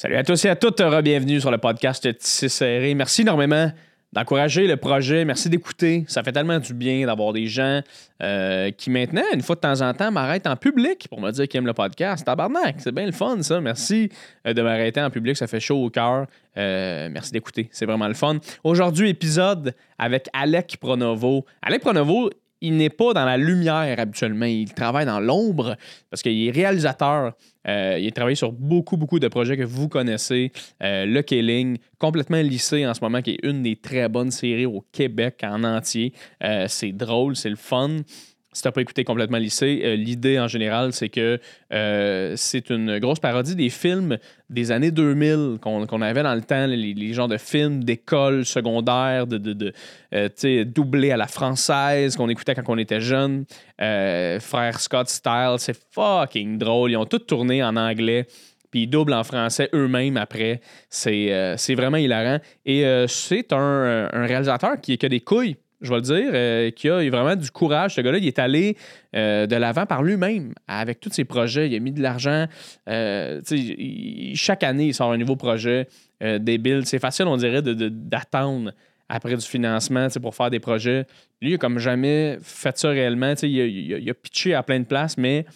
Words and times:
Salut 0.00 0.16
à 0.16 0.24
tous 0.24 0.42
et 0.46 0.48
à 0.48 0.56
toutes, 0.56 0.80
bienvenue 1.02 1.42
sur 1.42 1.50
le 1.50 1.58
podcast 1.58 2.16
Tissé 2.16 2.48
Serré. 2.48 2.94
Merci 2.94 3.20
énormément 3.20 3.70
d'encourager 4.14 4.66
le 4.66 4.78
projet. 4.78 5.26
Merci 5.26 5.50
d'écouter. 5.50 6.06
Ça 6.08 6.22
fait 6.22 6.32
tellement 6.32 6.58
du 6.58 6.72
bien 6.72 7.04
d'avoir 7.04 7.34
des 7.34 7.48
gens 7.48 7.82
euh, 8.22 8.70
qui 8.70 8.88
maintenant, 8.88 9.20
une 9.34 9.42
fois 9.42 9.56
de 9.56 9.60
temps 9.60 9.82
en 9.82 9.92
temps, 9.92 10.10
m'arrêtent 10.10 10.46
en 10.46 10.56
public 10.56 11.06
pour 11.10 11.20
me 11.20 11.30
dire 11.30 11.46
qu'ils 11.46 11.58
aiment 11.58 11.66
le 11.66 11.74
podcast. 11.74 12.24
Tabarnak, 12.24 12.76
c'est 12.78 12.94
bien 12.94 13.04
le 13.04 13.12
fun 13.12 13.42
ça. 13.42 13.60
Merci 13.60 14.08
euh, 14.46 14.54
de 14.54 14.62
m'arrêter 14.62 15.02
en 15.02 15.10
public, 15.10 15.36
ça 15.36 15.46
fait 15.46 15.60
chaud 15.60 15.84
au 15.84 15.90
cœur. 15.90 16.26
Euh, 16.56 17.10
merci 17.12 17.30
d'écouter, 17.32 17.68
c'est 17.70 17.84
vraiment 17.84 18.08
le 18.08 18.14
fun. 18.14 18.38
Aujourd'hui, 18.64 19.10
épisode 19.10 19.74
avec 19.98 20.30
Alec 20.32 20.78
Pronovo. 20.80 21.44
Alec 21.60 21.82
Pronovo, 21.82 22.30
il 22.62 22.78
n'est 22.78 22.88
pas 22.88 23.12
dans 23.12 23.26
la 23.26 23.36
lumière 23.36 24.00
habituellement. 24.00 24.46
Il 24.46 24.72
travaille 24.72 25.04
dans 25.04 25.20
l'ombre 25.20 25.76
parce 26.08 26.22
qu'il 26.22 26.48
est 26.48 26.50
réalisateur. 26.50 27.34
Euh, 27.68 27.98
il 27.98 28.08
a 28.08 28.10
travaillé 28.10 28.36
sur 28.36 28.52
beaucoup, 28.52 28.96
beaucoup 28.96 29.18
de 29.18 29.28
projets 29.28 29.56
que 29.56 29.64
vous 29.64 29.88
connaissez. 29.88 30.52
Euh, 30.82 31.06
le 31.06 31.22
Killing, 31.22 31.78
complètement 31.98 32.40
lissé 32.40 32.86
en 32.86 32.94
ce 32.94 33.00
moment, 33.02 33.22
qui 33.22 33.32
est 33.32 33.38
une 33.42 33.62
des 33.62 33.76
très 33.76 34.08
bonnes 34.08 34.30
séries 34.30 34.66
au 34.66 34.84
Québec 34.92 35.40
en 35.42 35.64
entier. 35.64 36.12
Euh, 36.42 36.66
c'est 36.68 36.92
drôle, 36.92 37.36
c'est 37.36 37.50
le 37.50 37.56
fun 37.56 37.98
si 38.52 38.62
t'as 38.62 38.72
pas 38.72 38.80
écouté 38.80 39.04
complètement 39.04 39.38
lycée, 39.38 39.82
euh, 39.84 39.94
l'idée 39.94 40.40
en 40.40 40.48
général, 40.48 40.92
c'est 40.92 41.08
que 41.08 41.38
euh, 41.72 42.34
c'est 42.36 42.70
une 42.70 42.98
grosse 42.98 43.20
parodie 43.20 43.54
des 43.54 43.70
films 43.70 44.18
des 44.48 44.72
années 44.72 44.90
2000 44.90 45.58
qu'on 45.60 46.02
avait 46.02 46.24
dans 46.24 46.34
le 46.34 46.42
temps, 46.42 46.66
les, 46.66 47.12
genres 47.12 47.28
de 47.28 47.36
films 47.36 47.84
d'école 47.84 48.44
secondaire, 48.44 49.28
de, 49.28 49.38
de, 49.38 49.72
euh, 50.14 50.64
doublés 50.64 51.12
à 51.12 51.16
la 51.16 51.28
française 51.28 52.16
qu'on 52.16 52.28
écoutait 52.28 52.56
quand 52.56 52.64
on 52.66 52.78
était 52.78 53.00
jeune. 53.00 53.44
Frère 53.78 54.80
Scott 54.80 55.08
Style, 55.08 55.56
c'est 55.58 55.78
fucking 55.92 56.58
drôle. 56.58 56.90
Ils 56.90 56.96
ont 56.96 57.06
tout 57.06 57.20
tourné 57.20 57.62
en 57.62 57.76
anglais 57.76 58.26
puis 58.70 58.82
ils 58.82 58.86
doublent 58.86 59.14
en 59.14 59.24
français 59.24 59.68
eux-mêmes 59.74 60.16
après. 60.16 60.60
C'est 60.88 61.74
vraiment 61.74 61.96
hilarant. 61.96 62.38
Et 62.64 62.84
c'est 63.08 63.52
un, 63.52 64.08
un, 64.12 64.26
réalisateur 64.26 64.80
qui, 64.80 64.96
qui 64.96 65.06
a 65.06 65.08
des 65.08 65.20
couilles 65.20 65.56
je 65.80 65.90
vais 65.90 65.96
le 65.96 66.02
dire, 66.02 66.30
euh, 66.32 66.70
qui 66.70 66.88
a 66.88 67.08
vraiment 67.10 67.36
du 67.36 67.50
courage. 67.50 67.94
Ce 67.94 68.00
gars-là, 68.00 68.18
il 68.18 68.26
est 68.26 68.38
allé 68.38 68.76
euh, 69.16 69.46
de 69.46 69.56
l'avant 69.56 69.86
par 69.86 70.02
lui-même 70.02 70.54
avec 70.68 71.00
tous 71.00 71.10
ses 71.10 71.24
projets. 71.24 71.68
Il 71.68 71.74
a 71.74 71.78
mis 71.78 71.92
de 71.92 72.02
l'argent. 72.02 72.46
Euh, 72.88 73.40
chaque 74.34 74.62
année, 74.62 74.88
il 74.88 74.94
sort 74.94 75.12
un 75.12 75.18
nouveau 75.18 75.36
projet 75.36 75.88
débile. 76.20 76.84
C'est 76.84 76.98
facile, 76.98 77.26
on 77.26 77.36
dirait, 77.36 77.62
d'attendre 77.62 78.72
après 79.08 79.34
du 79.34 79.44
financement 79.44 80.08
pour 80.20 80.34
faire 80.34 80.50
des 80.50 80.60
projets. 80.60 81.06
Lui, 81.40 81.52
il 81.52 81.54
a 81.54 81.58
comme 81.58 81.78
jamais 81.78 82.38
fait 82.42 82.76
ça 82.76 82.90
réellement. 82.90 83.32
Il 83.42 84.08
a, 84.10 84.14
pitché 84.14 84.54
à 84.54 84.62
plein 84.62 84.80
de 84.80 84.84
places, 84.84 85.16
mais 85.16 85.46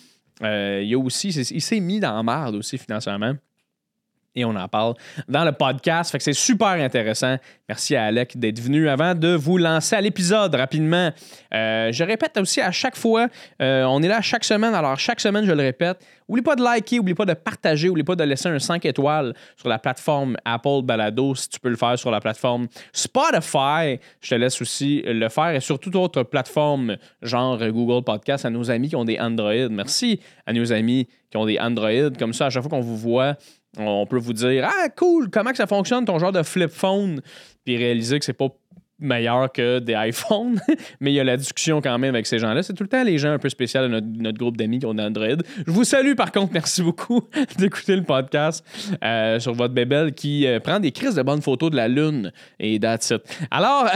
il 0.40 0.94
a 0.94 0.98
aussi, 0.98 1.28
il 1.28 1.60
s'est 1.60 1.80
mis 1.80 2.00
dans 2.00 2.16
la 2.16 2.22
merde 2.22 2.54
aussi 2.54 2.78
financièrement 2.78 3.34
et 4.34 4.44
on 4.44 4.54
en 4.56 4.68
parle 4.68 4.94
dans 5.28 5.44
le 5.44 5.52
podcast. 5.52 6.10
Fait 6.10 6.18
que 6.18 6.24
c'est 6.24 6.32
super 6.32 6.68
intéressant. 6.68 7.36
Merci 7.68 7.96
à 7.96 8.04
Alec 8.04 8.38
d'être 8.38 8.60
venu. 8.60 8.88
Avant 8.88 9.14
de 9.14 9.34
vous 9.34 9.58
lancer 9.58 9.96
à 9.96 10.00
l'épisode 10.00 10.54
rapidement, 10.54 11.10
euh, 11.52 11.92
je 11.92 12.04
répète 12.04 12.36
aussi 12.38 12.60
à 12.60 12.72
chaque 12.72 12.96
fois, 12.96 13.28
euh, 13.62 13.84
on 13.84 14.02
est 14.02 14.08
là 14.08 14.20
chaque 14.20 14.44
semaine. 14.44 14.74
Alors, 14.74 14.98
chaque 14.98 15.20
semaine, 15.20 15.44
je 15.44 15.52
le 15.52 15.62
répète, 15.62 16.04
N'oublie 16.28 16.42
pas 16.42 16.56
de 16.56 16.62
liker, 16.62 16.96
n'oublie 16.96 17.14
pas 17.14 17.26
de 17.26 17.34
partager, 17.34 17.88
n'oublie 17.88 18.02
pas 18.02 18.16
de 18.16 18.24
laisser 18.24 18.48
un 18.48 18.58
5 18.58 18.84
étoiles 18.86 19.34
sur 19.56 19.68
la 19.68 19.78
plateforme 19.78 20.36
Apple 20.44 20.82
Balado 20.82 21.34
si 21.34 21.50
tu 21.50 21.60
peux 21.60 21.68
le 21.68 21.76
faire 21.76 21.98
sur 21.98 22.10
la 22.10 22.20
plateforme 22.20 22.66
Spotify. 22.92 24.00
Je 24.20 24.30
te 24.30 24.34
laisse 24.34 24.60
aussi 24.62 25.02
le 25.04 25.28
faire 25.28 25.50
et 25.50 25.60
sur 25.60 25.78
toute 25.78 25.94
autre 25.96 26.22
plateforme, 26.22 26.96
genre 27.20 27.58
Google 27.58 28.04
Podcast, 28.04 28.46
à 28.46 28.50
nos 28.50 28.70
amis 28.70 28.88
qui 28.88 28.96
ont 28.96 29.04
des 29.04 29.18
Android. 29.18 29.68
Merci 29.70 30.20
à 30.46 30.54
nos 30.54 30.72
amis 30.72 31.08
qui 31.30 31.36
ont 31.36 31.44
des 31.44 31.58
Android. 31.58 32.10
Comme 32.18 32.32
ça, 32.32 32.46
à 32.46 32.50
chaque 32.50 32.62
fois 32.62 32.70
qu'on 32.70 32.80
vous 32.80 32.96
voit, 32.96 33.36
on 33.78 34.06
peut 34.06 34.18
vous 34.18 34.32
dire 34.32 34.68
Ah, 34.68 34.88
cool, 34.96 35.30
comment 35.30 35.50
que 35.50 35.56
ça 35.56 35.66
fonctionne 35.66 36.04
ton 36.04 36.18
genre 36.18 36.32
de 36.32 36.42
flip 36.42 36.70
phone, 36.70 37.20
puis 37.64 37.76
réaliser 37.76 38.18
que 38.18 38.24
c'est 38.24 38.32
pas 38.32 38.48
meilleur 38.98 39.50
que 39.52 39.80
des 39.80 39.94
iPhones, 39.94 40.60
mais 41.00 41.12
il 41.12 41.14
y 41.14 41.20
a 41.20 41.24
la 41.24 41.36
discussion 41.36 41.80
quand 41.80 41.98
même 41.98 42.14
avec 42.14 42.26
ces 42.26 42.38
gens-là. 42.38 42.62
C'est 42.62 42.74
tout 42.74 42.84
le 42.84 42.88
temps 42.88 43.02
les 43.02 43.18
gens 43.18 43.32
un 43.32 43.38
peu 43.38 43.48
spéciaux 43.48 43.82
de 43.82 43.88
notre, 43.88 44.38
groupe 44.38 44.56
d'amis 44.56 44.78
qui 44.78 44.86
ont 44.86 44.98
Android. 44.98 45.36
Je 45.66 45.70
vous 45.70 45.84
salue 45.84 46.14
par 46.14 46.32
contre, 46.32 46.52
merci 46.52 46.82
beaucoup 46.82 47.22
d'écouter 47.58 47.96
le 47.96 48.02
podcast 48.02 48.64
euh, 49.02 49.38
sur 49.38 49.52
votre 49.52 49.74
bébelle 49.74 50.14
qui 50.14 50.46
euh, 50.46 50.60
prend 50.60 50.80
des 50.80 50.92
crises 50.92 51.14
de 51.14 51.22
bonnes 51.22 51.42
photos 51.42 51.70
de 51.70 51.76
la 51.76 51.88
Lune 51.88 52.32
et 52.58 52.78
that's. 52.78 53.12
Alors, 53.50 53.88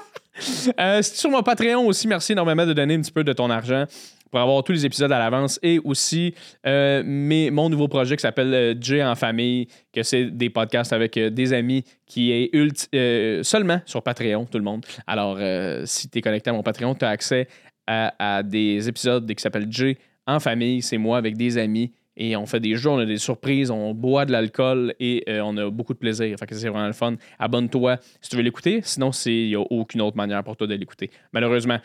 euh, 0.80 1.02
sur 1.02 1.30
mon 1.30 1.42
Patreon 1.42 1.86
aussi, 1.86 2.08
merci 2.08 2.32
énormément 2.32 2.66
de 2.66 2.72
donner 2.72 2.94
un 2.94 3.00
petit 3.00 3.12
peu 3.12 3.24
de 3.24 3.32
ton 3.32 3.50
argent 3.50 3.84
pour 4.30 4.40
avoir 4.40 4.62
tous 4.62 4.72
les 4.72 4.86
épisodes 4.86 5.10
à 5.10 5.18
l'avance 5.18 5.58
et 5.62 5.80
aussi 5.84 6.34
euh, 6.66 7.02
mon 7.04 7.68
nouveau 7.68 7.88
projet 7.88 8.16
qui 8.16 8.22
s'appelle 8.22 8.54
euh, 8.54 9.10
en 9.10 9.14
famille, 9.14 9.66
que 9.92 10.02
c'est 10.02 10.26
des 10.26 10.50
podcasts 10.50 10.92
avec 10.92 11.16
euh, 11.16 11.30
des 11.30 11.52
amis 11.52 11.84
qui 12.06 12.32
est 12.32 13.42
seulement 13.42 13.80
sur 13.86 14.02
Patreon, 14.02 14.46
tout 14.46 14.58
le 14.58 14.64
monde. 14.64 14.84
Alors, 15.06 15.38
si 15.84 16.08
tu 16.10 16.18
es 16.18 16.20
connecté 16.20 16.50
à 16.50 16.52
mon 16.52 16.62
Patreon, 16.62 16.94
tu 16.96 17.04
as 17.04 17.08
accès 17.08 17.46
à, 17.86 18.42
des 18.42 18.88
épisodes 18.88 19.32
qui 19.32 19.40
s'appellent 19.40 19.70
J 19.70 19.96
en 20.26 20.40
famille. 20.40 20.82
C'est 20.82 20.98
moi 20.98 21.18
avec 21.18 21.36
des 21.36 21.56
amis 21.56 21.92
et 22.16 22.36
on 22.36 22.46
fait 22.46 22.58
des 22.58 22.74
jeux, 22.74 22.90
on 22.90 22.98
a 22.98 23.06
des 23.06 23.18
surprises, 23.18 23.70
on 23.70 23.94
boit 23.94 24.24
de 24.24 24.32
l'alcool 24.32 24.94
et 24.98 25.24
on 25.40 25.56
a 25.56 25.70
beaucoup 25.70 25.94
de 25.94 25.98
plaisir. 25.98 26.36
Fait 26.36 26.46
que 26.46 26.54
c'est 26.56 26.68
vraiment 26.68 26.88
le 26.88 26.92
fun. 26.92 27.14
Abonne-toi 27.38 27.98
si 28.20 28.30
tu 28.30 28.36
veux 28.36 28.42
l'écouter. 28.42 28.80
Sinon, 28.82 29.10
il 29.26 29.48
n'y 29.48 29.54
a 29.54 29.60
aucune 29.60 30.00
autre 30.00 30.16
manière 30.16 30.42
pour 30.42 30.56
toi 30.56 30.66
de 30.66 30.74
l'écouter, 30.74 31.10
malheureusement. 31.32 31.78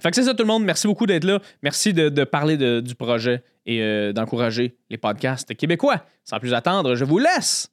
Fait 0.00 0.10
que 0.10 0.16
c'est 0.16 0.24
ça 0.24 0.34
tout 0.34 0.42
le 0.42 0.48
monde. 0.48 0.64
Merci 0.64 0.86
beaucoup 0.86 1.06
d'être 1.06 1.24
là. 1.24 1.40
Merci 1.62 1.92
de, 1.92 2.24
parler 2.24 2.56
du 2.82 2.94
projet 2.94 3.42
et 3.66 3.82
euh, 3.82 4.12
d'encourager 4.12 4.76
les 4.90 4.98
podcasts 4.98 5.54
québécois. 5.54 6.04
Sans 6.24 6.38
plus 6.38 6.54
attendre, 6.54 6.94
je 6.94 7.04
vous 7.04 7.18
laisse 7.18 7.68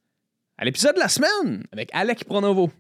à 0.58 0.66
l'épisode 0.66 0.96
de 0.96 1.00
la 1.00 1.10
semaine 1.10 1.64
avec 1.72 1.90
Alec 1.94 2.26
Pronovo. 2.26 2.72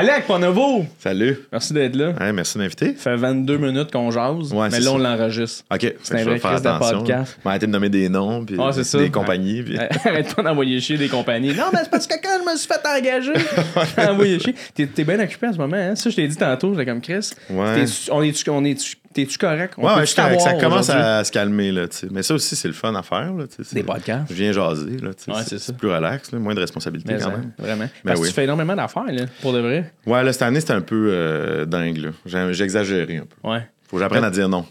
Alec 0.00 0.28
Ponovo! 0.28 0.86
Salut. 1.00 1.40
Merci 1.50 1.72
d'être 1.72 1.96
là. 1.96 2.12
merci 2.32 2.56
de 2.56 2.62
m'inviter. 2.62 2.94
Ça 2.98 3.10
fait 3.10 3.16
22 3.16 3.58
minutes 3.58 3.90
qu'on 3.90 4.12
jase, 4.12 4.54
mais 4.54 4.78
là, 4.78 4.92
on 4.92 4.98
l'enregistre. 4.98 5.64
OK. 5.74 5.92
C'est 6.04 6.20
un 6.20 6.22
vrai 6.22 6.38
crise 6.38 6.62
de 6.62 6.78
podcast. 6.78 7.36
arrêter 7.44 7.66
de 7.66 7.72
nommer 7.72 7.88
des 7.88 8.08
noms, 8.08 8.44
puis 8.44 8.56
des 8.56 9.10
compagnies. 9.10 9.60
Puis... 9.64 9.76
Arrête 10.04 10.32
pas 10.36 10.42
d'envoyer 10.44 10.78
chier 10.80 10.98
des 10.98 11.08
compagnies. 11.08 11.52
Non, 11.52 11.64
mais 11.72 11.80
c'est 11.82 11.90
parce 11.90 12.06
que 12.06 12.14
quand 12.14 12.44
je 12.44 12.48
me 12.48 12.56
suis 12.56 12.68
fait 12.68 12.80
engager, 12.86 13.32
j'ai 13.96 14.08
envoyé 14.08 14.38
chier. 14.38 14.54
T'es, 14.72 14.88
es 14.98 15.04
bien 15.04 15.18
occupé 15.18 15.48
en 15.48 15.52
ce 15.52 15.58
moment, 15.58 15.76
hein? 15.76 15.96
Ça, 15.96 16.10
je 16.10 16.14
t'ai 16.14 16.28
dit 16.28 16.36
tantôt, 16.36 16.74
j'étais 16.74 16.86
comme 16.86 17.00
Chris. 17.00 17.32
Ouais. 17.50 17.84
on 18.12 18.22
est-tu 18.22 18.50
on 18.50 18.64
est 18.64 18.78
T'es-tu 19.18 19.36
correct? 19.36 19.74
On 19.76 19.96
ouais, 19.96 20.06
ça 20.06 20.54
commence 20.60 20.88
à 20.90 21.24
se 21.24 21.32
calmer. 21.32 21.72
Là, 21.72 21.86
Mais 22.12 22.22
ça 22.22 22.34
aussi, 22.34 22.54
c'est 22.54 22.68
le 22.68 22.74
fun 22.74 22.94
à 22.94 23.02
faire. 23.02 23.32
Là, 23.32 23.46
Des 23.72 23.82
podcasts. 23.82 24.26
Je 24.30 24.34
viens 24.34 24.52
jaser. 24.52 24.98
Là, 24.98 25.10
c'est, 25.44 25.76
plus 25.76 25.88
relax, 25.88 26.32
moins 26.32 26.54
de 26.54 26.60
responsabilité 26.60 27.16
quand 27.20 27.30
même. 27.30 27.50
Vraiment. 27.58 27.88
Mais 28.04 28.12
Parce 28.12 28.20
que 28.20 28.26
tu 28.26 28.32
fais 28.32 28.44
énormément 28.44 28.76
d'affaires, 28.76 29.10
là, 29.10 29.24
pour 29.42 29.52
de 29.52 29.58
vrai. 29.58 29.92
Ouais, 30.06 30.22
là, 30.22 30.32
cette 30.32 30.42
année, 30.42 30.60
c'était 30.60 30.74
un 30.74 30.80
peu 30.80 31.08
euh, 31.10 31.64
dingue. 31.64 31.96
Là. 31.96 32.10
J'ai, 32.52 32.62
exagéré 32.62 33.16
un 33.16 33.24
peu. 33.24 33.48
Ouais. 33.48 33.66
Faut 33.88 33.96
que 33.96 34.02
j'apprenne 34.02 34.24
à 34.24 34.30
dire 34.30 34.48
non. 34.48 34.64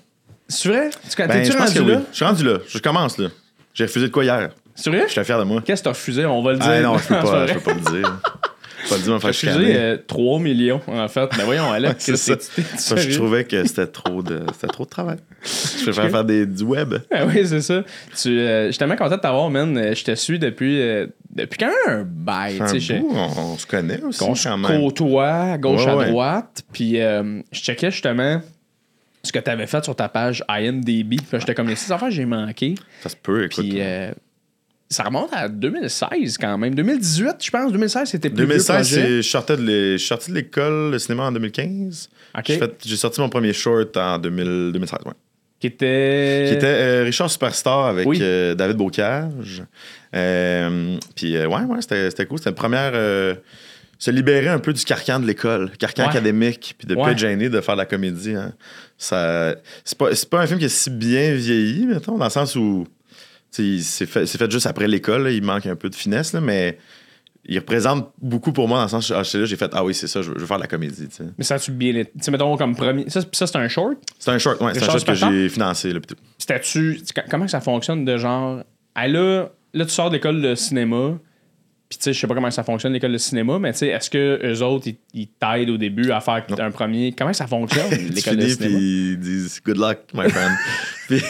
C'est 0.47 0.69
vrai? 0.69 0.90
Tu, 1.09 1.28
ben, 1.28 1.44
tu 1.44 1.57
rendu 1.57 1.84
là? 1.84 2.02
Je 2.09 2.16
suis 2.16 2.25
rendu 2.25 2.46
là. 2.46 2.59
Je 2.69 2.78
commence 2.78 3.18
là. 3.18 3.28
J'ai 3.74 3.84
refusé 3.84 4.07
de 4.07 4.12
quoi 4.13 4.24
hier. 4.24 4.52
C'est 4.75 4.90
vrai? 4.90 5.03
Je 5.07 5.12
suis 5.12 5.24
fier 5.25 5.40
de 5.40 5.44
moi. 5.44 5.62
Qu'est-ce 5.66 5.81
que 5.81 5.86
t'as 5.86 5.90
refusé? 5.90 6.25
On 6.25 6.41
va 6.41 6.53
le 6.53 6.59
ah, 6.62 6.74
dire. 6.74 6.90
non, 6.90 6.97
je 6.97 7.07
peux 7.07 7.16
pas, 7.22 7.47
je 7.47 7.53
peux 7.53 7.59
pas 7.59 7.74
le 7.74 8.00
dire. 8.00 8.19
Pas 8.90 9.31
faire 9.31 9.34
J'ai 9.34 9.98
3 10.06 10.40
millions, 10.40 10.81
en 10.88 11.08
fait. 11.08 11.30
Mais 11.38 11.44
voyons, 11.44 11.74
elle 11.74 11.96
c'est 11.98 12.18
ça. 12.18 12.36
je 12.95 13.16
trouvais 13.16 13.44
que 13.44 13.66
c'était 13.66 13.88
trop 13.88 14.22
de, 14.22 14.42
c'était 14.54 14.68
trop 14.68 14.86
de 14.86 14.89
travail. 14.89 15.18
Je 15.44 15.84
préfère 15.84 16.10
faire 16.10 16.25
des, 16.25 16.45
du 16.45 16.63
web. 16.63 16.95
Ah 17.12 17.25
oui, 17.25 17.45
c'est 17.45 17.62
ça. 17.62 17.84
Tu, 18.16 18.39
euh, 18.39 18.68
je 18.68 18.72
suis 18.72 18.80
tellement 18.80 18.95
content 18.95 19.16
de 19.16 19.22
t'avoir, 19.22 19.50
man. 19.50 19.94
Je 19.94 20.04
te 20.04 20.16
suis 20.16 20.39
depuis, 20.39 20.81
euh, 20.81 21.07
depuis 21.30 21.57
quand 21.57 21.68
même 21.68 22.00
un 22.00 22.04
bail. 22.04 22.60
On, 22.62 23.57
se 23.57 23.66
connaît 23.68 24.01
aussi. 24.01 24.24
On 24.24 24.36
se 24.36 24.50
côtoie 24.68 25.54
à 25.54 25.57
gauche 25.57 25.88
à 25.88 26.06
droite. 26.06 26.63
Puis 26.72 27.00
euh, 27.00 27.42
je 27.51 27.60
checkais 27.60 27.92
justement 27.92 28.42
ce 29.24 29.31
que 29.31 29.39
tu 29.39 29.50
avais 29.50 29.68
fait 29.68 29.84
sur 29.84 29.95
ta 29.95 30.10
page 30.10 30.44
IMDB. 30.50 31.18
Puis 31.18 31.39
j'étais 31.39 31.54
comme, 31.54 31.68
les 31.68 31.75
six 31.75 31.92
affaires 31.92 32.12
j'ai 32.12 32.25
manqué. 32.25 32.75
Ça 33.01 33.10
se 33.10 33.16
peut, 33.16 33.45
écoute. 33.45 33.66
Puis 33.66 33.81
ça 34.89 35.04
remonte 35.04 35.30
à 35.34 35.50
2016 35.50 36.38
quand 36.38 36.57
même. 36.57 36.74
2018, 36.74 37.36
je 37.44 37.51
pense. 37.51 37.72
2016, 37.72 38.10
c'était 38.10 38.30
plus 38.30 38.45
2016, 38.48 39.18
je 39.18 39.22
sortais 39.22 39.57
de 39.57 40.34
l'école 40.34 40.92
de 40.92 40.98
cinéma 40.98 41.24
en 41.24 41.31
2015. 41.31 42.10
J'ai 42.86 42.95
sorti 42.95 43.19
mon 43.19 43.30
premier 43.30 43.54
short 43.54 43.95
en 43.98 44.18
2016, 44.18 45.00
ouais. 45.06 45.12
Qui 45.60 45.68
était. 45.68 46.45
Qui 46.50 46.54
était 46.56 46.66
euh, 46.68 47.04
Richard 47.04 47.31
Superstar 47.31 47.88
avec 47.88 48.07
euh, 48.07 48.54
David 48.54 48.78
Bocage. 48.78 49.63
Euh, 50.16 50.98
puis, 51.16 51.36
ouais, 51.36 51.45
ouais, 51.45 51.81
c'était 51.81 52.25
cool. 52.28 52.38
C'était 52.38 52.51
la 52.51 52.56
première. 52.56 52.94
se 53.98 54.12
libérer 54.12 54.50
un 54.50 54.60
peu 54.60 54.72
du 54.72 54.86
carcan 54.86 55.19
de 55.19 55.25
l'école, 55.25 55.72
carcan 55.80 56.07
académique, 56.07 56.75
puis 56.78 56.88
de 56.88 56.94
ne 56.94 57.01
pas 57.01 57.12
être 57.12 57.18
gêné 57.18 57.50
de 57.50 57.60
faire 57.60 57.75
de 57.75 57.81
la 57.81 57.88
comédie. 57.88 58.36
Hein. 58.36 58.54
Ça, 59.00 59.56
c'est, 59.84 59.98
pas, 59.98 60.10
pas 60.30 60.42
un 60.42 60.48
film 60.48 60.60
qui 60.60 60.66
est 60.66 60.69
si 60.69 60.92
bien 60.92 61.34
vieilli, 61.34 61.88
mettons, 61.88 62.18
dans 62.18 62.25
le 62.25 62.31
sens 62.31 62.56
où 62.56 62.86
c'est 63.81 64.06
fait, 64.06 64.25
fait, 64.25 64.51
juste 64.51 64.68
après 64.68 64.88
l'école, 64.88 65.31
il 65.31 65.44
manque 65.44 65.65
un 65.65 65.75
peu 65.75 65.89
de 65.89 65.95
finesse, 65.95 66.33
là, 66.33 66.42
mais 66.42 66.77
il 67.50 67.57
représente 67.59 68.12
beaucoup 68.21 68.51
pour 68.51 68.68
moi 68.68 68.77
dans 68.80 68.83
le 68.83 68.89
sens 68.89 69.09
où 69.09 69.13
ah, 69.13 69.24
j'ai 69.24 69.56
fait 69.56 69.71
Ah 69.74 69.83
oui, 69.83 69.94
c'est 69.94 70.07
ça, 70.07 70.21
je 70.21 70.31
veux, 70.31 70.45
faire 70.45 70.57
de 70.57 70.63
la 70.63 70.68
comédie. 70.68 71.07
Mais 71.38 71.44
ça 71.44 71.57
tu 71.57 71.71
bien. 71.71 71.94
Tu 71.94 72.09
sais, 72.19 72.31
mettons 72.31 72.57
comme 72.57 72.75
premier. 72.75 73.09
Ça, 73.09 73.21
ça 73.31 73.48
c'est 73.48 73.56
un 73.57 73.68
short? 73.69 73.98
C'est 74.19 74.31
un 74.31 74.38
short, 74.38 74.62
ouais. 74.62 74.74
C'est 74.74 74.83
un 74.83 74.88
short 74.88 75.06
que 75.06 75.13
j'ai 75.13 75.50
financé. 75.50 75.94
C'était-tu. 76.38 77.01
Comment 77.30 77.48
ça 77.48 77.62
fonctionne 77.62 78.04
de 78.04 78.18
genre. 78.18 78.63
Ah, 78.95 79.07
là, 79.07 79.50
là, 79.74 79.86
tu 79.86 79.92
sors 79.92 80.10
de 80.10 80.15
l'école 80.15 80.42
de 80.42 80.56
cinéma, 80.56 81.19
puis, 81.89 81.98
tu 81.98 82.04
sais, 82.04 82.13
je 82.13 82.19
sais 82.19 82.28
pas 82.28 82.34
comment 82.34 82.51
ça 82.51 82.63
fonctionne, 82.63 82.92
l'école 82.92 83.13
de 83.13 83.18
cinéma, 83.18 83.60
mais 83.60 83.72
tu 83.72 83.80
sais, 83.80 83.88
est-ce 83.88 84.10
que 84.10 84.42
eux 84.44 84.62
autres, 84.62 84.89
ils, 85.13 85.28
t'aident 85.28 85.69
au 85.69 85.78
début 85.78 86.12
à 86.12 86.19
faire 86.19 86.45
un 86.60 86.72
premier? 86.72 87.13
Comment 87.18 87.31
ça 87.31 87.48
fonctionne, 87.48 87.89
l'école 88.13 88.36
de 88.36 88.48
cinéma? 88.48 88.78
Puis 88.78 89.12
ils 89.12 89.19
disent 89.19 89.62
Good 89.66 89.78
luck, 89.78 90.00
my 90.13 90.30
friend. 90.30 90.51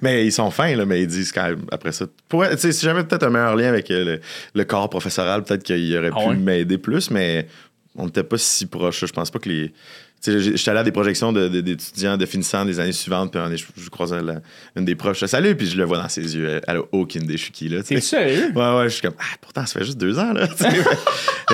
mais 0.00 0.24
ils 0.24 0.32
sont 0.32 0.50
fins, 0.50 0.74
là, 0.74 0.86
mais 0.86 1.02
ils 1.02 1.06
disent 1.06 1.30
quand 1.30 1.42
même 1.42 1.66
après 1.70 1.92
ça. 1.92 2.06
Tu 2.06 2.38
sais, 2.56 2.72
si 2.72 2.86
j'avais 2.86 3.04
peut-être 3.04 3.24
un 3.24 3.30
meilleur 3.30 3.54
lien 3.54 3.68
avec 3.68 3.90
euh, 3.90 4.16
le, 4.54 4.64
corps 4.64 4.88
professoral, 4.88 5.44
peut-être 5.44 5.62
qu'il 5.62 5.94
aurait 5.94 6.10
ah 6.16 6.30
pu 6.30 6.36
m'aider 6.38 6.78
plus, 6.78 7.10
mais 7.10 7.46
on 7.94 8.06
n'était 8.06 8.24
pas 8.24 8.38
si 8.38 8.64
proches. 8.64 9.04
Je 9.04 9.12
pense 9.12 9.30
pas 9.30 9.40
que 9.40 9.50
les 9.50 9.72
J'étais 10.24 10.70
allé 10.70 10.80
à 10.80 10.84
des 10.84 10.92
projections 10.92 11.32
d'étudiants 11.32 12.16
de, 12.16 12.26
finissant 12.26 12.64
des 12.64 12.78
années 12.78 12.92
suivantes, 12.92 13.32
puis 13.32 13.40
je, 13.56 13.82
je 13.82 13.90
croise 13.90 14.14
une 14.76 14.84
des 14.84 14.94
proches. 14.94 15.24
Salut, 15.24 15.56
puis 15.56 15.66
je 15.66 15.76
le 15.76 15.84
vois 15.84 15.98
dans 15.98 16.08
ses 16.08 16.36
yeux. 16.36 16.60
Elle 16.66 16.76
a 16.76 16.82
aucune 16.92 17.24
idée, 17.24 17.36
je 17.36 17.44
suis 17.44 17.52
qui, 17.52 17.68
là. 17.68 17.82
T'es 17.82 18.00
sérieux? 18.00 18.52
Ouais, 18.54 18.76
ouais, 18.76 18.84
je 18.84 18.94
suis 18.94 19.02
comme, 19.02 19.16
ah, 19.18 19.36
pourtant, 19.40 19.66
ça 19.66 19.80
fait 19.80 19.84
juste 19.84 19.98
deux 19.98 20.18
ans, 20.20 20.32
là. 20.32 20.46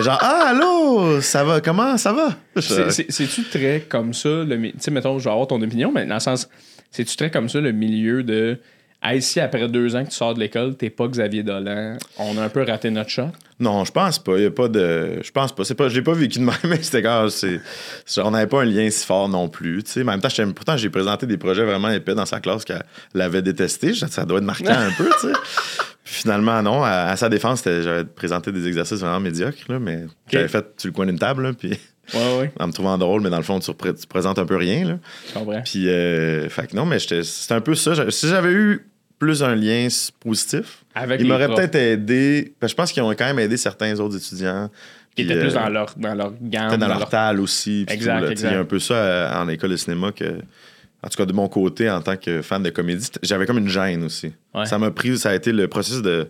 genre, 0.02 0.18
ah, 0.20 0.48
allô, 0.50 1.20
ça 1.22 1.44
va, 1.44 1.62
comment 1.62 1.96
ça 1.96 2.12
va? 2.12 2.36
C'est-tu 2.60 3.44
très 3.44 3.86
comme 3.88 4.12
ça, 4.12 4.44
tu 4.46 4.72
sais, 4.78 4.90
mettons, 4.90 5.18
je 5.18 5.24
vais 5.24 5.30
avoir 5.30 5.46
ton 5.46 5.62
opinion, 5.62 5.90
mais 5.90 6.04
dans 6.04 6.14
le 6.14 6.20
sens, 6.20 6.48
c'est-tu 6.90 7.16
très 7.16 7.30
comme 7.30 7.48
ça 7.48 7.60
le 7.60 7.72
milieu 7.72 8.22
de 8.22 8.58
Hey, 9.00 9.22
si 9.22 9.38
après 9.38 9.68
deux 9.68 9.94
ans 9.94 10.04
que 10.04 10.10
tu 10.10 10.16
sors 10.16 10.34
de 10.34 10.40
l'école, 10.40 10.76
t'es 10.76 10.90
pas 10.90 11.06
Xavier 11.06 11.44
Dolan, 11.44 11.98
on 12.18 12.36
a 12.36 12.42
un 12.42 12.48
peu 12.48 12.64
raté 12.64 12.90
notre 12.90 13.10
shot? 13.10 13.30
Non, 13.60 13.84
je 13.84 13.92
pense 13.92 14.18
pas. 14.18 14.36
Il 14.38 14.42
y 14.42 14.46
a 14.46 14.50
pas 14.50 14.66
de. 14.66 15.20
Je 15.22 15.30
pense 15.30 15.54
pas. 15.54 15.62
C'est 15.64 15.76
pas. 15.76 15.88
J'ai 15.88 16.02
pas 16.02 16.14
vécu 16.14 16.40
de 16.40 16.44
même, 16.44 16.56
mais 16.64 16.82
c'était 16.82 17.02
quand 17.02 17.28
c'est. 17.30 17.60
On 18.18 18.32
n'avait 18.32 18.48
pas 18.48 18.62
un 18.62 18.64
lien 18.64 18.90
si 18.90 19.06
fort 19.06 19.28
non 19.28 19.48
plus. 19.48 19.84
Tu 19.84 19.92
sais, 19.92 20.02
en 20.02 20.06
même 20.06 20.20
temps, 20.20 20.28
pourtant, 20.54 20.76
j'ai 20.76 20.90
présenté 20.90 21.26
des 21.26 21.36
projets 21.36 21.64
vraiment 21.64 21.90
épais 21.90 22.14
dans 22.14 22.26
sa 22.26 22.40
classe 22.40 22.64
qu'elle 22.64 22.82
avait 23.20 23.42
détesté. 23.42 23.94
Ça 23.94 24.24
doit 24.24 24.38
être 24.38 24.44
marquant 24.44 24.76
un 24.76 24.90
peu, 24.90 25.08
tu 25.20 25.28
sais. 25.28 25.32
Finalement, 26.04 26.60
non. 26.62 26.82
À, 26.82 27.14
sa 27.16 27.28
défense, 27.28 27.62
j'avais 27.64 28.04
présenté 28.04 28.50
des 28.50 28.66
exercices 28.66 29.00
vraiment 29.00 29.20
médiocres, 29.20 29.64
là, 29.68 29.78
mais 29.78 30.06
j'avais 30.28 30.48
fait 30.48 30.66
sur 30.76 30.88
le 30.88 30.92
coin 30.92 31.06
d'une 31.06 31.18
table, 31.18 31.54
puis. 31.54 31.78
Ouais, 32.14 32.38
ouais. 32.38 32.52
en 32.58 32.68
me 32.68 32.72
trouvant 32.72 32.96
drôle, 32.98 33.22
mais 33.22 33.30
dans 33.30 33.36
le 33.36 33.42
fond, 33.42 33.58
tu, 33.60 33.72
présentes 34.08 34.38
un 34.38 34.46
peu 34.46 34.56
rien. 34.56 34.84
Là. 34.84 35.62
Puis, 35.64 35.88
euh, 35.88 36.48
fait 36.48 36.68
que 36.68 36.76
non, 36.76 36.86
mais 36.86 36.98
c'était 36.98 37.54
un 37.54 37.60
peu 37.60 37.74
ça. 37.74 38.10
Si 38.10 38.28
j'avais 38.28 38.52
eu 38.52 38.86
plus 39.18 39.42
un 39.42 39.54
lien 39.54 39.88
positif. 40.20 40.84
Avec 40.94 41.20
il 41.20 41.26
m'aurait 41.26 41.48
peut-être 41.48 41.74
aidé. 41.74 42.54
je 42.62 42.74
pense 42.74 42.92
qu'ils 42.92 43.02
ont 43.02 43.10
quand 43.10 43.26
même 43.26 43.38
aidé 43.38 43.56
certains 43.56 43.98
autres 44.00 44.16
étudiants. 44.16 44.70
Qui 45.14 45.22
étaient 45.22 45.40
plus 45.40 45.56
euh, 45.56 45.60
dans 45.60 45.68
leur, 45.68 45.94
dans 45.96 46.14
leur 46.14 46.32
gamme. 46.40 46.76
Dans, 46.76 46.86
leur 46.86 47.08
tal 47.08 47.40
aussi. 47.40 47.84
Exact, 47.88 48.30
Il 48.30 48.40
y 48.40 48.46
a 48.46 48.60
un 48.60 48.64
peu 48.64 48.78
ça 48.78 48.94
euh, 48.94 49.42
en 49.42 49.48
école 49.48 49.70
de 49.70 49.76
cinéma 49.76 50.12
que. 50.12 50.38
En 51.00 51.08
tout 51.08 51.16
cas, 51.16 51.26
de 51.26 51.32
mon 51.32 51.48
côté, 51.48 51.88
en 51.88 52.00
tant 52.00 52.16
que 52.16 52.42
fan 52.42 52.60
de 52.60 52.70
comédie, 52.70 53.08
j'avais 53.22 53.46
comme 53.46 53.58
une 53.58 53.68
gêne 53.68 54.02
aussi. 54.02 54.32
Ça 54.64 54.78
m'a 54.78 54.90
pris, 54.90 55.16
ça 55.16 55.30
a 55.30 55.34
été 55.34 55.52
le 55.52 55.68
processus 55.68 56.02
de 56.02 56.28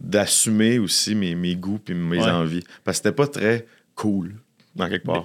d'assumer 0.00 0.78
aussi 0.78 1.14
mes, 1.16 1.34
mes 1.34 1.56
goûts 1.56 1.80
et 1.88 1.94
mes 1.94 2.22
envies. 2.22 2.62
Parce 2.84 2.98
que 2.98 3.04
c'était 3.04 3.16
pas 3.16 3.26
très 3.26 3.66
cool. 3.96 4.34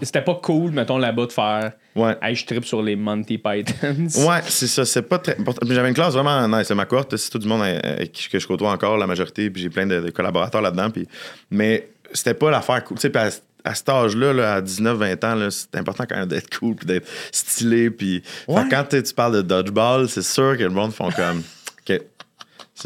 C'était 0.02 0.22
pas 0.22 0.36
cool, 0.36 0.72
mettons, 0.72 0.98
là-bas 0.98 1.26
de 1.28 1.32
faire. 1.32 1.72
Ouais. 1.96 2.16
Hey, 2.22 2.36
je 2.36 2.46
tripe 2.46 2.66
sur 2.66 2.82
les 2.82 2.96
Monty 2.96 3.38
Pythons. 3.38 4.28
Ouais, 4.28 4.42
c'est 4.48 4.68
ça. 4.68 4.86
C'est 4.86 5.04
pas 5.04 5.20
très. 5.20 5.38
J'avais 5.70 5.90
une 5.90 5.94
classe 5.94 6.14
vraiment 6.14 6.48
nice. 6.48 6.68
C'est 6.68 6.76
ma 6.76 6.86
cohorte, 6.86 7.16
c'est 7.18 7.30
tout 7.30 7.40
le 7.40 7.48
monde 7.48 7.62
euh, 7.64 8.06
que 8.32 8.40
je 8.40 8.48
côtoie 8.48 8.72
encore, 8.72 8.98
la 8.98 9.08
majorité, 9.08 9.50
puis 9.50 9.62
j'ai 9.62 9.70
plein 9.70 9.86
de, 9.86 10.10
collaborateurs 10.10 10.62
là-dedans. 10.62 10.90
Puis... 10.90 11.08
Mais 11.52 11.90
c'était 12.14 12.34
pas 12.34 12.52
l'affaire 12.52 12.84
cool. 12.84 12.98
Tu 12.98 13.10
sais, 13.10 13.18
à, 13.66 13.76
cet 13.76 13.90
âge-là, 13.90 14.34
là, 14.34 14.54
à 14.56 14.62
19-20 14.62 15.26
ans, 15.26 15.48
c'est 15.50 15.76
important 15.76 16.06
quand 16.10 16.18
même 16.18 16.28
d'être 16.28 16.58
cool, 16.58 16.76
puis 16.76 16.86
d'être 16.86 17.08
stylé. 17.32 17.90
Puis 17.90 18.24
quand 18.48 18.86
tu 18.90 19.14
parles 19.14 19.38
de 19.38 19.42
dodgeball, 19.42 20.10
c'est 20.10 20.24
sûr 20.24 20.58
que 20.58 20.64
le 20.64 20.70
monde 20.70 20.94
font 20.94 21.12
comme. 21.12 21.44
OK. 21.88 22.02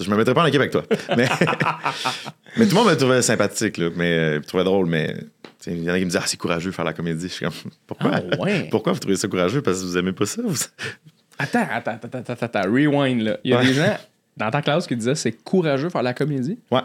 Je 0.04 0.10
me 0.10 0.18
mettrais 0.18 0.34
pas 0.34 0.44
en 0.44 0.46
équipe 0.46 0.60
avec 0.60 0.72
toi. 0.72 0.84
Mais, 1.16 1.28
mais 2.58 2.66
tout 2.66 2.76
le 2.76 2.76
monde 2.76 2.90
me 2.90 2.96
trouvait 2.96 3.22
sympathique, 3.22 3.78
là, 3.78 3.90
mais 3.96 4.18
euh, 4.18 4.36
me 4.40 4.44
trouvait 4.44 4.64
drôle, 4.64 4.86
mais 4.86 5.16
il 5.68 5.84
y 5.84 5.92
en 5.92 5.94
a 5.94 6.00
qui 6.00 6.06
me 6.06 6.10
disent 6.10 6.20
Ah, 6.22 6.26
c'est 6.26 6.38
courageux 6.38 6.72
faire 6.72 6.86
la 6.86 6.94
comédie. 6.94 7.28
Je 7.28 7.34
suis 7.34 7.46
comme 7.46 7.56
Pourquoi? 7.88 8.12
Ah, 8.16 8.46
Pourquoi 8.72 8.94
vous 8.94 9.00
trouvez 9.00 9.18
ça 9.18 9.28
courageux? 9.28 9.62
Parce 9.62 9.82
que 9.82 9.86
vous 9.86 9.98
aimez 9.98 10.14
pas 10.14 10.26
ça 10.26 10.42
Attends, 11.40 11.68
attends, 11.72 11.92
attends, 11.92 12.18
attends, 12.18 12.46
attends, 12.46 12.72
rewind 12.72 13.22
là. 13.22 13.38
Il 13.44 13.52
y 13.52 13.54
a 13.54 13.62
des 13.62 13.74
gens 13.74 13.98
dans 14.38 14.52
ta 14.52 14.62
classe 14.62 14.88
qui 14.88 14.96
disaient 14.96 15.16
c'est 15.16 15.32
courageux 15.32 15.90
faire 15.90 16.04
la 16.04 16.14
comédie? 16.14 16.58
Ouais. 16.72 16.82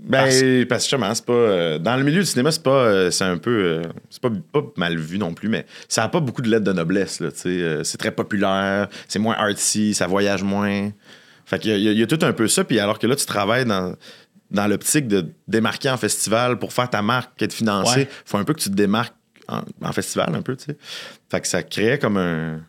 Ben, 0.00 0.24
parce, 0.24 0.40
que 0.40 0.66
justement, 0.80 1.14
c'est 1.14 1.24
pas. 1.24 1.32
Euh, 1.32 1.78
dans 1.78 1.96
le 1.96 2.02
milieu 2.02 2.20
du 2.20 2.26
cinéma, 2.26 2.50
c'est 2.50 2.62
pas. 2.62 2.70
Euh, 2.70 3.10
c'est 3.10 3.24
un 3.24 3.38
peu. 3.38 3.50
Euh, 3.50 3.82
c'est 4.10 4.20
pas, 4.20 4.30
pas, 4.52 4.62
mal 4.76 4.98
vu 4.98 5.18
non 5.18 5.32
plus, 5.34 5.48
mais 5.48 5.66
ça 5.88 6.02
a 6.02 6.08
pas 6.08 6.20
beaucoup 6.20 6.42
de 6.42 6.50
lettres 6.50 6.64
de 6.64 6.72
noblesse, 6.72 7.20
là. 7.20 7.28
c'est 7.32 7.98
très 7.98 8.10
populaire, 8.10 8.88
c'est 9.06 9.20
moins 9.20 9.34
artsy, 9.34 9.94
ça 9.94 10.06
voyage 10.06 10.42
moins. 10.42 10.90
Fait 11.46 11.58
qu'il 11.58 11.76
y, 11.76 11.94
y, 11.94 12.02
a 12.02 12.06
tout 12.06 12.18
un 12.22 12.32
peu 12.32 12.48
ça, 12.48 12.64
puis 12.64 12.80
alors 12.80 12.98
que 12.98 13.06
là, 13.06 13.14
tu 13.14 13.26
travailles 13.26 13.66
dans 13.66 13.94
dans 14.50 14.66
l'optique 14.66 15.08
de 15.08 15.32
démarquer 15.48 15.90
en 15.90 15.96
festival 15.96 16.58
pour 16.58 16.72
faire 16.72 16.88
ta 16.88 17.02
marque, 17.02 17.40
être 17.42 17.52
financée, 17.52 18.02
il 18.02 18.08
faut 18.24 18.38
un 18.38 18.44
peu 18.44 18.54
que 18.54 18.60
tu 18.60 18.70
te 18.70 18.74
démarques 18.74 19.14
en, 19.48 19.92
festival, 19.92 20.34
un 20.34 20.42
peu, 20.42 20.56
tu 20.56 20.64
sais. 20.64 20.76
Fait 21.30 21.40
que 21.40 21.46
ça 21.46 21.62
crée 21.62 21.98
comme 21.98 22.16
un, 22.16 22.60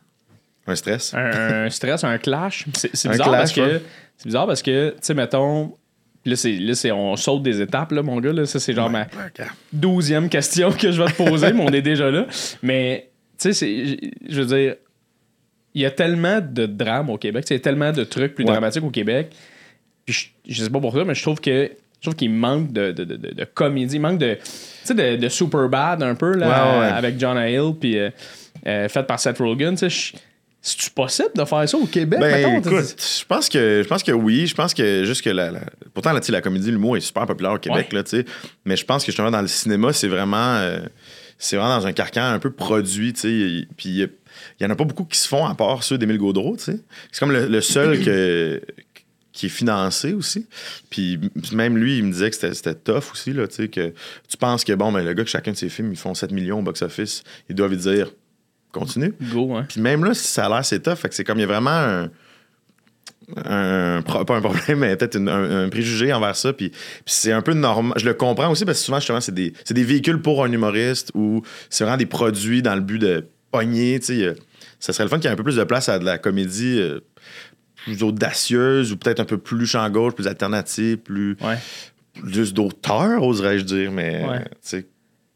un 0.68 0.76
stress. 0.76 1.14
Un, 1.14 1.70
stress, 1.70 2.04
un 2.04 2.18
clash. 2.18 2.66
C'est 2.74 3.10
bizarre, 3.10 3.32
parce 3.32 3.54
que, 3.54 3.82
c'est 4.18 4.26
bizarre 4.26 4.48
parce 4.48 4.62
que, 4.62 4.90
tu 4.92 4.98
sais, 5.02 5.14
mettons, 5.14 5.74
Là, 6.28 6.36
c'est, 6.36 6.54
là 6.54 6.74
c'est, 6.74 6.92
on 6.92 7.16
saute 7.16 7.44
des 7.44 7.62
étapes, 7.62 7.92
là, 7.92 8.02
mon 8.02 8.20
gars. 8.20 8.34
Là. 8.34 8.48
Ça, 8.48 8.60
c'est 8.60 8.74
genre 8.74 8.90
ma 8.90 9.06
douzième 9.72 10.28
question 10.28 10.72
que 10.72 10.92
je 10.92 11.00
vais 11.00 11.12
te 11.12 11.24
poser, 11.24 11.54
mais 11.54 11.62
on 11.62 11.72
est 11.72 11.84
déjà 11.84 12.10
là. 12.10 12.26
Mais, 12.64 13.12
tu 13.38 13.54
sais, 13.54 13.98
je 14.28 14.42
veux 14.42 14.48
dire, 14.48 14.76
il 15.76 15.82
y 15.84 15.86
a 15.86 15.92
tellement 15.92 16.42
de 16.42 16.66
drames 16.66 17.12
au 17.12 17.20
Québec, 17.20 17.46
il 17.52 17.54
y 17.54 17.58
a 17.58 17.60
tellement 17.60 17.92
de 17.92 18.04
trucs 18.04 18.34
plus 18.34 18.44
dramatiques 18.44 18.84
au 18.84 18.90
Québec 18.90 19.36
puis 20.06 20.35
je, 20.48 20.64
sais 20.64 20.70
pas 20.70 20.80
pour 20.80 20.94
ça, 20.94 21.04
mais 21.04 21.16
je 21.16 21.22
trouve 21.22 21.40
que 21.40 21.72
je 22.00 22.10
trouve 22.10 22.16
qu'il 22.16 22.32
manque 22.32 22.72
de, 22.72 22.92
de, 22.92 23.04
de, 23.04 23.16
de, 23.16 23.46
comédie, 23.46 23.96
il 23.96 24.02
manque 24.02 24.20
de, 24.20 24.38
de, 24.90 25.16
de 25.16 25.30
super 25.30 25.68
bad 25.70 26.04
un 26.04 26.16
peu 26.16 26.36
là, 26.36 26.96
avec 26.96 27.20
John 27.20 27.38
Hill, 27.38 27.74
puis 27.80 27.98
euh, 27.98 28.10
euh, 28.68 28.88
fait 28.88 29.04
par 29.04 29.20
Seth 29.20 29.40
Rogen. 29.40 29.76
C'est-tu 29.78 30.90
possible 30.90 31.30
de 31.36 31.46
faire 31.46 31.70
ça 31.70 31.78
au 31.78 31.86
Québec? 31.86 32.20
Ben, 32.20 32.58
écoute, 32.58 32.72
je 32.72 33.26
pense 33.26 33.50
que 33.50 33.82
je 33.84 33.88
pense 33.88 34.02
que 34.02 34.12
oui. 34.12 34.48
Je 34.48 34.56
pense 34.56 34.74
que 34.74 35.04
juste 35.04 35.24
que 35.24 35.30
la, 35.30 35.52
pourtant 35.94 36.12
la, 36.12 36.22
la 36.28 36.42
comédie, 36.42 36.72
l'humour 36.72 36.98
est 36.98 37.02
super 37.02 37.26
populaire 37.26 37.54
au 37.54 37.60
Québec, 37.60 37.94
là, 37.94 38.04
mais 38.66 38.76
je 38.76 38.86
pense 38.86 39.04
que 39.04 39.12
justement 39.12 39.32
dans 39.32 39.42
le 39.42 39.48
cinéma, 39.48 39.94
c'est 39.94 40.08
vraiment 40.08 40.56
euh, 40.56 40.80
c'est 41.38 41.56
vraiment 41.58 41.80
dans 41.80 41.88
un 41.88 41.94
carcan 41.94 42.24
un 42.24 42.40
peu 42.40 42.52
produit, 42.52 43.14
puis 43.14 43.66
il 43.78 44.10
y 44.60 44.66
en 44.66 44.70
a 44.70 44.76
pas 44.76 44.86
beaucoup 44.86 45.06
qui 45.06 45.18
se 45.18 45.28
font 45.28 45.46
à 45.46 45.54
part 45.54 45.84
ceux 45.84 45.98
d'Émile 45.98 46.18
Gaudreau, 46.18 46.56
C'est 46.58 46.80
comme 47.20 47.32
le 47.32 47.62
seul 47.62 48.04
que, 48.04 48.62
qui 49.36 49.48
est 49.48 49.50
financé 49.50 50.14
aussi. 50.14 50.48
Puis 50.90 51.20
même 51.52 51.78
lui, 51.78 51.98
il 51.98 52.06
me 52.06 52.12
disait 52.12 52.32
que 52.32 52.36
c'était 52.36 52.74
tough 52.74 53.12
aussi, 53.12 53.34
là, 53.34 53.48
tu 53.48 53.56
sais, 53.56 53.68
que 53.68 53.94
tu 54.28 54.38
penses 54.38 54.64
que, 54.64 54.74
bon, 54.74 54.92
ben, 54.92 55.04
le 55.04 55.14
gars, 55.14 55.24
que 55.24 55.30
chacun 55.30 55.52
de 55.52 55.58
ses 55.58 55.70
films, 55.70 55.92
ils 55.92 56.00
font 56.00 56.16
7 56.16 56.32
millions 56.32 56.60
au 56.60 56.64
box-office, 56.64 57.24
ils 57.50 57.56
doivent 57.56 57.72
lui 57.72 57.78
dire, 57.78 58.12
continue. 58.72 59.14
Go, 59.34 59.56
hein. 59.56 59.66
Puis 59.68 59.82
même 59.82 60.06
là, 60.06 60.14
ça 60.14 60.46
a 60.46 60.50
l'air, 60.50 60.66
c'est 60.66 60.80
tough. 60.80 60.96
Fait 60.96 61.10
que 61.10 61.16
c'est 61.16 61.26
comme, 61.26 61.38
il 61.38 61.42
y 61.42 61.44
a 61.44 61.48
vraiment 61.48 61.70
un, 61.70 62.10
un, 63.36 64.02
pas 64.02 64.36
un 64.36 64.42
problème, 64.42 64.80
mais 64.80 64.96
peut-être 64.96 65.18
un, 65.18 65.68
préjugé 65.68 66.14
envers 66.14 66.38
ça. 66.38 66.54
Puis, 66.54 66.72
c'est 67.06 67.34
un 67.34 67.42
peu 67.42 67.54
normal. 67.54 67.94
Je 67.98 68.06
le 68.06 68.14
comprends 68.14 68.50
aussi 68.50 68.64
parce 68.64 68.80
que 68.80 68.86
souvent, 68.86 69.00
justement, 69.00 69.22
c'est 69.22 69.36
des, 69.36 69.52
des, 69.70 69.84
véhicules 69.84 70.22
pour 70.22 70.46
un 70.46 70.52
humoriste 70.52 71.12
ou 71.14 71.42
c'est 71.70 71.84
vraiment 71.84 71.98
des 71.98 72.06
produits 72.06 72.62
dans 72.62 72.76
le 72.76 72.82
but 72.82 73.00
de 73.00 73.28
pogner. 73.52 74.00
Tu 74.00 74.06
sais, 74.06 74.34
ça 74.80 74.94
serait 74.94 75.04
le 75.04 75.10
fun 75.10 75.18
qu'il 75.18 75.26
y 75.26 75.28
ait 75.28 75.34
un 75.34 75.38
peu 75.38 75.44
plus 75.44 75.58
de 75.58 75.64
place 75.66 75.90
à 75.90 76.00
de 76.00 76.06
la 76.06 76.18
comédie 76.18 76.80
euh, 76.80 77.02
plus 77.86 78.04
audacieuse 78.04 78.92
ou 78.92 78.98
peut-être 78.98 79.22
un 79.22 79.26
peu 79.26 79.38
plus 79.38 79.68
champ 79.68 79.90
gauche, 79.90 80.14
plus 80.14 80.28
alternative, 80.28 80.98
plus. 80.98 81.38
Ouais. 81.42 81.58
Plus 82.14 82.54
d'auteur, 82.54 83.24
oserais-je 83.24 83.64
dire, 83.64 83.92
mais. 83.92 84.24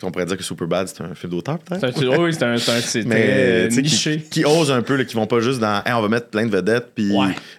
On 0.02 0.12
pourrait 0.12 0.26
dire 0.26 0.38
que 0.38 0.44
Superbad, 0.44 0.88
c'est 0.88 1.02
un 1.02 1.14
film 1.14 1.34
d'auteur, 1.34 1.60
peut-être. 1.60 2.18
Oui, 2.18 2.34
c'est 2.34 2.44
un, 2.44 2.58
c'est 2.58 3.04
très 3.04 3.68
niché. 3.68 4.20
Qui, 4.20 4.30
qui, 4.30 4.46
osent 4.46 4.72
un 4.72 4.82
peu, 4.82 5.04
qui 5.04 5.16
vont 5.16 5.28
pas 5.28 5.42
juste 5.42 5.60
dans 5.60 5.84
on 5.86 6.02
va 6.02 6.08
mettre 6.08 6.30
plein 6.30 6.46
de 6.46 6.52
vedettes, 6.52 6.92
puis 6.96 7.12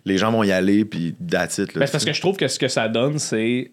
les 0.05 0.17
gens 0.17 0.33
vont 0.33 0.43
y 0.43 0.51
aller, 0.51 0.85
puis 0.85 1.15
that's 1.31 1.59
it. 1.59 1.77
Ben, 1.77 1.87
parce 1.91 2.05
que 2.05 2.13
je 2.13 2.21
trouve 2.21 2.37
que 2.37 2.49
ce 2.49 2.59
que 2.59 2.69
ça 2.69 2.89
donne, 2.89 3.19
c'est 3.19 3.73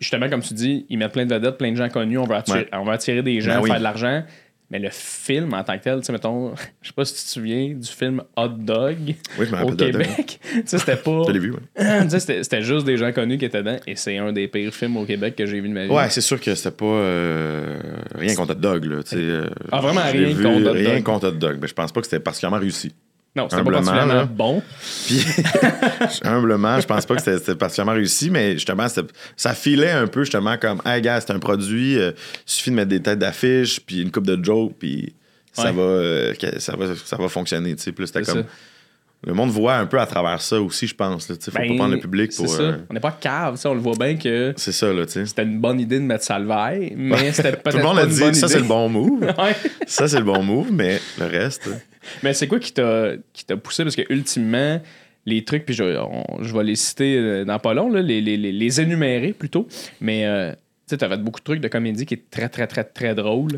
justement, 0.00 0.28
comme 0.28 0.42
tu 0.42 0.54
dis, 0.54 0.86
ils 0.88 0.98
mettent 0.98 1.12
plein 1.12 1.26
de 1.26 1.34
vedettes, 1.34 1.58
plein 1.58 1.72
de 1.72 1.76
gens 1.76 1.88
connus, 1.88 2.18
on 2.18 2.26
va 2.26 2.38
attirer, 2.38 2.68
on 2.72 2.84
va 2.84 2.92
attirer 2.92 3.22
des 3.22 3.40
gens, 3.40 3.60
ben 3.60 3.66
faire 3.66 3.78
de 3.78 3.82
l'argent. 3.82 4.22
Mais 4.70 4.78
le 4.78 4.88
film 4.92 5.52
en 5.54 5.64
tant 5.64 5.76
que 5.76 5.82
tel, 5.82 5.98
tu 5.98 6.04
sais, 6.06 6.12
mettons, 6.12 6.54
je 6.82 6.88
sais 6.88 6.94
pas 6.94 7.04
si 7.04 7.14
tu 7.14 7.20
te 7.22 7.26
souviens 7.28 7.74
du 7.74 7.88
film 7.88 8.22
Hot 8.36 8.48
Dog 8.48 8.96
Oui, 9.38 9.46
je 9.46 9.50
me 9.56 9.62
au 9.64 9.72
Québec. 9.74 10.38
tu 10.52 10.62
sais, 10.64 10.78
c'était 10.78 10.94
pas. 10.96 11.24
Vu, 11.32 11.52
ouais. 11.52 11.58
tu 12.08 12.10
sais, 12.20 12.42
c'était 12.44 12.62
juste 12.62 12.86
des 12.86 12.96
gens 12.96 13.10
connus 13.12 13.38
qui 13.38 13.46
étaient 13.46 13.62
dedans. 13.64 13.78
Et 13.88 13.96
c'est 13.96 14.16
un 14.18 14.32
des 14.32 14.46
pires 14.46 14.72
films 14.72 14.96
au 14.96 15.04
Québec 15.04 15.34
que 15.34 15.44
j'ai 15.46 15.60
vu 15.60 15.68
de 15.68 15.74
ma 15.74 15.86
vie. 15.86 15.90
Ouais, 15.90 16.08
c'est 16.10 16.20
sûr 16.20 16.40
que 16.40 16.54
c'était 16.54 16.70
pas 16.76 16.84
euh, 16.84 17.78
rien 18.14 18.34
contre 18.36 18.52
Hot 18.52 18.60
Dog, 18.60 18.84
là. 18.84 19.02
tu 19.02 19.10
sais, 19.10 19.16
euh, 19.16 19.48
Ah, 19.72 19.80
vraiment 19.80 20.02
rien 20.02 20.28
vu, 20.28 20.42
contre 20.42 20.70
Hot 20.70 20.72
Rien 20.72 20.94
Dog. 20.94 21.02
contre 21.02 21.28
Hot 21.28 21.32
Dog. 21.32 21.58
Mais 21.60 21.66
je 21.68 21.74
pense 21.74 21.90
pas 21.90 22.00
que 22.00 22.06
c'était 22.06 22.20
particulièrement 22.20 22.60
réussi. 22.60 22.92
Non, 23.36 23.48
c'était 23.48 23.62
pas 23.62 23.70
particulièrement 23.70 24.26
bon. 24.26 24.62
Puis, 25.06 25.24
humblement, 26.24 26.80
je 26.80 26.86
pense 26.86 27.06
pas 27.06 27.14
que 27.16 27.22
c'était 27.22 27.54
particulièrement 27.54 27.92
réussi, 27.92 28.30
mais 28.30 28.54
justement, 28.54 28.86
ça 29.36 29.54
filait 29.54 29.92
un 29.92 30.06
peu, 30.06 30.20
justement, 30.24 30.56
comme, 30.58 30.82
hey, 30.84 31.00
gars, 31.00 31.20
c'est 31.20 31.32
un 31.32 31.38
produit, 31.38 31.96
euh, 31.98 32.10
il 32.10 32.52
suffit 32.52 32.70
de 32.70 32.74
mettre 32.76 32.88
des 32.88 33.00
têtes 33.00 33.18
d'affiche, 33.20 33.80
puis 33.80 34.02
une 34.02 34.10
coupe 34.10 34.26
de 34.26 34.42
jokes, 34.44 34.74
puis 34.78 35.14
ça, 35.52 35.66
Ouais. 35.66 35.72
va, 35.72 35.82
euh, 35.82 36.34
ça, 36.58 36.76
va, 36.76 36.86
ça 36.96 37.16
va 37.16 37.28
fonctionner, 37.28 37.74
tu 37.76 37.82
sais. 37.82 37.94
Là, 37.96 38.06
c'était 38.06 38.22
comme. 38.22 38.42
ça. 38.42 38.48
Le 39.26 39.34
monde 39.34 39.50
voit 39.50 39.74
un 39.76 39.84
peu 39.86 40.00
à 40.00 40.06
travers 40.06 40.40
ça 40.40 40.60
aussi, 40.60 40.86
je 40.86 40.94
pense. 40.94 41.28
là, 41.28 41.34
Faut 41.38 41.50
Ben, 41.52 41.68
pas 41.68 41.74
prendre 41.76 41.94
le 41.94 42.00
public 42.00 42.34
pour. 42.34 42.48
ça. 42.48 42.62
euh, 42.62 42.76
On 42.88 42.94
n'est 42.94 43.00
pas 43.00 43.12
cave, 43.20 43.56
ça, 43.56 43.70
on 43.70 43.74
le 43.74 43.80
voit 43.80 43.94
bien 43.98 44.16
que 44.16 44.54
c'est 44.56 44.72
ça, 44.72 44.90
là, 44.92 45.02
c'était 45.06 45.42
une 45.42 45.60
bonne 45.60 45.78
idée 45.78 45.98
de 45.98 46.04
mettre 46.04 46.24
Salvaille, 46.24 46.94
mais 46.96 47.30
c'était 47.32 47.52
peut-être 47.52 47.70
Tout 47.72 47.76
le 47.78 47.82
monde 47.82 47.98
a 47.98 48.06
dit 48.06 48.14
ça, 48.34 48.48
c'est 48.48 48.58
le 48.58 48.64
bon 48.64 48.88
move. 48.88 49.26
Ça, 49.86 50.08
c'est 50.08 50.18
le 50.18 50.24
bon 50.24 50.42
move, 50.42 50.72
mais 50.72 50.98
le 51.18 51.26
reste. 51.26 51.68
Mais 52.22 52.32
c'est 52.32 52.46
quoi 52.48 52.58
qui 52.58 52.72
t'a 52.72 53.16
poussé? 53.62 53.82
Parce 53.84 53.94
que 53.94 54.02
ultimement, 54.08 54.80
les 55.26 55.44
trucs, 55.44 55.66
puis 55.66 55.74
je, 55.74 55.84
on- 55.98 56.42
je 56.42 56.56
vais 56.56 56.64
les 56.64 56.76
citer 56.76 57.16
euh, 57.18 57.44
dans 57.44 57.58
pas 57.58 57.74
long, 57.74 57.90
là, 57.90 58.00
les, 58.00 58.22
les, 58.22 58.38
les- 58.38 58.52
les 58.52 58.80
énumérer 58.80 59.34
plutôt. 59.34 59.68
Mais 60.00 60.24
euh, 60.24 60.52
tu 60.90 60.96
sais, 60.96 60.98
t'as 60.98 61.08
fait 61.08 61.22
beaucoup 61.22 61.40
de 61.40 61.44
trucs 61.44 61.60
de 61.60 61.68
comédie 61.68 62.04
qui 62.04 62.14
est 62.14 62.30
très, 62.30 62.48
très, 62.48 62.66
très, 62.66 62.84
très 62.84 63.14
drôle. 63.14 63.52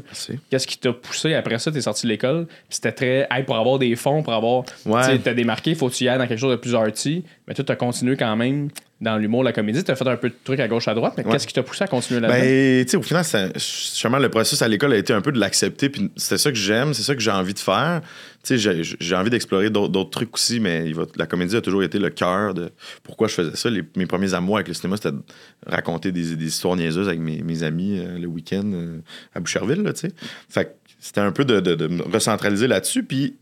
Qu'est-ce 0.51 0.67
qui 0.67 0.79
t'a 0.79 0.93
poussé 0.93 1.35
après 1.35 1.59
ça? 1.59 1.73
T'es 1.73 1.81
sorti 1.81 2.07
de 2.07 2.13
l'école, 2.13 2.47
puis 2.47 2.57
c'était 2.69 2.93
très, 2.93 3.27
hey, 3.31 3.43
pour 3.45 3.57
avoir 3.57 3.79
des 3.79 3.97
fonds, 3.97 4.23
pour 4.23 4.35
avoir. 4.35 4.65
Ouais. 4.85 5.17
Tu 5.17 5.23
t'as 5.23 5.35
démarqué, 5.35 5.75
faut 5.75 5.89
que 5.89 5.95
tu 5.95 6.05
y 6.05 6.09
ailles 6.09 6.19
dans 6.19 6.27
quelque 6.27 6.39
chose 6.39 6.51
de 6.53 6.57
plus 6.57 6.75
arty. 6.75 7.25
Mais 7.49 7.55
toi, 7.55 7.65
t'as 7.65 7.77
continué 7.77 8.17
quand 8.17 8.37
même 8.37 8.69
dans 9.03 9.19
l'humour, 9.19 9.43
la 9.45 9.53
comédie. 9.53 9.83
T'as 9.85 9.97
fait 9.97 10.07
un 10.07 10.17
peu 10.17 10.29
de 10.31 10.35
trucs 10.45 10.61
à 10.61 10.69
gauche, 10.69 10.89
à 10.89 10.95
droite. 10.95 11.15
Mais 11.19 11.25
Ouais. 11.27 11.33
qu'est-ce 11.33 11.47
qui 11.47 11.53
t'a 11.53 11.63
poussé 11.63 11.85
à 11.85 11.87
continuer 11.89 12.21
là-dedans? 12.21 12.39
Ben, 12.41 12.85
tu 12.85 12.91
sais, 12.93 12.97
au 12.97 13.03
final, 13.03 13.25
justement, 13.57 14.19
le 14.19 14.29
processus 14.31 14.63
à 14.63 14.69
l'école 14.69 14.93
a 14.93 14.97
été 14.97 15.13
un 15.13 15.21
peu 15.21 15.33
de 15.33 15.39
l'accepter. 15.41 15.89
Puis 15.91 16.11
c'est 16.17 16.39
ça 16.39 16.51
que 16.51 16.57
j'aime, 16.57 16.95
c'est 16.95 17.03
ça 17.03 17.15
que 17.15 17.21
j'ai 17.21 17.31
envie 17.31 17.53
de 17.55 17.59
faire. 17.59 18.01
Tu 18.45 18.59
sais, 18.59 18.85
j'ai- 18.99 19.15
envie 19.15 19.31
d'explorer 19.31 19.71
d'autres 19.71 20.11
trucs 20.11 20.35
aussi, 20.35 20.59
mais 20.61 20.85
il 20.87 20.95
va- 20.95 21.07
la 21.17 21.27
comédie 21.27 21.57
a 21.57 21.61
toujours 21.61 21.83
été 21.83 21.99
le 21.99 22.11
cœur 22.11 22.55
de 22.55 22.71
pourquoi 23.03 23.29
je 23.29 23.35
faisais 23.35 23.57
ça. 23.57 23.69
Les- 23.71 23.83
mes 23.97 24.07
premiers 24.07 24.35
amours 24.35 24.57
avec 24.57 24.69
le 24.69 24.75
cinéma, 24.75 24.97
c'était 24.97 25.13
de 25.13 25.23
raconter 25.67 26.11
des, 26.13 26.35
des 26.37 26.47
histoires 26.47 26.77
niaiseuses 26.77 27.09
avec 27.09 27.21
mes, 27.21 27.43
mes 27.43 27.63
amis 27.63 27.99
euh, 27.99 28.19
le 28.19 28.27
week-end 28.27 28.71
euh, 28.73 28.99
à 29.35 29.41
Boucherville, 29.41 29.83
tu 29.95 30.09
sais. 30.09 30.13
Fait 30.49 30.65
que 30.65 30.71
c'était 30.99 31.21
un 31.21 31.33
peu 31.33 31.45
de, 31.45 31.61
de- 31.61 31.75
de 31.75 31.87
me 31.89 32.03
recentraliser 32.03 32.67
là-dessus. 32.69 33.03
Puis 33.03 33.37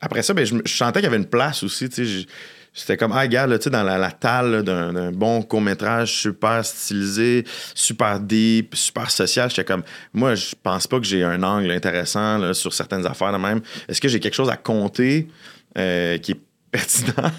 après 0.00 0.22
ça, 0.22 0.34
ben, 0.34 0.44
je, 0.44 0.54
sentais 0.66 1.00
qu'il 1.00 1.04
y 1.04 1.06
avait 1.08 1.16
une 1.16 1.26
place 1.26 1.62
aussi, 1.62 1.88
tu 1.88 2.06
sais. 2.06 2.26
C'était 2.78 2.98
comme, 2.98 3.12
ah, 3.12 3.26
là, 3.26 3.58
tu 3.58 3.64
sais, 3.64 3.70
dans 3.70 3.82
la, 3.82 3.96
la 3.96 4.10
talle 4.12 4.50
là, 4.50 4.62
d'un 4.62 5.10
bon 5.10 5.40
court-métrage 5.40 6.12
super 6.12 6.62
stylisé, 6.62 7.44
super 7.74 8.20
deep, 8.20 8.74
super 8.76 9.10
social. 9.10 9.48
J'étais 9.48 9.64
comme, 9.64 9.82
moi, 10.12 10.34
je 10.34 10.54
pense 10.62 10.86
pas 10.86 10.98
que 11.00 11.06
j'ai 11.06 11.24
un 11.24 11.42
angle 11.42 11.70
intéressant 11.70 12.36
là, 12.36 12.52
sur 12.52 12.74
certaines 12.74 13.06
affaires 13.06 13.32
de 13.32 13.38
même. 13.38 13.62
Est-ce 13.88 13.98
que 13.98 14.08
j'ai 14.08 14.20
quelque 14.20 14.34
chose 14.34 14.50
à 14.50 14.58
compter 14.58 15.26
euh, 15.78 16.18
qui 16.18 16.32
est 16.32 16.40
pertinent? 16.70 17.30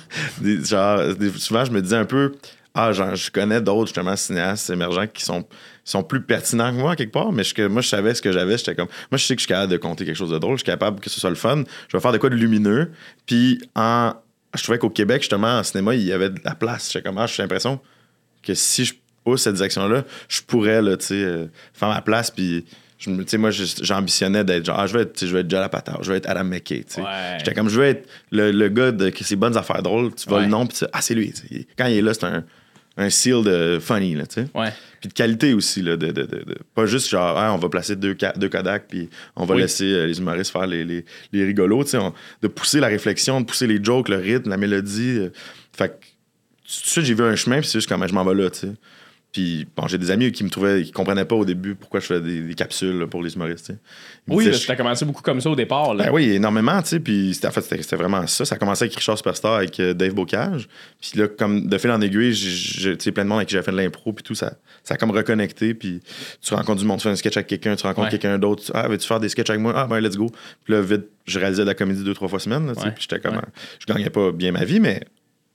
Genre, 0.44 1.02
souvent, 1.38 1.66
je 1.66 1.72
me 1.72 1.84
disais 1.84 1.98
un 1.98 2.06
peu, 2.06 2.34
ah, 2.74 2.92
genre, 2.92 3.16
je 3.16 3.30
connais 3.30 3.62
d'autres, 3.62 3.88
justement, 3.90 4.16
cinéastes 4.16 4.72
émergents 4.72 5.06
qui 5.06 5.24
sont, 5.24 5.46
sont 5.84 6.02
plus 6.02 6.22
pertinents 6.24 6.72
que 6.72 6.78
moi, 6.78 6.96
quelque 6.96 7.14
part, 7.14 7.32
mais 7.32 7.44
je- 7.44 7.68
moi, 7.68 7.84
je 7.84 7.90
savais 7.90 8.16
ce 8.16 8.24
que 8.24 8.32
j'avais. 8.32 8.58
J'étais 8.58 8.74
comme, 8.74 8.88
moi, 9.12 9.20
je 9.20 9.26
sais 9.26 9.36
que 9.36 9.40
je 9.40 9.46
suis 9.46 9.54
capable 9.54 9.72
de 9.72 9.78
compter 9.78 10.04
quelque 10.04 10.18
chose 10.18 10.32
de 10.32 10.40
drôle, 10.40 10.56
je 10.56 10.64
suis 10.64 10.72
capable 10.72 11.00
que 11.00 11.12
ce 11.12 11.20
soit 11.20 11.30
le 11.30 11.36
fun. 11.36 11.64
Je 11.90 11.96
vais 11.96 12.02
faire 12.02 12.12
de 12.12 12.18
quoi 12.18 12.32
de 12.32 12.36
lumineux. 12.36 12.92
Puis, 13.28 13.62
en, 13.76 14.14
je 14.58 14.64
trouvais 14.64 14.78
qu'au 14.80 14.90
Québec, 14.90 15.22
justement, 15.22 15.60
en 15.60 15.64
cinéma, 15.64 15.96
il 15.96 16.04
y 16.04 16.12
avait 16.12 16.30
de 16.30 16.40
la 16.44 16.56
place. 16.56 16.92
J'étais 16.92 17.08
comme, 17.08 17.18
ah, 17.18 17.28
j'ai 17.28 17.42
l'impression 17.44 17.80
que 18.44 18.54
si 18.54 18.86
je 18.86 18.94
pousse 19.24 19.44
cette 19.44 19.56
direction-là, 19.56 20.04
je 20.28 20.42
pourrais, 20.42 20.82
là, 20.82 20.98
tu 20.98 21.06
sais, 21.08 21.14
euh, 21.16 21.46
faire 21.74 21.90
ma 21.90 22.02
place. 22.02 22.32
Puis, 22.32 22.66
je 22.98 23.10
me- 23.10 23.38
moi, 23.38 23.52
j'ambitionnais 23.52 24.44
d'être 24.44 24.66
genre, 24.66 24.80
ah, 24.80 24.88
je 24.88 24.94
vais 24.98 25.04
être, 25.04 25.26
je 25.26 25.32
vais 25.34 25.42
être 25.42 25.50
Jala 25.50 25.70
je 26.02 26.12
vais 26.12 26.18
être 26.18 26.30
Adam 26.30 26.44
McKay. 26.46 26.84
Ouais. 26.98 27.04
J'étais 27.38 27.54
comme, 27.54 27.70
je 27.70 27.80
veux 27.80 27.86
être 27.86 28.08
le, 28.32 28.52
le 28.52 28.70
gars 28.70 28.92
de 28.92 29.12
ses 29.22 29.36
bonnes 29.36 29.58
affaires 29.58 29.84
drôles. 29.84 30.14
Tu 30.16 30.28
vois 30.28 30.42
le 30.42 30.48
nom, 30.48 30.66
puis 30.66 30.78
ah, 30.94 31.02
c'est 31.02 31.14
lui. 31.16 31.34
Quand 31.78 31.86
il 31.86 31.98
est 31.98 32.02
là, 32.02 32.14
c'est 32.14 32.26
un, 32.26 32.44
un 32.98 33.10
seal 33.10 33.44
de 33.44 33.80
funny, 33.80 34.16
là, 34.16 34.26
tu 34.26 34.42
sais. 34.42 34.48
Ouais. 34.56 34.74
Puis 35.00 35.10
de 35.10 35.14
qualité 35.14 35.54
aussi, 35.54 35.82
là, 35.84 35.96
de, 35.98 36.08
de- 36.08 36.24
de- 36.24 36.44
de- 36.44 36.58
pas 36.74 36.86
juste 36.88 37.10
genre, 37.10 37.38
ah, 37.38 37.54
on 37.54 37.58
va 37.58 37.70
placer 37.70 37.96
deux, 37.96 38.16
deux 38.36 38.50
Kodak, 38.50 38.88
puis 38.90 39.10
on 39.36 39.46
va 39.46 39.54
Oui. 39.56 39.62
laisser 39.62 39.86
euh, 39.86 40.08
les 40.08 40.18
humoristes 40.18 40.52
faire 40.52 40.66
les, 40.68 40.84
les, 40.84 41.06
les 41.32 41.46
rigolos, 41.46 41.84
tu 41.84 41.92
sais, 41.92 42.00
de 42.42 42.48
pousser 42.48 42.80
la 42.80 42.88
réflexion, 42.88 43.40
de 43.42 43.46
pousser 43.46 43.68
les 43.68 43.84
jokes, 43.84 44.10
le 44.10 44.18
rythme, 44.18 44.50
la 44.50 44.58
mélodie. 44.58 45.18
euh. 45.20 45.30
fait 45.74 45.90
que, 45.90 45.94
tout 45.94 46.84
de 46.84 46.90
suite, 46.90 47.06
j'ai 47.06 47.14
vu 47.14 47.24
un 47.24 47.36
chemin, 47.36 47.60
puis 47.60 47.68
c'est 47.68 47.78
juste 47.78 47.88
comme, 47.88 48.06
je 48.08 48.14
m'en 48.14 48.26
vais 48.26 48.34
là, 48.36 48.50
tu 48.50 48.60
sais. 48.60 48.72
Puis, 49.38 49.68
bon, 49.76 49.86
j'ai 49.88 50.00
des 50.00 50.10
amis 50.10 50.32
qui 50.32 50.44
me 50.44 50.50
trouvaient, 50.50 50.82
qui 50.82 50.92
comprenaient 50.92 51.24
pas 51.24 51.36
au 51.36 51.46
début 51.46 51.76
pourquoi 51.76 52.00
je 52.00 52.08
faisais 52.08 52.22
des, 52.22 52.42
des 52.42 52.54
capsules 52.56 52.98
là, 52.98 53.06
pour 53.06 53.22
les 53.22 53.36
humoristes, 53.36 53.72
Oui, 54.28 54.46
disaient, 54.50 54.66
t'as 54.66 54.76
commencé 54.76 55.06
beaucoup 55.06 55.22
comme 55.22 55.40
ça 55.40 55.52
au 55.52 55.56
départ. 55.56 55.94
Là. 55.94 56.06
ben 56.06 56.12
oui, 56.12 56.32
énormément, 56.32 56.82
tu 56.82 56.88
sais. 56.90 57.00
Puis 57.00 57.36
c'était- 57.36 57.48
en 57.48 57.52
fait, 57.52 57.62
c'était 57.62 57.96
vraiment 57.96 58.26
ça. 58.26 58.46
Ça 58.46 58.56
a 58.56 58.58
commencé 58.58 58.86
avec 58.86 58.96
Richard 58.96 59.16
Superstar, 59.16 59.54
avec 59.58 59.80
euh, 59.80 59.94
Dave 59.94 60.16
Bocage. 60.16 60.68
Puis 61.00 61.20
là, 61.20 61.28
comme 61.28 61.68
de 61.68 61.78
fil 61.78 61.92
en 61.92 62.02
aiguille, 62.02 62.34
j'ai- 62.34 62.96
plein 63.12 63.26
de 63.26 63.30
monde 63.30 63.38
avec 63.38 63.50
qui 63.50 63.54
j'ai 63.56 63.62
fait 63.62 63.72
de 63.72 63.78
l'impro, 63.78 64.12
puis 64.12 64.24
tout, 64.24 64.34
ça, 64.34 64.54
ça 64.84 64.96
a 64.96 64.98
comme 64.98 65.12
reconnecté. 65.12 65.76
Puis 65.76 66.02
tu 66.42 66.54
rencontres 66.56 66.82
du 66.82 66.88
monde, 66.88 66.98
tu 66.98 67.04
fais 67.04 67.10
un 67.10 67.16
sketch 67.16 67.38
avec 67.38 67.48
quelqu'un, 67.48 67.76
tu 67.76 67.84
rencontres 67.86 68.06
Ouais. 68.08 68.12
quelqu'un 68.18 68.40
d'autre. 68.40 68.64
tu- 68.64 68.72
Ah, 68.74 68.88
veux-tu 68.88 69.06
faire 69.08 69.20
des 69.20 69.30
sketchs 69.30 69.52
avec 69.52 69.62
moi? 69.62 69.74
Ah, 69.76 69.86
ben 69.88 70.00
let's 70.00 70.18
go. 70.18 70.32
Puis 70.64 70.74
là, 70.74 70.82
vite, 70.82 71.04
je 71.28 71.38
réalisais 71.38 71.62
de 71.62 71.68
la 71.68 71.76
comédie 71.76 72.04
deux, 72.04 72.16
trois 72.16 72.28
fois 72.28 72.40
semaine, 72.40 72.66
là. 72.66 72.74
Ouais. 72.74 72.92
Puis 72.96 73.06
j'étais 73.08 73.20
comme. 73.22 73.36
Ouais. 73.36 73.44
Je 73.80 73.86
gagnais 73.94 74.10
pas 74.10 74.32
bien 74.32 74.52
ma 74.52 74.66
vie, 74.66 74.80
mais 74.80 75.02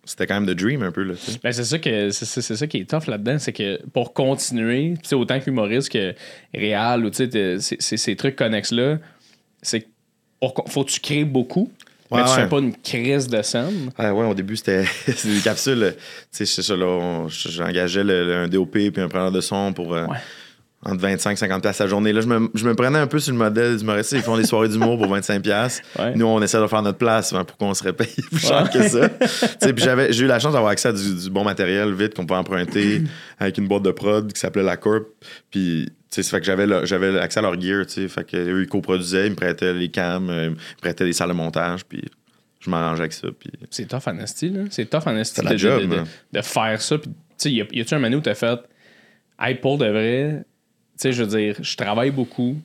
c'était 0.04 0.26
quand 0.26 0.34
même 0.34 0.46
de 0.46 0.54
dream 0.54 0.82
un 0.82 0.90
peu, 0.90 1.02
là. 1.04 1.14
Ben, 1.44 1.52
c'est 1.52 1.64
ça 1.64 1.78
que 1.78 2.10
c'est, 2.10 2.24
c'est- 2.24 2.56
ça 2.56 2.66
qui 2.66 2.78
est 2.78 2.90
tough 2.90 3.06
là-dedans, 3.06 3.38
c'est 3.38 3.52
que 3.52 3.80
pour 3.92 4.12
continuer, 4.12 4.94
autant 5.12 5.38
qu'humoriste 5.40 5.90
que 5.90 6.14
réal 6.54 7.04
ou 7.04 7.10
c'est- 7.12 7.60
c'est- 7.60 7.96
ces 7.96 8.16
trucs 8.16 8.36
connexes 8.36 8.72
là, 8.72 8.98
c'est 9.62 9.86
faut 10.68 10.82
que 10.84 10.90
tu 10.90 10.98
crées 11.00 11.24
beaucoup, 11.24 11.70
mais 12.10 12.24
tu 12.24 12.30
ouais. 12.30 12.34
fais 12.34 12.48
pas 12.48 12.58
une 12.58 12.74
crise 12.76 13.28
de 13.28 13.40
scène. 13.42 13.90
Ah 13.96 14.12
ouais, 14.12 14.26
au 14.26 14.34
début, 14.34 14.56
c'était 14.56 14.84
des 15.06 15.40
capsules. 15.44 15.94
Tu 15.96 16.02
sais, 16.32 16.46
c'est 16.46 16.62
ça, 16.62 16.74
là, 16.76 16.86
on- 16.86 17.28
j'engageais 17.28 18.02
le- 18.02 18.26
le- 18.26 18.34
un 18.34 18.48
DOP 18.48 18.72
puis 18.90 19.00
un 19.00 19.08
preneur 19.08 19.30
de 19.30 19.40
son 19.40 19.72
pour 19.72 19.94
euh, 19.94 20.06
Ouais. 20.06 20.16
Entre 20.84 21.00
25 21.00 21.38
50 21.38 21.62
pièces 21.62 21.78
la 21.78 21.86
journée. 21.86 22.12
Là, 22.12 22.20
je 22.22 22.26
me, 22.26 22.48
je 22.54 22.64
me 22.66 22.74
prenais 22.74 22.98
un 22.98 23.06
peu 23.06 23.18
sur 23.20 23.32
le 23.32 23.38
modèle 23.38 23.76
du 23.76 23.84
Maurice. 23.84 24.10
Ils 24.12 24.20
font 24.22 24.36
des 24.36 24.44
soirées 24.46 24.68
d'humour 24.68 24.98
pour 24.98 25.06
25 25.08 25.40
pièces. 25.42 25.80
Ouais. 25.98 26.14
Nous, 26.16 26.26
on 26.26 26.42
essaie 26.42 26.60
de 26.60 26.66
faire 26.66 26.82
notre 26.82 26.98
place 26.98 27.32
hein, 27.32 27.44
pour 27.44 27.56
qu'on 27.56 27.72
se 27.74 27.84
repaye 27.84 28.08
plus 28.30 28.40
cher 28.40 28.68
que 28.70 28.88
ça. 28.88 29.08
Puis 29.08 29.84
j'avais, 29.84 30.12
j'ai 30.12 30.24
eu 30.24 30.26
la 30.26 30.38
chance 30.40 30.52
d'avoir 30.54 30.72
accès 30.72 30.88
à 30.88 30.92
du, 30.92 31.14
du 31.22 31.30
bon 31.30 31.44
matériel 31.44 31.92
vite 31.94 32.14
qu'on 32.14 32.26
pouvait 32.26 32.40
emprunter 32.40 33.02
avec 33.38 33.58
une 33.58 33.68
boîte 33.68 33.84
de 33.84 33.92
prod 33.92 34.32
qui 34.32 34.40
s'appelait 34.40 34.64
La 34.64 34.76
Corp. 34.76 35.04
Puis, 35.50 35.88
ça 36.10 36.22
fait 36.24 36.40
que 36.40 36.46
j'avais, 36.46 36.84
j'avais 36.84 37.18
accès 37.20 37.38
à 37.38 37.42
leur 37.42 37.58
gear, 37.60 37.86
tu. 37.86 38.08
Fait 38.08 38.24
que 38.24 38.36
eux, 38.36 38.62
ils 38.62 38.68
coproduisaient, 38.68 39.26
ils 39.28 39.30
me 39.30 39.36
prêtaient 39.36 39.72
les 39.72 39.88
cams, 39.88 40.28
euh, 40.30 40.44
ils 40.46 40.50
me 40.50 40.56
prêtaient 40.80 41.04
les 41.04 41.12
salles 41.14 41.28
de 41.28 41.34
montage, 41.34 41.84
puis 41.86 42.02
je 42.60 42.68
m'arrangeais 42.68 43.02
avec 43.02 43.12
ça. 43.12 43.28
Puis 43.38 43.50
C'est 43.70 43.86
tough 43.88 44.02
en 44.08 44.18
esti, 44.18 44.50
là. 44.50 44.62
C'est 44.70 44.90
tough 44.90 45.06
en 45.06 45.16
esti 45.16 45.36
C'est 45.36 45.46
de, 45.46 45.52
de- 45.52 45.56
job, 45.56 45.80
de, 45.82 45.86
de- 45.86 45.96
hein. 46.00 46.04
de 46.32 46.42
faire 46.42 46.82
ça. 46.82 46.98
Puis, 46.98 47.08
tu 47.10 47.14
sais, 47.38 47.50
y 47.52 47.80
a-tu 47.80 47.94
un 47.94 47.98
moment 47.98 48.16
où 48.16 48.20
t'as 48.20 48.34
fait, 48.34 48.58
hey, 49.40 49.54
pour 49.54 49.78
de 49.78 49.86
vrai, 49.86 50.44
sais, 51.02 51.12
je 51.12 51.24
veux 51.24 51.38
dire, 51.38 51.56
je 51.60 51.76
travaille 51.76 52.10
beaucoup, 52.10 52.56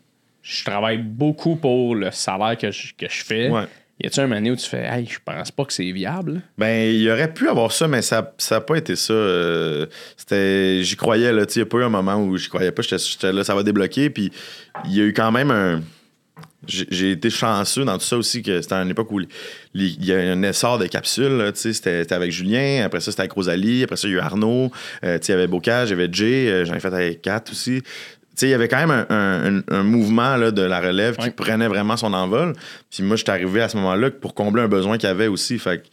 je 0.42 0.64
travaille 0.64 1.00
beaucoup 1.00 1.56
pour 1.56 1.96
le 1.96 2.12
salaire 2.12 2.58
que 2.58 2.72
je, 2.72 2.94
que 2.94 3.08
je 3.10 3.24
fais. 3.24 3.50
Ouais. 3.50 3.66
Y 4.00 4.06
a-tu 4.06 4.20
un 4.20 4.28
moment 4.28 4.50
où 4.50 4.56
tu 4.56 4.70
fais, 4.70 4.86
hey, 4.86 5.08
je 5.08 5.18
pense 5.24 5.50
pas 5.50 5.66
que 5.66 5.74
c'est 5.74 5.92
viable? 5.92 6.42
Ben, 6.56 6.94
il 6.94 7.10
aurait 7.10 7.34
pu 7.34 7.50
avoir 7.50 7.72
ça, 7.72 7.88
mais 7.88 8.04
ça 8.04 8.32
n'a 8.52 8.62
pas 8.62 8.76
été 8.76 8.96
ça. 8.96 9.14
euh, 9.14 9.88
c'était, 10.16 10.84
j'y 10.84 10.96
croyais, 10.96 11.34
là. 11.34 11.48
Tu 11.48 11.54
sais, 11.54 11.60
il 11.62 11.64
n'y 11.64 11.68
a 11.68 11.70
pas 11.70 11.78
eu 11.80 11.84
un 11.84 11.90
moment 11.90 12.24
où 12.24 12.38
j'y 12.38 12.48
croyais 12.48 12.72
pas. 12.72 12.84
J'étais, 12.84 13.34
là, 13.34 13.44
ça 13.44 13.56
va 13.56 13.64
débloquer. 13.64 14.12
Puis, 14.12 14.32
il 14.86 14.96
y 14.96 15.02
a 15.02 15.04
eu 15.04 15.14
quand 15.14 15.32
même 15.32 15.50
un. 15.50 15.82
J'ai, 16.68 17.12
été 17.12 17.30
chanceux 17.30 17.86
dans 17.86 17.98
tout 17.98 18.04
ça 18.04 18.18
aussi, 18.18 18.44
que 18.44 18.62
c'était 18.62 18.76
à 18.76 18.82
une 18.82 18.90
époque 18.90 19.10
où 19.12 19.22
il 19.74 20.06
y 20.06 20.12
a 20.12 20.18
un 20.18 20.44
essor 20.44 20.78
de 20.78 20.86
capsules. 20.86 21.52
c'était, 21.56 22.12
avec 22.14 22.32
Julien, 22.32 22.84
après 22.84 23.00
ça, 23.00 23.12
c'était 23.12 23.22
avec 23.22 23.32
Rosalie, 23.32 23.84
après 23.84 23.96
ça, 23.96 24.08
il 24.08 24.12
y 24.12 24.14
a 24.16 24.18
eu 24.18 24.20
Arnaud, 24.20 24.70
euh, 25.06 25.18
il 25.22 25.30
y 25.30 25.34
avait 25.34 25.48
Bocage, 25.48 25.90
il 25.90 25.92
y 25.92 25.94
avait 25.94 26.10
Jay, 26.12 26.50
euh, 26.50 26.66
j'en 26.66 26.74
ai 26.74 26.80
fait 26.80 26.94
avec 26.94 27.22
Kat 27.22 27.44
aussi. 27.50 27.82
Il 28.42 28.50
y 28.50 28.54
avait 28.54 28.68
quand 28.68 28.86
même 28.86 29.06
un, 29.10 29.62
un- 29.70 29.84
mouvement 29.84 30.36
là, 30.36 30.52
de 30.52 30.62
la 30.62 30.80
relève 30.80 31.16
qui 31.18 31.26
Ouais. 31.26 31.32
prenait 31.32 31.68
vraiment 31.68 31.98
son 31.98 32.14
envol. 32.14 32.54
Puis 32.92 33.02
moi, 33.04 33.16
j'étais 33.16 33.32
arrivé 33.32 33.62
à 33.62 33.70
ce 33.70 33.78
moment-là 33.78 34.12
pour 34.12 34.34
combler 34.36 34.62
un 34.64 34.68
besoin 34.68 34.98
qu'il 34.98 35.08
y 35.08 35.12
avait 35.12 35.28
aussi. 35.28 35.58
Fait 35.58 35.80
que 35.82 35.88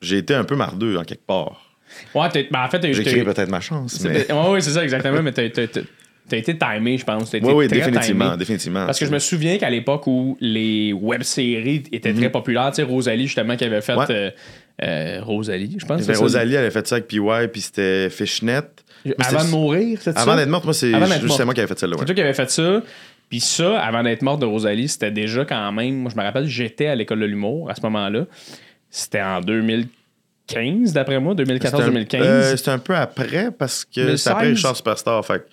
j'ai 0.00 0.18
été 0.18 0.34
un 0.34 0.44
peu 0.44 0.56
mardeux 0.56 0.96
en 0.96 1.04
quelque 1.04 1.26
part. 1.26 1.66
Ouais, 2.14 2.28
ben, 2.50 2.62
en 2.64 2.68
fait. 2.70 2.92
J'ai 2.92 3.02
créé 3.02 3.20
eu- 3.20 3.24
peut-être 3.24 3.50
ma 3.50 3.60
chance. 3.60 4.00
Mais... 4.04 4.30
Ouais, 4.32 4.48
ouais, 4.50 4.60
c'est 4.60 4.70
ça, 4.70 4.82
exactement, 4.82 5.22
mais 5.22 5.32
t'as, 5.32 5.42
été 5.42 6.56
timé, 6.56 6.96
je 6.96 7.04
pense. 7.04 7.34
Été 7.34 7.44
Oui, 7.44 7.52
oui, 7.52 7.68
très 7.68 7.78
définitivement, 7.78 8.26
timé. 8.26 8.36
définitivement. 8.38 8.86
Parce 8.86 8.98
que 8.98 9.06
je 9.06 9.10
me 9.10 9.18
souviens 9.18 9.58
qu'à 9.58 9.68
l'époque 9.68 10.06
où 10.06 10.38
les 10.40 10.92
web-séries 10.92 11.82
étaient 11.92 12.14
très 12.14 12.30
populaires, 12.30 12.70
tu 12.70 12.76
sais, 12.76 12.82
Rosalie, 12.84 13.26
justement, 13.26 13.56
qui 13.56 13.64
avait 13.64 13.80
fait. 13.82 13.92
Mhm. 13.94 13.98
Ouais. 13.98 14.06
euh, 14.10 14.30
euh, 14.82 15.18
Rosalie, 15.22 15.76
je 15.78 15.84
pense. 15.84 15.98
Ben, 15.98 16.04
c'est 16.04 16.14
ça? 16.14 16.20
Rosalie, 16.20 16.52
elle 16.54 16.60
avait 16.60 16.70
fait 16.70 16.86
ça 16.86 16.94
avec 16.94 17.08
PY, 17.08 17.20
puis 17.52 17.60
c'était 17.60 18.08
Fishnet. 18.08 18.62
Avant 19.18 19.44
de 19.44 19.50
mourir, 19.50 19.98
c'est 20.00 20.12
ça? 20.12 20.20
Avant 20.20 20.36
d'être 20.36 20.48
morte, 20.48 20.64
moi, 20.64 20.74
c'est 20.74 20.92
juste 21.20 21.44
moi 21.44 21.54
qui 21.54 21.60
avais 21.60 21.68
fait 21.68 21.78
celle-là. 21.78 21.96
C'est 21.98 22.04
toi 22.06 22.14
qui 22.14 22.20
avais 22.20 22.34
fait 22.34 22.50
ça. 22.50 22.82
Puis 23.28 23.40
ça, 23.40 23.78
avant 23.80 24.02
d'être 24.02 24.22
morte 24.22 24.40
de 24.40 24.46
Rosalie, 24.46 24.88
c'était 24.88 25.12
déjà 25.12 25.44
quand 25.44 25.70
même. 25.72 25.94
Moi, 25.96 26.10
je 26.12 26.18
me 26.18 26.24
rappelle, 26.24 26.46
j'étais 26.46 26.86
à 26.88 26.96
l'école 26.96 27.20
de 27.20 27.26
l'humour 27.26 27.70
à 27.70 27.76
ce 27.76 27.80
moment-là. 27.82 28.24
C'était 28.90 29.22
en 29.22 29.40
2015, 29.40 30.92
d'après 30.92 31.20
moi, 31.20 31.34
2014-2015. 31.34 32.16
Euh, 32.20 32.56
C'était 32.56 32.70
un 32.72 32.78
peu 32.78 32.96
après 32.96 33.50
parce 33.56 33.84
que 33.84 34.00
2016. 34.00 34.20
c'est 34.22 34.30
après 34.30 34.48
Richard 34.48 34.76
Superstar. 34.76 35.24
Fait 35.24 35.46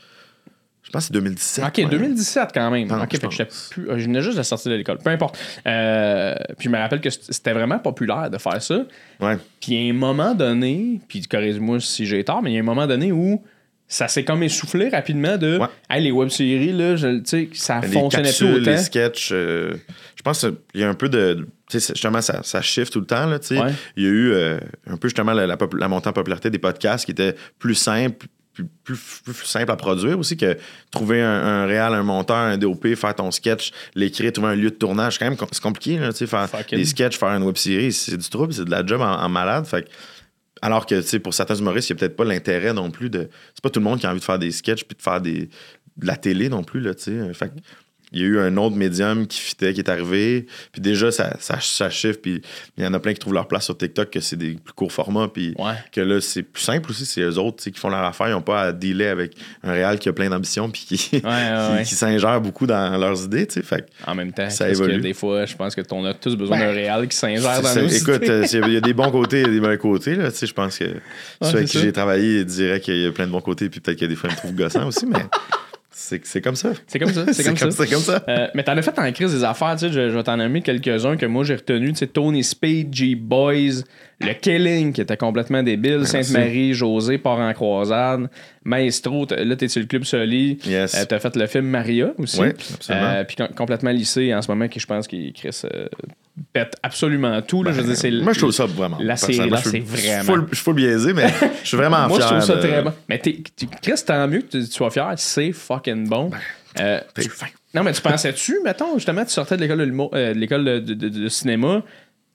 je 0.88 0.92
pense 0.92 1.04
que 1.04 1.08
c'est 1.08 1.14
2017. 1.20 1.66
Ok, 1.66 1.78
ouais. 1.80 1.86
2017 1.86 2.50
quand 2.54 2.72
même. 2.72 2.90
Ok, 2.90 3.10
je 3.12 3.18
fait 3.18 3.28
que 3.28 3.70
plus. 3.70 3.90
euh, 3.90 3.98
Je 4.00 4.06
venais 4.06 4.22
juste 4.22 4.38
de 4.38 4.44
sortir 4.44 4.72
de 4.72 4.78
l'école. 4.78 4.98
Peu 5.00 5.10
importe. 5.10 5.38
Euh, 5.68 6.34
puis 6.58 6.66
je 6.66 6.70
me 6.70 6.78
rappelle 6.78 7.02
que 7.02 7.10
c'était 7.10 7.52
vraiment 7.54 7.78
populaire 7.80 8.30
de 8.30 8.38
faire 8.38 8.62
ça. 8.62 8.86
Ouais. 9.20 9.38
Puis 9.60 9.74
il 9.74 9.84
y 9.84 9.88
a 9.88 9.94
un 9.94 9.98
moment 9.98 10.34
donné, 10.34 11.02
puis 11.08 11.22
corrige-moi 11.24 11.80
si 11.82 12.06
j'ai 12.06 12.24
tort, 12.24 12.42
mais 12.42 12.52
il 12.52 12.54
y 12.54 12.58
a 12.58 12.62
un 12.62 12.64
moment 12.66 12.88
donné 12.88 13.12
où 13.12 13.44
ça 13.90 14.08
s'est 14.08 14.24
comme 14.26 14.44
essoufflé 14.44 14.90
rapidement 14.90 15.38
de 15.38 15.58
Ouais. 15.60 15.68
hey, 15.90 16.04
les 16.04 16.12
web-séries, 16.12 16.74
là, 16.74 16.96
je- 16.98 17.22
ça 17.54 17.80
Les 17.82 17.88
fonctionnait 17.88 18.26
capsules, 18.30 18.48
plus 18.54 18.62
autant. 18.62 18.72
les 18.72 18.78
sketchs, 18.78 19.30
euh, 19.34 19.74
je 20.16 20.22
pense 20.24 20.42
qu'il 20.72 20.82
y 20.82 20.84
a 20.84 20.90
un 20.90 20.94
peu 20.94 21.10
de. 21.10 21.48
Justement, 21.72 22.22
ça, 22.22 22.44
ça 22.44 22.62
shift 22.62 22.94
tout 22.94 23.02
le 23.02 23.06
temps. 23.06 23.26
Là. 23.26 23.40
Ouais. 23.52 23.74
Il 23.98 24.04
y 24.04 24.08
a 24.08 24.10
eu 24.10 24.32
euh, 24.32 24.58
un 24.90 24.96
peu 24.96 25.10
justement 25.10 25.34
la, 25.34 25.48
la 25.48 25.88
montée 25.90 26.08
en 26.10 26.14
popularité 26.14 26.50
des 26.50 26.60
podcasts 26.60 27.04
qui 27.06 27.12
était 27.12 27.36
plus 27.60 27.76
simple. 27.76 28.28
Plus, 28.84 28.96
plus, 29.24 29.34
plus 29.34 29.46
simple 29.46 29.72
à 29.72 29.76
produire 29.76 30.18
aussi 30.18 30.36
que 30.38 30.58
trouver 30.92 31.22
un, 31.22 31.30
un 31.30 31.66
réal, 31.66 31.94
un 31.94 32.04
monteur, 32.04 32.38
un 32.38 32.58
DOP, 32.58 32.96
faire 32.96 33.14
ton 33.16 33.30
sketch, 33.32 33.72
l'écrire, 33.96 34.32
trouver 34.34 34.50
un 34.50 34.56
lieu 34.56 34.70
de 34.72 34.76
tournage. 34.76 35.14
C'est 35.14 35.20
quand 35.20 35.30
même 35.30 35.38
c'est 35.52 35.62
compliqué, 35.62 36.00
là, 36.00 36.12
faire 36.12 36.50
Fucking. 36.50 36.78
des 36.78 36.86
sketchs, 36.86 37.18
faire 37.18 37.30
une 37.30 37.44
web 37.44 37.58
série, 37.58 37.94
c'est 37.94 38.18
du 38.18 38.30
trouble, 38.30 38.54
c'est 38.54 38.66
de 38.66 38.72
la 38.72 38.86
job 38.86 39.02
en, 39.02 39.06
en 39.14 39.30
malade. 39.30 39.66
Fait 39.66 39.84
que- 39.84 39.90
alors 40.62 40.86
que, 40.88 41.18
pour 41.20 41.34
certains 41.36 41.56
humoristes, 41.56 41.90
il 41.90 41.94
n'y 41.94 41.98
a 41.98 42.00
peut-être 42.00 42.16
pas 42.16 42.26
l'intérêt 42.26 42.74
non 42.74 42.90
plus 42.90 43.10
de. 43.12 43.30
C'est 43.54 43.62
pas 43.62 43.70
tout 43.70 43.80
le 43.80 43.84
monde 43.84 44.00
qui 44.00 44.08
a 44.08 44.10
envie 44.10 44.20
de 44.20 44.26
faire 44.26 44.40
des 44.40 44.50
sketchs 44.52 44.86
puis 44.86 44.98
de 44.98 45.02
faire 45.04 45.22
des, 45.22 45.50
de 45.98 46.06
la 46.08 46.16
télé 46.16 46.50
non 46.50 46.64
plus, 46.64 46.80
là, 46.80 46.96
tu 46.96 47.04
sais. 47.04 47.34
Fait 47.36 47.50
que 47.50 47.54
il 48.14 48.20
y 48.22 48.24
a 48.24 48.26
eu 48.28 48.40
un 48.40 48.56
autre 48.58 48.76
médium 48.76 49.28
qui 49.28 49.40
fitait, 49.40 49.74
qui 49.74 49.80
est 49.82 49.90
arrivé. 49.90 50.46
Puis 50.72 50.82
déjà, 50.82 51.12
ça, 51.12 51.36
ça, 51.40 51.58
ça 51.60 51.90
chiffre. 51.90 52.20
Puis 52.22 52.42
il 52.78 52.84
y 52.84 52.88
en 52.88 52.94
a 52.94 53.00
plein 53.00 53.14
qui 53.14 53.20
trouvent 53.20 53.34
leur 53.34 53.48
place 53.48 53.66
sur 53.66 53.78
TikTok, 53.78 54.10
que 54.12 54.20
c'est 54.22 54.36
des 54.38 54.52
plus 54.54 54.74
courts 54.74 54.92
formats. 54.92 55.28
Puis 55.28 55.54
Ouais. 55.58 55.74
que 55.92 56.00
là, 56.02 56.22
c'est 56.22 56.44
plus 56.44 56.64
simple 56.64 56.90
aussi. 56.92 57.06
C'est 57.06 57.22
eux 57.22 57.38
autres 57.38 57.64
qui 57.64 57.78
font 57.78 57.90
leur 57.90 58.04
affaire. 58.04 58.28
Ils 58.30 58.32
n'ont 58.32 58.42
pas 58.42 58.62
à 58.62 58.72
dealer 58.72 59.08
avec 59.10 59.34
un 59.64 59.72
réal 59.74 60.00
qui 60.00 60.08
a 60.10 60.14
plein 60.14 60.30
d'ambition 60.30 60.70
puis 60.70 60.86
qui, 60.88 61.18
Ouais, 61.18 61.22
ouais, 61.24 61.70
ouais. 61.78 61.78
qui, 61.84 61.90
qui 61.90 61.96
s'ingère 61.96 62.40
beaucoup 62.40 62.66
dans 62.66 62.98
leurs 62.98 63.24
idées. 63.26 63.48
Fait 63.64 63.86
En 64.06 64.16
même 64.16 64.32
temps, 64.32 64.50
Ça 64.50 64.66
que 64.68 64.72
évolue. 64.72 65.02
des 65.02 65.14
fois, 65.14 65.46
je 65.46 65.56
pense 65.56 65.76
que 65.76 65.82
on 65.92 66.06
a 66.06 66.14
tous 66.14 66.36
besoin 66.36 66.60
d'un 66.60 66.72
réal 66.72 67.08
qui 67.08 67.18
s'ingère 67.18 67.62
dans 67.62 67.76
nos 67.76 67.88
écoute, 67.88 68.16
idées. 68.24 68.30
euh, 68.56 68.68
il 68.68 68.74
y 68.74 68.78
a 68.78 68.82
des 68.82 68.94
bons 68.94 69.12
côtés 69.12 69.42
et 69.42 69.48
des 69.48 69.60
mauvais 69.60 69.78
côtés. 69.78 70.16
Là, 70.16 70.32
tu 70.32 70.38
sais, 70.38 70.48
je 70.48 70.54
pense 70.54 70.78
que 70.78 70.86
ceux 71.42 71.58
avec 71.58 71.68
qui 71.68 71.80
j'ai 71.80 71.92
travaillé 71.92 72.46
diraient 72.46 72.80
qu'il 72.80 72.98
y 72.98 73.06
a 73.06 73.12
plein 73.12 73.28
de 73.28 73.32
bons 73.32 73.42
côtés. 73.42 73.70
Puis 73.70 73.80
peut-être 73.80 73.98
qu'il 73.98 74.06
y 74.08 74.10
a 74.10 74.14
des 74.14 74.16
fois, 74.16 74.30
ils 74.30 74.34
me 74.34 74.38
trouvent 74.38 74.56
gossant 74.56 74.88
aussi. 74.88 75.06
Mais 75.06 75.20
c'est 75.98 76.42
comme 76.42 76.56
ça. 76.56 76.74
C'est 76.86 77.00
comme 77.00 77.12
ça, 77.12 77.26
c'est 77.34 77.44
comme, 77.44 77.72
ça. 77.72 77.86
Comme 77.88 78.00
ça. 78.02 78.24
Euh, 78.28 78.48
mais 78.54 78.64
t'en 78.64 78.78
as 78.78 78.84
fait 78.84 78.98
en 79.00 79.12
crise 79.12 79.34
des 79.34 79.44
affaires, 79.44 79.74
tu 79.74 79.88
sais, 79.88 79.92
je, 79.92 80.10
je 80.10 80.16
vais 80.16 80.24
t'en 80.24 80.38
nommer 80.38 80.62
quelques-uns 80.62 81.18
que 81.18 81.26
moi 81.26 81.44
j'ai 81.44 81.56
retenu, 81.56 81.92
tu 81.92 81.98
sais, 81.98 82.08
Tony 82.08 82.44
Speed, 82.44 82.94
G-Boys, 82.94 83.82
le 84.20 84.34
Killing 84.34 84.94
qui 84.94 85.02
était 85.02 85.18
complètement 85.18 85.62
débile, 85.62 86.08
Sainte-Marie, 86.08 86.74
José, 86.74 87.18
part 87.20 87.38
en 87.40 87.54
croisade, 87.54 88.30
Maestro, 88.64 89.28
là 89.30 89.56
t'es 89.56 89.68
sur 89.68 89.80
le 89.82 89.86
Club 89.88 90.04
Soli, 90.06 90.58
Yes. 90.66 90.96
Euh, 90.96 91.06
t'as 91.08 91.20
fait 91.20 91.36
le 91.36 91.46
film 91.48 91.68
Maria 91.68 92.12
aussi, 92.18 92.40
Oui, 92.42 92.48
absolument. 92.74 93.06
Euh, 93.06 93.24
puis 93.24 93.36
com- 93.36 93.50
complètement 93.56 93.92
lissé 93.92 94.34
en 94.34 94.42
ce 94.42 94.50
moment, 94.52 94.68
qui 94.68 94.80
je 94.80 94.88
pense 94.88 95.08
qu'il 95.08 95.32
Chris 95.34 95.62
euh, 95.72 95.88
pète 96.52 96.76
absolument 96.84 97.42
tout, 97.44 97.62
là, 97.64 97.72
je 97.72 97.82
veux 97.82 97.88
dire, 97.88 97.96
c'est 97.98 98.10
Ben, 98.12 98.24
Moi, 98.24 98.34
je 98.34 98.40
trouve 98.40 98.52
ça 98.52 98.66
vraiment. 98.66 98.98
la 99.00 99.14
personnellement, 99.14 99.58
série, 99.58 99.80
là, 99.80 99.80
je 99.82 99.88
c'est 99.94 99.98
Je 99.98 100.24
vraiment- 100.24 100.48
je 100.50 100.56
suis 100.56 100.64
full 100.64 100.76
biaisé, 100.76 101.14
mais 101.14 101.28
je 101.64 101.68
suis 101.68 101.78
vraiment 101.78 101.98
Moi, 102.08 102.20
je 102.20 102.26
fier. 102.26 102.38
trouve 102.40 102.42
ça 102.56 102.58
très 102.58 102.82
bon. 102.82 102.94
Mais 103.08 103.20
t'es- 103.20 103.44
tu- 103.56 103.68
Chris, 103.82 104.02
tant 104.06 104.28
mieux 104.28 104.42
que 104.42 104.48
tu, 104.58 104.66
tu 104.66 104.72
sois 104.72 104.90
fier, 104.90 105.14
c'est 105.18 105.52
fucking 105.52 106.08
bon. 106.10 106.32
T'es 106.76 107.02
tu- 107.16 107.30
non, 107.74 107.84
mais 107.84 107.92
tu 107.92 108.02
pensais-tu, 108.02 108.60
mettons, 108.64 108.96
justement, 108.96 109.24
tu 109.26 109.32
sortais 109.32 109.58
de 109.58 109.62
l'école 110.34 110.66
de- 110.84 110.94
de 110.94 111.28
cinéma, 111.30 111.84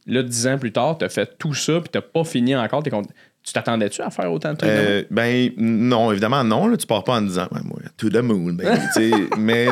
là, 0.06 0.22
dix 0.22 0.46
ans 0.46 0.58
plus 0.58 0.72
tard, 0.72 0.98
t'as 0.98 1.08
fait 1.08 1.36
tout 1.38 1.54
ça, 1.54 1.80
puis 1.80 1.88
t'as 1.90 2.00
pas 2.00 2.24
fini 2.24 2.54
encore. 2.56 2.82
t'es 2.82 2.90
con- 2.90 3.02
Tu 3.44 3.52
t'attendais-tu 3.52 4.00
à 4.02 4.10
faire 4.10 4.32
autant 4.32 4.52
de 4.52 4.58
trucs? 4.58 4.70
Euh, 4.70 5.02
ben, 5.10 5.50
non, 5.56 6.12
évidemment, 6.12 6.44
non. 6.44 6.68
Là, 6.68 6.76
tu 6.76 6.86
pars 6.86 7.02
pas 7.02 7.14
en 7.14 7.22
disant, 7.22 7.48
ouais, 7.52 7.60
moi, 7.64 7.78
to 7.96 8.08
the 8.08 8.16
moon, 8.22 8.56
tu 8.56 8.64
sais, 8.94 9.10
mais 9.38 9.66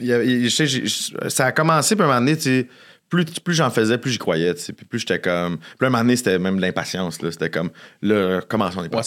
y 0.00 0.12
a- 0.12 0.22
il- 0.24 0.48
je 0.48 0.64
sais, 0.66 1.28
ça 1.30 1.46
a 1.46 1.52
commencé, 1.52 1.94
puis 1.94 2.02
à 2.02 2.06
un 2.06 2.08
moment 2.08 2.20
donné, 2.20 2.36
tu 2.36 2.68
plus, 3.08 3.24
plus 3.26 3.54
j'en 3.54 3.70
faisais, 3.70 3.96
plus 3.98 4.10
j'y 4.10 4.18
croyais. 4.18 4.54
tu 4.54 4.60
sais, 4.60 4.72
Puis 4.72 4.84
plus 4.86 4.98
j'étais 4.98 5.20
comme. 5.20 5.58
Puis 5.58 5.68
à 5.82 5.86
un 5.86 5.90
moment 5.90 6.02
donné, 6.02 6.16
c'était 6.16 6.38
même 6.38 6.56
de 6.56 6.62
l'impatience. 6.62 7.22
là, 7.22 7.30
C'était 7.30 7.50
comme, 7.50 7.70
là, 8.02 8.40
comment 8.48 8.68
ça, 8.72 8.78
on 8.80 8.82
n'est 8.82 8.88
pas, 8.88 9.02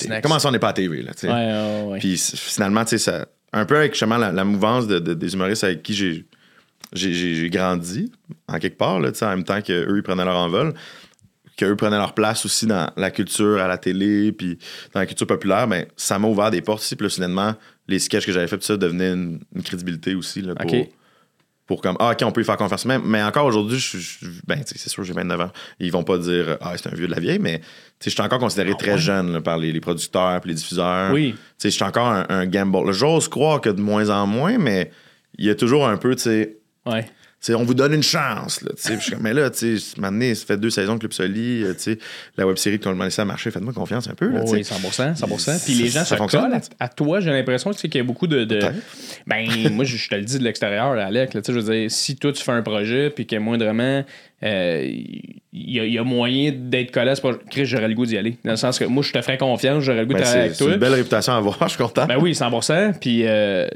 pas 0.60 0.70
à 0.70 0.74
TV? 0.74 1.02
Là, 1.02 1.12
tu 1.14 1.28
sais. 1.28 1.34
ouais, 1.34 1.84
ouais. 1.92 2.00
Puis 2.00 2.16
finalement, 2.18 2.86
tu 2.86 2.92
sais, 2.92 2.98
ça. 3.00 3.26
Un 3.52 3.66
peu 3.66 3.76
avec 3.78 3.94
justement 3.94 4.18
la, 4.18 4.32
la 4.32 4.44
mouvance 4.46 4.88
de- 4.88 5.00
de- 5.00 5.14
des 5.14 5.34
humoristes 5.34 5.64
avec 5.66 5.84
qui 5.84 5.94
j'ai. 5.94 6.26
J'ai, 6.94 7.50
grandi, 7.50 8.12
en 8.48 8.60
quelque 8.60 8.78
part, 8.78 9.00
là, 9.00 9.12
en 9.22 9.28
même 9.30 9.44
temps 9.44 9.62
qu'eux, 9.62 9.98
ils 9.98 10.04
prenaient 10.04 10.24
leur 10.26 10.38
envol, 10.38 10.74
qu'eux 11.58 11.76
prenaient 11.76 11.98
leur 11.98 12.14
place 12.14 12.46
aussi 12.46 12.66
dans 12.66 12.90
la 12.96 13.12
culture, 13.12 13.60
à 13.60 13.68
la 13.68 13.78
télé, 13.78 14.32
puis 14.32 14.58
dans 14.94 15.02
la 15.02 15.06
culture 15.06 15.28
populaire, 15.28 15.68
ben, 15.68 15.86
ça 15.98 16.18
m'a 16.20 16.28
ouvert 16.28 16.50
des 16.52 16.62
portes 16.62 16.80
aussi. 16.80 16.96
Puis 16.96 17.10
soudainement, 17.10 17.56
les 17.88 18.00
sketchs 18.00 18.26
que 18.26 18.32
j'avais 18.32 18.48
fait, 18.48 18.58
tout 18.58 18.64
ça 18.66 18.78
devenait 18.78 19.12
une, 19.14 19.40
une 19.56 19.64
crédibilité 19.64 20.16
aussi 20.16 20.42
là, 20.42 20.56
pour, 20.56 20.72
pour 21.66 21.82
comme, 21.82 21.98
ah, 22.00 22.12
OK, 22.12 22.20
on 22.24 22.32
peut 22.32 22.42
y 22.42 22.46
faire 22.46 22.56
confiance. 22.58 22.86
Mais, 22.86 23.00
mais 23.00 23.22
encore 23.22 23.46
aujourd'hui, 23.46 23.80
je, 23.80 23.98
je- 23.98 24.26
ben, 24.48 24.62
c'est 24.66 24.88
sûr, 24.88 25.04
j'ai 25.04 25.12
29 25.14 25.42
ans. 25.42 25.52
Ils 25.82 25.92
vont 25.92 26.04
pas 26.04 26.18
dire, 26.18 26.58
ah, 26.62 26.74
c'est 26.78 26.88
un 26.88 26.96
vieux 26.96 27.08
de 27.08 27.14
la 27.14 27.20
vieille, 27.20 27.40
mais 27.40 27.60
je 28.02 28.10
suis 28.10 28.22
encore 28.22 28.40
considéré 28.40 28.74
très 28.78 28.94
ouais? 28.94 28.98
jeune 28.98 29.34
là, 29.34 29.42
par 29.42 29.58
les, 29.58 29.74
les 29.74 29.82
producteurs 29.82 30.40
puis 30.40 30.52
les 30.52 30.56
diffuseurs. 30.56 31.12
Oui. 31.12 31.36
Je 31.62 31.68
suis 31.68 31.84
encore 31.84 32.08
un, 32.08 32.26
un 32.30 32.46
gamble. 32.46 32.94
J'ose 32.94 33.28
croire 33.28 33.60
que 33.60 33.70
de 33.70 33.82
moins 33.82 34.10
en 34.10 34.26
moins, 34.26 34.58
mais 34.58 34.92
il 35.38 35.46
y 35.46 35.50
a 35.50 35.56
toujours 35.56 35.86
un 35.88 35.98
peu, 35.98 36.16
tu 36.16 36.22
sais, 36.24 36.58
Ouais. 36.90 37.06
on 37.56 37.64
vous 37.64 37.74
donne 37.74 37.94
une 37.94 38.04
chance. 38.04 38.62
Là, 38.62 38.72
je 38.78 39.16
mais 39.22 39.34
là, 39.34 39.50
tu 39.50 39.78
sais, 39.80 40.00
maintenant, 40.02 40.34
ça 40.36 40.46
fait 40.46 40.58
deux 40.58 40.70
saisons 40.70 40.96
de 40.96 41.00
Club 41.00 41.14
Soli. 41.14 41.64
euh, 41.64 41.74
tu 41.74 41.80
sais, 41.94 42.00
la 42.38 42.46
web 42.48 42.58
série 42.58 42.80
qu'on 42.80 42.94
m'a 42.96 43.06
laissé 43.06 43.22
à 43.22 43.26
marcher, 43.26 43.52
faites-moi 43.52 43.74
confiance 43.74 44.10
un 44.10 44.16
peu. 44.16 44.28
Là, 44.30 44.42
Oh 44.46 44.50
oui, 44.52 44.62
100%. 44.62 45.16
100%. 45.16 45.64
Puis 45.66 45.74
les 45.76 45.88
gens 45.90 46.00
ça 46.00 46.06
se 46.06 46.16
fonctionne, 46.16 46.44
collent 46.50 46.62
à, 46.80 46.84
à 46.86 46.90
toi, 46.90 47.20
j'ai 47.20 47.30
l'impression 47.32 47.72
qu'il 47.72 47.96
y 47.96 48.00
a 48.00 48.04
beaucoup 48.04 48.28
de. 48.28 48.44
de- 48.44 48.60
ben, 49.28 49.46
moi, 49.72 49.86
je, 49.86 49.98
je 49.98 50.10
te 50.10 50.16
le 50.16 50.24
dis 50.24 50.40
de 50.40 50.44
l'extérieur, 50.44 50.92
Alec. 50.92 51.34
là, 51.34 51.42
je 51.48 51.52
veux 51.54 51.74
dire, 51.74 51.92
si 51.92 52.16
toi, 52.18 52.32
tu 52.34 52.44
fais 52.44 52.52
un 52.52 52.64
projet, 52.64 53.10
puis 53.12 53.26
que 53.28 53.36
moindrement, 53.38 54.04
euh, 54.44 54.82
il 54.84 55.32
y, 55.54 55.80
a- 55.80 55.86
il 55.86 55.94
y 55.94 55.98
a 56.00 56.04
moyen 56.04 56.52
d'être 56.56 56.92
collé 56.92 57.12
à 57.12 57.16
ce 57.16 57.22
projet, 57.22 57.40
Chris, 57.50 57.66
j'aurais 57.66 57.88
le 57.88 57.94
goût 57.96 58.06
d'y 58.06 58.18
aller. 58.18 58.38
Dans 58.44 58.52
le 58.52 58.58
sens 58.58 58.78
que 58.80 58.86
moi, 58.86 59.04
je 59.04 59.12
te 59.14 59.22
ferais 59.22 59.38
confiance, 59.38 59.84
j'aurais 59.84 60.02
le 60.02 60.06
goût 60.06 60.14
de 60.14 60.20
Ben, 60.20 60.24
travailler 60.24 60.42
c'est 60.42 60.46
avec 60.48 60.58
c'est 60.58 60.64
toi. 60.66 60.74
une 60.74 60.80
belle 60.80 60.94
réputation 60.96 61.34
à 61.34 61.38
avoir, 61.38 61.58
je 61.64 61.70
suis 61.70 61.78
content. 61.78 62.06
Ben 62.08 62.18
oui, 62.20 62.34
100%. 62.34 62.94
Puis, 63.00 63.22
euh, 63.26 63.68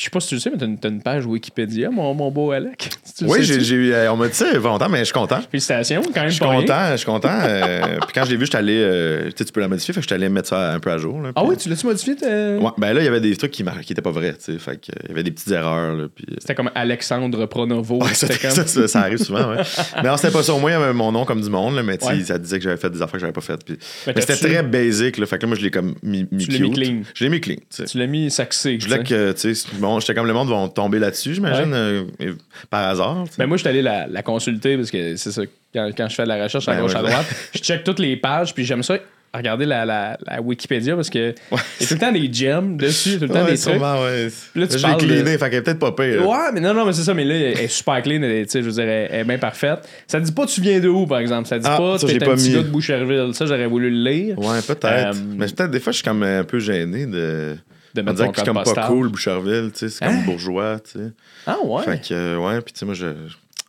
je 0.00 0.04
sais 0.04 0.10
pas 0.10 0.20
si 0.20 0.28
tu 0.28 0.34
le 0.36 0.40
sais, 0.40 0.50
mais 0.58 0.64
une, 0.64 0.78
t'as 0.78 0.88
une 0.88 1.02
page 1.02 1.26
Wikipédia, 1.26 1.90
mon, 1.90 2.14
mon 2.14 2.30
beau 2.30 2.52
Alec. 2.52 2.88
Tu 3.18 3.24
le 3.24 3.30
oui, 3.30 3.42
j'ai, 3.42 3.60
j'ai 3.60 3.94
euh, 3.94 4.12
on 4.12 4.16
m'a 4.16 4.28
dit 4.28 4.34
ça 4.34 4.46
il 4.48 4.54
y 4.54 4.56
a 4.56 4.60
pas 4.60 4.68
longtemps, 4.68 4.88
mais 4.88 5.00
je 5.00 5.04
suis 5.04 5.12
content. 5.12 5.40
Félicitations, 5.50 6.00
quand 6.14 6.20
même 6.20 6.28
Je 6.30 6.34
suis 6.36 6.40
content, 6.44 6.90
je 6.92 6.96
suis 6.96 7.06
content. 7.06 7.28
euh, 7.42 7.98
puis 8.06 8.12
quand 8.14 8.24
je 8.24 8.30
l'ai 8.30 8.36
vu, 8.36 8.44
je 8.46 8.50
suis 8.50 8.56
allé. 8.56 8.76
euh, 8.78 9.24
tu 9.26 9.32
sais, 9.36 9.44
tu 9.44 9.52
peux 9.52 9.60
la 9.60 9.68
modifier, 9.68 9.92
fait 9.92 10.00
que 10.00 10.04
je 10.04 10.08
suis 10.08 10.14
allé 10.14 10.28
mettre 10.30 10.48
ça 10.48 10.72
un 10.72 10.80
peu 10.80 10.90
à 10.90 10.96
jour. 10.96 11.20
là, 11.20 11.32
Ah 11.34 11.44
oui, 11.44 11.56
tu 11.58 11.68
l'as-tu 11.68 11.86
modifié? 11.86 12.16
t'as- 12.16 12.56
Ouais, 12.56 12.70
ben 12.78 12.94
là, 12.94 13.00
il 13.02 13.04
y 13.04 13.08
avait 13.08 13.20
des 13.20 13.36
trucs 13.36 13.50
qui, 13.50 13.62
mar- 13.62 13.80
qui 13.80 13.92
étaient 13.92 14.00
pas 14.00 14.10
vrais, 14.10 14.32
tu 14.34 14.52
sais. 14.52 14.58
Fait 14.58 14.76
que, 14.76 14.86
il 15.04 15.08
y 15.08 15.12
avait 15.12 15.22
des 15.22 15.32
petites 15.32 15.50
erreurs, 15.50 15.94
là, 15.94 16.04
puis. 16.14 16.24
C'était 16.38 16.54
comme 16.54 16.70
Alexandre 16.74 17.44
Pronovo. 17.46 18.02
Ouais, 18.02 18.14
ça, 18.14 18.26
C'était 18.28 18.38
comme... 18.48 18.50
ça, 18.56 18.66
ça- 18.66 18.88
ça 18.88 19.00
arrive 19.00 19.18
souvent, 19.18 19.50
ouais. 19.50 19.62
mais 20.02 20.02
non, 20.08 20.16
c'était 20.16 20.32
pas 20.32 20.42
ça. 20.42 20.54
Au 20.54 20.60
moins, 20.60 20.70
il 20.70 20.74
y 20.74 20.82
avait 20.82 20.92
mon 20.94 21.12
nom 21.12 21.24
comme 21.26 21.40
du 21.42 21.50
monde, 21.50 21.74
là, 21.76 21.82
mais 21.82 21.98
tu 21.98 22.06
Ouais. 22.06 22.22
ça 22.24 22.38
disait 22.38 22.56
que 22.58 22.64
j'avais 22.64 22.76
fait 22.78 22.88
des 22.90 23.02
affaires 23.02 23.14
que 23.14 23.18
j'avais 23.20 23.32
pas 23.32 23.40
faites. 23.42 23.64
Puis... 23.64 23.76
Mais 24.06 24.12
Mais 24.16 24.20
c'était 24.22 24.36
très 24.36 24.62
basic, 24.62 25.18
là. 25.18 25.26
Fait 25.26 25.36
que 25.36 25.42
là, 25.42 25.48
moi, 25.48 25.56
je 25.58 25.62
l'ai 25.62 25.70
comme 25.70 25.94
mis, 26.02 26.26
mis 26.30 26.46
Tu 26.46 26.52
l'as 26.52 26.58
mis 26.60 26.70
cute. 26.70 26.82
clean. 26.82 27.00
Je 27.14 27.24
l'ai 27.24 27.30
mis 27.30 27.40
clean, 27.40 27.56
tu. 27.74 27.84
Tu 27.84 27.98
l'as 27.98 28.06
mis 28.06 28.30
saxé. 28.30 28.78
Je 28.80 28.86
voulais 28.86 28.98
tu 29.02 29.12
que, 29.14 29.32
tu 29.32 29.54
sais, 29.54 29.68
j'étais 29.98 30.14
comme 30.14 30.26
le 30.26 30.32
monde 30.32 30.48
vont 30.48 30.68
tomber 30.68 30.98
là-dessus, 31.00 31.34
j'imagine, 31.34 31.72
Ouais. 31.72 32.26
euh, 32.26 32.34
par 32.70 32.86
hasard. 32.88 33.24
tu 33.24 33.30
sais. 33.30 33.36
Ben 33.38 33.46
moi, 33.46 33.56
je 33.56 33.62
suis 33.62 33.68
allé 33.68 33.82
la, 33.82 34.06
la 34.06 34.22
consulter 34.22 34.76
parce 34.76 34.90
que 34.92 35.16
c'est 35.16 35.32
ça, 35.32 35.42
quand, 35.74 35.90
quand 35.96 36.08
je 36.08 36.14
fais 36.14 36.22
de 36.24 36.28
la 36.28 36.42
recherche 36.44 36.68
à 36.68 36.74
Ben 36.74 36.82
gauche, 36.82 36.92
ouais, 36.92 36.98
à 36.98 37.02
droite, 37.02 37.26
je 37.54 37.58
check 37.58 37.82
toutes 37.82 37.98
les 37.98 38.16
pages, 38.16 38.54
puis 38.54 38.64
j'aime 38.64 38.82
ça 38.84 38.98
regarder 39.32 39.64
la, 39.64 39.84
la, 39.86 40.18
la 40.26 40.40
Wikipédia 40.42 40.96
parce 40.96 41.08
que 41.08 41.32
il 41.52 41.56
y 41.80 41.84
a 41.84 41.86
tout 41.86 41.94
le 41.94 42.00
temps 42.00 42.10
des 42.10 42.28
gems 42.32 42.76
dessus, 42.76 43.14
tout 43.14 43.26
le 43.26 43.28
temps 43.28 43.44
Ouais, 43.44 43.52
des 43.52 43.58
trucs. 43.58 43.74
ouais. 43.80 44.28
Puis 44.52 44.60
là, 44.60 44.66
tu 44.66 44.74
de- 44.74 45.24
fait 45.24 45.38
qu'elle 45.38 45.54
est 45.54 45.62
peut-être 45.62 45.78
pas 45.78 45.92
pire. 45.92 46.28
Ouais, 46.28 46.36
mais 46.52 46.58
non, 46.58 46.74
non, 46.74 46.84
mais 46.84 46.92
c'est 46.92 47.04
ça, 47.04 47.14
mais 47.14 47.24
là, 47.24 47.36
elle 47.36 47.60
est 47.60 47.68
super 47.68 48.02
clean, 48.02 48.22
elle 48.24 48.44
tu 48.48 48.58
je 48.58 48.64
veux 48.66 48.72
dire, 48.72 48.88
elle 48.88 49.20
est 49.20 49.24
bien 49.24 49.38
parfaite. 49.38 49.88
Ça 50.08 50.18
dit 50.18 50.32
pas 50.32 50.46
tu 50.46 50.60
viens 50.60 50.80
de 50.80 50.88
où, 50.88 51.06
par 51.06 51.20
exemple? 51.20 51.46
Ça 51.48 51.60
dit 51.60 51.66
Ah, 51.68 51.76
pas 51.76 51.98
ça, 51.98 52.08
t'es 52.08 52.14
j'ai 52.14 52.22
un 52.24 52.26
pas 52.26 52.34
petit 52.34 52.50
gars 52.52 52.62
de 52.64 52.68
Boucherville. 52.70 53.30
Ça, 53.34 53.46
j'aurais 53.46 53.68
voulu 53.68 53.88
le 53.90 54.10
lire. 54.10 54.36
Ouais, 54.36 54.60
peut-être. 54.66 54.84
Euh, 54.84 55.12
mais 55.36 55.46
peut-être 55.46 55.70
des 55.70 55.78
fois, 55.78 55.92
je 55.92 55.98
suis 55.98 56.04
comme 56.04 56.24
un 56.24 56.42
peu 56.42 56.58
gêné 56.58 57.06
de. 57.06 57.54
De 57.94 58.02
mettre 58.02 58.18
ton 58.24 58.32
code 58.32 58.44
comme 58.44 58.54
postal. 58.56 58.74
pas 58.74 58.86
cool, 58.88 59.08
Boucherville, 59.08 59.70
tu 59.72 59.78
sais, 59.80 59.88
c'est 59.88 60.04
comme 60.04 60.14
Hein? 60.14 60.22
bourgeois, 60.24 60.78
tu 60.80 60.98
sais. 60.98 61.12
Ah 61.46 61.56
ouais? 61.64 61.82
Fait 61.84 62.00
que, 62.08 62.14
euh, 62.14 62.36
ouais, 62.38 62.60
puis 62.60 62.72
tu 62.72 62.78
sais, 62.80 62.84
moi, 62.86 62.94
je- 62.94 63.06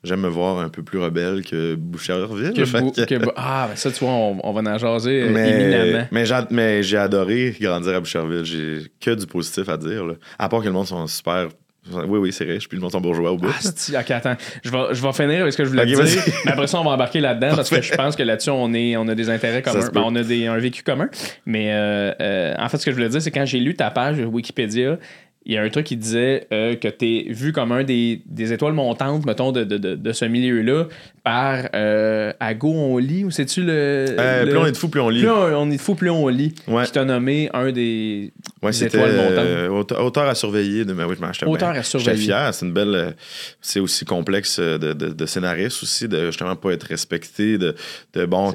j'aime 0.03 0.21
me 0.21 0.27
voir 0.29 0.59
un 0.59 0.69
peu 0.69 0.83
plus 0.83 0.99
rebelle 0.99 1.43
que 1.43 1.75
Boucherville. 1.75 2.53
Que 2.53 2.65
fait 2.65 2.81
Bou- 2.81 2.91
que- 2.91 3.31
ah, 3.35 3.67
ben 3.69 3.75
ça, 3.75 3.91
tu 3.91 4.03
vois, 4.03 4.13
on, 4.13 4.39
on 4.43 4.53
va 4.53 4.61
en 4.71 4.77
jaser 4.77 5.27
mais 5.29 5.49
éminemment. 5.49 6.07
mais 6.11 6.25
j'ai, 6.25 6.39
mais 6.51 6.83
j'ai 6.83 6.97
adoré 6.97 7.55
grandir 7.59 7.95
à 7.95 7.99
Boucherville. 7.99 8.43
J'ai 8.45 8.91
que 8.99 9.11
du 9.11 9.25
positif 9.25 9.67
à 9.69 9.77
dire. 9.77 10.05
Là. 10.05 10.13
À 10.39 10.49
part 10.49 10.59
que 10.61 10.65
le 10.65 10.71
monde 10.73 10.87
sont 10.87 11.05
super. 11.07 11.47
Oui, 11.91 12.19
oui, 12.19 12.31
c'est 12.31 12.43
riche, 12.45 12.69
puis 12.69 12.77
le 12.77 12.81
monde 12.81 12.91
sont 12.91 13.01
bourgeois 13.01 13.31
au 13.31 13.37
bout. 13.37 13.47
Ah, 13.49 13.57
c'est- 13.59 13.97
ok, 13.97 14.11
attends. 14.11 14.35
Je 14.63 14.69
vais, 14.69 14.77
je 14.91 15.01
vais 15.01 15.13
finir 15.13 15.41
avec 15.41 15.51
ce 15.51 15.57
que 15.57 15.63
je 15.65 15.69
voulais 15.69 15.85
dire. 15.87 15.97
Mais 16.45 16.51
après 16.51 16.67
ça, 16.67 16.79
on 16.79 16.83
va 16.83 16.91
embarquer 16.91 17.19
là-dedans 17.21 17.55
parce 17.55 17.69
que 17.71 17.81
je 17.81 17.93
pense 17.95 18.15
que 18.15 18.21
là-dessus, 18.21 18.51
on, 18.51 18.71
est, 18.73 18.95
on 18.97 19.07
a 19.07 19.15
des 19.15 19.29
intérêts 19.31 19.63
communs. 19.63 19.79
Ben, 19.91 20.03
on 20.05 20.15
a 20.15 20.21
des, 20.23 20.45
un 20.45 20.57
vécu 20.59 20.83
commun. 20.83 21.09
Mais 21.47 21.71
euh, 21.73 22.13
euh, 22.21 22.55
en 22.59 22.69
fait, 22.69 22.77
ce 22.77 22.85
que 22.85 22.91
je 22.91 22.95
voulais 22.95 23.09
dire, 23.09 23.21
c'est 23.21 23.31
quand 23.31 23.45
j'ai 23.45 23.59
lu 23.59 23.73
ta 23.75 23.89
page 23.89 24.19
Wikipédia, 24.19 24.97
il 25.45 25.53
y 25.53 25.57
a 25.57 25.63
un 25.63 25.69
truc 25.69 25.85
qui 25.87 25.97
disait 25.97 26.47
euh, 26.53 26.75
que 26.75 26.87
tu 26.87 27.05
es 27.29 27.33
vu 27.33 27.51
comme 27.51 27.71
un 27.71 27.83
des, 27.83 28.21
des 28.27 28.53
étoiles 28.53 28.73
montantes, 28.73 29.25
mettons, 29.25 29.51
de, 29.51 29.63
de, 29.63 29.77
de, 29.77 29.95
de 29.95 30.11
ce 30.13 30.25
milieu-là, 30.25 30.85
par 31.23 31.65
euh, 31.73 32.31
À 32.39 32.53
go, 32.53 32.71
on 32.71 32.97
lit, 32.97 33.23
ou 33.25 33.31
c'est-tu 33.31 33.63
le, 33.63 33.71
Euh, 33.71 34.43
le- 34.45 34.49
Plus 34.51 34.57
on 34.59 34.65
est 34.67 34.71
de 34.71 34.77
fou, 34.77 34.87
plus 34.89 35.01
on 35.01 35.09
lit. 35.09 35.21
Plus 35.21 35.29
on, 35.31 35.61
on 35.67 35.71
est 35.71 35.77
fou, 35.79 35.95
plus 35.95 36.09
on 36.11 36.27
lit. 36.27 36.53
Ouais. 36.67 36.85
Qui 36.85 36.91
t'a 36.91 37.05
nommé 37.05 37.49
un 37.53 37.71
des, 37.71 38.31
Ouais, 38.61 38.71
des 38.71 38.83
étoiles 38.83 39.15
montantes. 39.15 39.37
euh, 39.39 39.69
auteur, 39.69 40.27
à 40.29 40.35
surveiller. 40.35 40.85
De, 40.85 40.93
mais 40.93 41.03
oui, 41.05 41.15
je 41.19 41.45
Auteur 41.45 41.69
à 41.69 41.83
surveiller. 41.83 42.11
J'étais 42.17 42.23
fier. 42.33 42.53
C'est 42.53 42.65
une 42.67 42.73
belle. 42.73 43.15
C'est 43.61 43.79
aussi 43.79 44.05
complexe 44.05 44.59
de, 44.59 44.77
de, 44.77 44.93
de 44.93 45.25
scénariste 45.25 45.81
aussi, 45.83 46.07
de 46.07 46.27
justement 46.27 46.55
pas 46.55 46.71
être 46.71 46.83
respecté, 46.83 47.57
de, 47.57 47.75
de 48.13 48.25
bon, 48.25 48.51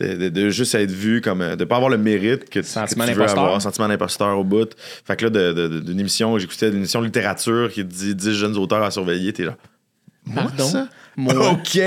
De, 0.00 0.14
de- 0.14 0.28
de 0.30 0.48
juste 0.50 0.74
être 0.74 0.90
vu 0.90 1.20
comme. 1.20 1.42
euh, 1.42 1.56
de 1.56 1.64
pas 1.64 1.76
avoir 1.76 1.90
le 1.90 1.98
mérite 1.98 2.48
que, 2.48 2.60
tu- 2.60 2.66
Sentiment 2.66 3.04
que 3.04 3.10
tu 3.10 3.16
veux 3.16 3.24
avoir, 3.28 3.60
sentiment 3.60 3.86
d'imposteur 3.88 4.38
au 4.38 4.44
bout. 4.44 4.70
Fait 5.04 5.16
que 5.16 5.26
là, 5.26 5.52
d'une 5.80 6.00
émission, 6.00 6.38
j'écoutais 6.38 6.68
une 6.68 6.76
émission 6.76 7.00
littérature 7.02 7.70
qui 7.70 7.84
dit 7.84 8.14
10 8.14 8.32
jeunes 8.34 8.56
auteurs 8.56 8.82
à 8.82 8.90
surveiller, 8.90 9.32
t'es 9.32 9.44
là. 9.44 9.56
Moi, 10.26 10.44
Pardon? 10.44 10.64
ça? 10.64 10.88
Moi. 11.16 11.34
OK! 11.52 11.78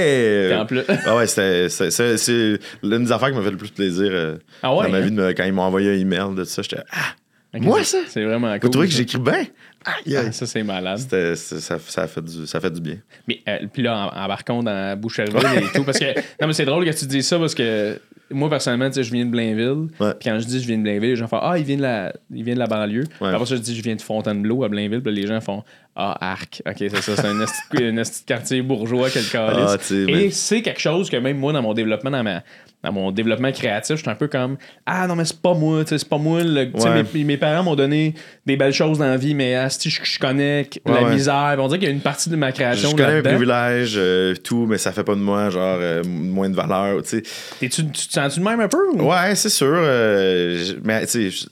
Ah 1.06 1.16
ouais, 1.16 1.28
c'était- 1.28 1.70
c'est 1.70 1.92
c'est- 1.92 2.18
c'est 2.18 2.60
l'une 2.84 3.06
des 3.06 3.12
affaires 3.12 3.32
qui 3.32 3.38
m'a 3.38 3.44
fait 3.44 3.52
le 3.52 3.58
plus 3.58 3.70
plaisir 3.72 4.10
euh, 4.12 4.36
Ah 4.62 4.76
ouais, 4.76 4.86
dans 4.86 4.92
ma 4.92 4.98
hein? 4.98 5.02
vie. 5.02 5.12
de 5.12 5.16
me- 5.16 5.32
quand 5.34 5.44
ils 5.46 5.54
m'ont 5.54 5.62
envoyé 5.64 5.92
un 5.92 5.98
email 6.00 6.36
de 6.36 6.44
ça, 6.44 6.62
j'étais 6.62 6.84
Ah, 6.92 7.60
Moi, 7.60 7.84
ça? 7.84 8.00
C'est 8.08 8.24
vraiment 8.24 8.52
cool. 8.54 8.60
vous 8.64 8.70
trouvez 8.70 8.88
que 8.88 8.94
j'écris 8.94 9.20
bien? 9.20 9.46
Aïe, 9.86 10.16
aïe. 10.18 10.26
Ah, 10.30 10.32
ça, 10.32 10.46
c'est 10.46 10.64
malade. 10.64 10.98
C'était- 11.00 11.36
c'est- 11.36 11.60
ça, 11.60 11.78
fait 12.08 12.22
du, 12.24 12.48
ça 12.48 12.60
fait 12.60 12.72
du 12.72 12.82
bien. 12.82 12.98
Mais 13.28 13.42
euh, 13.48 13.60
puis 13.72 13.82
là, 13.84 14.12
en- 14.14 14.24
embarquons 14.26 14.64
dans 14.64 14.98
Boucherville 15.00 15.36
et 15.58 15.76
tout. 15.78 15.84
Parce 15.84 16.00
que, 16.00 16.06
non, 16.42 16.48
mais 16.48 16.54
c'est 16.54 16.66
drôle 16.66 16.86
que 16.86 16.92
tu 16.98 17.06
dises 17.06 17.28
ça 17.28 17.38
parce 17.40 17.54
que 17.56 18.00
moi, 18.32 18.50
personnellement, 18.50 18.88
tu 18.90 18.96
sais, 18.96 19.04
je 19.04 19.12
viens 19.12 19.26
de 19.26 19.30
Blainville. 19.32 19.88
Ouais. 20.00 20.14
Puis 20.20 20.30
quand 20.30 20.40
je 20.40 20.46
dis 20.46 20.62
je 20.62 20.68
viens 20.68 20.78
de 20.78 20.84
Blainville, 20.84 21.10
les 21.12 21.16
gens 21.16 21.28
font 21.28 21.40
Ah, 21.42 21.58
il 21.58 21.66
vient 21.66 21.78
de 21.78 21.82
la, 21.82 22.14
il 22.34 22.44
vient 22.44 22.54
de 22.56 22.60
la 22.60 22.68
banlieue. 22.68 23.04
Puis 23.04 23.28
Après 23.28 23.46
ça, 23.46 23.56
je 23.56 23.62
dis 23.62 23.76
je 23.76 23.82
viens 23.84 23.96
de 23.96 24.02
Fontainebleau 24.02 24.64
à 24.64 24.70
Blainville. 24.70 25.02
Puis 25.02 25.14
là, 25.14 25.22
les 25.22 25.28
gens 25.28 25.42
font 25.42 25.64
Ah, 25.96 26.18
arc. 26.32 26.62
Ok, 26.68 26.76
c'est 26.80 27.02
ça. 27.02 27.16
C'est 27.16 27.28
un 27.28 27.40
un 27.98 28.04
quartier 28.26 28.62
bourgeois, 28.64 29.10
quel 29.12 29.26
calice. 29.26 29.60
Ah, 29.68 29.78
tu 29.78 30.04
Et 30.10 30.14
mais- 30.14 30.30
c'est 30.32 30.62
quelque 30.64 30.80
chose 30.82 31.10
que 31.10 31.18
même 31.18 31.38
moi, 31.38 31.54
dans 31.54 31.62
mon 31.62 31.74
développement, 31.74 32.12
dans 32.12 32.24
ma. 32.24 32.42
Dans 32.84 32.92
mon 32.92 33.12
développement 33.14 33.50
créatif, 33.54 33.96
je 33.96 34.02
suis 34.02 34.10
un 34.10 34.16
peu 34.16 34.28
comme 34.28 34.58
Ah 34.86 35.08
non, 35.08 35.16
mais 35.16 35.24
c'est 35.24 35.40
pas 35.42 35.54
moi, 35.54 35.86
tu 35.86 35.98
c'est 35.98 36.10
pas 36.10 36.18
moi. 36.18 36.44
le- 36.44 36.70
tu 36.70 36.82
Ouais. 36.82 37.06
mes, 37.14 37.24
mes 37.24 37.38
parents 37.38 37.64
m'ont 37.64 37.76
donné 37.78 38.14
des 38.46 38.58
belles 38.58 38.74
choses 38.74 38.98
dans 38.98 39.06
la 39.06 39.16
vie, 39.16 39.34
mais 39.36 39.56
asti, 39.56 39.90
je, 39.90 40.02
je 40.04 40.20
connais 40.20 40.68
la 40.86 41.04
Ouais, 41.04 41.14
misère. 41.14 41.56
On 41.60 41.68
dirait 41.68 41.80
qu'il 41.80 41.88
y 41.88 41.92
a 41.92 41.94
une 41.96 42.02
partie 42.02 42.30
de 42.30 42.36
ma 42.36 42.52
création. 42.52 42.90
Je 42.90 42.96
connais 42.98 43.22
mes 43.22 43.22
privilèges, 43.22 43.94
euh, 43.96 44.36
tout, 44.36 44.66
mais 44.66 44.78
ça 44.78 44.92
fait 44.92 45.06
pas 45.06 45.16
de 45.16 45.22
moi, 45.22 45.50
genre, 45.50 45.78
euh, 45.80 46.04
moins 46.04 46.50
de 46.50 46.56
valeur, 46.58 47.02
tu 47.04 47.10
sais. 47.10 47.24
T'es-tu- 47.62 47.86
tu 47.90 48.08
te 48.08 48.12
sens-tu 48.14 48.42
de 48.42 48.44
même 48.46 48.60
un 48.60 48.68
peu? 48.68 48.86
ou? 48.96 49.02
Ouais, 49.10 49.34
c'est 49.36 49.48
sûr. 49.48 49.68
euh, 49.72 50.74
mais, 50.84 51.06
tu 51.06 51.32
sais, 51.32 51.48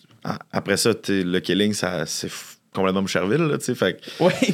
après 0.51 0.75
ça, 0.75 0.89
le 1.08 1.39
killing, 1.39 1.71
ça, 1.73 2.04
c'est 2.08 2.27
f- 2.27 2.58
complètement 2.73 3.01
Boucherville, 3.01 3.41
là, 3.41 3.57
tu 3.57 3.65
sais. 3.65 3.75
Fait 3.75 3.99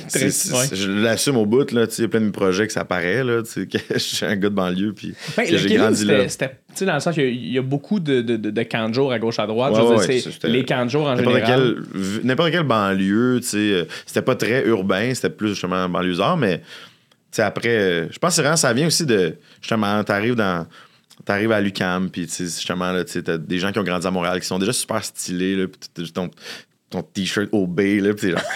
c'est- 0.07 0.49
très, 0.49 0.57
ouais. 0.57 0.67
je 0.75 0.89
l'assume 0.89 1.37
au 1.37 1.45
bout, 1.45 1.71
là, 1.71 1.85
tu 1.87 1.93
sais. 1.93 2.01
Il 2.01 2.05
y 2.05 2.05
a 2.05 2.09
plein 2.09 2.21
de 2.21 2.31
projets 2.31 2.65
que 2.65 2.73
ça 2.73 2.83
paraît, 2.83 3.23
là, 3.23 3.43
tu 3.43 3.49
sais, 3.51 3.67
que 3.67 3.77
je 3.93 3.99
suis 3.99 4.25
un 4.25 4.35
gars 4.35 4.49
de 4.49 4.55
banlieue, 4.55 4.93
puis 4.93 5.13
Ben, 5.35 5.45
que 5.45 5.51
le 5.51 5.57
j'ai 5.57 5.75
grandi 5.75 6.05
là. 6.05 6.27
c'était, 6.27 6.49
tu 6.49 6.55
sais, 6.75 6.85
dans 6.85 6.95
le 6.95 6.99
sens 6.99 7.13
qu'il 7.13 7.33
y 7.33 7.51
y 7.53 7.57
a 7.57 7.61
beaucoup 7.61 7.99
de, 7.99 8.21
de, 8.21 8.37
de, 8.37 8.63
camps 8.63 8.89
de 8.89 8.93
jour 8.95 9.11
à 9.11 9.19
gauche 9.19 9.37
à 9.39 9.45
droite. 9.45 9.73
Ouais, 9.73 10.05
dire, 10.07 10.21
c'est 10.41 10.47
les 10.47 10.65
camps 10.65 10.85
de 10.85 10.89
jour 10.89 11.05
en 11.07 11.15
N'importe 11.15 11.35
général. 11.35 11.75
n'importe 12.23 12.51
quelle 12.51 12.63
banlieue, 12.63 13.39
tu 13.41 13.47
sais, 13.49 13.57
euh, 13.57 13.83
c'était 14.05 14.21
pas 14.23 14.35
très 14.35 14.65
urbain, 14.65 15.13
c'était 15.13 15.29
plus 15.29 15.49
justement 15.49 15.87
banlieusard, 15.87 16.37
mais 16.37 16.59
tu 16.59 16.63
sais, 17.33 17.41
après, 17.43 17.69
euh, 17.69 18.07
je 18.09 18.17
pense 18.19 18.35
que 18.35 18.41
vraiment, 18.41 18.55
ça 18.57 18.73
vient 18.73 18.87
aussi 18.87 19.05
de, 19.05 19.35
justement, 19.61 20.03
t'arrives 20.03 20.35
dans, 20.35 20.65
t'arrives 21.25 21.51
à 21.51 21.59
l'UCAM, 21.61 22.09
puis 22.09 22.25
tu 22.25 22.33
sais, 22.33 22.43
justement, 22.45 22.91
là, 22.91 23.03
tu 23.03 23.11
sais, 23.13 23.21
t'as 23.23 23.37
des 23.37 23.59
gens 23.59 23.71
qui 23.71 23.79
ont 23.79 23.83
grandi 23.83 24.07
à 24.07 24.11
Montréal, 24.11 24.39
qui 24.39 24.47
sont 24.47 24.59
déjà 24.59 24.73
super 24.73 25.03
stylés, 25.03 25.55
là, 25.55 25.67
puis 25.67 25.79
t'as 25.93 26.03
ton, 26.13 26.29
ton 26.89 27.01
t-shirt 27.01 27.49
OB, 27.51 27.79
là, 27.79 28.13
puis 28.13 28.27
t'es 28.27 28.31
genre... 28.31 28.41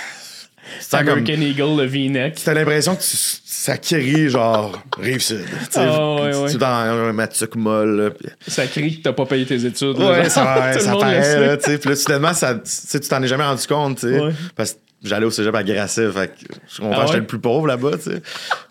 C'est 0.79 0.99
comme... 0.99 1.09
American 1.09 1.41
Eagle, 1.41 1.81
le 1.81 1.85
V-neck. 1.85 2.39
T'as 2.45 2.53
l'impression 2.53 2.95
que 2.95 3.01
tu, 3.01 3.07
ça 3.11 3.77
crie 3.77 4.29
genre 4.29 4.81
Rive-Sud. 4.97 5.43
Tu 5.43 5.51
sais, 5.69 5.79
Ah, 5.79 6.15
ouais, 6.15 6.31
tu- 6.31 6.37
ouais. 6.37 6.53
dans 6.55 6.65
un 6.67 7.11
Matsuc 7.13 7.55
molle, 7.55 7.97
là, 8.23 8.31
Ça 8.47 8.65
crie 8.67 8.97
que 8.97 9.03
t'as 9.03 9.11
pas 9.13 9.25
payé 9.25 9.45
tes 9.45 9.65
études. 9.65 9.97
là, 9.97 10.11
Ouais, 10.11 10.23
genre, 10.23 10.29
ça, 10.29 10.71
le 10.73 10.79
ça 10.79 10.91
paraît, 10.95 11.39
là. 11.47 11.57
Puis 11.57 11.77
là, 11.89 12.33
ça, 12.33 12.55
tu 12.99 13.07
t'en 13.09 13.21
es 13.21 13.27
jamais 13.27 13.43
rendu 13.43 13.67
compte, 13.67 13.99
tu 13.99 14.09
sais. 14.13 14.19
Ouais. 14.19 14.31
Parce 14.55 14.73
que 14.73 14.77
j'allais 15.03 15.25
au 15.25 15.31
cégep 15.31 15.53
à 15.55 15.63
Grasset, 15.63 16.11
fait 16.11 16.27
que 16.27 16.53
je 16.69 16.77
comprends, 16.81 16.93
Ah 16.95 16.99
ouais? 17.01 17.07
j'étais 17.07 17.19
le 17.19 17.25
plus 17.27 17.39
pauvre 17.39 17.67
là-bas, 17.67 17.97
tu 17.97 18.03
sais. 18.11 18.21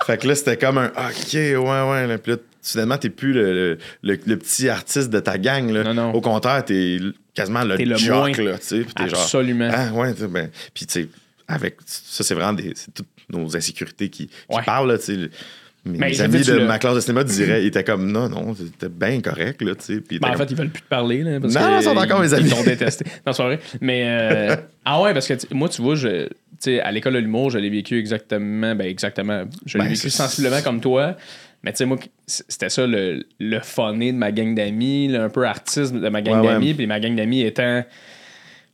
Fait 0.06 0.18
que 0.18 0.26
là, 0.28 0.34
c'était 0.34 0.56
comme 0.56 0.78
un 0.78 0.86
OK, 0.88 1.32
ouais, 1.34 1.56
ouais. 1.58 2.06
Là, 2.06 2.18
puis 2.18 2.32
là, 2.32 2.38
soudainement, 2.62 2.98
t'es 2.98 3.10
plus 3.10 3.32
le, 3.32 3.52
le, 3.52 3.78
le- 4.02 4.18
le 4.26 4.36
petit 4.36 4.68
artiste 4.68 5.10
de 5.10 5.20
ta 5.20 5.38
gang, 5.38 5.70
là. 5.70 5.82
Non, 5.84 5.94
non. 5.94 6.12
Au 6.12 6.20
contraire, 6.20 6.64
t'es 6.64 6.98
quasiment 7.34 7.64
le, 7.64 7.76
jock, 7.96 8.36
moins. 8.36 8.44
là, 8.46 8.58
tu 8.58 8.64
sais. 8.66 8.80
Puis 8.80 8.94
t'es 8.94 9.08
genre. 9.08 9.20
Absolument. 9.20 9.70
Ah, 9.72 9.92
ouais, 9.92 10.14
tu 10.14 10.20
sais, 10.20 10.28
ben. 10.28 10.50
Puis, 10.74 10.86
tu 10.86 10.92
sais, 11.02 11.08
avec. 11.48 11.76
Ça, 11.86 12.22
c'est 12.24 12.34
vraiment 12.34 12.52
des. 12.52 12.72
C'est 12.76 12.92
toutes 12.94 13.08
nos 13.28 13.56
insécurités 13.56 14.08
qui, 14.08 14.26
qui 14.28 14.32
Ouais. 14.50 14.62
parlent, 14.64 14.88
là, 14.90 14.98
tu 14.98 15.04
sais. 15.04 15.30
Mes 15.84 15.98
Mais 15.98 16.20
amis 16.20 16.42
de 16.42 16.58
ma 16.66 16.78
classe 16.78 16.96
de 16.96 17.00
cinéma 17.00 17.24
disaient, 17.24 17.62
ils 17.62 17.68
étaient 17.68 17.84
comme 17.84 18.12
non, 18.12 18.28
non, 18.28 18.54
c'était 18.54 18.90
bien 18.90 19.20
correct, 19.22 19.62
là, 19.62 19.74
tu 19.74 20.02
sais. 20.10 20.18
Ben, 20.18 20.30
en 20.30 20.36
fait, 20.36 20.50
ils 20.50 20.56
veulent 20.56 20.68
plus 20.68 20.82
te 20.82 20.88
parler. 20.88 21.22
Là, 21.22 21.40
parce 21.40 21.54
Non, 21.54 21.60
que 21.60 21.80
ils 21.80 21.82
sont 21.82 21.96
encore 21.96 22.20
mes 22.20 22.34
amis. 22.34 22.50
Ils 22.50 22.54
t'ont 22.54 22.62
détesté. 22.62 23.04
Non, 23.26 23.32
c'est 23.32 23.42
vrai. 23.42 23.58
Mais, 23.80 24.02
euh, 24.06 24.56
ah 24.84 25.00
ouais, 25.00 25.14
parce 25.14 25.26
que 25.26 25.34
moi, 25.54 25.70
tu 25.70 25.80
vois, 25.80 25.94
je, 25.94 26.28
à 26.82 26.92
l'école 26.92 27.14
de 27.14 27.18
l'humour, 27.18 27.50
je 27.50 27.58
l'ai 27.58 27.70
vécu 27.70 27.98
exactement. 27.98 28.74
Ben, 28.74 28.86
exactement. 28.86 29.44
Je 29.64 29.78
l'ai 29.78 29.84
Ben, 29.84 29.90
vécu 29.90 30.10
sensiblement 30.10 30.60
comme 30.62 30.80
toi. 30.80 31.16
Mais 31.62 31.72
tu 31.72 31.78
sais, 31.78 31.84
moi, 31.86 31.98
c'était 32.26 32.68
ça 32.70 32.86
le, 32.86 33.24
le 33.38 33.60
funné 33.60 34.12
de 34.12 34.18
ma 34.18 34.32
gang 34.32 34.54
d'amis, 34.54 35.14
un 35.14 35.28
peu 35.28 35.46
artiste 35.46 35.94
de 35.94 36.08
ma 36.08 36.20
gang 36.20 36.40
ouais. 36.42 36.52
d'amis. 36.52 36.74
Puis 36.74 36.86
ma 36.86 37.00
gang 37.00 37.16
d'amis 37.16 37.42
étant 37.42 37.84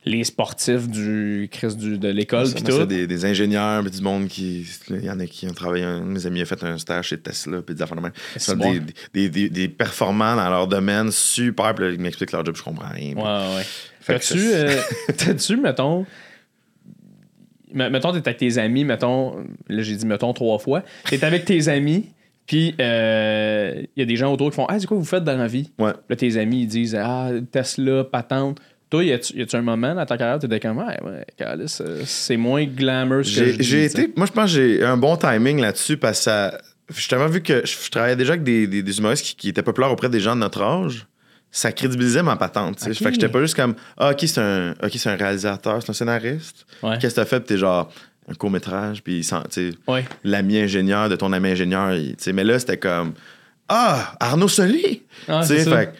les 0.07 0.23
sportifs 0.23 0.87
du 0.87 1.49
du, 1.77 1.97
de 1.97 2.07
l'école. 2.07 2.51
Puis 2.53 2.63
tout. 2.63 2.85
des, 2.85 3.07
des 3.07 3.25
ingénieurs, 3.25 3.81
puis 3.81 3.91
du 3.91 4.01
monde 4.01 4.27
qui. 4.27 4.65
Il 4.89 5.03
y 5.03 5.09
en 5.09 5.19
a 5.19 5.25
qui 5.25 5.47
ont 5.47 5.53
travaillé. 5.53 5.83
Un 5.83 6.01
de 6.01 6.05
mes 6.05 6.25
amis 6.25 6.41
a 6.41 6.45
fait 6.45 6.63
un 6.63 6.77
stage 6.77 7.09
chez 7.09 7.19
Tesla, 7.19 7.61
puis 7.61 7.75
des 7.75 7.81
affaires 7.81 7.97
de 7.97 8.01
même. 8.01 8.11
C'est 8.35 8.55
bon. 8.55 8.73
des, 9.13 9.29
des, 9.29 9.49
des, 9.49 9.67
performants 9.67 10.35
dans 10.35 10.49
leur 10.49 10.67
domaine, 10.67 11.11
super. 11.11 11.75
Puis 11.75 11.93
ils 11.93 11.99
m'expliquent 11.99 12.31
leur 12.31 12.45
job, 12.45 12.55
je 12.55 12.63
comprends 12.63 12.89
rien. 12.89 13.15
Ouais, 13.15 13.55
ouais. 13.57 13.63
T'as-tu, 14.05 14.39
euh, 14.39 14.79
t'as-tu, 15.17 15.57
mettons, 15.57 16.05
me- 17.73 17.89
mettons, 17.89 18.13
t'es 18.13 18.25
avec 18.25 18.37
tes 18.37 18.57
amis, 18.57 18.85
mettons, 18.85 19.43
là 19.67 19.83
j'ai 19.83 19.95
dit 19.95 20.05
mettons 20.05 20.31
trois 20.31 20.59
fois, 20.59 20.83
t'es 21.09 21.21
avec 21.25 21.43
tes 21.43 21.67
amis, 21.67 22.05
puis 22.45 22.69
il 22.69 23.87
y 23.97 24.01
a 24.01 24.05
des 24.05 24.15
gens 24.15 24.31
autour 24.31 24.49
qui 24.49 24.55
font 24.55 24.65
Ah, 24.69 24.79
c'est 24.79 24.87
quoi 24.87 24.97
vous 24.97 25.03
faites 25.03 25.25
dans 25.25 25.37
la 25.37 25.47
vie 25.47 25.71
Ouais. 25.77 25.91
Là, 26.09 26.15
tes 26.15 26.37
amis, 26.37 26.61
ils 26.61 26.67
disent 26.67 26.95
Ah, 26.95 27.31
Tesla, 27.51 28.05
patente. 28.05 28.59
Toi, 28.89 29.03
y 29.03 29.11
a-tu 29.11 29.35
y 29.37 29.41
a-tu 29.41 29.55
un 29.55 29.61
moment 29.61 29.93
dans 29.95 30.05
ta 30.05 30.17
carrière 30.17 30.37
où 30.37 30.39
t'étais 30.39 30.59
comme 30.61 30.77
Ouais, 30.77 30.97
ouais, 31.03 31.25
euh, 31.81 32.01
c'est 32.05 32.37
moins 32.37 32.65
glamour 32.65 33.17
que 33.17 33.23
J'ai 33.23 33.57
tu 33.57 33.83
été. 33.83 34.13
Moi, 34.15 34.25
je 34.27 34.31
pense 34.31 34.45
que 34.53 34.57
j'ai 34.57 34.83
un 34.83 34.95
bon 34.97 35.17
timing 35.17 35.59
là-dessus 35.59 35.97
parce 35.97 36.19
que 36.19 36.23
ça. 36.25 36.57
Justement, 36.95 37.27
vu 37.27 37.41
que 37.41 37.63
je, 37.65 37.75
je 37.83 37.91
travaillais 37.91 38.15
déjà 38.15 38.31
avec 38.33 38.43
des, 38.43 38.65
des, 38.65 38.81
des 38.81 38.97
humoristes 38.99 39.25
qui, 39.25 39.35
qui 39.35 39.49
étaient 39.49 39.61
populaires 39.61 39.91
auprès 39.91 40.07
des 40.07 40.21
gens 40.21 40.35
de 40.35 40.39
notre 40.39 40.61
âge, 40.61 41.05
ça 41.51 41.73
crédibilisait 41.73 42.23
ma 42.23 42.37
patente. 42.37 42.77
tu 42.77 42.85
sais. 42.85 42.91
Ok. 42.91 42.97
Fait 42.97 43.03
que 43.05 43.11
j'étais 43.15 43.27
pas 43.27 43.41
juste 43.41 43.55
comme 43.55 43.75
Ah, 43.97 44.11
ok, 44.11 44.19
c'est 44.25 44.39
un, 44.39 44.71
ok, 44.81 44.91
c'est 44.95 45.09
un 45.09 45.17
réalisateur, 45.17 45.81
c'est 45.83 45.89
un 45.89 45.93
scénariste. 45.93 46.65
Ouais. 46.81 46.97
Qu'est-ce 46.97 47.15
que 47.15 47.19
t'as 47.19 47.25
fait? 47.25 47.39
Puis 47.41 47.47
t'es 47.47 47.57
genre 47.57 47.91
un 48.29 48.33
puis 49.03 49.21
sent- 49.23 49.35
tu 49.51 49.71
sais, 49.71 49.77
Ouais. 49.85 50.05
l'ami 50.23 50.59
ingénieur 50.59 51.09
de 51.09 51.17
ton 51.17 51.33
ami 51.33 51.49
ingénieur. 51.49 51.93
il- 51.93 52.15
tu 52.15 52.23
mais 52.31 52.45
là, 52.45 52.57
c'était 52.57 52.77
comme 52.77 53.13
Ah, 53.67 54.15
Arnaud 54.21 54.47
Soli! 54.47 55.03
Ah, 55.27 55.41
Tu 55.41 55.55
fait 55.71 55.93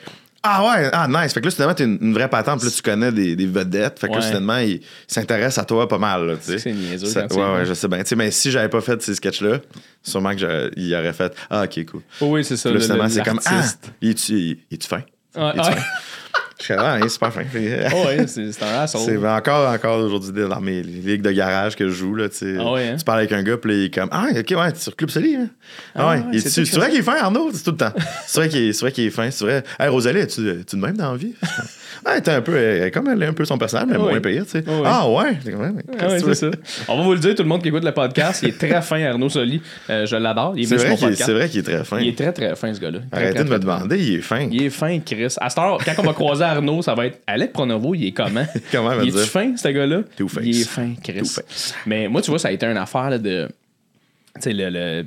ah 0.43 0.65
ouais, 0.65 0.89
ah 0.93 1.07
nice. 1.09 1.33
Fait 1.33 1.39
que 1.41 1.45
là, 1.45 1.51
soudainement, 1.51 1.73
t'es 1.73 1.83
une, 1.83 1.97
une 2.01 2.13
vraie 2.13 2.29
patente, 2.29 2.59
puis 2.59 2.69
là, 2.69 2.73
tu 2.75 2.81
connais 2.81 3.11
des, 3.11 3.35
des 3.35 3.45
vedettes. 3.47 3.99
Fait 3.99 4.07
que 4.07 4.13
là, 4.13 4.19
Ouais. 4.19 4.25
soudainement, 4.25 4.57
il 4.57 4.81
s'intéresse 5.07 5.57
à 5.57 5.65
toi 5.65 5.87
pas 5.87 5.97
mal. 5.97 6.25
Là, 6.27 6.35
tu 6.37 6.43
sais. 6.51 6.59
C'est 6.59 6.71
niaiseux 6.73 7.07
Ça- 7.07 7.21
quand 7.23 7.27
tu 7.29 7.35
y 7.35 7.43
ouais, 7.43 7.53
ouais, 7.57 7.65
je 7.65 7.73
sais 7.73 7.87
bien. 7.87 7.99
Tu 7.99 8.05
sais, 8.07 8.15
mais 8.15 8.31
si 8.31 8.51
j'avais 8.51 8.69
pas 8.69 8.81
fait 8.81 9.01
ces 9.01 9.15
sketchs-là, 9.15 9.59
sûrement 10.03 10.31
que 10.31 10.37
j'aurais- 10.39 10.71
il 10.77 10.93
aurait 10.95 11.13
fait 11.13 11.33
Ah, 11.49 11.63
ok, 11.63 11.85
cool. 11.91 12.01
Oh 12.21 12.27
oui, 12.31 12.43
c'est 12.45 12.57
ça. 12.57 12.69
Puis 12.69 12.79
là, 12.87 12.95
le- 12.95 13.09
c'est 13.09 13.23
comme 13.23 13.39
Ah, 13.45 13.51
l'artiste. 13.53 13.91
il 14.01 14.09
est-tu 14.11 14.33
il, 14.33 14.57
il 14.71 14.75
est-tu 14.75 14.87
fin? 14.87 14.97
Ouais, 14.97 15.03
Il 15.35 15.59
est-tu 15.59 15.69
ouais. 15.69 15.75
fin? 15.75 15.81
Je 16.59 16.63
suis 16.63 16.73
ah, 16.75 16.99
est 16.99 17.09
super 17.09 17.31
fin. 17.31 17.43
Oh, 17.43 17.55
ouais, 18.07 18.25
c'est 18.27 18.63
un 18.63 18.87
c'est 18.87 19.17
encore, 19.27 19.69
encore 19.71 19.99
aujourd'hui 19.99 20.47
dans 20.47 20.59
mes 20.59 20.81
ligues 20.81 21.21
de 21.21 21.31
garage 21.31 21.75
que 21.75 21.87
je 21.87 21.93
joue. 21.93 22.15
Là. 22.15 22.27
Ah 22.59 22.71
ouais, 22.71 22.87
hein? 22.89 22.95
Tu 22.97 23.05
parles 23.05 23.19
avec 23.19 23.31
un 23.31 23.43
gars, 23.43 23.57
puis 23.57 23.73
il 23.73 23.85
est 23.85 23.93
comme 23.93 24.09
Ah, 24.11 24.27
ok, 24.31 24.35
ouais, 24.35 24.71
tu 24.71 24.77
es 24.77 24.81
sur 24.81 24.95
Club 24.95 25.09
Soli. 25.11 25.35
Hein? 25.35 25.49
Ah, 25.93 25.99
Ah 25.99 26.09
ouais. 26.09 26.23
ouais, 26.33 26.39
c'est 26.39 26.75
vrai 26.75 26.89
qu'il 26.89 26.99
est 26.99 27.03
fin, 27.03 27.15
Arnaud? 27.15 27.51
C'est 27.53 27.63
tout 27.63 27.71
le 27.71 27.77
temps. 27.77 27.93
C'est 28.25 28.39
vrai 28.39 28.49
qu'il 28.49 28.69
est, 28.69 28.91
qu'il 28.91 29.05
est 29.05 29.09
fin. 29.11 29.29
C'est 29.29 29.43
vrai. 29.45 29.63
Hey, 29.79 29.87
Rosalie, 29.89 30.19
es-tu 30.19 30.41
de 30.41 30.75
même 30.77 30.97
dans 30.97 31.11
la 31.11 31.17
vie? 31.17 31.35
T'es 32.23 32.31
un 32.31 32.41
peu, 32.41 32.55
elle 32.57 32.83
est 32.87 32.91
comme 32.91 33.07
elle 33.09 33.21
est 33.23 33.25
un 33.27 33.33
peu 33.33 33.45
son 33.45 33.57
personnage, 33.57 33.87
mais 33.89 33.97
moins 33.97 34.19
payé, 34.19 34.41
tu 34.43 34.49
sais. 34.51 34.63
Ah, 34.85 35.09
ouais. 35.09 35.37
C'est 35.43 35.53
Ah 35.99 36.33
ça. 36.33 36.47
On 36.87 36.97
va 36.97 37.03
vous 37.03 37.13
le 37.13 37.19
dire, 37.19 37.35
tout 37.35 37.43
le 37.43 37.49
monde 37.49 37.61
qui 37.61 37.67
écoute 37.69 37.83
le 37.83 37.91
podcast, 37.91 38.41
il 38.43 38.49
est 38.49 38.57
très 38.57 38.81
fin, 38.81 39.01
Arnaud 39.03 39.29
Soli. 39.29 39.61
Euh, 39.89 40.05
je 40.05 40.15
l'adore. 40.15 40.53
Il 40.55 40.63
est 40.63 40.65
C'est 40.65 40.75
vrai 40.77 40.85
qu'il 40.85 40.93
est- 40.93 41.07
podcast. 41.09 41.23
c'est 41.25 41.33
vrai 41.33 41.49
qu'il 41.49 41.59
est 41.59 41.63
très 41.63 41.83
fin. 41.83 41.99
Il 41.99 42.07
est 42.09 42.17
très, 42.17 42.31
très 42.33 42.55
fin, 42.55 42.73
ce 42.73 42.79
gars-là. 42.79 42.99
Arrêtez 43.11 43.35
très, 43.35 43.43
de 43.45 43.49
me 43.49 43.59
demander, 43.59 43.99
il 43.99 44.15
est 44.15 44.21
fin. 44.21 44.47
Il 44.51 44.63
est 44.63 44.69
fin, 44.69 44.99
Chris. 44.99 45.35
À 45.39 45.49
cette 45.49 45.59
heure, 45.59 45.77
quand 45.83 45.93
on 45.99 46.03
va 46.03 46.13
croiser 46.13 46.43
Arnaud, 46.43 46.81
ça 46.81 46.93
va 46.95 47.05
être 47.07 47.19
Alec 47.27 47.53
Pronovo, 47.53 47.93
il 47.95 48.07
est 48.07 48.11
comment? 48.11 48.45
Comment 48.71 49.01
il 49.01 49.11
dire? 49.11 49.21
fin, 49.21 49.55
ce 49.57 49.67
gars-là? 49.69 50.01
Il 50.43 50.61
est 50.61 50.63
fin, 50.67 50.93
Chris. 51.03 51.35
Mais 51.85 52.07
moi, 52.07 52.21
tu 52.21 52.29
vois, 52.29 52.39
ça 52.39 52.47
a 52.49 52.51
été 52.51 52.65
une 52.65 52.77
affaire 52.77 53.09
là, 53.09 53.17
de. 53.17 53.47
Tu 54.35 54.41
sais, 54.41 54.53
le. 54.53 54.69
le 54.69 55.05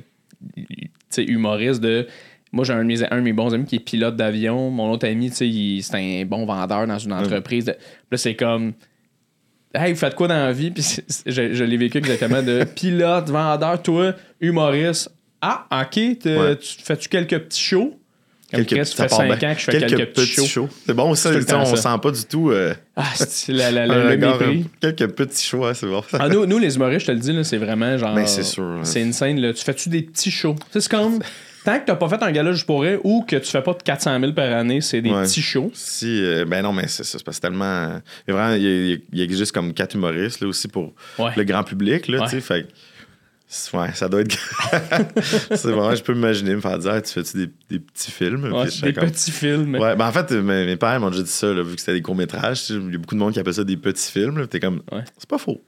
tu 0.55 0.87
sais, 1.09 1.23
humoriste 1.23 1.81
de. 1.81 2.07
Moi, 2.53 2.65
j'ai 2.65 2.73
un, 2.73 2.79
de 2.79 2.83
mes- 2.83 3.03
un 3.11 3.17
de 3.17 3.21
mes 3.21 3.33
bons 3.33 3.53
amis 3.53 3.65
qui 3.65 3.77
est 3.77 3.79
pilote 3.79 4.15
d'avion. 4.17 4.69
Mon 4.71 4.91
autre 4.91 5.07
ami, 5.07 5.29
tu 5.29 5.35
sais, 5.37 5.47
il- 5.47 5.81
c'est 5.83 5.95
un 5.95 6.25
bon 6.25 6.45
vendeur 6.45 6.85
dans 6.85 6.97
une 6.99 7.13
entreprise. 7.13 7.65
Là, 7.67 8.17
c'est 8.17 8.35
comme. 8.35 8.73
Hey, 9.73 9.93
vous 9.93 9.99
faites 9.99 10.15
quoi 10.15 10.27
dans 10.27 10.33
la 10.35 10.51
vie? 10.51 10.69
Puis 10.71 10.83
je, 11.25 11.53
je 11.53 11.63
l'ai 11.63 11.77
vécu 11.77 11.97
exactement 11.99 12.41
de 12.43 12.63
pilote, 12.75 13.29
vendeur, 13.29 13.81
toi, 13.81 14.13
humoriste. 14.41 15.09
Ah, 15.41 15.65
ok, 15.71 15.95
Ouais. 16.25 16.57
tu 16.57 16.75
fais-tu 16.83 17.07
quelques 17.07 17.39
petits 17.39 17.61
shows? 17.61 17.97
Comme 18.53 18.65
Chris, 18.65 18.85
ça 18.85 19.03
fait 19.03 19.07
part 19.07 19.17
5 19.19 19.39
bien. 19.39 19.49
ans 19.49 19.53
que 19.53 19.59
je 19.61 19.63
fais 19.71 19.79
quelques, 19.79 20.13
petits 20.13 20.45
shows. 20.45 20.67
C'est 20.85 20.93
bon, 20.93 21.15
ça, 21.15 21.31
le 21.31 21.45
temps 21.45 21.61
on 21.61 21.75
ça. 21.77 21.77
sent 21.93 21.99
pas 22.03 22.11
du 22.11 22.25
tout 22.25 22.49
euh, 22.51 22.73
Ah, 22.97 23.05
c'est 23.15 23.53
la, 23.53 23.71
la, 23.71 23.85
la- 23.87 24.13
le 24.13 24.17
mépris? 24.17 24.65
quelques 24.81 25.07
petits 25.13 25.41
shows, 25.45 25.73
c'est 25.73 25.87
bon. 25.87 26.03
Ah, 26.19 26.27
nous, 26.27 26.45
nous, 26.45 26.57
les 26.59 26.75
humoristes, 26.75 27.01
je 27.03 27.05
te 27.07 27.11
le 27.13 27.19
dis, 27.19 27.31
là, 27.31 27.45
c'est 27.45 27.57
vraiment 27.57 27.97
genre. 27.97 28.13
Ben, 28.13 28.27
c'est 28.27 28.43
sûr. 28.43 28.81
C'est 28.83 29.01
une 29.01 29.13
scène, 29.13 29.39
là. 29.39 29.53
Tu 29.53 29.63
fais-tu 29.63 29.87
des 29.87 30.01
petits 30.01 30.31
shows? 30.31 30.57
C'est 30.69 30.85
comme. 30.89 31.19
Tant 31.63 31.79
que 31.79 31.85
t'as 31.85 31.95
pas 31.95 32.09
fait 32.09 32.23
un 32.23 32.31
gala 32.31 32.51
juste 32.53 32.65
pour 32.65 32.81
rire 32.81 32.99
ou 33.03 33.23
que 33.23 33.35
tu 33.35 33.45
fais 33.51 33.61
pas 33.61 33.73
de 33.73 33.83
400 33.83 34.19
000 34.19 34.33
par 34.33 34.51
année, 34.51 34.81
c'est 34.81 35.01
des 35.01 35.11
Ouais. 35.11 35.23
petits 35.23 35.41
shows. 35.43 35.69
Si, 35.73 36.07
euh, 36.23 36.43
ben 36.45 36.63
non, 36.63 36.73
mais 36.73 36.87
c'est 36.87 37.03
ça, 37.03 37.17
c'est 37.19 37.23
parce 37.23 37.37
que 37.37 37.41
tellement. 37.43 38.01
il 38.27 38.33
vraiment, 38.33 38.55
il, 38.55 39.01
existe 39.21 39.51
comme 39.51 39.73
quatre 39.73 39.95
humoristes 39.95 40.41
là, 40.41 40.47
aussi 40.47 40.67
pour 40.67 40.93
Ouais. 41.19 41.31
le 41.37 41.43
grand 41.43 41.63
public, 41.63 42.07
là, 42.07 42.19
Ouais. 42.21 42.25
tu 42.25 42.31
sais, 42.31 42.41
fait 42.41 42.67
Ouais, 43.73 43.91
ça 43.93 44.07
doit 44.07 44.21
être. 44.21 44.33
c'est 45.55 45.71
vrai, 45.71 45.95
je 45.97 46.03
peux 46.03 46.13
m'imaginer 46.13 46.55
me 46.55 46.61
faire 46.61 46.77
dire, 46.79 46.93
Hey, 46.95 47.01
tu 47.01 47.11
fais-tu 47.11 47.35
des, 47.37 47.49
des 47.69 47.79
petits 47.79 48.09
films? 48.11 48.45
Ouais, 48.53 48.67
des 48.81 48.93
comme- 48.93 49.11
petits 49.11 49.29
films. 49.31 49.75
Ouais, 49.75 49.93
ben 49.97 50.07
en 50.07 50.11
fait, 50.13 50.31
euh, 50.31 50.41
mes, 50.41 50.65
mes 50.65 50.77
parents 50.77 51.01
m'ont 51.01 51.09
déjà 51.09 51.23
dit 51.23 51.29
ça, 51.29 51.47
là, 51.53 51.61
vu 51.61 51.75
que 51.75 51.79
c'était 51.81 51.93
des 51.93 52.01
courts-métrages. 52.01 52.69
Il 52.69 52.91
y 52.93 52.95
a 52.95 52.97
beaucoup 52.97 53.13
de 53.15 53.19
monde 53.19 53.33
qui 53.33 53.39
appelle 53.39 53.53
ça 53.53 53.65
des 53.65 53.75
petits 53.75 54.09
films. 54.09 54.47
T'es 54.47 54.61
comme, 54.61 54.81
Ouais. 54.91 55.03
c'est 55.17 55.27
pas 55.29 55.37
faux. 55.37 55.61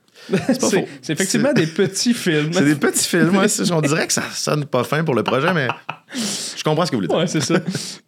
C'est 1.02 1.14
effectivement 1.14 1.54
des 1.54 1.68
petits 1.68 2.14
films. 2.14 2.50
C'est 2.54 2.66
des 2.66 2.76
petits 2.76 3.08
films. 3.08 3.36
ouais, 3.38 3.48
on 3.72 3.82
dirait 3.82 4.08
que 4.08 4.14
ça 4.14 4.24
sonne 4.34 4.66
pas 4.66 4.84
fin 4.84 5.04
pour 5.04 5.16
le 5.16 5.24
projet, 5.24 5.54
mais 5.54 5.68
je 6.16 6.64
comprends 6.64 6.86
ce 6.86 6.92
que 6.92 6.96
vous 6.96 7.02
voulez 7.02 7.08
dire. 7.08 7.18
Ouais, 7.18 7.28
c'est 7.28 7.42
ça. 7.42 7.56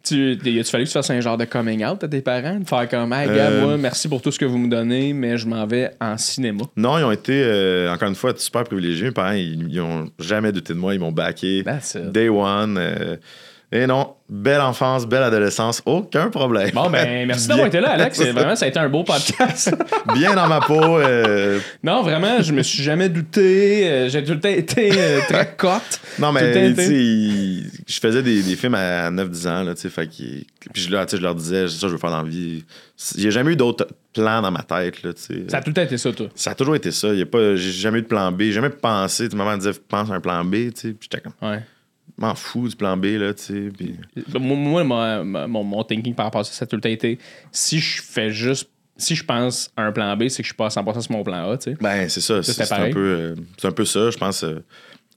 tu, 0.02 0.34
y 0.44 0.60
a-tu 0.60 0.70
fallu 0.70 0.84
que 0.84 0.88
tu 0.88 0.92
fasses 0.94 1.10
un 1.10 1.20
genre 1.20 1.36
de 1.36 1.44
coming 1.44 1.84
out 1.84 2.02
à 2.04 2.08
tes 2.08 2.20
parents? 2.22 2.58
De 2.58 2.64
faire 2.66 2.88
comme, 2.88 3.12
hey, 3.12 3.26
gars, 3.26 3.50
Euh, 3.50 3.60
moi, 3.66 3.76
merci 3.76 4.08
pour 4.08 4.22
tout 4.22 4.30
ce 4.30 4.38
que 4.38 4.44
vous 4.44 4.58
me 4.58 4.68
donnez, 4.68 5.12
mais 5.12 5.36
je 5.36 5.46
m'en 5.46 5.66
vais 5.66 5.90
en 6.00 6.16
cinéma. 6.16 6.64
Non, 6.76 6.98
ils 6.98 7.04
ont 7.04 7.10
été, 7.12 7.42
euh, 7.44 7.92
encore 7.92 8.08
une 8.08 8.14
fois, 8.14 8.32
super 8.36 8.64
privilégiés. 8.64 9.06
Mes 9.06 9.10
parents, 9.12 9.32
ils, 9.32 9.66
ils 9.70 9.80
ont 9.80 10.08
jamais 10.18 10.52
douté 10.52 10.72
de 10.72 10.78
moi. 10.78 10.94
Ils 10.94 11.00
m'ont 11.00 11.12
backé. 11.12 11.64
Day 12.12 12.28
one. 12.28 12.76
euh, 12.78 13.16
et 13.72 13.86
non, 13.86 14.14
belle 14.28 14.60
enfance, 14.60 15.06
belle 15.06 15.24
adolescence, 15.24 15.82
aucun 15.86 16.30
problème. 16.30 16.70
Bon, 16.72 16.88
ben, 16.88 17.26
merci 17.26 17.48
d'avoir 17.48 17.66
été 17.66 17.80
là, 17.80 17.90
Alex. 17.90 18.20
Vraiment, 18.20 18.54
ça 18.54 18.64
a 18.66 18.68
été 18.68 18.78
un 18.78 18.88
beau 18.88 19.02
podcast. 19.02 19.74
Bien 20.14 20.34
dans 20.34 20.46
ma 20.46 20.60
peau. 20.60 20.98
euh, 20.98 21.58
non, 21.82 22.02
vraiment, 22.02 22.40
je 22.42 22.52
me 22.52 22.62
suis 22.62 22.82
jamais 22.82 23.08
douté. 23.08 23.88
euh, 23.88 24.08
J'ai 24.08 24.22
tout 24.22 24.32
le 24.34 24.40
temps 24.40 24.48
été 24.48 24.90
euh, 24.96 25.20
très 25.28 25.54
cote. 25.56 26.00
non, 26.18 26.30
mais 26.32 26.74
tu 26.74 26.82
sais, 26.82 27.70
je 27.86 28.00
faisais 28.00 28.22
des, 28.22 28.42
des 28.42 28.56
films 28.56 28.74
à 28.76 29.10
9-10 29.10 29.48
ans, 29.48 29.62
là, 29.64 29.74
tu 29.74 29.80
sais, 29.82 29.88
fait 29.90 30.06
Puis 30.06 30.46
je 30.74 30.82
sais, 30.90 31.16
je 31.16 31.22
leur 31.22 31.34
disais, 31.34 31.68
c'est 31.68 31.78
ça 31.78 31.88
je 31.88 31.92
veux 31.92 31.98
faire 31.98 32.10
dans 32.10 32.22
la 32.22 32.28
vie. 32.28 32.64
J'ai 33.18 33.30
jamais 33.30 33.52
eu 33.52 33.56
d'autres 33.56 33.88
plans 34.14 34.40
dans 34.42 34.50
ma 34.52 34.62
tête, 34.62 35.02
là, 35.02 35.12
tu 35.12 35.22
sais. 35.22 35.44
Ça 35.48 35.58
a 35.58 35.60
tout 35.60 35.70
le 35.70 35.74
temps 35.74 35.82
été 35.82 35.98
ça, 35.98 36.12
toi. 36.12 36.28
Ça 36.34 36.52
a 36.52 36.54
toujours 36.54 36.76
été 36.76 36.90
ça. 36.92 37.08
J'ai 37.14 37.56
jamais 37.72 37.98
eu 37.98 38.02
de 38.02 38.06
plan 38.06 38.30
B. 38.32 38.42
J'ai 38.42 38.52
jamais 38.52 38.70
pensé. 38.70 39.28
Tu 39.28 39.36
maman 39.36 39.56
disait, 39.56 39.72
pense 39.88 40.10
à 40.10 40.14
un 40.14 40.20
plan 40.20 40.44
B, 40.44 40.52
tu 40.52 40.72
sais. 40.76 40.88
Puis 40.92 41.08
j'étais 41.10 41.20
comme, 41.20 41.32
Ouais. 41.50 41.60
M'en 42.18 42.34
fous 42.34 42.68
du 42.68 42.76
plan 42.76 42.96
B, 42.96 43.04
là, 43.18 43.34
tu 43.34 43.72
sais. 43.74 44.38
Moi, 44.38 44.84
mon, 44.84 45.64
mon 45.64 45.84
thinking 45.84 46.14
par 46.14 46.26
rapport 46.26 46.40
à 46.40 46.44
ça, 46.44 46.52
ça 46.52 46.64
a 46.64 46.66
tout 46.66 46.76
le 46.76 46.82
temps 46.82 46.88
été 46.88 47.18
si 47.52 47.78
je 47.78 48.02
fais 48.02 48.30
juste. 48.30 48.68
Si 48.98 49.14
je 49.14 49.24
pense 49.24 49.70
à 49.76 49.82
un 49.82 49.92
plan 49.92 50.16
B, 50.16 50.28
c'est 50.28 50.38
que 50.42 50.44
je 50.44 50.52
suis 50.52 50.54
pas 50.54 50.66
à 50.66 50.68
100% 50.68 51.00
sur 51.02 51.12
mon 51.12 51.22
plan 51.22 51.50
A, 51.50 51.58
tu 51.58 51.72
sais. 51.72 51.76
Ben, 51.82 52.08
c'est 52.08 52.22
ça. 52.22 52.42
C'est, 52.42 52.72
un 52.72 52.90
peu, 52.90 52.98
euh, 52.98 53.34
un 53.68 53.70
peu 53.70 53.84
ça, 53.84 54.10
je 54.10 54.16
pense. 54.16 54.42
euh, 54.42 54.64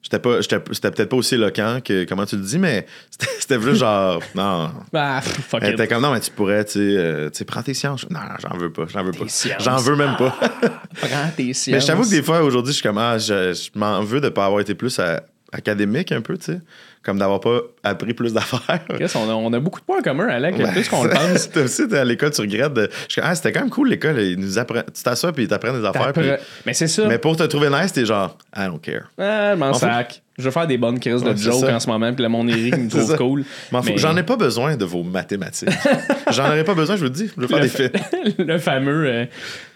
j'étais 0.01 0.19
pas, 0.19 0.41
j'étais, 0.41 0.59
peut-être 0.59 1.05
pas 1.05 1.15
aussi 1.15 1.35
éloquent 1.35 1.79
que 1.79 2.03
comment 2.03 2.25
tu 2.25 2.35
le 2.35 2.41
dis, 2.41 2.59
mais 2.59 2.85
c'était, 3.39 3.61
juste 3.61 3.75
genre, 3.79 4.21
non. 4.35 4.69
Ah, 4.93 5.21
pff, 5.23 5.45
fuck 5.45 5.63
it. 5.63 5.87
comme, 5.87 6.01
non, 6.01 6.11
mais 6.11 6.19
tu 6.19 6.29
pourrais, 6.31 6.65
tu 6.65 6.71
sais, 6.73 6.79
euh, 6.81 7.29
tu 7.29 7.37
sais, 7.37 7.45
prends 7.45 7.63
tes 7.63 7.73
sciences. 7.73 8.05
Non, 8.09 8.19
j'en 8.41 8.57
veux 8.57 8.69
pas, 8.69 8.83
j'en 8.89 9.01
veux 9.01 9.13
pas. 9.13 9.23
J'en 9.59 9.77
veux 9.77 9.95
même 9.95 10.17
pas. 10.17 10.37
Prends 10.99 11.29
tes 11.37 11.53
sciences. 11.53 11.67
mais 11.75 11.79
je 11.79 11.87
t'avoue 11.87 12.03
que 12.03 12.09
des 12.09 12.21
fois, 12.23 12.41
aujourd'hui, 12.41 12.73
je 12.73 12.79
suis 12.79 12.83
comme, 12.83 12.97
ah, 12.97 13.17
je, 13.17 13.53
je 13.53 13.79
m'en 13.79 14.01
veux 14.03 14.19
de 14.19 14.27
pas 14.27 14.43
avoir 14.45 14.59
été 14.59 14.75
plus 14.75 14.99
à- 14.99 15.23
académique 15.53 16.11
un 16.11 16.19
peu, 16.21 16.37
tu 16.37 16.45
sais. 16.47 16.59
Comme 17.01 17.17
d'avoir 17.17 17.39
pas 17.39 17.61
appris 17.83 18.13
plus 18.13 18.33
d'affaires. 18.33 18.81
Chris, 18.89 19.09
on, 19.15 19.29
a, 19.29 19.33
on 19.33 19.53
a 19.53 19.59
beaucoup 19.61 19.79
de 19.79 19.85
points 19.85 19.99
en 19.99 20.01
commun, 20.01 20.27
Alec, 20.27 20.57
Ouais. 20.57 20.69
plus 20.73 20.89
qu'on 20.89 21.03
le 21.05 21.09
pense. 21.09 21.49
Toi 21.49 21.61
aussi, 21.63 21.87
t'es 21.87 21.97
à 21.97 22.03
l'école, 22.03 22.31
tu 22.31 22.41
regrettes. 22.41 22.73
de- 22.73 22.89
ah, 23.21 23.33
c'était 23.35 23.53
quand 23.53 23.61
même 23.61 23.69
cool 23.69 23.89
l'école. 23.89 24.17
Nous. 24.37 24.49
Tu 24.53 25.03
t'assois 25.03 25.31
puis 25.31 25.43
ils 25.43 25.47
t'apprennent 25.47 25.79
des 25.79 25.87
affaires. 25.87 26.11
puis- 26.11 26.29
Mais 26.65 26.73
c'est 26.73 26.87
ça. 26.89 27.05
Mais 27.07 27.17
pour 27.17 27.37
te 27.37 27.43
trouver 27.43 27.69
nice, 27.69 27.93
t'es 27.93 28.05
genre, 28.05 28.37
I 28.55 28.65
don't 28.65 28.79
care. 28.81 29.03
Ah, 29.17 29.51
je 29.53 29.59
m'en 29.59 29.73
sac. 29.73 30.21
Je 30.37 30.43
veux 30.43 30.51
faire 30.51 30.67
des 30.67 30.77
bonnes 30.77 30.99
crises 30.99 31.21
de 31.23 31.29
Ouais, 31.29 31.37
jokes 31.37 31.63
en 31.69 31.79
ce 31.81 31.87
moment, 31.89 32.13
puis 32.13 32.23
le 32.23 32.29
monde 32.29 32.49
Eric 32.49 32.77
me 32.77 32.89
trouve 32.89 33.09
ça. 33.11 33.17
cool. 33.17 33.43
Mais- 33.71 33.97
J'en 33.97 34.15
ai 34.17 34.23
pas 34.23 34.35
besoin 34.37 34.75
de 34.75 34.85
vos 34.85 35.03
mathématiques. 35.03 35.69
J'en 36.31 36.47
aurais 36.47 36.63
pas 36.65 36.73
besoin, 36.75 36.95
je 36.95 36.99
vous 37.01 37.05
le 37.05 37.09
dis. 37.11 37.29
Je 37.35 37.41
veux 37.41 37.47
faire 37.47 37.57
Le, 37.57 37.63
des 37.63 37.69
faits. 37.69 37.95
le 38.37 38.57
fameux. 38.57 39.05
euh, 39.05 39.25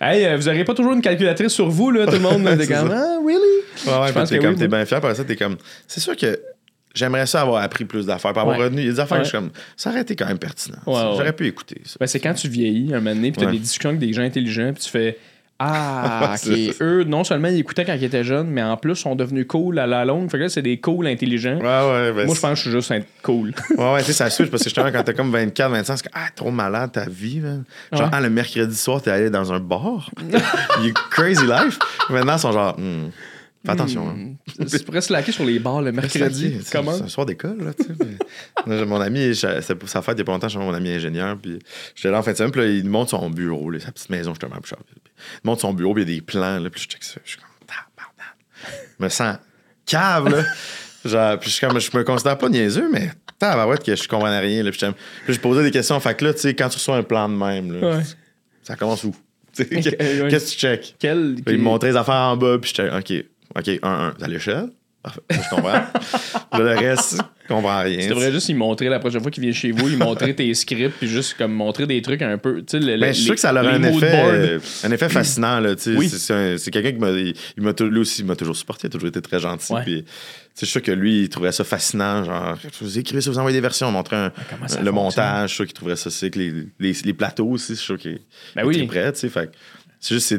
hey, 0.02 0.26
euh, 0.26 0.36
vous 0.38 0.48
aurez 0.48 0.64
pas 0.66 0.74
toujours 0.74 0.94
une 0.94 1.02
calculatrice 1.02 1.52
sur 1.54 1.70
vous, 1.70 1.90
là, 1.92 2.06
tout 2.06 2.12
le 2.14 2.20
monde. 2.20 2.48
C'est 2.60 2.68
comme, 2.68 2.92
ah, 2.92 3.18
really? 3.26 3.40
Ouais, 3.88 4.02
ouais, 4.02 4.08
Je 4.10 4.14
pense 4.14 4.30
t'es 4.30 4.38
que 4.38 4.42
comme, 4.42 4.54
oui, 4.54 4.60
t'es 4.60 4.68
bien 4.68 4.86
fier. 4.86 5.02
Par 5.02 5.14
ça, 5.16 5.24
t'es 5.24 5.36
comme, 5.36 5.56
c'est 5.88 6.00
sûr 6.00 6.16
que 6.16 6.40
j'aimerais 6.94 7.26
ça 7.26 7.42
avoir 7.42 7.62
appris 7.64 7.86
plus 7.86 8.06
d'affaires, 8.06 8.34
pour 8.34 8.42
avoir 8.42 8.58
Ouais. 8.58 8.66
retenu. 8.66 8.82
Il 8.82 8.86
y 8.86 8.90
a 8.90 8.94
des 8.94 9.00
affaires 9.00 9.18
que 9.20 9.24
je 9.24 9.30
suis 9.30 9.38
comme, 9.38 9.50
ça 9.78 9.90
aurait 9.90 10.02
été 10.02 10.16
quand 10.16 10.28
même 10.28 10.40
pertinent. 10.40 10.78
Ouais. 10.86 10.94
J'aurais 11.18 11.34
pu 11.34 11.48
écouter 11.48 11.82
ça. 11.86 11.98
Ben, 12.00 12.08
c'est 12.08 12.20
quand 12.20 12.34
tu 12.34 12.48
vieillis 12.48 12.94
un 12.94 13.00
moment 13.00 13.16
donné, 13.16 13.32
puis 13.32 13.40
t'as 13.40 13.48
Ouais. 13.48 13.54
des 13.54 13.60
discussions 13.60 13.90
avec 13.90 14.00
des 14.00 14.14
gens 14.14 14.24
intelligents, 14.24 14.72
puis 14.74 14.84
tu 14.84 14.90
fais 14.90 15.18
Ah, 15.60 16.36
ok. 16.46 16.76
Eux, 16.82 17.04
non 17.06 17.24
seulement 17.24 17.48
ils 17.48 17.60
écoutaient 17.60 17.86
quand 17.86 17.94
ils 17.94 18.04
étaient 18.04 18.24
jeunes, 18.24 18.48
mais 18.48 18.64
en 18.64 18.76
plus 18.76 18.96
sont 18.96 19.16
devenus 19.16 19.46
cool 19.48 19.78
à 19.80 19.86
la 19.88 20.04
longue. 20.04 20.30
Fait 20.30 20.38
que 20.38 20.44
là, 20.44 20.50
c'est 20.50 20.64
des 20.64 20.78
cool 20.80 21.08
intelligents. 21.08 21.58
Ouais, 21.58 21.62
ouais. 21.64 22.12
ben, 22.12 22.26
Moi, 22.26 22.36
je 22.36 22.42
pense 22.42 22.50
que 22.50 22.56
je 22.56 22.62
suis 22.64 22.72
juste 22.72 22.92
un 22.92 23.00
cool. 23.22 23.54
Ouais, 23.78 23.94
ouais, 23.94 24.00
tu 24.00 24.08
sais, 24.08 24.14
ça 24.14 24.30
switch 24.30 24.50
parce 24.50 24.64
que 24.64 24.70
justement, 24.70 24.92
quand 24.92 25.04
t'as 25.04 25.14
comme 25.14 25.32
24, 25.32 25.72
25, 25.72 25.96
c'est 25.98 26.04
comme, 26.10 26.22
ah, 26.22 26.28
trop 26.36 26.52
malade 26.52 26.92
ta 26.92 27.06
vie, 27.08 27.40
man. 27.40 27.64
Genre, 27.94 28.10
ah, 28.12 28.20
le 28.20 28.30
mercredi 28.32 28.76
soir, 28.76 29.02
t'es 29.02 29.12
allé 29.12 29.30
dans 29.30 29.54
un 29.54 29.60
bar. 29.60 30.10
you 30.84 30.92
crazy 31.12 31.46
life. 31.46 31.78
Maintenant, 32.10 32.34
ils 32.36 32.40
sont 32.40 32.52
genre, 32.52 32.76
hmm, 32.78 33.10
fais 33.66 33.72
attention. 33.72 34.10
hein. 34.10 34.34
tu 34.66 34.80
pourrais 34.80 35.02
se 35.02 35.12
laquer 35.14 35.32
sur 35.32 35.46
les 35.46 35.60
bars 35.60 35.82
le 35.82 35.92
mercredi. 35.92 36.58
C'est- 36.64 36.72
Comment? 36.72 36.94
C'est 36.94 37.04
un 37.04 37.08
soir 37.08 37.26
d'école, 37.26 37.64
là, 37.64 37.74
tu 37.74 37.84
sais. 37.86 38.86
Mon 38.86 39.00
ami, 39.02 39.36
sa 39.36 39.62
fête 39.62 40.16
il 40.16 40.18
y 40.20 40.22
a 40.22 40.24
pas 40.26 40.32
longtemps, 40.34 40.48
mon 40.60 40.74
ami 40.74 40.92
ingénieur, 40.92 41.38
puis 41.38 41.60
j'étais 41.96 42.12
là 42.12 42.20
en 42.20 42.24
fin 42.24 42.32
de 42.32 42.38
semaine, 42.38 42.52
puis 42.52 42.62
là, 42.62 42.68
il 42.68 42.86
monte 42.86 43.10
son 43.10 43.30
bureau, 43.30 43.70
là, 43.70 43.80
sa 43.80 43.92
petite 43.92 44.10
maison, 44.10 44.32
justement, 44.32 44.56
à 44.56 44.60
Boucherville. 44.60 44.86
Il 45.44 45.48
monte 45.48 45.60
son 45.62 45.74
bureau, 45.74 45.94
puis 45.94 46.04
il 46.04 46.10
y 46.10 46.12
a 46.14 46.16
des 46.16 46.22
plans, 46.22 46.60
là, 46.60 46.70
puis 46.70 46.82
je 46.84 46.88
check 46.88 47.04
ça, 47.04 47.20
je 47.24 47.30
suis 47.32 47.40
comme, 47.40 47.48
tabarnak. 47.68 48.36
Je 49.00 49.04
me 49.04 49.10
sens 49.10 49.38
cave, 49.86 50.30
là. 50.30 50.44
Genre, 51.06 51.38
puis 51.40 51.52
je, 51.52 51.60
comme, 51.66 51.80
je 51.82 51.98
me 51.98 52.04
considère 52.06 52.38
pas 52.38 52.48
niaiseux, 52.48 52.90
mais 52.92 53.12
tabarouette 53.38 53.84
que 53.84 53.94
je 53.96 54.08
comprenais 54.08 54.40
rien, 54.40 54.64
là, 54.64 54.72
puis 54.72 54.80
je 55.28 55.40
posais 55.40 55.64
des 55.64 55.72
questions, 55.72 56.00
fait 56.00 56.16
que 56.16 56.24
là, 56.26 56.34
tu 56.34 56.40
sais, 56.40 56.54
quand 56.56 56.70
tu 56.70 56.78
reçois 56.78 56.96
un 56.96 57.04
plan 57.04 57.28
de 57.28 57.36
même, 57.36 57.74
là, 57.74 57.98
Ouais. 57.98 58.04
ça 58.62 58.76
commence 58.78 59.04
où? 59.04 59.14
Qu'est-ce 59.58 60.46
que 60.46 60.50
tu 60.52 60.58
check? 60.58 60.96
Quel. 60.98 61.36
Puis 61.46 61.56
il 61.56 61.60
me 61.60 61.64
montrait 61.66 61.90
les 61.92 61.98
affaires 61.98 62.16
en 62.16 62.38
bas, 62.38 62.58
puis 62.60 62.72
j'étais, 62.74 62.90
OK, 62.90 63.26
OK, 63.58 63.70
un, 63.84 63.90
un, 64.20 64.24
à 64.24 64.28
l'échelle? 64.28 64.70
Parfait, 65.02 65.20
je 65.32 65.50
comprends. 65.50 65.74
Là, 65.74 65.90
le 66.60 66.64
reste, 66.80 67.18
je 67.18 67.48
comprends 67.54 67.82
rien. 67.82 68.00
Tu 68.00 68.08
devrais 68.08 68.32
juste 68.32 68.48
y 68.48 68.54
montrer 68.54 68.88
la 68.88 69.00
prochaine 69.00 69.22
fois 69.22 69.32
qu'il 69.32 69.44
vient 69.44 69.52
chez 69.52 69.72
vous, 69.72 69.90
y 69.90 69.98
montrer 69.98 70.34
tes 70.34 70.54
scripts, 70.54 70.96
puis 70.98 71.10
juste 71.10 71.36
comme 71.38 71.52
montrer 71.52 71.86
des 71.86 72.02
trucs 72.02 72.22
un 72.22 72.38
peu. 72.38 72.60
Tu 72.62 72.66
sais, 72.70 72.80
le- 72.80 72.98
Ben, 72.98 73.08
je 73.10 73.14
suis 73.18 73.24
sûr 73.26 73.34
que 73.36 73.42
ça 73.42 73.52
aurait 73.52 73.68
un 73.68 73.84
effet, 73.84 74.12
euh, 74.14 74.60
un 74.86 74.92
effet 74.92 75.10
fascinant. 75.10 75.60
Là, 75.60 75.76
tu 75.76 75.82
sais. 75.82 75.96
Oui. 75.98 76.08
C'est- 76.08 76.20
C'est 76.20 76.34
un- 76.34 76.58
c'est 76.58 76.72
quelqu'un 76.72 76.94
qui 76.94 77.00
m'a. 77.00 77.10
Il, 77.10 77.34
il 77.58 77.64
lui 77.90 78.00
aussi, 78.00 78.22
il 78.22 78.26
m'a 78.28 78.38
toujours 78.38 78.56
supporté, 78.56 78.88
il 78.88 78.88
a 78.88 78.92
toujours 78.92 79.10
été 79.10 79.22
très 79.22 79.40
gentil. 79.42 79.74
Ouais. 79.74 79.82
Puis, 79.84 80.04
tu 80.04 80.10
sais, 80.10 80.14
je 80.62 80.66
suis 80.68 80.72
sûr 80.72 80.82
que 80.82 80.92
lui, 80.92 81.24
il 81.24 81.30
trouverait 81.30 81.52
ça 81.52 81.66
fascinant. 81.66 82.24
Genre, 82.24 82.58
vous 82.80 82.98
écrivez 82.98 83.20
ça, 83.20 83.30
vous 83.30 83.40
envoyez 83.40 83.58
des 83.58 83.62
versions, 83.62 83.92
montrer 83.92 84.16
un- 84.16 84.32
ça 84.38 84.56
le 84.56 84.58
fonctionne? 84.58 84.92
montage. 84.96 85.42
Je 85.42 85.48
suis 85.48 85.56
sûr 85.58 85.66
qu'il 85.66 85.74
trouverait 85.74 85.98
ça 85.98 86.10
sick. 86.10 86.38
Les, 86.38 86.54
les, 86.80 86.94
les 87.04 87.14
plateaux 87.14 87.50
aussi, 87.50 87.74
je 87.74 87.78
suis 87.80 87.86
sûr 87.88 87.98
qu'il 87.98 88.20
Ben 88.56 88.66
oui. 88.66 88.88
prêt. 88.88 89.12
Fait 89.14 89.48
que 89.48 89.52
c'est 90.00 90.16
juste, 90.16 90.34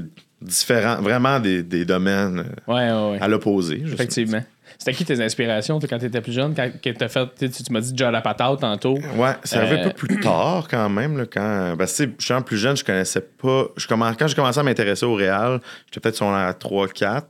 c'est 0.49 0.73
différent, 0.73 1.01
vraiment 1.01 1.41
des, 1.41 1.63
des 1.63 1.85
domaines 1.85 2.41
euh, 2.69 2.73
Ouais, 2.73 2.91
ouais, 2.93 3.11
ouais. 3.13 3.19
à 3.21 3.29
l'opposé. 3.29 3.83
Effectivement. 3.85 4.43
C'était 4.79 4.93
qui 4.93 5.05
tes 5.05 5.23
inspirations 5.23 5.79
toi, 5.79 5.89
quand 5.89 5.99
tu 5.99 6.07
étais 6.07 6.21
plus 6.21 6.33
jeune? 6.33 6.55
Quand, 6.55 6.71
t'as 6.99 7.09
fait, 7.09 7.29
tu 7.39 7.73
m'as 7.73 7.81
dit 7.81 7.93
John 7.95 8.13
la 8.13 8.21
patate 8.21 8.61
tantôt. 8.61 8.99
Ouais, 9.17 9.35
ça 9.45 9.61
arrivait 9.61 9.79
Euh, 9.81 9.87
un 9.87 9.91
peu 9.91 10.07
plus 10.07 10.21
tard 10.21 10.67
quand 10.69 10.89
même. 10.89 11.17
Là, 11.17 11.27
quand, 11.27 11.77
sais, 11.87 12.11
je 12.19 12.25
suis 12.25 12.35
un 12.35 12.43
plus 12.43 12.57
jeune, 12.59 12.77
je 12.77 12.85
connaissais 12.85 13.21
pas. 13.21 13.67
Je 13.77 13.87
commence, 13.87 14.17
quand 14.19 14.27
j'ai 14.27 14.35
commencé 14.35 14.59
à 14.59 14.63
m'intéresser 14.63 15.07
au 15.07 15.15
réel, 15.15 15.61
j'étais 15.87 16.01
peut-être 16.01 16.17
sur 16.17 16.31
la 16.31 16.53
3-4. 16.53 17.23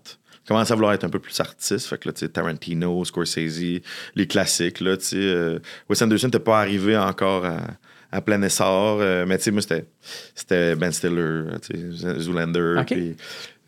Je 0.44 0.48
commençais 0.48 0.72
à 0.72 0.74
vouloir 0.74 0.92
être 0.94 1.05
un 1.05 1.09
peu 1.11 1.18
plus 1.18 1.38
artiste. 1.40 1.87
Fait 1.87 1.98
que 1.98 2.09
là, 2.09 2.12
tu 2.12 2.20
sais, 2.20 2.29
Tarantino, 2.29 3.05
Scorsese, 3.05 3.81
les 4.14 4.27
classiques. 4.27 4.81
Là, 4.81 4.96
tu 4.96 5.05
sais, 5.05 5.16
euh, 5.18 5.59
Wes 5.88 6.00
Anderson 6.03 6.27
n'était 6.29 6.38
pas 6.38 6.61
arrivé 6.61 6.96
encore 6.96 7.44
à, 7.46 7.59
à 8.14 8.20
plein 8.20 8.40
essor. 8.42 8.98
euh, 9.00 9.27
mais 9.27 9.37
tu 9.38 9.44
sais, 9.44 9.50
moi, 9.50 9.61
c'était, 9.61 10.77
Ben 10.77 10.92
Stiller, 10.92 11.42
Zoolander. 12.18 12.83
Puis 12.87 13.16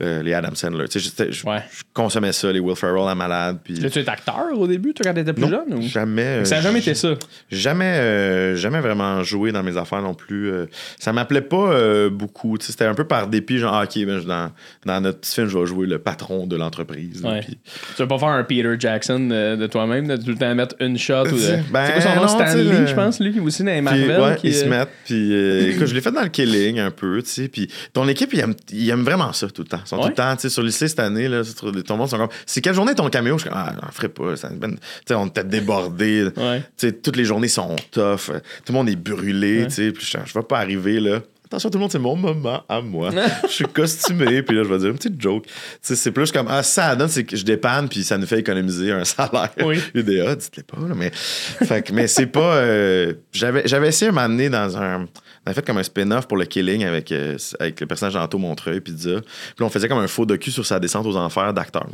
euh, 0.03 0.23
les 0.23 0.35
Adam 0.35 0.55
Sandler. 0.55 0.89
Tu 0.89 1.01
sais, 1.01 1.33
je, 1.33 1.47
Ouais. 1.47 1.63
consommais 1.95 2.33
ça, 2.33 2.53
les 2.53 2.61
Will 2.61 2.77
Ferrell, 2.77 3.05
la 3.07 3.15
malade. 3.15 3.59
Puis 3.65 3.75
Là, 3.75 3.89
tu 3.91 3.99
es 4.01 4.09
acteur 4.09 4.47
au 4.55 4.67
début, 4.67 4.93
toi, 4.93 5.05
quand 5.07 5.15
t'étais 5.15 5.33
plus 5.33 5.43
Non, 5.45 5.49
jeune? 5.49 5.75
Ou... 5.79 5.83
jamais. 5.83 6.23
euh, 6.23 6.45
Ça 6.45 6.57
n'a 6.57 6.61
jamais 6.63 6.81
été 6.81 6.95
ça? 6.95 7.15
Jamais, 7.51 7.97
euh, 7.99 8.57
jamais 8.57 8.81
vraiment 8.81 9.23
joué 9.23 9.53
dans 9.53 9.63
mes 9.63 9.77
affaires 9.77 10.03
non 10.03 10.15
plus. 10.15 10.51
euh. 10.51 10.67
ça 10.99 11.13
m'appelait 11.13 11.41
pas 11.41 12.09
beaucoup. 12.11 12.59
Tu 12.59 12.67
sais, 12.67 12.73
C'était 12.73 12.85
un 12.85 12.95
peu 12.95 13.05
par 13.05 13.29
dépit, 13.29 13.59
genre, 13.59 13.75
ah, 13.75 13.85
ok, 13.85 14.05
ben, 14.05 14.21
dans, 14.25 14.51
dans 14.85 15.01
notre 15.01 15.21
petit 15.21 15.35
film, 15.35 15.49
je 15.49 15.59
vais 15.59 15.67
jouer 15.67 15.87
le 15.87 15.99
patron 15.99 16.47
de 16.47 16.57
l'entreprise. 16.57 17.23
Ouais. 17.25 17.41
puis- 17.41 17.59
Tu 17.97 18.03
vas 18.03 18.07
pas 18.07 18.19
faire 18.19 18.29
un 18.29 18.45
Peter 18.45 18.75
Jackson 18.79 19.19
de 19.29 19.67
toi-même, 19.67 20.07
de 20.09 20.17
tout 20.17 20.29
le 20.31 20.37
temps 20.37 20.55
mettre 20.55 20.75
une 20.81 20.99
shot 20.99 21.23
ou 21.29 21.37
de. 21.37 21.71
Ben, 21.71 21.87
c'est 21.87 21.93
quoi 21.93 22.01
son 22.03 22.15
nom? 22.17 22.23
non, 22.23 22.29
Stan 22.29 22.45
tu 22.45 22.51
sais, 22.51 22.57
Lee, 22.63 22.71
le- 22.81 22.87
je 22.87 22.95
pense, 22.95 23.21
lui, 23.21 23.41
aussi 23.41 23.63
dans 23.65 23.71
les 23.73 23.81
Marvel. 23.81 24.21
ouais, 24.21 24.37
qui, 24.37 24.49
ils 24.49 24.55
se 24.55 24.65
mettent. 24.67 24.91
Puis, 25.07 25.35
écoute, 25.71 25.87
je 25.87 25.95
l'ai 25.95 26.01
fait 26.01 26.13
dans 26.13 26.23
le 26.23 26.29
Killing 26.29 26.79
un 26.81 26.91
peu, 26.91 27.23
tu 27.23 27.29
sais. 27.31 27.49
Puis, 27.49 27.69
ton 27.93 28.07
équipe, 28.09 28.33
ils 28.35 28.41
aiment, 28.41 28.55
ils 28.73 28.91
aiment 28.91 29.05
vraiment 29.05 29.33
ça 29.33 29.49
tout 29.49 29.63
le 29.63 29.69
temps. 29.69 29.81
Ils 29.87 29.89
sont 29.89 29.99
tout 30.03 30.09
le 30.09 30.15
temps, 30.15 30.35
tu 30.37 30.43
sais, 30.43 30.49
sur 30.51 30.63
le 30.63 30.69
lycée 30.69 30.89
cette 30.89 30.99
année, 31.01 31.29
là, 31.29 31.43
tout 31.45 31.67
le 31.73 31.97
monde 31.97 32.09
sont 32.11 32.19
comme. 32.19 32.29
C'est 32.45 32.61
quelle 32.61 32.75
journée 32.75 32.95
ton 32.95 33.09
caméo? 33.09 33.37
Je 33.39 33.43
suis 33.43 33.51
comme, 33.51 33.59
ah, 33.59 33.73
j'en 33.81 33.91
ferai 33.93 34.09
pas. 34.09 34.37
ça- 34.37 34.51
ben, 34.51 34.73
Tu 34.75 34.79
sais, 35.09 35.15
on 35.15 35.27
était 35.27 35.45
débordés. 35.45 36.25
Ouais. 36.37 36.61
Tu 36.77 36.89
sais, 36.89 36.93
toutes 36.93 37.17
les 37.17 37.25
journées 37.25 37.49
sont 37.49 37.77
tough. 37.91 38.27
Tout 38.27 38.33
le 38.69 38.73
monde 38.75 38.89
est 38.89 38.97
brûlé, 38.97 39.61
Ouais. 39.63 39.67
tu 39.69 39.75
sais. 39.75 39.93
Puis, 39.93 40.05
je, 40.07 40.19
je 40.27 40.35
vais 40.35 40.43
pas 40.45 40.59
arriver, 40.59 41.01
là. 41.01 41.21
Attention, 41.47 41.71
tout 41.71 41.79
le 41.79 41.83
monde, 41.83 41.93
c'est 41.93 42.01
mon 42.01 42.17
moment 42.17 42.65
à 42.69 42.81
moi. 42.81 43.11
je 43.45 43.49
suis 43.53 43.65
costumé, 43.67 44.43
puis 44.43 44.57
là, 44.57 44.65
je 44.65 44.69
vais 44.69 44.79
dire 44.79 44.89
une 44.89 44.97
petite 44.97 45.21
joke. 45.23 45.45
Tu 45.47 45.53
sais, 45.81 45.95
c'est 45.95 46.11
plus 46.11 46.33
comme, 46.33 46.49
ah, 46.51 46.65
ça 46.65 46.97
donne, 46.97 47.09
c'est 47.09 47.23
que 47.23 47.37
je 47.37 47.45
dépanne, 47.45 47.89
puis 47.89 48.03
ça 48.03 48.19
nous 48.19 48.27
fait 48.27 48.41
économiser 48.41 48.91
un 48.91 49.05
salaire. 49.05 49.51
Oui. 49.65 49.79
UDA, 49.95 50.35
dites-le 50.35 50.65
pas, 50.65 50.79
là, 50.89 50.95
mais. 50.97 51.11
fait 51.13 51.83
que, 51.83 51.93
mais 51.93 52.09
c'est 52.09 52.27
pas. 52.27 52.57
euh, 52.57 53.13
j'avais, 53.33 53.63
j'avais 53.67 53.89
essayé 53.89 54.11
moment 54.11 54.29
donné 54.29 54.49
dans 54.51 54.77
un. 54.77 55.07
On 55.47 55.51
avait 55.51 55.55
fait 55.61 55.65
comme 55.65 55.79
un 55.79 55.85
spin-off 55.85 56.27
pour 56.27 56.37
le 56.37 56.45
Killing 56.45 56.85
avec, 56.85 57.13
euh, 57.13 57.37
avec 57.61 57.81
le 57.81 57.87
personnage 57.87 58.15
d'Anto 58.15 58.37
Montreuil, 58.37 58.81
Pizza. 58.81 59.21
Puis 59.21 59.55
là, 59.61 59.67
on 59.67 59.71
faisait 59.71 59.87
comme 59.89 59.99
un 60.01 60.09
faux 60.09 60.27
docu 60.27 60.51
sur 60.51 60.67
sa 60.67 60.81
descente 60.81 61.07
aux 61.07 61.17
enfers 61.17 61.55
d'acteur. 61.55 61.87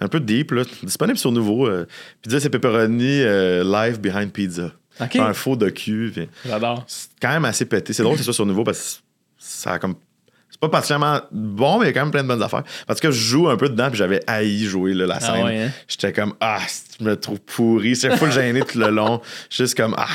Un 0.00 0.08
peu 0.08 0.20
deep, 0.20 0.52
là. 0.52 0.62
Disponible 0.82 1.18
sur 1.18 1.30
Nouveau. 1.30 1.66
euh, 1.68 1.86
Pizza, 2.22 2.40
c'est 2.40 2.48
Pepperoni 2.48 3.20
euh, 3.20 3.62
Live 3.62 4.00
Behind 4.00 4.32
Pizza. 4.32 4.72
Ok. 5.00 5.16
Un 5.16 5.34
faux 5.34 5.54
docu. 5.54 6.14
J'adore. 6.46 6.82
C'est 6.86 7.08
quand 7.20 7.28
même 7.28 7.44
assez 7.44 7.66
pété. 7.66 7.92
C'est 7.92 8.02
drôle 8.02 8.14
que 8.16 8.22
c'est 8.22 8.26
ça 8.26 8.32
sur 8.32 8.46
Nouveau 8.46 8.64
parce 8.64 8.94
que 8.96 9.02
ça 9.36 9.72
a 9.74 9.78
comme. 9.78 9.96
Pas 10.64 10.78
particulièrement 10.78 11.20
bon, 11.30 11.78
mais 11.78 11.86
il 11.86 11.88
y 11.88 11.90
a 11.90 11.92
quand 11.92 12.00
même 12.02 12.10
plein 12.10 12.22
de 12.22 12.28
bonnes 12.28 12.42
affaires. 12.42 12.62
Parce 12.86 13.00
que 13.00 13.10
je 13.10 13.18
joue 13.20 13.48
un 13.48 13.56
peu 13.56 13.68
dedans, 13.68 13.88
puis 13.88 13.98
j'avais 13.98 14.20
haï 14.26 14.64
jouer 14.64 14.94
là, 14.94 15.06
la 15.06 15.20
scène. 15.20 15.30
Ah 15.36 15.44
ouais, 15.44 15.62
hein? 15.64 15.70
J'étais 15.88 16.12
comme, 16.12 16.34
ah, 16.40 16.58
je 17.00 17.04
me 17.04 17.16
trouve 17.16 17.40
pourri. 17.40 17.96
C'est 17.96 18.16
full 18.16 18.30
gêné 18.32 18.60
tout 18.62 18.78
le 18.78 18.90
long. 18.90 19.20
Juste 19.50 19.76
comme, 19.76 19.94
ah, 19.98 20.06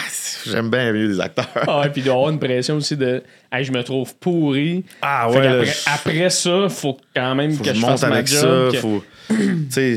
j'aime 0.45 0.69
bien 0.69 0.91
mieux 0.93 1.07
des 1.07 1.19
acteurs. 1.19 1.47
Ah 1.67 1.81
ouais, 1.81 1.89
puis 1.89 2.01
il 2.01 2.05
doit 2.05 2.13
avoir 2.15 2.29
une 2.29 2.39
pression 2.39 2.75
aussi 2.77 2.97
de 2.97 3.21
hey, 3.51 3.63
je 3.63 3.71
me 3.71 3.83
trouve 3.83 4.15
pourri. 4.15 4.83
Ah 5.01 5.29
ouais, 5.29 5.35
là, 5.43 5.51
qu'après, 5.59 5.65
je- 5.65 5.89
après 5.93 6.29
ça, 6.29 6.69
faut 6.69 6.97
quand 7.15 7.35
même 7.35 7.51
faut 7.51 7.63
que 7.63 7.69
que 7.69 7.75
je 7.75 7.81
fasse 7.81 8.01
monte 8.01 8.09
ma 8.09 8.15
avec 8.15 8.27
job. 8.27 8.39
ça. 8.39 8.71
que- 8.71 8.77
Faut... 8.81 9.03
tu 9.29 9.67
sais, 9.69 9.95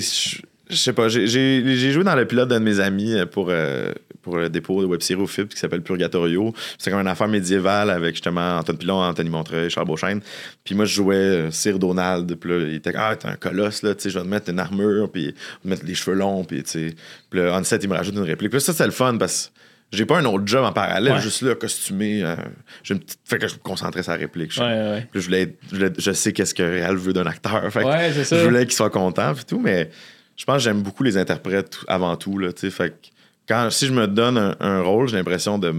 je 0.71 0.77
sais 0.77 0.93
pas, 0.93 1.09
j'ai 1.09 1.91
joué 1.93 2.05
dans 2.05 2.15
le 2.15 2.27
pilote 2.27 2.49
d'un 2.49 2.61
de 2.61 2.65
mes 2.65 2.81
amis 2.81 3.15
pour, 3.31 3.49
euh, 3.51 3.93
pour 4.23 4.37
le 4.39 4.49
dépôt 4.49 4.81
de 4.81 4.87
web 4.87 5.01
série 5.03 5.21
au 5.21 5.27
FIP 5.27 5.49
qui 5.51 5.59
s'appelle 5.59 5.83
Purgatorio. 5.83 6.55
C'est 6.79 6.91
comme 6.91 7.01
une 7.01 7.09
affaire 7.09 7.29
médiévale 7.29 7.91
avec 7.91 8.15
justement 8.15 8.59
Antoine 8.59 8.79
Pilon, 8.79 9.01
Anthony 9.03 9.31
Montreuil, 9.31 9.69
Charles 9.69 9.87
Beauchesne. 9.87 10.21
Puis 10.65 10.75
moi, 10.75 10.85
je 10.85 10.95
jouais 10.95 11.15
euh, 11.17 11.51
Sir 11.51 11.79
Donald. 11.79 12.35
Puis 12.37 12.51
là, 12.51 12.59
il 12.59 12.75
était 12.75 12.93
ah, 12.97 13.17
t'es 13.17 13.29
un 13.29 13.35
colosse, 13.37 13.83
là, 13.83 13.95
tu 13.95 14.03
sais, 14.03 14.11
je 14.11 14.19
vais 14.19 14.25
te 14.25 14.31
mettre 14.31 14.49
une 14.51 14.61
armure, 14.61 15.11
puis 15.11 15.35
te 15.63 15.69
mettre 15.69 15.85
les 15.85 15.95
cheveux 15.95 16.17
longs, 16.17 16.45
puis 16.45 16.63
tu 16.63 16.71
sais. 16.71 16.95
Puis 17.31 17.41
là, 17.41 17.57
on 17.59 17.65
set, 17.65 17.83
il 17.83 17.91
me 17.91 17.97
rajoute 17.97 18.15
une 18.15 18.21
réplique. 18.23 18.51
Puis 18.51 18.57
là, 18.59 18.65
ça, 18.65 18.73
c'est 18.73 18.87
le 18.87 18.93
fun 18.93 19.17
parce 19.19 19.51
que 19.91 19.97
j'ai 19.97 20.07
pas 20.07 20.19
un 20.19 20.25
autre 20.25 20.45
job 20.47 20.65
en 20.65 20.73
parallèle, 20.73 21.13
Ouais. 21.15 21.21
juste 21.21 21.43
là, 21.43 21.55
costumé. 21.55 22.23
euh, 22.23 22.35
j'ai 22.83 22.95
une 22.95 23.01
petite... 23.01 23.19
Fait 23.25 23.39
que 23.39 23.47
je 23.49 23.55
me 23.55 23.59
concentrais 23.59 24.03
sur 24.03 24.13
la 24.13 24.19
réplique. 24.19 24.51
Je- 24.53 24.61
Ouais, 24.63 24.67
ouais. 24.69 25.09
puis 25.11 25.21
je, 25.21 25.27
voulais 25.27 25.43
être- 25.43 25.59
je, 25.71 25.77
voulais- 25.77 25.93
je 25.99 26.13
sais 26.13 26.33
qu'est-ce 26.33 26.55
que 26.55 26.63
Réal 26.63 26.97
veut 26.97 27.13
d'un 27.13 27.27
acteur. 27.27 27.71
Fait 27.73 27.81
que 27.81 27.87
Ouais, 27.87 28.11
c'est 28.15 28.25
ça. 28.25 28.39
Je 28.39 28.45
voulais 28.45 28.65
qu'il 28.65 28.73
soit 28.75 28.89
content 28.89 29.35
puis 29.35 29.45
tout, 29.45 29.59
mais 29.59 29.91
je 30.37 30.45
pense 30.47 30.57
que 30.57 30.63
j'aime 30.63 30.81
beaucoup 30.81 31.03
les 31.03 31.19
interprètes 31.19 31.77
avant 31.89 32.17
tout. 32.17 32.39
Là, 32.39 32.53
tu 32.55 32.61
sais. 32.61 32.71
fait 32.71 32.91
que 32.91 33.09
quand, 33.49 33.69
si 33.71 33.87
je 33.87 33.93
me 33.93 34.07
donne 34.07 34.39
un, 34.39 34.57
un 34.61 34.83
rôle, 34.83 35.09
j'ai 35.09 35.17
l'impression 35.17 35.59
de 35.59 35.73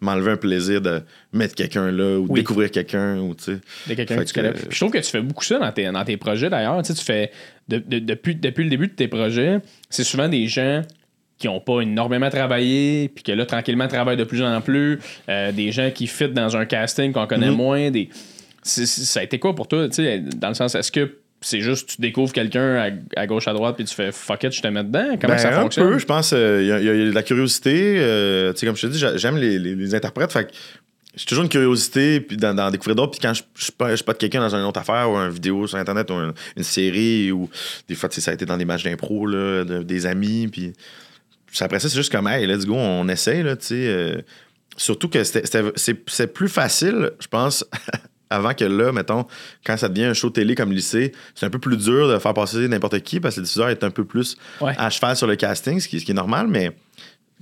m'enlever 0.00 0.32
un 0.32 0.36
plaisir 0.36 0.80
de 0.80 1.02
mettre 1.32 1.54
quelqu'un 1.54 1.90
là 1.90 2.18
ou 2.18 2.26
Oui. 2.30 2.40
découvrir 2.40 2.70
quelqu'un. 2.70 3.18
Ou, 3.18 3.34
tu 3.34 3.44
sais. 3.44 3.58
de 3.88 3.94
quelqu'un 3.94 4.16
que 4.16 4.22
tu 4.24 4.32
connais. 4.32 4.48
euh, 4.48 4.52
Puis 4.52 4.66
Je 4.70 4.76
trouve 4.78 4.90
que 4.90 4.98
tu 4.98 5.10
fais 5.10 5.20
beaucoup 5.20 5.44
ça 5.44 5.58
dans 5.58 5.70
tes, 5.72 5.90
dans 5.90 6.04
tes 6.04 6.16
projets 6.16 6.48
d'ailleurs. 6.48 6.80
Tu, 6.82 6.88
sais, 6.92 6.94
tu 6.98 7.04
fais 7.04 7.30
de- 7.68 7.78
de- 7.78 7.98
depuis, 7.98 8.34
depuis 8.34 8.64
le 8.64 8.70
début 8.70 8.86
de 8.88 8.92
tes 8.94 9.08
projets, 9.08 9.58
c'est 9.90 10.04
souvent 10.04 10.28
des 10.28 10.46
gens 10.46 10.82
qui 11.38 11.46
n'ont 11.46 11.60
pas 11.60 11.80
énormément 11.80 12.28
travaillé, 12.30 13.08
puis 13.14 13.22
que 13.24 13.32
là, 13.32 13.46
tranquillement, 13.46 13.88
travaillent 13.88 14.16
de 14.18 14.24
plus 14.24 14.42
en 14.42 14.60
plus. 14.60 14.98
Euh, 15.28 15.52
des 15.52 15.72
gens 15.72 15.90
qui 15.90 16.06
fit 16.06 16.28
dans 16.28 16.56
un 16.56 16.64
casting 16.66 17.12
qu'on 17.12 17.26
connaît 17.26 17.50
Mhm. 17.50 17.56
moins. 17.56 17.90
Des... 17.90 18.08
ça 18.62 19.20
a 19.20 19.22
été 19.22 19.38
quoi 19.38 19.54
pour 19.54 19.68
toi? 19.68 19.88
Dans 20.36 20.48
le 20.48 20.54
sens, 20.54 20.74
est-ce 20.74 20.92
que 20.92 21.16
c'est 21.40 21.60
juste 21.60 21.90
tu 21.96 22.00
découvres 22.00 22.32
quelqu'un 22.32 22.74
à, 22.76 23.20
à 23.20 23.26
gauche, 23.26 23.48
à 23.48 23.52
droite, 23.52 23.76
puis 23.76 23.84
tu 23.84 23.94
fais 23.94 24.12
fuck 24.12 24.42
it, 24.44 24.52
je 24.52 24.60
te 24.62 24.68
mets 24.68 24.84
dedans? 24.84 25.16
Comment 25.20 25.34
Ben, 25.34 25.38
ça 25.38 25.48
un 25.58 25.62
fonctionne? 25.62 25.88
peu, 25.90 25.98
je 25.98 26.06
pense. 26.06 26.32
Il 26.32 26.38
y, 26.38 26.72
a- 26.72 26.80
y 26.80 26.88
a 26.88 26.92
de 26.92 27.12
la 27.12 27.22
curiosité. 27.22 27.96
euh, 27.98 28.52
tu 28.52 28.58
sais, 28.60 28.66
comme 28.66 28.76
je 28.76 28.86
te 28.86 28.92
dis, 28.92 28.98
j'a- 28.98 29.16
j'aime 29.16 29.36
les, 29.36 29.58
les- 29.58 29.74
les 29.74 29.94
interprètes. 29.94 30.32
Fait 30.32 30.48
j'ai 31.16 31.24
toujours 31.24 31.42
une 31.42 31.50
curiosité 31.50 32.20
puis 32.20 32.36
d'en, 32.36 32.54
d'en 32.54 32.70
découvrir 32.70 32.94
d'autres. 32.94 33.10
Puis 33.12 33.20
quand 33.20 33.34
je 33.34 33.42
je 33.56 33.96
je 33.96 34.04
pas 34.04 34.12
de 34.12 34.18
quelqu'un 34.18 34.40
dans 34.40 34.54
une 34.54 34.62
autre 34.64 34.78
affaire 34.80 35.10
ou 35.10 35.16
une 35.16 35.30
vidéo 35.30 35.66
sur 35.66 35.76
Internet 35.78 36.08
ou 36.10 36.14
une, 36.14 36.32
une 36.56 36.62
série 36.62 37.32
ou 37.32 37.48
des 37.88 37.94
fois, 37.96 38.08
ça 38.12 38.30
a 38.30 38.34
été 38.34 38.44
dans 38.46 38.56
des 38.56 38.64
matchs 38.64 38.84
d'impro, 38.84 39.26
là, 39.26 39.64
de- 39.64 39.82
des 39.82 40.06
amis. 40.06 40.46
Puis 40.48 40.72
après 41.60 41.80
ça, 41.80 41.88
c'est 41.88 41.96
juste 41.96 42.12
comme, 42.12 42.28
hey, 42.28 42.46
let's 42.46 42.64
go, 42.64 42.74
on 42.76 43.08
essaye, 43.08 43.42
là, 43.42 43.56
tu 43.56 43.66
sais. 43.66 43.74
euh, 43.88 44.20
surtout 44.76 45.08
que 45.08 45.24
c'était, 45.24 45.44
c'était- 45.46 45.72
c'est, 45.74 45.96
c'est 46.08 46.32
plus 46.32 46.48
facile, 46.48 47.10
je 47.18 47.26
pense. 47.26 47.64
Avant 48.32 48.54
que 48.54 48.64
là, 48.64 48.92
mettons, 48.92 49.26
quand 49.66 49.76
ça 49.76 49.88
devient 49.88 50.04
un 50.04 50.14
show 50.14 50.30
télé 50.30 50.54
comme 50.54 50.70
lycée, 50.72 51.12
c'est 51.34 51.46
un 51.46 51.50
peu 51.50 51.58
plus 51.58 51.76
dur 51.76 52.08
de 52.08 52.18
faire 52.18 52.32
passer 52.32 52.68
n'importe 52.68 53.00
qui 53.00 53.18
parce 53.18 53.34
que 53.34 53.40
le 53.40 53.44
diffuseur 53.46 53.68
est 53.70 53.82
un 53.82 53.90
peu 53.90 54.04
plus 54.04 54.36
Ouais. 54.60 54.72
à 54.78 54.88
cheval 54.88 55.16
sur 55.16 55.26
le 55.26 55.34
casting, 55.36 55.80
ce 55.80 55.88
qui, 55.88 55.98
ce 55.98 56.04
qui 56.04 56.12
est 56.12 56.14
normal, 56.14 56.46
mais 56.48 56.70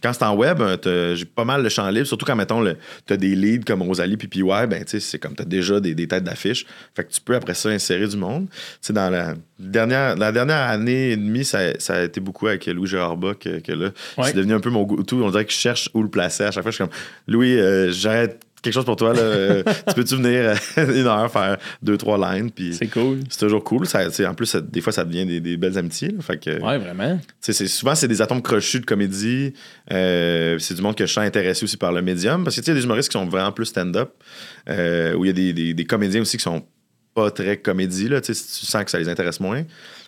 quand 0.01 0.13
c'est 0.13 0.23
en 0.23 0.37
web, 0.37 0.61
euh, 0.63 1.17
j'ai 1.17 1.25
pas 1.25 1.45
mal 1.45 1.61
le 1.61 1.69
champ 1.69 1.91
libre, 1.91 2.07
surtout 2.07 2.25
quand, 2.25 2.37
mettons, 2.37 2.65
t'as 3.05 3.17
des 3.17 3.35
leads 3.35 3.65
comme 3.67 3.83
Rosalie 3.83 4.17
puis 4.17 4.29
PY, 4.29 4.43
ben, 4.69 4.85
c'est 4.87 5.19
comme 5.19 5.35
t'as 5.35 5.45
déjà 5.45 5.81
des, 5.81 5.93
des 5.95 6.07
têtes 6.07 6.23
d'affiche. 6.23 6.65
Fait 6.95 7.03
que 7.05 7.11
tu 7.13 7.21
peux, 7.21 7.35
après 7.35 7.55
ça, 7.55 7.69
insérer 7.71 8.07
du 8.07 8.17
monde. 8.17 8.47
Dans 8.91 9.11
la 9.11 9.35
dernière, 9.59 10.15
la 10.17 10.31
dernière 10.31 10.69
année 10.71 11.11
et 11.11 11.17
demie, 11.17 11.45
ça, 11.45 11.59
ça 11.81 11.97
a 11.97 12.03
été 12.05 12.21
beaucoup 12.21 12.47
avec 12.47 12.65
Louis 12.67 12.87
Gérard 12.87 13.17
Bas 13.17 13.35
que, 13.35 13.59
que 13.59 13.73
là, 13.73 13.91
Ouais. 14.17 14.27
c'est 14.29 14.35
devenu 14.37 14.55
un 14.55 14.61
peu 14.61 14.71
mon 14.71 14.85
go-to. 14.85 15.21
On 15.23 15.31
dirait 15.31 15.45
que 15.45 15.53
je 15.53 15.59
cherche 15.59 15.91
où 15.95 16.03
le 16.05 16.09
placer. 16.09 16.45
À 16.45 16.53
chaque 16.53 16.63
fois, 16.63 16.71
je 16.71 16.77
suis 16.77 16.85
comme, 16.85 16.95
Louis, 17.27 17.59
euh, 17.59 17.91
j'arrête 17.91 18.41
quelque 18.63 18.75
chose 18.75 18.85
pour 18.85 18.97
toi, 18.97 19.13
là. 19.15 19.21
Euh, 19.21 19.63
tu 19.89 19.95
peux-tu 19.95 20.17
venir 20.17 20.55
euh, 20.77 20.95
une 21.01 21.07
heure 21.07 21.31
faire 21.31 21.57
deux, 21.83 21.97
trois 21.97 22.19
lines, 22.35 22.51
puis 22.51 22.75
C'est 22.75 22.87
cool. 22.89 23.21
c'est 23.31 23.41
toujours 23.41 23.63
cool. 23.65 23.87
Ça, 23.87 24.01
en 24.29 24.35
plus, 24.35 24.47
ça- 24.47 24.61
des 24.61 24.81
fois, 24.81 24.93
ça 24.93 25.05
devient 25.05 25.27
des, 25.27 25.41
des 25.41 25.57
belles 25.57 25.79
amitiés. 25.79 26.09
là. 26.09 26.21
Fait 26.23 26.39
que, 26.39 26.51
Ouais, 26.63 26.79
vraiment. 26.79 27.19
souvent, 27.41 27.95
c'est 27.95 28.09
des 28.09 28.21
atomes 28.23 28.43
crochus 28.43 28.81
de 28.81 28.87
comédie. 28.87 29.53
Euh, 29.93 30.59
c'est 30.59 30.75
du 30.75 30.83
monde 30.83 30.97
que 30.97 31.07
je 31.07 31.13
sens 31.13 31.25
intéressé 31.25 31.65
aussi 31.65 31.77
par 31.77 31.93
le 31.93 32.03
médium. 32.03 32.45
Parce 32.45 32.57
que 32.57 32.61
tu 32.61 32.67
sais, 32.67 32.71
il 32.73 32.75
y 32.75 32.79
a 32.79 32.81
des 32.81 32.85
humoristes 32.85 33.09
qui 33.11 33.19
sont 33.19 33.27
vraiment 33.27 33.53
plus 33.53 33.67
stand-up. 33.67 34.11
euh, 34.69 35.15
où 35.15 35.25
il 35.25 35.29
y 35.29 35.31
a 35.31 35.33
des, 35.35 35.53
des- 35.53 35.75
des 35.75 35.85
comédiens 35.85 36.21
aussi 36.21 36.37
qui 36.37 36.43
sont 36.43 36.65
pas 37.15 37.31
très 37.31 37.57
comédie. 37.57 38.09
Là, 38.09 38.21
tu 38.21 38.35
sens 38.35 38.85
que 38.85 38.91
ça 38.91 38.99
les 38.99 39.09
intéresse 39.09 39.41
moins. 39.41 39.65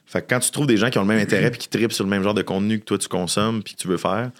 Fait 0.07 0.21
que 0.23 0.27
quand 0.29 0.41
tu 0.41 0.51
trouves 0.51 0.67
des 0.67 0.77
gens 0.77 0.91
qui 0.91 0.99
ont 0.99 1.03
le 1.03 1.09
même 1.09 1.21
intérêt 1.21 1.51
puis 1.51 1.59
qui 1.61 1.69
tripent 1.69 1.93
sur 1.93 2.05
le 2.05 2.11
même 2.11 2.23
genre 2.23 2.35
de 2.35 2.43
contenu 2.43 2.81
que 2.81 2.85
toi 2.85 2.99
tu 2.99 3.07
consommes 3.09 3.63
puis 3.63 3.75
que 3.75 3.81
tu 3.81 3.87
veux 3.89 3.97
faire, 3.97 4.31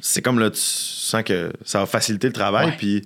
c'est 0.00 0.22
comme 0.22 0.38
là, 0.40 0.50
tu 0.50 0.58
sens 0.60 1.22
que 1.22 1.52
ça 1.64 1.78
va 1.80 1.86
faciliter 1.86 2.26
le 2.26 2.32
travail 2.32 2.74
puis 2.76 3.02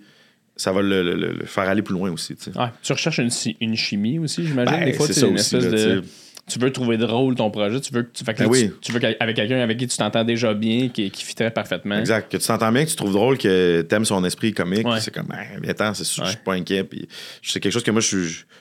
ça 0.57 0.73
va 0.73 0.83
le, 0.83 1.03
le- 1.15 1.47
faire 1.47 1.65
aller 1.69 1.83
plus 1.83 1.95
loin 1.95 2.11
aussi. 2.11 2.35
tu 2.37 2.45
sais. 2.53 2.59
Ouais. 2.59 2.69
Tu 2.83 2.93
recherches 2.93 3.19
une, 3.19 3.31
une 3.61 3.77
chimie 3.77 4.19
aussi, 4.19 4.47
j'imagine. 4.47 4.75
Ben, 4.79 4.85
des 4.85 4.93
fois, 4.93 5.07
c'est 5.07 5.15
ça 5.15 5.27
une 5.27 5.35
aussi, 5.35 5.57
espèce 5.57 5.73
là, 5.73 5.95
de. 5.97 6.03
tu 6.49 6.59
veux 6.59 6.71
trouver 6.71 6.97
drôle 6.97 7.35
ton 7.35 7.51
projet, 7.51 7.81
tu 7.81 7.93
veux 7.93 8.03
que 8.05 8.11
tu, 8.13 8.23
fait 8.25 8.35
que 8.35 8.41
là, 8.43 8.47
Ben 8.47 8.53
oui. 8.53 8.71
tu, 8.71 8.81
tu 8.81 8.93
veux 8.93 9.01
qu'avec 9.01 9.35
quelqu'un 9.35 9.59
avec 9.61 9.79
qui 9.79 9.87
tu 9.89 9.97
t'entends 9.97 10.23
déjà 10.25 10.55
bien, 10.55 10.89
qui, 10.91 11.11
qui 11.11 11.25
fitterait 11.25 11.51
parfaitement. 11.51 11.97
Exact. 11.99 12.31
Que 12.31 12.37
tu 12.37 12.47
t'entends 12.47 12.71
bien, 12.71 12.85
que 12.85 12.91
tu 12.91 12.97
trouves 12.97 13.13
drôle, 13.13 13.37
que 13.39 13.81
t'aimes 13.83 14.05
son 14.05 14.25
esprit 14.25 14.53
comique. 14.53 14.87
Ouais. 14.87 15.01
C'est 15.01 15.13
comme, 15.13 15.27
ben, 15.29 15.75
ten, 15.75 15.93
c'est 15.95 16.05
sûr, 16.05 16.23
Ouais. 16.23 16.29
je 16.31 16.35
suis 16.37 16.45
pas 16.45 16.53
inquiet. 16.55 16.85
Puis 16.85 17.09
c'est 17.43 17.59
quelque 17.61 17.73
chose 17.73 17.83
que 17.83 17.91
moi, 17.91 18.01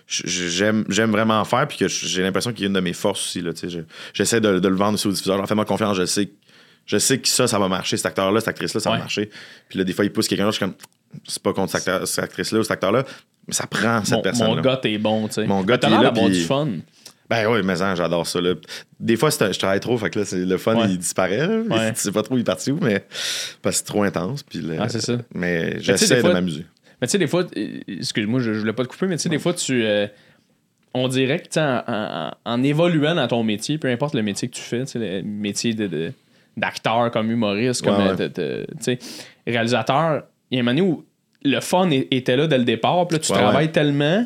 j'aime, 0.07 0.85
vraiment 1.11 1.43
faire, 1.45 1.67
puis 1.67 1.77
que 1.77 1.87
j'ai 1.87 2.21
l'impression 2.23 2.51
qu'il 2.53 2.61
y 2.61 2.65
a 2.65 2.67
une 2.67 2.73
de 2.73 2.79
mes 2.79 2.93
forces 2.93 3.25
aussi. 3.27 3.41
Là, 3.41 3.53
tu 3.53 3.59
sais. 3.61 3.69
Je- 3.69 3.79
j'essaie 4.13 4.41
de, 4.41 4.59
de 4.59 4.67
le 4.67 4.75
vendre 4.75 4.93
aussi 4.95 5.07
aux 5.07 5.11
diffuseurs. 5.11 5.37
Genre, 5.37 5.47
fais-moi 5.47 5.65
confiance, 5.65 5.97
je 5.97 6.05
sais, 6.05 6.29
je 6.85 6.97
sais 6.97 7.17
que 7.19 7.27
ça, 7.27 7.47
ça 7.47 7.59
va 7.59 7.67
marcher. 7.67 7.97
Cet 7.97 8.07
acteur-là, 8.07 8.39
cette 8.39 8.49
actrice-là, 8.49 8.79
ça 8.81 8.89
va 8.91 8.97
marcher. 8.97 9.29
Puis 9.69 9.77
là, 9.79 9.85
des 9.85 9.93
fois, 9.93 10.05
il 10.05 10.11
pousse 10.11 10.27
quelqu'un 10.27 10.45
d'autre, 10.45 10.57
je 10.59 10.65
suis 10.65 10.65
comme, 10.65 10.75
c'est 11.27 11.41
pas 11.41 11.53
contre 11.53 11.77
cette, 11.77 12.19
actrice-là 12.19 12.59
ou 12.59 12.63
cet 12.63 12.71
acteur-là, 12.71 13.03
mais 13.47 13.53
ça 13.53 13.67
prend 13.67 14.03
cette 14.03 14.21
personne-là. 14.23 14.55
mon 14.55 14.61
gars, 14.61 14.77
t'es 14.77 14.97
bon, 14.97 15.27
tu 15.27 15.33
sais. 15.35 15.45
Mon 15.45 15.63
gars, 15.63 15.75
est 15.75 15.89
l'air 15.89 16.01
là, 16.01 16.11
puis- 16.11 16.29
du 16.29 16.41
fun. 16.41 16.67
Ben 17.29 17.47
oui, 17.47 17.61
mais 17.63 17.75
j'adore 17.75 18.27
ça. 18.27 18.41
Là. 18.41 18.53
Des 18.99 19.15
fois, 19.15 19.29
un- 19.39 19.51
je 19.51 19.57
travaille 19.57 19.79
trop, 19.79 19.97
fait 19.97 20.09
que 20.09 20.19
là, 20.19 20.25
le 20.33 20.57
fun, 20.57 20.75
Ouais. 20.75 20.85
il 20.89 20.97
disparaît. 20.97 21.47
là. 21.47 21.57
Ouais. 21.61 21.93
tu 21.93 22.01
sais 22.01 22.11
pas 22.11 22.21
trop, 22.21 22.35
il 22.37 22.41
est 22.41 22.43
parti 22.43 22.71
où, 22.71 22.77
mais 22.81 23.05
parce 23.61 23.75
que 23.75 23.79
c'est 23.79 23.85
trop 23.85 24.03
intense. 24.03 24.43
Puis 24.43 24.59
là, 24.59 24.75
Ah, 24.81 24.89
c'est 24.89 25.01
ça. 25.01 25.17
Mais 25.33 25.79
j'essaie 25.79 26.21
de 26.21 26.27
m'amuser. 26.27 26.65
Mais 27.01 27.07
tu 27.07 27.11
sais, 27.11 27.17
des 27.17 27.27
fois, 27.27 27.45
excuse-moi, 27.87 28.39
je, 28.39 28.53
je 28.53 28.59
voulais 28.59 28.73
pas 28.73 28.83
te 28.83 28.89
couper, 28.89 29.07
mais 29.07 29.15
tu 29.17 29.23
sais, 29.23 29.29
des 29.29 29.39
fois, 29.39 29.53
tu. 29.53 29.83
euh, 29.83 30.05
on 30.93 31.07
dirait 31.07 31.39
que 31.39 31.59
en, 31.59 31.83
en- 31.87 32.31
en 32.45 32.63
évoluant 32.63 33.15
dans 33.15 33.27
ton 33.27 33.41
métier, 33.43 33.77
peu 33.79 33.87
importe 33.89 34.13
le 34.13 34.21
métier 34.21 34.47
que 34.47 34.53
tu 34.55 34.61
fais, 34.61 34.83
le 34.93 35.21
métier 35.23 35.73
de, 35.73 36.11
d'acteur 36.55 37.09
comme 37.09 37.31
humoriste, 37.31 37.83
comme 37.83 37.99
euh, 37.99 38.15
de- 38.15 38.27
de- 38.27 38.97
réalisateur, 39.47 40.23
il 40.53 40.57
y 40.57 40.59
a 40.59 40.61
un 40.61 40.63
moment 40.63 40.75
donné 40.77 40.89
où 40.89 41.05
le 41.43 41.59
fun 41.59 41.89
était 41.91 42.37
là 42.37 42.47
dès 42.47 42.57
le 42.57 42.63
départ, 42.63 43.07
puis 43.07 43.17
là, 43.17 43.23
tu 43.23 43.31
Ouais, 43.31 43.37
travailles 43.37 43.65
ouais. 43.65 43.71
tellement 43.71 44.25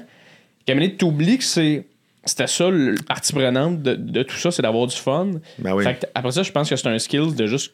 qu'à 0.65 0.73
un 0.73 0.75
moment 0.75 0.85
donné, 0.85 0.95
tu 0.97 1.05
oublies 1.05 1.37
que 1.39 1.43
c'est. 1.43 1.85
c'était 2.25 2.47
ça, 2.47 2.69
le 2.69 2.95
partie 3.07 3.33
prenante 3.33 3.81
de, 3.81 3.95
de 3.95 4.23
tout 4.23 4.35
ça, 4.35 4.51
c'est 4.51 4.61
d'avoir 4.61 4.85
du 4.87 4.95
fun. 4.95 5.31
Ben 5.59 5.73
oui. 5.73 5.83
Fait 5.83 5.95
que 5.95 6.05
après 6.13 6.31
ça, 6.31 6.43
je 6.43 6.51
pense 6.51 6.69
que 6.69 6.75
c'est 6.75 6.87
un 6.87 6.99
skill 6.99 7.33
de 7.35 7.47
juste 7.47 7.73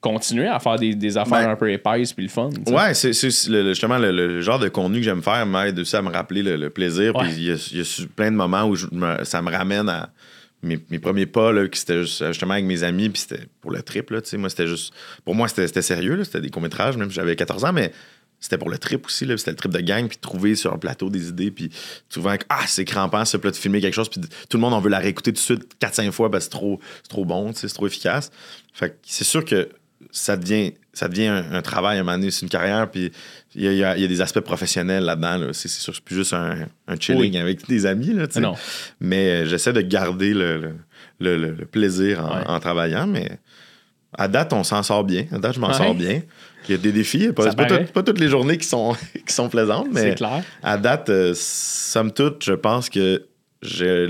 continuer 0.00 0.46
à 0.46 0.58
faire 0.60 0.76
des, 0.78 0.94
des 0.94 1.16
affaires 1.16 1.44
Ben, 1.46 1.50
un 1.50 1.56
peu 1.56 1.70
épaisses 1.72 2.12
puis 2.12 2.24
le 2.24 2.28
fun. 2.30 2.50
tu 2.50 2.60
sais. 2.70 2.76
Ouais, 2.76 2.94
c'est 2.94 3.12
c'est 3.12 3.48
le- 3.48 3.62
le- 3.62 3.68
justement 3.70 3.98
le, 3.98 4.12
le 4.12 4.40
genre 4.40 4.58
de 4.58 4.68
contenu 4.68 4.98
que 4.98 5.04
j'aime 5.04 5.22
faire 5.22 5.44
m'aide 5.46 5.78
aussi 5.78 5.96
à 5.96 6.02
me 6.02 6.10
rappeler 6.10 6.42
le, 6.42 6.56
le 6.56 6.70
plaisir. 6.70 7.12
Puis 7.14 7.28
il 7.36 7.42
y, 7.44 7.46
y 7.78 7.80
a 7.80 8.06
plein 8.14 8.30
de 8.30 8.36
moments 8.36 8.64
où 8.64 8.76
je 8.76 8.86
me- 8.92 9.24
ça 9.24 9.40
me 9.42 9.50
ramène 9.50 9.88
à 9.88 10.10
mes, 10.66 10.98
premiers 10.98 11.26
pas, 11.26 11.52
là, 11.52 11.68
qui 11.68 11.78
c'était 11.78 12.02
juste- 12.02 12.26
justement 12.26 12.54
avec 12.54 12.64
mes 12.64 12.82
amis, 12.82 13.08
puis 13.08 13.22
c'était 13.22 13.46
pour 13.60 13.70
le 13.70 13.82
trip. 13.82 14.10
Là, 14.10 14.20
moi, 14.34 14.50
c'était 14.50 14.66
juste. 14.66 14.92
Pour 15.24 15.34
moi, 15.34 15.48
c'était 15.48 15.82
sérieux, 15.82 16.22
c'était 16.24 16.40
des 16.40 16.50
courts-métrages, 16.50 16.96
même 16.96 17.10
j'avais 17.10 17.36
14 17.36 17.64
ans, 17.64 17.72
mais 17.72 17.92
c'était 18.40 18.58
pour 18.58 18.68
le 18.70 18.78
trip 18.78 19.06
aussi. 19.06 19.26
C'était 19.36 19.50
le 19.50 19.56
trip 19.56 19.72
de 19.72 19.80
gang, 19.80 20.08
puis 20.08 20.18
trouver 20.18 20.54
sur 20.54 20.72
un 20.72 20.78
plateau 20.78 21.10
des 21.10 21.28
idées, 21.28 21.50
puis 21.50 21.70
souvent, 22.08 22.34
ah, 22.48 22.64
c'est 22.66 22.84
crampant, 22.84 23.22
puis 23.24 23.40
là, 23.42 23.50
de 23.50 23.56
filmer 23.56 23.80
quelque 23.80 23.94
chose, 23.94 24.08
puis 24.08 24.20
tout 24.20 24.56
le 24.56 24.60
monde, 24.60 24.74
on 24.74 24.80
veut 24.80 24.90
la 24.90 24.98
réécouter 24.98 25.32
tout 25.32 25.36
de 25.36 25.58
suite 25.58 25.76
4-5 25.80 26.10
fois, 26.12 26.30
parce 26.30 26.46
que 26.46 26.52
c'est 26.52 26.58
trop, 26.58 26.80
trop 27.08 27.24
bon, 27.24 27.52
c'est 27.54 27.68
trop 27.68 27.86
efficace. 27.86 28.30
Fait 28.72 28.98
c'est 29.02 29.24
sûr 29.24 29.44
que 29.44 29.68
ça 30.10 30.36
devient, 30.36 30.74
ça 30.92 31.08
devient 31.08 31.26
un, 31.26 31.52
un 31.52 31.62
travail 31.62 31.98
à 31.98 32.00
un 32.00 32.04
moment 32.04 32.18
donné, 32.18 32.30
c'est 32.30 32.42
une 32.42 32.50
carrière, 32.50 32.90
puis 32.90 33.10
il 33.56 33.64
y 33.64 33.68
a, 33.68 33.72
il 33.72 33.78
y 33.78 33.84
a- 33.84 33.96
il 33.96 34.02
y 34.02 34.04
a 34.04 34.08
des 34.08 34.20
aspects 34.20 34.40
professionnels 34.40 35.04
là-dedans. 35.04 35.38
là. 35.38 35.46
C'est 35.52 35.68
c'est 35.68 35.80
sûr 35.80 35.92
que 35.92 35.96
c'est 35.98 36.04
plus 36.04 36.16
juste 36.16 36.34
un, 36.34 36.66
un 36.86 36.96
chilling 37.00 37.32
Oui. 37.32 37.38
avec 37.38 37.66
des 37.66 37.86
amis, 37.86 38.12
là, 38.12 38.26
sais. 38.30 38.40
Non. 38.40 38.54
Mais 39.00 39.28
euh, 39.30 39.46
j'essaie 39.46 39.72
de 39.72 39.80
garder 39.80 40.34
le, 40.34 40.58
le- 40.58 40.74
le- 41.20 41.36
le- 41.36 41.52
le 41.52 41.64
plaisir 41.66 42.24
en, 42.24 42.36
Ouais. 42.38 42.46
en 42.46 42.60
travaillant, 42.60 43.06
mais 43.06 43.38
à 44.18 44.28
date, 44.28 44.52
on 44.52 44.62
s'en 44.64 44.82
sort 44.82 45.04
bien. 45.04 45.24
À 45.32 45.38
date, 45.38 45.54
je 45.54 45.60
m'en 45.60 45.68
Ouais. 45.68 45.74
sors 45.74 45.94
bien. 45.94 46.22
Il 46.68 46.72
y 46.72 46.74
a 46.74 46.78
des 46.78 46.92
défis. 46.92 47.28
Pas, 47.32 47.44
pas, 47.44 47.54
paraît. 47.66 47.84
tout- 47.86 47.92
pas 47.92 48.02
toutes 48.02 48.18
les 48.18 48.28
journées 48.28 48.58
qui 48.58 48.66
sont, 48.66 48.94
qui 49.26 49.32
sont 49.32 49.48
plaisantes, 49.48 49.88
mais 49.92 50.00
C'est 50.00 50.14
clair. 50.16 50.42
à 50.62 50.76
date, 50.78 51.10
euh, 51.10 51.32
somme 51.34 52.12
toute, 52.12 52.44
je 52.44 52.52
pense 52.52 52.88
que 52.90 53.24
j'ai 53.62 54.06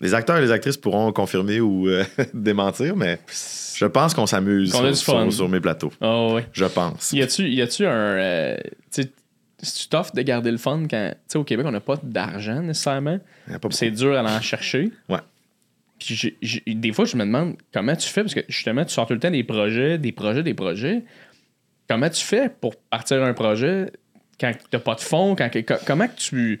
les, 0.00 0.14
acteurs 0.14 0.36
et 0.36 0.40
les 0.40 0.50
actrices 0.50 0.76
pourront 0.76 1.12
confirmer 1.12 1.60
ou 1.60 1.88
euh, 1.88 2.04
démentir, 2.34 2.96
mais 2.96 3.18
je 3.74 3.84
pense 3.86 4.14
qu'on 4.14 4.26
s'amuse 4.26 4.72
Qu'on 4.72 4.92
sur, 4.94 4.96
sur- 4.96 5.32
sur 5.32 5.48
mes 5.48 5.60
plateaux. 5.60 5.92
Ah. 6.00 6.36
Je 6.52 6.64
pense. 6.66 7.12
Y 7.12 7.22
a-tu, 7.22 7.48
y 7.48 7.62
a-tu 7.62 7.86
un. 7.86 7.90
euh, 7.90 8.56
c'est 8.90 9.88
tough 9.88 10.12
de 10.14 10.22
garder 10.22 10.50
le 10.50 10.58
fun 10.58 10.82
quand. 10.88 11.10
Tu 11.12 11.18
sais, 11.28 11.38
au 11.38 11.44
Québec, 11.44 11.64
on 11.66 11.72
n'a 11.72 11.80
pas 11.80 11.98
d'argent 12.02 12.60
nécessairement. 12.62 13.18
Pas 13.60 13.68
C'est 13.70 13.90
dur 13.90 14.14
à 14.16 14.22
en 14.22 14.40
chercher. 14.40 14.90
Ouais. 15.08 15.18
Puis 15.98 16.14
j'ai- 16.14 16.36
j'ai- 16.42 16.62
des 16.66 16.92
fois, 16.92 17.06
je 17.06 17.16
me 17.16 17.24
demande 17.24 17.56
comment 17.72 17.96
tu 17.96 18.06
fais, 18.08 18.22
parce 18.22 18.34
que 18.34 18.40
justement, 18.48 18.84
tu 18.84 18.92
sors 18.92 19.06
tout 19.06 19.14
le 19.14 19.18
temps 19.20 19.30
des 19.30 19.44
projets, 19.44 19.96
des 19.96 20.12
projets, 20.12 20.42
des 20.42 20.52
projets. 20.54 21.04
Comment 21.88 22.10
tu 22.10 22.22
fais 22.22 22.50
pour 22.50 22.76
partir 22.76 23.22
un 23.22 23.32
projet 23.32 23.90
quand 24.38 24.52
t'as 24.70 24.78
pas 24.78 24.94
de 24.94 25.00
fonds? 25.00 25.34
Quand, 25.36 25.48
comment 25.86 26.06
tu, 26.08 26.60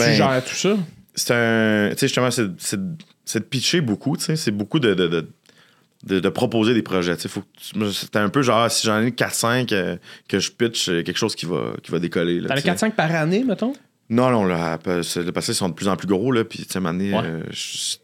Ben, 0.00 0.12
gères 0.12 0.42
tout 0.44 0.54
ça? 0.54 0.76
C'est 1.14 1.34
un. 1.34 1.90
Tu 1.90 1.98
sais, 1.98 2.06
justement, 2.08 2.30
c'est, 2.30 2.46
c'est, 2.58 2.80
c'est 3.24 3.40
de 3.40 3.44
pitcher 3.44 3.80
beaucoup, 3.80 4.16
tu 4.16 4.24
sais. 4.24 4.36
C'est 4.36 4.50
beaucoup 4.50 4.78
de, 4.80 4.94
de, 4.94 5.06
de, 5.08 5.28
de- 6.04 6.20
de 6.20 6.28
proposer 6.28 6.74
des 6.74 6.82
projets. 6.82 7.14
Tu 7.16 7.22
sais, 7.22 7.28
faut 7.28 7.42
que 7.42 7.46
tu- 8.10 8.18
un 8.18 8.28
peu 8.28 8.42
genre, 8.42 8.70
si 8.70 8.86
j'en 8.86 9.00
ai 9.02 9.10
4-5, 9.10 9.72
euh, 9.72 9.96
que 10.28 10.38
je 10.38 10.50
pitch 10.50 10.88
euh, 10.88 11.02
quelque 11.02 11.18
chose 11.18 11.34
qui 11.34 11.46
va, 11.46 11.72
qui 11.82 11.90
va 11.90 11.98
décoller. 11.98 12.40
là, 12.40 12.48
T'en 12.48 12.54
as 12.54 12.62
tu 12.62 12.68
sais. 12.68 12.74
4-5 12.88 12.92
par 12.94 13.14
année, 13.14 13.44
mettons? 13.44 13.72
Non, 14.10 14.30
non, 14.30 14.44
là, 14.44 14.76
parce 14.78 15.14
que 15.14 15.20
ils 15.20 15.54
sont 15.54 15.68
de 15.70 15.74
plus 15.74 15.88
en 15.88 15.96
plus 15.96 16.06
gros, 16.08 16.32
là. 16.32 16.44
Puis, 16.44 16.58
tu 16.64 16.72
sais, 16.72 16.76
à 16.76 16.80
un 16.80 16.82
moment 16.82 16.98
donné, 16.98 17.14
Ouais. 17.14 17.22
euh, 17.24 17.42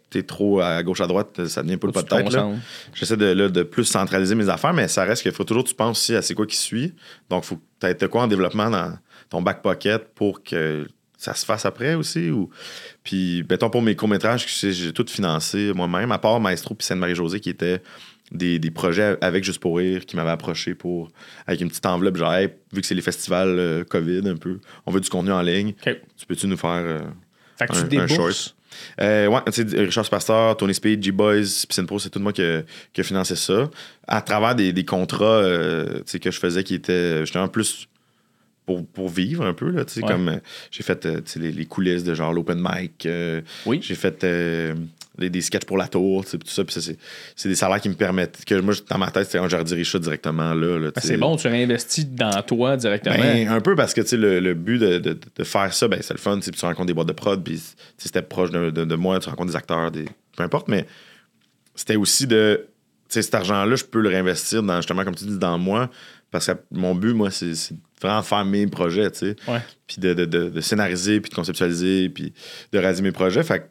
t'es 0.08 0.22
trop 0.22 0.60
à 0.60 0.82
gauche, 0.82 1.02
à 1.02 1.06
droite, 1.06 1.46
ça 1.48 1.62
devient 1.62 1.76
pas 1.76 1.86
le 1.88 1.92
pas 1.92 2.02
que 2.02 2.08
de 2.14 2.22
tête, 2.22 2.32
là. 2.32 2.48
J'essaie 2.94 3.16
de, 3.18 3.26
là, 3.26 3.48
de 3.48 3.62
plus 3.62 3.84
centraliser 3.84 4.34
mes 4.34 4.48
affaires, 4.48 4.72
mais 4.72 4.88
ça 4.88 5.04
reste 5.04 5.22
qu'il 5.22 5.32
faut 5.32 5.44
toujours 5.44 5.64
que 5.64 5.68
tu 5.68 5.74
penses 5.74 5.98
aussi 5.98 6.14
à 6.14 6.22
c'est 6.22 6.34
quoi 6.34 6.46
qui 6.46 6.56
suit. 6.56 6.94
Donc, 7.28 7.44
faut 7.44 7.56
que 7.56 7.62
tu 7.80 8.04
aies 8.04 8.08
quoi 8.08 8.22
en 8.22 8.26
développement 8.26 8.70
dans 8.70 8.96
ton 9.28 9.42
back 9.42 9.60
pocket 9.60 10.14
pour 10.14 10.42
que 10.42 10.86
ça 11.18 11.34
se 11.34 11.44
fasse 11.44 11.66
après 11.66 11.94
aussi. 11.94 12.30
Ou... 12.30 12.48
Puis, 13.04 13.44
mettons, 13.50 13.68
pour 13.68 13.82
mes 13.82 13.94
courts-métrages, 13.96 14.46
que 14.46 14.70
j'ai 14.70 14.92
tout 14.92 15.04
financé 15.08 15.72
moi-même, 15.74 16.12
à 16.12 16.18
part 16.18 16.40
Maestro 16.40 16.74
puis 16.74 16.86
Sainte-Marie-Josée, 16.86 17.40
qui 17.40 17.50
étaient 17.50 17.82
des, 18.30 18.58
des 18.58 18.70
projets 18.70 19.16
avec 19.20 19.42
Juste 19.44 19.58
pour 19.58 19.78
rire, 19.78 20.06
qui 20.06 20.14
m'avaient 20.16 20.30
approché 20.30 20.74
pour 20.74 21.10
avec 21.46 21.60
une 21.60 21.68
petite 21.68 21.86
enveloppe, 21.86 22.16
genre, 22.16 22.32
Hey, 22.32 22.48
vu 22.72 22.80
que 22.80 22.86
c'est 22.86 22.94
les 22.94 23.02
festivals 23.02 23.58
euh, 23.58 23.84
COVID 23.84 24.28
un 24.28 24.36
peu, 24.36 24.60
on 24.86 24.92
veut 24.92 25.00
du 25.00 25.08
contenu 25.08 25.32
en 25.32 25.42
ligne, 25.42 25.74
tu 26.16 26.26
peux-tu 26.26 26.46
nous 26.46 26.56
faire. 26.56 26.70
euh, 26.70 27.00
Fait 27.58 27.66
que 27.66 27.72
tu 27.88 27.98
Un- 27.98 28.06
short? 28.06 28.54
euh, 29.00 29.26
ouais, 29.28 29.40
Richard 29.86 30.08
Pasteur, 30.08 30.56
Tony 30.56 30.74
Speed, 30.74 31.02
G-Boys, 31.02 31.64
Piscine 31.68 31.86
Pro, 31.86 31.98
c'est 31.98 32.10
tout 32.10 32.20
moi 32.20 32.32
qui 32.32 32.42
a, 32.42 32.62
qui 32.92 33.00
a 33.00 33.04
financé 33.04 33.34
ça. 33.34 33.70
À 34.06 34.20
travers 34.20 34.54
des, 34.54 34.72
des 34.72 34.84
contrats 34.84 35.24
euh, 35.24 36.02
que 36.04 36.30
je 36.30 36.38
faisais 36.38 36.62
qui 36.62 36.74
étaient 36.74 37.20
justement 37.20 37.48
plus 37.48 37.88
pour, 38.68 38.86
pour 38.86 39.08
vivre 39.08 39.46
un 39.46 39.54
peu. 39.54 39.70
Là, 39.70 39.86
tu 39.86 39.94
sais, 39.94 40.02
Ouais. 40.02 40.08
comme 40.12 40.28
euh, 40.28 40.36
j'ai 40.70 40.82
fait 40.82 41.06
euh, 41.06 41.20
les, 41.36 41.50
les 41.52 41.64
coulisses 41.64 42.04
de 42.04 42.12
genre 42.14 42.34
l'open 42.34 42.60
mic. 42.62 43.06
euh, 43.06 43.40
Oui. 43.64 43.80
J'ai 43.82 43.94
fait 43.94 44.22
des, 45.18 45.30
des 45.30 45.40
sketchs 45.40 45.64
pour 45.64 45.78
la 45.78 45.88
tour, 45.88 46.22
tout 46.26 46.38
ça. 46.44 46.62
C'est, 47.34 47.48
des 47.48 47.54
salaires 47.54 47.80
qui 47.80 47.88
me 47.88 47.94
permettent. 47.94 48.44
que 48.44 48.54
Moi, 48.60 48.74
dans 48.90 48.98
ma 48.98 49.10
tête, 49.10 49.30
je 49.32 49.56
redirige 49.56 49.90
ça 49.90 49.98
directement 49.98 50.52
là. 50.52 50.78
Ben, 50.78 50.92
sais. 51.00 51.08
c'est 51.08 51.16
bon, 51.16 51.36
tu 51.36 51.48
réinvestis 51.48 52.04
dans 52.04 52.42
toi 52.42 52.76
directement. 52.76 53.16
Ben, 53.16 53.48
un 53.48 53.60
peu 53.62 53.74
parce 53.74 53.94
que 53.94 54.02
tu 54.02 54.08
sais, 54.08 54.16
le, 54.18 54.38
le 54.40 54.52
but 54.52 54.78
de, 54.78 54.98
de- 54.98 55.18
de 55.36 55.44
faire 55.44 55.72
ça, 55.72 55.88
ben, 55.88 56.00
c'est 56.02 56.12
le 56.14 56.18
fun. 56.20 56.38
tu 56.38 56.50
rencontres 56.64 56.86
des 56.86 56.92
boîtes 56.94 57.08
de 57.08 57.12
prod, 57.14 57.42
puis 57.42 57.60
c'était 57.96 58.20
proche 58.22 58.50
de, 58.50 58.70
de- 58.70 58.94
moi, 58.96 59.18
tu 59.18 59.30
rencontres 59.30 59.50
des 59.50 59.56
acteurs, 59.56 59.90
des... 59.90 60.04
peu 60.36 60.42
importe, 60.44 60.68
mais 60.68 60.86
c'était 61.74 61.96
aussi 61.96 62.26
de. 62.26 62.66
Tu 63.08 63.14
sais, 63.14 63.22
cet 63.22 63.34
argent-là, 63.34 63.74
je 63.74 63.84
peux 63.84 64.02
le 64.02 64.10
réinvestir 64.10 64.62
dans, 64.62 64.76
justement, 64.76 65.02
comme 65.02 65.14
tu 65.14 65.24
dis, 65.24 65.38
dans 65.38 65.56
moi. 65.56 65.88
Parce 66.30 66.46
que 66.46 66.52
mon 66.70 66.94
but, 66.94 67.14
moi, 67.14 67.30
c'est 67.30 67.52
vraiment 68.02 68.20
de 68.20 68.24
faire 68.26 68.44
mes 68.44 68.66
projets, 68.66 69.10
tu 69.10 69.18
sais. 69.18 69.36
Ouais. 69.48 69.60
Puis 69.86 69.96
de, 69.98 70.12
de- 70.14 70.24
de- 70.26 70.50
de 70.50 70.60
scénariser, 70.60 71.20
puis 71.20 71.30
de 71.30 71.34
conceptualiser, 71.34 72.08
puis 72.10 72.32
de 72.72 72.78
réaliser 72.78 73.02
mes 73.02 73.12
projets. 73.12 73.42
Fait 73.42 73.60
que 73.60 73.64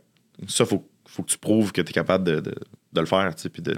ça, 0.51 0.65
faut, 0.65 0.87
faut 1.07 1.23
que 1.23 1.29
tu 1.29 1.37
prouves 1.37 1.71
que 1.71 1.81
tu 1.81 1.89
es 1.91 1.93
capable 1.93 2.23
de, 2.23 2.39
de- 2.39 2.55
le 2.99 3.05
faire, 3.05 3.35
tu 3.35 3.43
sais, 3.43 3.49
puis 3.49 3.61
de 3.61 3.73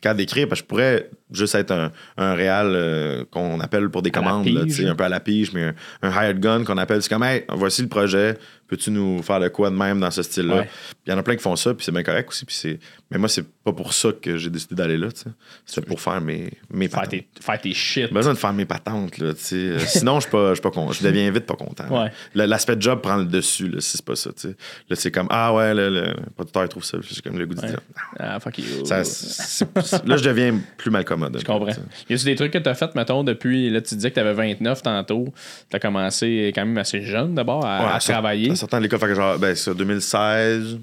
capable 0.00 0.18
d'écrire. 0.18 0.46
Parce 0.48 0.60
que 0.60 0.64
je 0.64 0.68
pourrais 0.68 1.10
juste 1.32 1.56
être 1.56 1.72
un, 1.72 1.90
un 2.16 2.34
réal 2.34 2.68
euh, 2.72 3.24
qu'on 3.32 3.58
appelle 3.58 3.88
pour 3.90 4.00
des 4.00 4.10
À 4.10 4.12
commandes, 4.12 4.46
là, 4.46 4.62
tu 4.64 4.70
sais, 4.70 4.86
un 4.86 4.94
peu 4.94 5.02
à 5.02 5.08
la 5.08 5.18
pige, 5.18 5.52
mais 5.52 5.64
un, 5.64 5.74
un 6.02 6.10
hired 6.10 6.38
gun 6.38 6.62
qu'on 6.62 6.78
appelle. 6.78 7.02
C'est 7.02 7.08
comme, 7.08 7.24
hey, 7.24 7.42
voici 7.48 7.82
le 7.82 7.88
projet, 7.88 8.38
peux-tu 8.76 8.90
nous 8.90 9.22
faire 9.22 9.38
le 9.40 9.48
quoi 9.50 9.70
de 9.70 9.76
même 9.76 10.00
dans 10.00 10.10
ce 10.10 10.22
style-là? 10.22 10.56
Ouais. 10.56 10.70
Il 11.06 11.10
y 11.10 11.12
en 11.14 11.18
a 11.18 11.22
plein 11.22 11.36
qui 11.36 11.42
font 11.42 11.56
ça, 11.56 11.74
puis 11.74 11.84
c'est 11.84 11.92
bien 11.92 12.02
correct 12.02 12.28
aussi. 12.28 12.44
Puis 12.44 12.56
c'est... 12.56 12.78
Mais 13.10 13.18
moi, 13.18 13.28
c'est 13.28 13.46
pas 13.62 13.72
pour 13.72 13.92
ça 13.92 14.10
que 14.20 14.36
j'ai 14.36 14.50
décidé 14.50 14.74
d'aller 14.74 14.96
là, 14.96 15.12
tu 15.12 15.20
sais. 15.20 15.30
C'est 15.66 15.84
pour 15.84 16.00
faire 16.00 16.20
mes, 16.20 16.50
mes 16.70 16.88
Faire 16.88 17.00
patentes. 17.02 17.10
tes, 17.10 17.28
faire 17.40 17.60
tes 17.60 17.72
shit. 17.74 18.06
J'ai 18.08 18.12
besoin 18.14 18.32
de 18.32 18.38
faire 18.38 18.52
mes 18.52 18.64
patentes, 18.64 19.18
là, 19.18 19.32
tu. 19.34 19.54
Euh, 19.54 19.78
Sinon, 19.78 20.18
je 20.20 20.28
pas, 20.28 20.54
pas 20.54 20.70
con- 20.70 20.90
Je 20.92 21.02
deviens 21.04 21.30
vite 21.30 21.46
pas 21.46 21.54
content. 21.54 21.84
Ouais. 21.88 22.10
L'aspect 22.34 22.76
job 22.80 23.00
prend 23.02 23.16
le 23.16 23.24
dessus, 23.26 23.68
là, 23.68 23.80
si 23.80 23.96
c'est 23.96 24.04
pas 24.04 24.16
ça, 24.16 24.30
tu 24.32 24.48
sais. 24.48 24.56
Là, 24.88 24.96
c'est 24.96 25.10
comme, 25.10 25.28
ah 25.30 25.54
ouais, 25.54 25.72
là, 25.74 25.88
le 25.90 26.14
producteur 26.34 26.64
il 26.64 26.68
trouve 26.68 26.84
ça. 26.84 26.98
J'ai 27.02 27.20
comme 27.22 27.38
le 27.38 27.46
goût 27.46 27.54
de 27.54 27.60
Ouais. 27.60 27.68
dire. 27.68 27.80
Ah, 28.18 28.40
fuck 28.40 28.58
you. 28.58 28.84
Ça, 28.84 29.04
c'est- 29.04 29.64
c'est- 29.82 30.06
là, 30.06 30.16
je 30.16 30.24
deviens 30.24 30.58
plus 30.76 30.90
mal 30.90 31.04
commode. 31.04 31.38
Je 31.38 31.44
comprends. 31.44 31.70
Y 32.10 32.14
a-tu 32.14 32.24
des 32.24 32.34
trucs 32.34 32.52
que 32.52 32.58
t'as 32.58 32.74
fait, 32.74 32.94
mettons, 32.96 33.22
depuis. 33.22 33.70
Là, 33.70 33.80
tu 33.80 33.94
disais 33.94 34.10
que 34.10 34.16
t'avais 34.16 34.32
29 34.34 34.82
tantôt. 34.82 35.32
T'as 35.70 35.78
commencé 35.78 36.50
quand 36.54 36.64
même 36.66 36.78
assez 36.78 37.02
jeune 37.02 37.34
d'abord 37.34 37.64
à, 37.64 37.94
Ouais, 37.94 37.98
travailler. 38.00 38.54
Sortant 38.64 38.78
de 38.78 38.82
l'école, 38.82 38.98
fait 38.98 39.06
que 39.06 39.14
genre, 39.14 39.38
ben, 39.38 39.54
c'est 39.54 39.74
2016. 39.74 40.78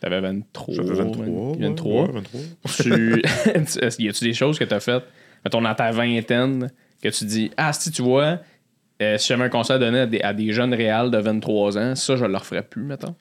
T'avais 0.00 0.20
23. 0.20 0.74
J'avais 0.74 0.94
23. 0.94 1.26
ouais, 1.26 1.56
23. 1.60 2.02
ouais, 2.02 2.12
23. 2.12 2.40
tu... 2.82 3.22
y 4.02 4.08
a-tu 4.08 4.24
des 4.24 4.32
choses 4.32 4.58
que 4.58 4.64
t'as 4.64 4.80
faites, 4.80 5.04
mettons, 5.44 5.60
dans 5.60 5.74
ta 5.74 5.90
vingtaine, 5.90 6.70
que 7.02 7.08
tu 7.08 7.24
dis, 7.24 7.50
ah, 7.56 7.72
si 7.72 7.90
tu 7.90 8.02
vois, 8.02 8.38
euh, 9.02 9.18
si 9.18 9.28
j'avais 9.28 9.44
un 9.44 9.48
conseil 9.48 9.76
à 9.76 9.78
donner 9.78 10.00
à 10.00 10.06
des, 10.06 10.20
à 10.20 10.32
des 10.32 10.52
jeunes 10.52 10.74
réals 10.74 11.10
de 11.10 11.18
23 11.18 11.78
ans, 11.78 11.94
ça, 11.94 12.16
je 12.16 12.24
le 12.24 12.36
referais 12.36 12.62
plus, 12.62 12.82
mettons. 12.82 13.14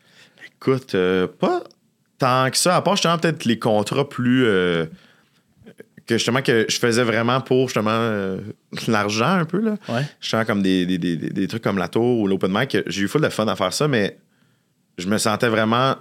Écoute, 0.56 0.96
euh, 0.96 1.28
pas 1.28 1.64
tant 2.18 2.50
que 2.50 2.58
ça, 2.58 2.76
à 2.76 2.82
part 2.82 2.96
justement 2.96 3.18
peut-être 3.18 3.46
les 3.46 3.60
contrats 3.60 4.08
plus. 4.08 4.46
euh, 4.46 4.86
que 6.08 6.16
justement 6.18 6.42
que 6.42 6.66
je 6.70 6.80
faisais 6.80 7.04
vraiment 7.04 7.42
pour 7.42 7.68
justement 7.68 7.92
euh, 7.92 8.40
l'argent 8.88 9.26
un 9.28 9.46
peu 9.46 9.60
là. 9.60 9.76
Ouais. 9.90 10.04
Justement 10.22 10.46
comme 10.46 10.62
des, 10.62 10.86
des, 10.86 10.98
des, 10.98 11.16
des- 11.18 11.48
trucs 11.48 11.64
comme 11.64 11.78
la 11.78 11.88
tour 11.90 12.20
ou 12.20 12.28
l'open 12.28 12.52
mic. 12.52 12.78
J'ai 12.88 13.02
eu 13.04 13.08
full 13.08 13.22
de 13.22 13.30
fun 13.30 13.48
à 13.48 13.56
faire 13.56 13.74
ça, 13.74 13.88
mais 13.88 14.18
je 14.98 15.08
me 15.08 15.18
sentais 15.18 15.50
vraiment. 15.50 15.96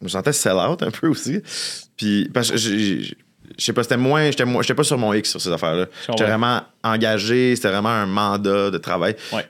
Je 0.00 0.04
me 0.04 0.08
sentais 0.08 0.32
sell 0.32 0.54
out 0.56 0.82
un 0.82 0.90
peu 0.90 1.08
aussi. 1.08 1.40
Puis 1.96 2.28
parce 2.32 2.50
que 2.50 2.56
je 2.56 3.12
sais 3.58 3.72
pas, 3.72 3.82
c'était 3.82 3.96
moins. 3.96 4.26
J'étais 4.30 4.44
j'étais 4.60 4.74
pas 4.74 4.84
sur 4.84 4.98
mon 4.98 5.12
X 5.14 5.30
sur 5.30 5.40
ces 5.40 5.50
affaires-là. 5.50 5.86
Je 6.06 6.12
J'étais 6.12 6.24
vraiment 6.24 6.62
engagé, 6.84 7.56
c'était 7.56 7.70
vraiment 7.70 7.88
un 7.90 8.06
mandat 8.06 8.70
de 8.70 8.78
travail. 8.78 9.16
Ouais. 9.32 9.46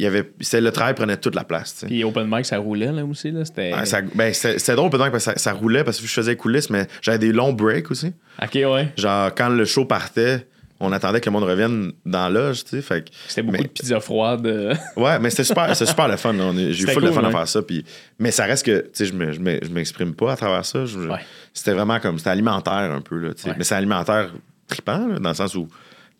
Il 0.00 0.04
y 0.04 0.06
avait. 0.06 0.32
Le 0.54 0.70
travail 0.70 0.94
prenait 0.94 1.18
toute 1.18 1.34
la 1.34 1.44
place. 1.44 1.74
tu 1.74 1.80
sais. 1.80 1.86
Puis 1.86 2.04
Open 2.04 2.26
Mic, 2.26 2.46
ça 2.46 2.56
roulait, 2.56 2.90
là 2.90 3.04
aussi, 3.04 3.30
là. 3.30 3.44
C'était. 3.44 3.72
Ça- 3.84 4.00
ben, 4.00 4.32
c'était 4.32 4.74
drôle 4.74 4.88
peut-être 4.88 5.10
parce 5.10 5.26
que 5.26 5.32
ça, 5.32 5.36
ça 5.36 5.52
roulait 5.52 5.84
parce 5.84 6.00
que 6.00 6.06
je 6.06 6.12
faisais 6.12 6.36
coulisses, 6.36 6.70
mais 6.70 6.86
j'avais 7.02 7.18
des 7.18 7.32
longs 7.32 7.52
breaks 7.52 7.90
aussi. 7.90 8.12
Ok, 8.42 8.54
ouais. 8.54 8.88
Genre, 8.96 9.34
quand 9.34 9.50
le 9.50 9.64
show 9.66 9.84
partait, 9.84 10.46
on 10.80 10.90
attendait 10.92 11.20
que 11.20 11.26
le 11.26 11.32
monde 11.32 11.44
revienne 11.44 11.92
dans 12.06 12.30
la 12.30 12.40
loge, 12.46 12.64
tu 12.64 12.80
sais. 12.80 13.04
C'était 13.28 13.42
beaucoup 13.42 13.58
mais- 13.58 13.64
de 13.64 13.68
pizza 13.68 14.00
froide. 14.00 14.46
euh. 14.46 14.74
Ouais, 14.96 15.18
mais 15.18 15.28
c'était 15.28 15.44
super, 15.44 15.68
c'était 15.76 15.90
super 15.90 16.08
le 16.08 16.16
fun. 16.16 16.32
J'ai 16.54 16.70
eu 16.70 16.86
full 16.86 17.02
de 17.02 17.10
cool, 17.10 17.20
fun 17.20 17.24
à 17.28 17.30
faire 17.30 17.46
ça. 17.48 17.60
Puis, 17.60 17.84
mais 18.18 18.30
ça 18.30 18.46
reste 18.46 18.64
que, 18.64 18.80
tu 18.80 18.88
sais, 18.94 19.04
je 19.04 19.12
me- 19.12 19.32
je 19.32 19.40
me- 19.40 19.58
je 19.62 19.68
m'exprime 19.68 20.14
pas 20.14 20.32
à 20.32 20.36
travers 20.36 20.64
ça. 20.64 20.78
Ouais. 20.84 21.18
C'était 21.52 21.72
vraiment 21.74 22.00
comme, 22.00 22.16
c'était 22.16 22.30
alimentaire 22.30 22.72
un 22.72 23.02
peu, 23.02 23.18
là, 23.18 23.34
tu 23.34 23.42
sais. 23.42 23.50
Ouais. 23.50 23.54
Mais 23.58 23.64
c'est 23.64 23.74
alimentaire 23.74 24.30
trippant, 24.66 25.06
là, 25.08 25.18
dans 25.18 25.28
le 25.28 25.34
sens 25.34 25.54
où, 25.56 25.68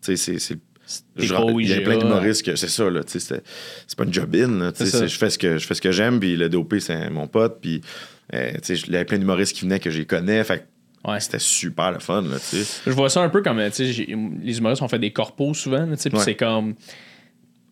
tu 0.05 0.14
sais, 0.18 0.39
c'est- 0.39 0.59
c'est 0.91 1.03
Il 1.24 1.68
y 1.68 1.72
a 1.74 1.80
plein 1.82 1.99
d'humoristes 1.99 2.45
que 2.45 2.57
c'est 2.57 2.68
ça, 2.68 2.91
là. 2.91 3.01
C'est 3.07 3.20
c'est 3.20 3.97
pas 3.97 4.05
une 4.05 4.12
job-in. 4.12 4.70
C'est 4.74 4.86
ça. 4.86 4.99
c'est- 5.01 5.09
Je 5.09 5.18
fais 5.18 5.30
ce 5.30 5.38
que, 5.38 5.59
je 5.59 5.66
fais 5.66 5.74
ce 5.74 5.80
que 5.80 5.93
j'aime, 5.93 6.18
puis 6.20 6.36
le 6.36 6.49
DOP, 6.49 6.74
c'est 6.80 7.11
mon 7.11 7.26
pote. 7.26 7.59
Puis, 7.61 7.80
euh, 8.34 8.53
tu 8.62 8.76
sais, 8.76 8.84
il 8.86 8.93
y 8.93 8.97
avait 8.97 9.05
plein 9.05 9.18
d'humoristes 9.18 9.55
qui 9.57 9.62
venaient 9.62 9.80
que 9.80 9.91
j'y 9.91 10.07
connais. 10.07 10.43
Fait 10.45 10.66
Ouais. 11.07 11.18
c'était 11.20 11.38
super 11.38 11.93
le 11.93 11.99
fun, 11.99 12.22
là. 12.22 12.36
Je 12.86 12.91
vois 12.91 13.09
ça 13.09 13.22
un 13.22 13.28
peu 13.30 13.41
comme, 13.43 13.59
j'ai- 13.74 14.16
les 14.43 14.59
humoristes 14.59 14.82
ont 14.82 14.88
fait 14.88 14.99
des 14.99 15.12
corpos 15.12 15.55
souvent, 15.55 15.86
puis 15.86 16.12
Ouais. 16.12 16.20
c'est 16.24 16.34
comme 16.34 16.74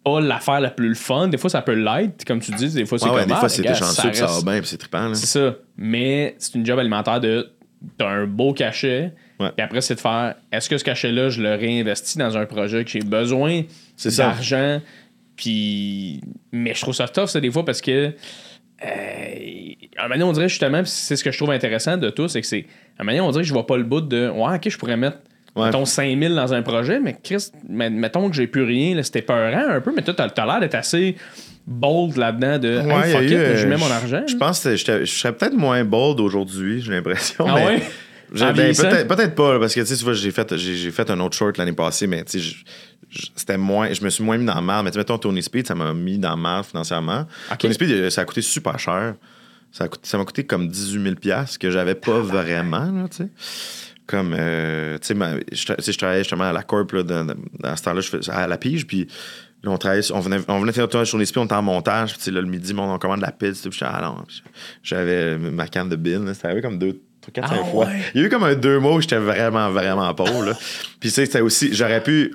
pas 0.05 0.21
l'affaire 0.21 0.61
la 0.61 0.71
plus 0.71 0.95
fun. 0.95 1.29
Des 1.29 1.37
fois, 1.37 1.51
ça 1.51 1.61
peut 1.61 1.75
l'être, 1.75 2.25
comme 2.25 2.41
tu 2.41 2.53
dis, 2.53 2.71
des 2.73 2.87
fois, 2.87 2.99
c'est 2.99 3.05
Ouais, 3.07 3.19
comme 3.21 3.27
des 3.27 3.33
ah, 3.35 3.41
fois, 3.41 3.49
c'est 3.51 3.63
gars, 3.63 3.73
t'es 3.73 3.79
chanceux, 3.81 4.13
ça 4.15 4.27
reste- 4.27 4.45
va 4.45 4.53
bien, 4.53 4.61
puis 4.61 4.69
c'est 4.71 4.79
trippant, 4.79 5.09
là. 5.09 5.15
C'est 5.15 5.27
ça. 5.27 5.57
Mais 5.77 6.35
c'est 6.39 6.55
une 6.55 6.65
job 6.65 6.79
alimentaire 6.79 7.21
de. 7.21 7.51
T'as 7.99 8.09
un 8.09 8.27
beau 8.27 8.55
cachet. 8.55 9.13
Ouais. 9.41 9.51
Puis 9.57 9.65
après, 9.65 9.81
c'est 9.81 9.95
de 9.95 10.01
faire 10.01 10.35
est-ce 10.51 10.69
que 10.69 10.77
ce 10.79 10.85
cachet-là, 10.85 11.29
je 11.31 11.41
le 11.43 11.55
réinvestis 11.55 12.19
dans 12.19 12.37
un 12.37 12.45
projet 12.47 12.85
que 12.85 12.91
j'ai 12.91 13.01
besoin 13.01 13.63
d'argent? 14.25 14.81
Puis. 15.37 16.21
Mais 16.53 16.75
je 16.75 16.81
trouve 16.81 16.95
ça 16.95 17.07
tough, 17.09 17.27
ça, 17.27 17.41
des 17.41 17.51
fois, 17.51 17.65
parce 17.65 17.81
que. 17.81 18.13
Euh, 18.85 18.87
à 19.97 20.05
un 20.05 20.09
moment 20.09 20.15
donné, 20.15 20.25
on 20.25 20.33
dirait 20.33 20.49
justement, 20.49 20.83
c'est 20.85 21.17
ce 21.17 21.25
que 21.25 21.33
je 21.33 21.37
trouve 21.39 21.51
intéressant 21.51 21.97
de 21.97 22.11
tout, 22.11 22.29
c'est 22.29 22.41
que 22.41 22.47
c'est. 22.47 22.67
À 22.99 23.03
un 23.03 23.05
moment 23.05 23.13
donné, 23.17 23.21
on 23.21 23.31
dirait 23.33 23.43
que 23.43 23.49
je 23.49 23.53
vois 23.53 23.67
pas 23.67 23.77
le 23.77 23.83
bout 23.85 24.01
de. 24.01 24.29
Ouais, 24.29 24.55
ok, 24.57 24.69
je 24.69 24.79
pourrais 24.79 24.97
mettre. 24.97 25.19
Ouais. 25.57 25.67
Mettons 25.67 25.85
5000 25.85 26.35
dans 26.37 26.55
un 26.55 26.63
projet, 26.63 27.01
mais 27.01 27.17
Chris, 27.21 27.49
met- 27.69 27.91
mettons 27.91 28.29
que 28.31 28.37
j'ai 28.37 28.47
plus 28.47 28.63
rien, 28.63 29.01
c'était 29.03 29.23
peurant 29.23 29.69
un 29.71 29.81
peu, 29.81 29.93
mais 29.95 30.03
toi, 30.03 30.15
t'as, 30.15 30.29
t'as 30.29 30.47
l'air 30.47 30.61
d'être 30.61 30.77
assez 30.77 31.17
bold 31.67 32.17
là-dedans 32.17 32.59
de. 32.59 32.79
Ouais, 32.81 33.09
hey, 33.09 33.13
fuck 33.13 33.23
it, 33.25 33.33
euh, 33.33 33.57
je 33.57 33.67
mets 33.67 33.77
mon 33.77 33.87
je- 33.87 33.93
argent. 33.93 34.23
Je 34.29 34.37
pense 34.37 34.63
que 34.63 34.77
j'étais- 34.77 35.01
je 35.05 35.11
serais 35.13 35.33
peut-être 35.33 35.55
moins 35.57 35.85
bold 35.85 36.21
aujourd'hui, 36.21 36.81
j'ai 36.81 36.93
l'impression. 36.93 37.45
Ah 37.49 37.55
mais 37.57 37.67
ouais? 37.67 37.83
Ben, 38.53 38.73
peut-être, 38.91 39.09
peut-être 39.17 39.35
pas, 39.35 39.53
là, 39.55 39.59
parce 39.61 39.75
que 39.75 39.81
tu 39.81 40.05
vois, 40.05 40.13
j'ai 40.13 40.31
fait, 40.31 40.57
j'ai, 40.57 40.75
j'ai 40.77 40.91
fait 40.91 41.11
un 41.11 41.19
autre 41.21 41.37
short 41.37 41.57
l'année 41.59 41.73
passée, 41.73 42.07
mais 42.07 42.25
tu 42.25 42.41
sais, 42.41 42.55
c'était 43.37 43.57
moins, 43.57 43.93
je 43.93 44.03
me 44.05 44.11
suis 44.11 44.23
moins 44.23 44.37
mis 44.37 44.45
dans 44.45 44.55
le 44.57 44.61
mal. 44.63 44.85
Mais 44.85 44.91
tu 44.91 44.95
sais, 44.95 44.99
mettons, 45.01 45.19
Tony 45.19 45.43
Speed, 45.43 45.67
ça 45.67 45.75
m'a 45.75 45.95
mis 45.95 46.19
dans 46.19 46.35
le 46.37 46.41
mal 46.43 46.63
financièrement. 46.65 47.27
Tony 47.57 47.75
Speed, 47.75 47.91
euh, 47.91 48.11
ça 48.11 48.21
a 48.21 48.25
coûté 48.25 48.43
super 48.43 48.79
cher. 48.79 49.15
Ça, 49.73 49.85
a 49.85 49.89
coûté- 49.89 50.09
ça 50.09 50.19
m'a 50.19 50.25
coûté 50.25 50.45
comme 50.45 50.69
18 50.69 51.03
000 51.03 51.15
piastres, 51.17 51.59
que 51.59 51.71
j'avais 51.71 51.95
pas 51.95 52.21
vraiment, 52.21 52.91
là, 52.91 53.09
tu 53.11 53.17
sais. 53.19 53.29
Comme, 54.07 54.35
euh, 54.39 54.97
tu 54.99 55.15
sais, 55.15 55.15
je, 55.93 55.99
travaillais 55.99 56.23
justement 56.23 56.45
à 56.45 56.53
la 56.53 56.63
Corp, 56.63 56.93
là, 56.93 57.03
dans, 57.03 57.27
dans- 57.27 57.35
à 57.63 57.77
ce 57.77 57.83
temps-là, 57.83 58.01
je 58.01 58.09
fais- 58.09 58.31
à 58.31 58.47
la 58.47 58.57
pige, 58.57 58.87
puis 58.87 59.07
là, 59.63 59.71
on 59.71 59.77
travaillait, 59.77 60.11
on 60.13 60.21
venait, 60.21 60.39
on 60.49 60.61
venait 60.61 60.73
faire 60.73 60.85
un 60.85 60.89
tour 60.89 61.07
sur 61.07 61.19
les 61.19 61.27
spies, 61.27 61.39
on 61.41 61.45
était 61.45 61.55
en 61.55 61.61
montage, 61.63 62.17
puis 62.17 62.31
là, 62.31 62.41
le 62.41 62.47
midi, 62.47 62.73
mon- 62.73 62.91
on 62.95 62.99
commande 62.99 63.21
la 63.21 63.33
pizza, 63.33 63.69
puis 63.69 63.79
ah 63.83 64.01
non, 64.03 64.25
j'avais 64.83 65.37
ma 65.37 65.67
canne 65.67 65.91
de 65.91 65.97
bin, 65.97 66.33
c'était 66.33 66.47
arrivé 66.47 66.63
comme 66.63 66.79
deux, 66.79 67.01
Ah 67.43 67.49
cinq 67.49 67.65
fois. 67.71 67.87
ouais? 67.87 68.03
Il 68.15 68.21
y 68.21 68.25
a 68.25 68.27
eu 68.27 68.31
comme 68.31 68.45
un 68.45 68.55
deux 68.55 68.79
mois 68.79 68.95
où 68.95 69.01
j'étais 69.01 69.19
vraiment, 69.19 69.71
vraiment 69.71 70.13
pauvre, 70.15 70.45
là. 70.47 70.53
Puis 71.01 71.11
tu 71.11 71.11
sais, 71.11 71.27
c'était 71.27 71.41
aussi, 71.43 71.75
j'aurais 71.75 72.03
pu 72.03 72.35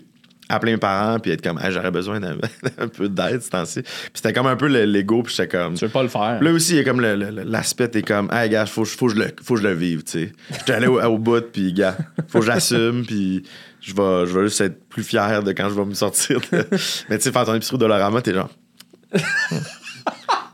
appeler 0.49 0.73
mes 0.73 0.77
parents, 0.77 1.19
puis 1.19 1.31
être 1.31 1.41
comme, 1.41 1.59
j'aurais 1.69 1.89
besoin 1.89 2.19
d'un 2.19 2.35
un 2.77 2.87
peu 2.87 3.09
d'aide, 3.09 3.41
ce 3.41 3.49
temps-ci. 3.49 3.81
Puis 3.81 3.91
c'était 4.13 4.33
comme 4.33 4.45
un 4.45 4.55
peu 4.57 4.67
le- 4.67 4.83
l'ego, 4.85 5.23
puis 5.23 5.33
j'étais 5.35 5.47
comme, 5.57 5.73
Tu 5.75 5.85
veux 5.85 5.89
pas 5.91 6.03
le 6.03 6.09
faire. 6.09 6.37
Là 6.43 6.51
aussi, 6.51 6.73
il 6.73 6.77
y 6.77 6.79
a 6.79 6.83
comme 6.83 7.01
l'aspect, 7.01 7.87
t'es 7.87 8.01
comme, 8.03 8.29
hey, 8.31 8.49
gars, 8.49 8.65
faut, 8.67 8.85
faut, 8.85 9.07
que 9.07 9.13
je 9.13 9.19
le, 9.19 9.27
faut 9.41 9.55
que 9.55 9.61
je 9.61 9.67
le 9.67 9.73
vive, 9.73 10.03
tu 10.03 10.11
sais. 10.11 10.31
J'étais 10.51 10.73
allé 10.73 10.87
au, 10.87 11.01
au 11.01 11.17
bout, 11.17 11.41
puis, 11.51 11.73
gars, 11.73 11.97
faut 12.27 12.39
que 12.41 12.45
j'assume, 12.45 13.03
puis 13.05 13.43
je 13.81 13.93
vais, 13.95 14.27
je 14.27 14.37
vais 14.37 14.43
juste 14.43 14.61
être 14.61 14.87
plus 14.89 15.03
fier 15.03 15.41
de 15.41 15.53
quand 15.53 15.69
je 15.69 15.73
vais 15.75 15.85
me 15.85 15.93
sortir. 15.95 16.39
de- 16.51 16.67
Mais 17.09 17.17
tu 17.17 17.23
sais, 17.23 17.31
faire 17.31 17.45
ton 17.45 17.55
épicerie 17.55 17.75
au 17.75 17.79
Dollarama, 17.79 18.21
t'es 18.21 18.33
genre. 18.33 18.49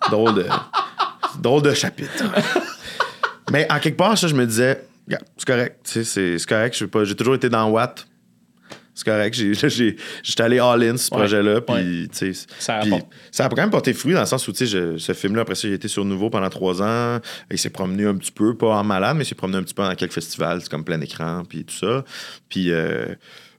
drôle 0.10 0.36
de. 0.36 0.46
Drôle 1.42 1.62
de 1.64 1.74
chapitre. 1.74 2.24
Mais 3.52 3.68
en 3.72 3.80
quelque 3.80 3.98
part, 3.98 4.18
ça, 4.18 4.28
je 4.28 4.36
me 4.36 4.46
disais, 4.46 4.82
c'est 5.38 5.46
correct, 5.46 5.80
tu 5.84 6.04
sais, 6.04 6.38
c'est 6.38 6.46
correct, 6.48 6.74
je 6.74 6.80
sais 6.80 6.88
pas, 6.88 7.04
j'ai 7.04 7.16
toujours 7.16 7.36
été 7.36 7.50
dans 7.50 7.70
Watt. 7.70 8.06
C'est 8.96 9.06
correct, 9.06 9.34
j'ai- 9.34 9.54
j'ai- 9.70 9.96
j'étais 10.24 10.44
allé 10.44 10.60
all-in 10.60 10.98
ce 10.98 11.10
projet-là, 11.10 11.62
puis, 11.62 11.74
ouais. 11.76 12.08
tu 12.12 12.34
sais. 12.34 12.48
Ça 12.60 12.82
ça 13.32 13.46
a 13.46 13.50
quand 13.50 13.56
même 13.58 13.70
porté 13.70 13.94
fruit 13.94 14.14
dans 14.14 14.20
le 14.20 14.26
sens 14.26 14.46
où, 14.48 14.52
tu 14.52 14.60
sais, 14.60 14.66
je- 14.68 14.98
ce 14.98 15.14
film-là, 15.14 15.44
après 15.44 15.56
ça, 15.56 15.68
a 15.70 15.72
été 15.72 15.88
sur 15.88 16.04
Nouveau 16.04 16.30
pendant 16.30 16.50
trois 16.50 16.82
ans. 16.82 17.20
Il 17.50 17.58
s'est 17.58 17.70
promené 17.70 18.06
un 18.06 18.16
petit 18.16 18.32
peu, 18.32 18.56
pas 18.58 18.76
en 18.76 18.84
malade, 18.84 19.16
mais 19.16 19.24
il 19.24 19.28
s'est 19.28 19.36
promené 19.36 19.58
un 19.58 19.64
petit 19.64 19.74
peu 19.74 19.84
dans 19.84 19.96
quelques 19.96 20.12
festivals, 20.14 20.60
c'est 20.62 20.70
comme 20.70 20.84
plein 20.84 21.00
écran, 21.00 21.44
puis 21.48 21.64
tout 21.64 21.76
ça. 21.76 22.04
Puis 22.50 22.72
euh, 22.72 23.06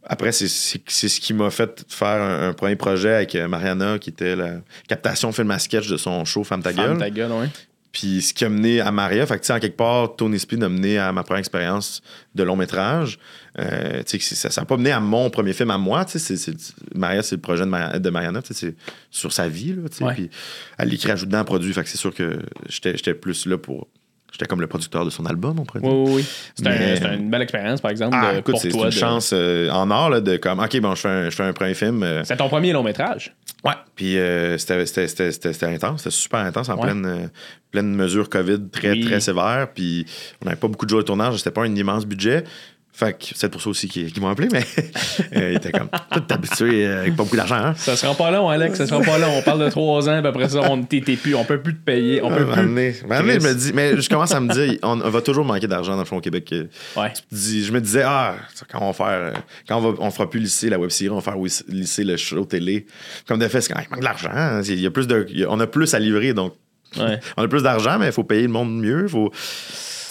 après, 0.04 0.32
c'est- 0.32 0.46
ce 0.48 1.20
qui 1.20 1.32
m'a 1.32 1.48
fait 1.50 1.86
faire 1.88 2.20
un, 2.20 2.48
un 2.48 2.52
premier 2.52 2.76
projet 2.76 3.14
avec 3.14 3.34
euh, 3.34 3.48
Mariana, 3.48 3.98
qui 3.98 4.10
était 4.10 4.36
la 4.36 4.56
captation 4.88 5.32
film 5.32 5.50
à 5.52 5.58
sketch 5.58 5.88
de 5.88 5.96
son 5.96 6.24
show 6.26 6.44
Femme 6.44 6.62
ta 6.62 6.74
gueule. 6.74 6.98
ta 6.98 7.08
gueule, 7.08 7.32
ouais. 7.32 7.48
Puis 7.92 8.22
ce 8.22 8.32
qui 8.32 8.44
a 8.44 8.48
mené 8.48 8.80
à 8.80 8.92
Maria, 8.92 9.26
fait 9.26 9.34
que, 9.34 9.40
tu 9.40 9.46
sais, 9.48 9.52
en 9.52 9.58
quelque 9.58 9.76
part, 9.76 10.14
Tony 10.14 10.38
Speed 10.38 10.62
a 10.62 10.68
mené 10.68 10.96
à 10.98 11.10
ma 11.12 11.24
première 11.24 11.40
expérience 11.40 12.02
de 12.36 12.42
long 12.44 12.54
métrage. 12.54 13.18
Euh, 13.58 13.98
tu 14.04 14.10
sais, 14.12 14.18
que 14.18 14.24
c'est- 14.24 14.48
ça 14.48 14.60
n'a 14.60 14.64
pas 14.64 14.76
mené 14.76 14.92
à 14.92 15.00
mon 15.00 15.28
premier 15.28 15.52
film 15.52 15.70
à 15.72 15.78
moi. 15.78 16.04
tu 16.04 16.12
sais, 16.12 16.18
c'est- 16.20 16.36
c'est- 16.36 16.72
Maria, 16.94 17.22
c'est 17.24 17.34
le 17.34 17.40
projet 17.40 17.64
de, 17.64 17.68
Mari- 17.70 17.98
de 17.98 18.10
Mariana, 18.10 18.40
c'est 18.48 18.76
sur 19.10 19.32
sa 19.32 19.48
vie. 19.48 19.72
Là, 19.74 19.82
Ouais. 20.06 20.14
Puis 20.14 20.30
elle 20.78 20.94
écrit, 20.94 21.10
ajoute 21.10 21.28
dedans, 21.28 21.44
produit. 21.44 21.72
Fait 21.72 21.82
que 21.82 21.88
c'est 21.88 21.98
sûr 21.98 22.14
que 22.14 22.38
j'étais 22.68 22.96
j'étais 22.96 23.14
plus 23.14 23.44
là 23.46 23.58
pour. 23.58 23.88
J'étais 24.32 24.46
comme 24.46 24.60
le 24.60 24.66
producteur 24.68 25.04
de 25.04 25.10
son 25.10 25.26
album, 25.26 25.58
on 25.58 25.64
pourrait 25.64 25.80
dire. 25.80 25.92
Oui, 25.92 26.12
oui, 26.16 26.24
un- 26.66 26.96
c'est 26.96 27.14
une 27.16 27.30
belle 27.30 27.42
expérience, 27.42 27.80
par 27.80 27.90
exemple, 27.90 28.16
Ah, 28.18 28.34
de- 28.34 28.38
écoute, 28.38 28.56
c'est 28.58 28.70
une 28.72 28.84
de- 28.84 28.90
chance 28.90 29.32
euh, 29.34 29.68
en 29.70 29.90
or 29.90 30.08
là, 30.10 30.20
de 30.20 30.36
comme, 30.36 30.60
OK, 30.60 30.80
bon, 30.80 30.94
je 30.94 31.00
fais 31.00 31.08
un, 31.08 31.24
je 31.30 31.34
fais 31.36 31.42
un 31.42 31.52
premier 31.52 31.74
film. 31.74 32.02
euh, 32.02 32.22
C'est 32.24 32.36
ton 32.36 32.48
premier 32.48 32.72
long 32.72 32.82
métrage? 32.82 33.34
Ouais. 33.64 33.72
Puis 33.96 34.16
euh, 34.18 34.56
c'était- 34.56 34.86
c'était 34.86 35.08
c'était- 35.08 35.32
c'était- 35.32 35.52
c'était 35.52 35.66
intense, 35.66 36.02
c'était 36.04 36.14
super 36.14 36.40
intense 36.40 36.68
en 36.68 36.76
Ouais. 36.76 36.82
pleine, 36.82 37.30
pleine 37.72 37.94
mesure 37.94 38.28
COVID 38.30 38.68
très, 38.72 38.92
Oui. 38.92 39.04
très 39.04 39.20
sévère. 39.20 39.68
Puis 39.74 40.06
on 40.42 40.46
n'avait 40.46 40.56
pas 40.58 40.68
beaucoup 40.68 40.86
de 40.86 40.90
jours 40.90 41.00
de 41.00 41.04
tournage, 41.04 41.36
c'était 41.38 41.50
pas 41.50 41.62
un 41.64 41.74
immense 41.74 42.06
budget. 42.06 42.44
Fait 42.92 43.12
que 43.14 43.24
c'est 43.34 43.48
pour 43.48 43.62
ça 43.62 43.70
aussi 43.70 43.88
qu'ils 43.88 44.20
m'ont 44.20 44.28
appelé, 44.28 44.48
mais 44.52 44.64
euh, 45.36 45.52
il 45.52 45.56
était 45.56 45.72
comme 45.72 45.88
tout 46.12 46.22
habitué 46.28 46.86
euh, 46.86 47.00
avec 47.00 47.16
pas 47.16 47.22
beaucoup 47.22 47.36
d'argent. 47.36 47.54
Hein? 47.54 47.74
Ça 47.76 47.96
sera 47.96 48.14
pas 48.14 48.30
long, 48.30 48.48
Alex. 48.50 48.76
Ça 48.76 48.86
sera 48.86 49.00
pas 49.00 49.16
long. 49.16 49.28
On 49.38 49.42
parle 49.42 49.64
de 49.64 49.70
trois 49.70 50.08
ans, 50.08 50.18
puis 50.20 50.28
après 50.28 50.48
ça, 50.50 50.60
on 50.70 50.82
t'es 50.82 51.00
plus. 51.00 51.34
On 51.34 51.44
peut 51.44 51.60
plus 51.62 51.74
te 51.76 51.82
payer. 51.84 52.20
On 52.22 52.28
peut 52.28 52.44
plus. 52.46 52.62
je 52.62 53.06
me 53.06 53.54
dis, 53.54 53.72
mais 53.72 53.98
je 54.00 54.08
commence 54.08 54.32
à 54.32 54.40
me 54.40 54.52
dire, 54.52 54.78
on, 54.82 55.00
on 55.00 55.08
va 55.08 55.22
toujours 55.22 55.44
manquer 55.44 55.66
d'argent 55.66 55.92
dans 55.92 56.00
le 56.00 56.04
fond 56.04 56.18
au 56.18 56.20
Québec. 56.20 56.52
Ouais. 56.96 57.12
dis- 57.32 57.64
je 57.64 57.72
me 57.72 57.80
disais, 57.80 58.02
ah, 58.04 58.34
quand 58.70 58.80
on 58.82 58.90
va 58.90 58.92
faire, 58.92 59.32
quand 59.66 59.78
on, 59.78 59.92
va, 59.92 59.98
on 60.00 60.10
fera 60.10 60.28
plus 60.28 60.40
lycée 60.40 60.68
la 60.68 60.78
web 60.78 60.90
série, 60.90 61.10
on 61.10 61.18
va 61.18 61.22
faire 61.22 61.36
lycée 61.68 62.04
le 62.04 62.16
show 62.18 62.44
télé. 62.44 62.86
Comme 63.26 63.38
de 63.38 63.48
fait, 63.48 63.60
c'est 63.62 63.72
quand 63.72 63.80
il 63.80 63.88
manque 63.88 64.00
de 64.00 64.04
l'argent. 64.04 64.30
hein. 64.32 64.62
Il 64.62 64.80
y 64.80 64.86
a 64.86 64.90
plus 64.90 65.06
de, 65.06 65.26
on 65.48 65.58
a 65.60 65.66
plus 65.66 65.94
à 65.94 65.98
livrer, 65.98 66.34
donc 66.34 66.54
Ouais. 66.98 67.20
on 67.36 67.44
a 67.44 67.48
plus 67.48 67.62
d'argent, 67.62 67.98
mais 68.00 68.06
il 68.06 68.12
faut 68.12 68.24
payer 68.24 68.42
le 68.42 68.48
monde 68.48 68.76
mieux. 68.76 69.06
Faut, 69.06 69.30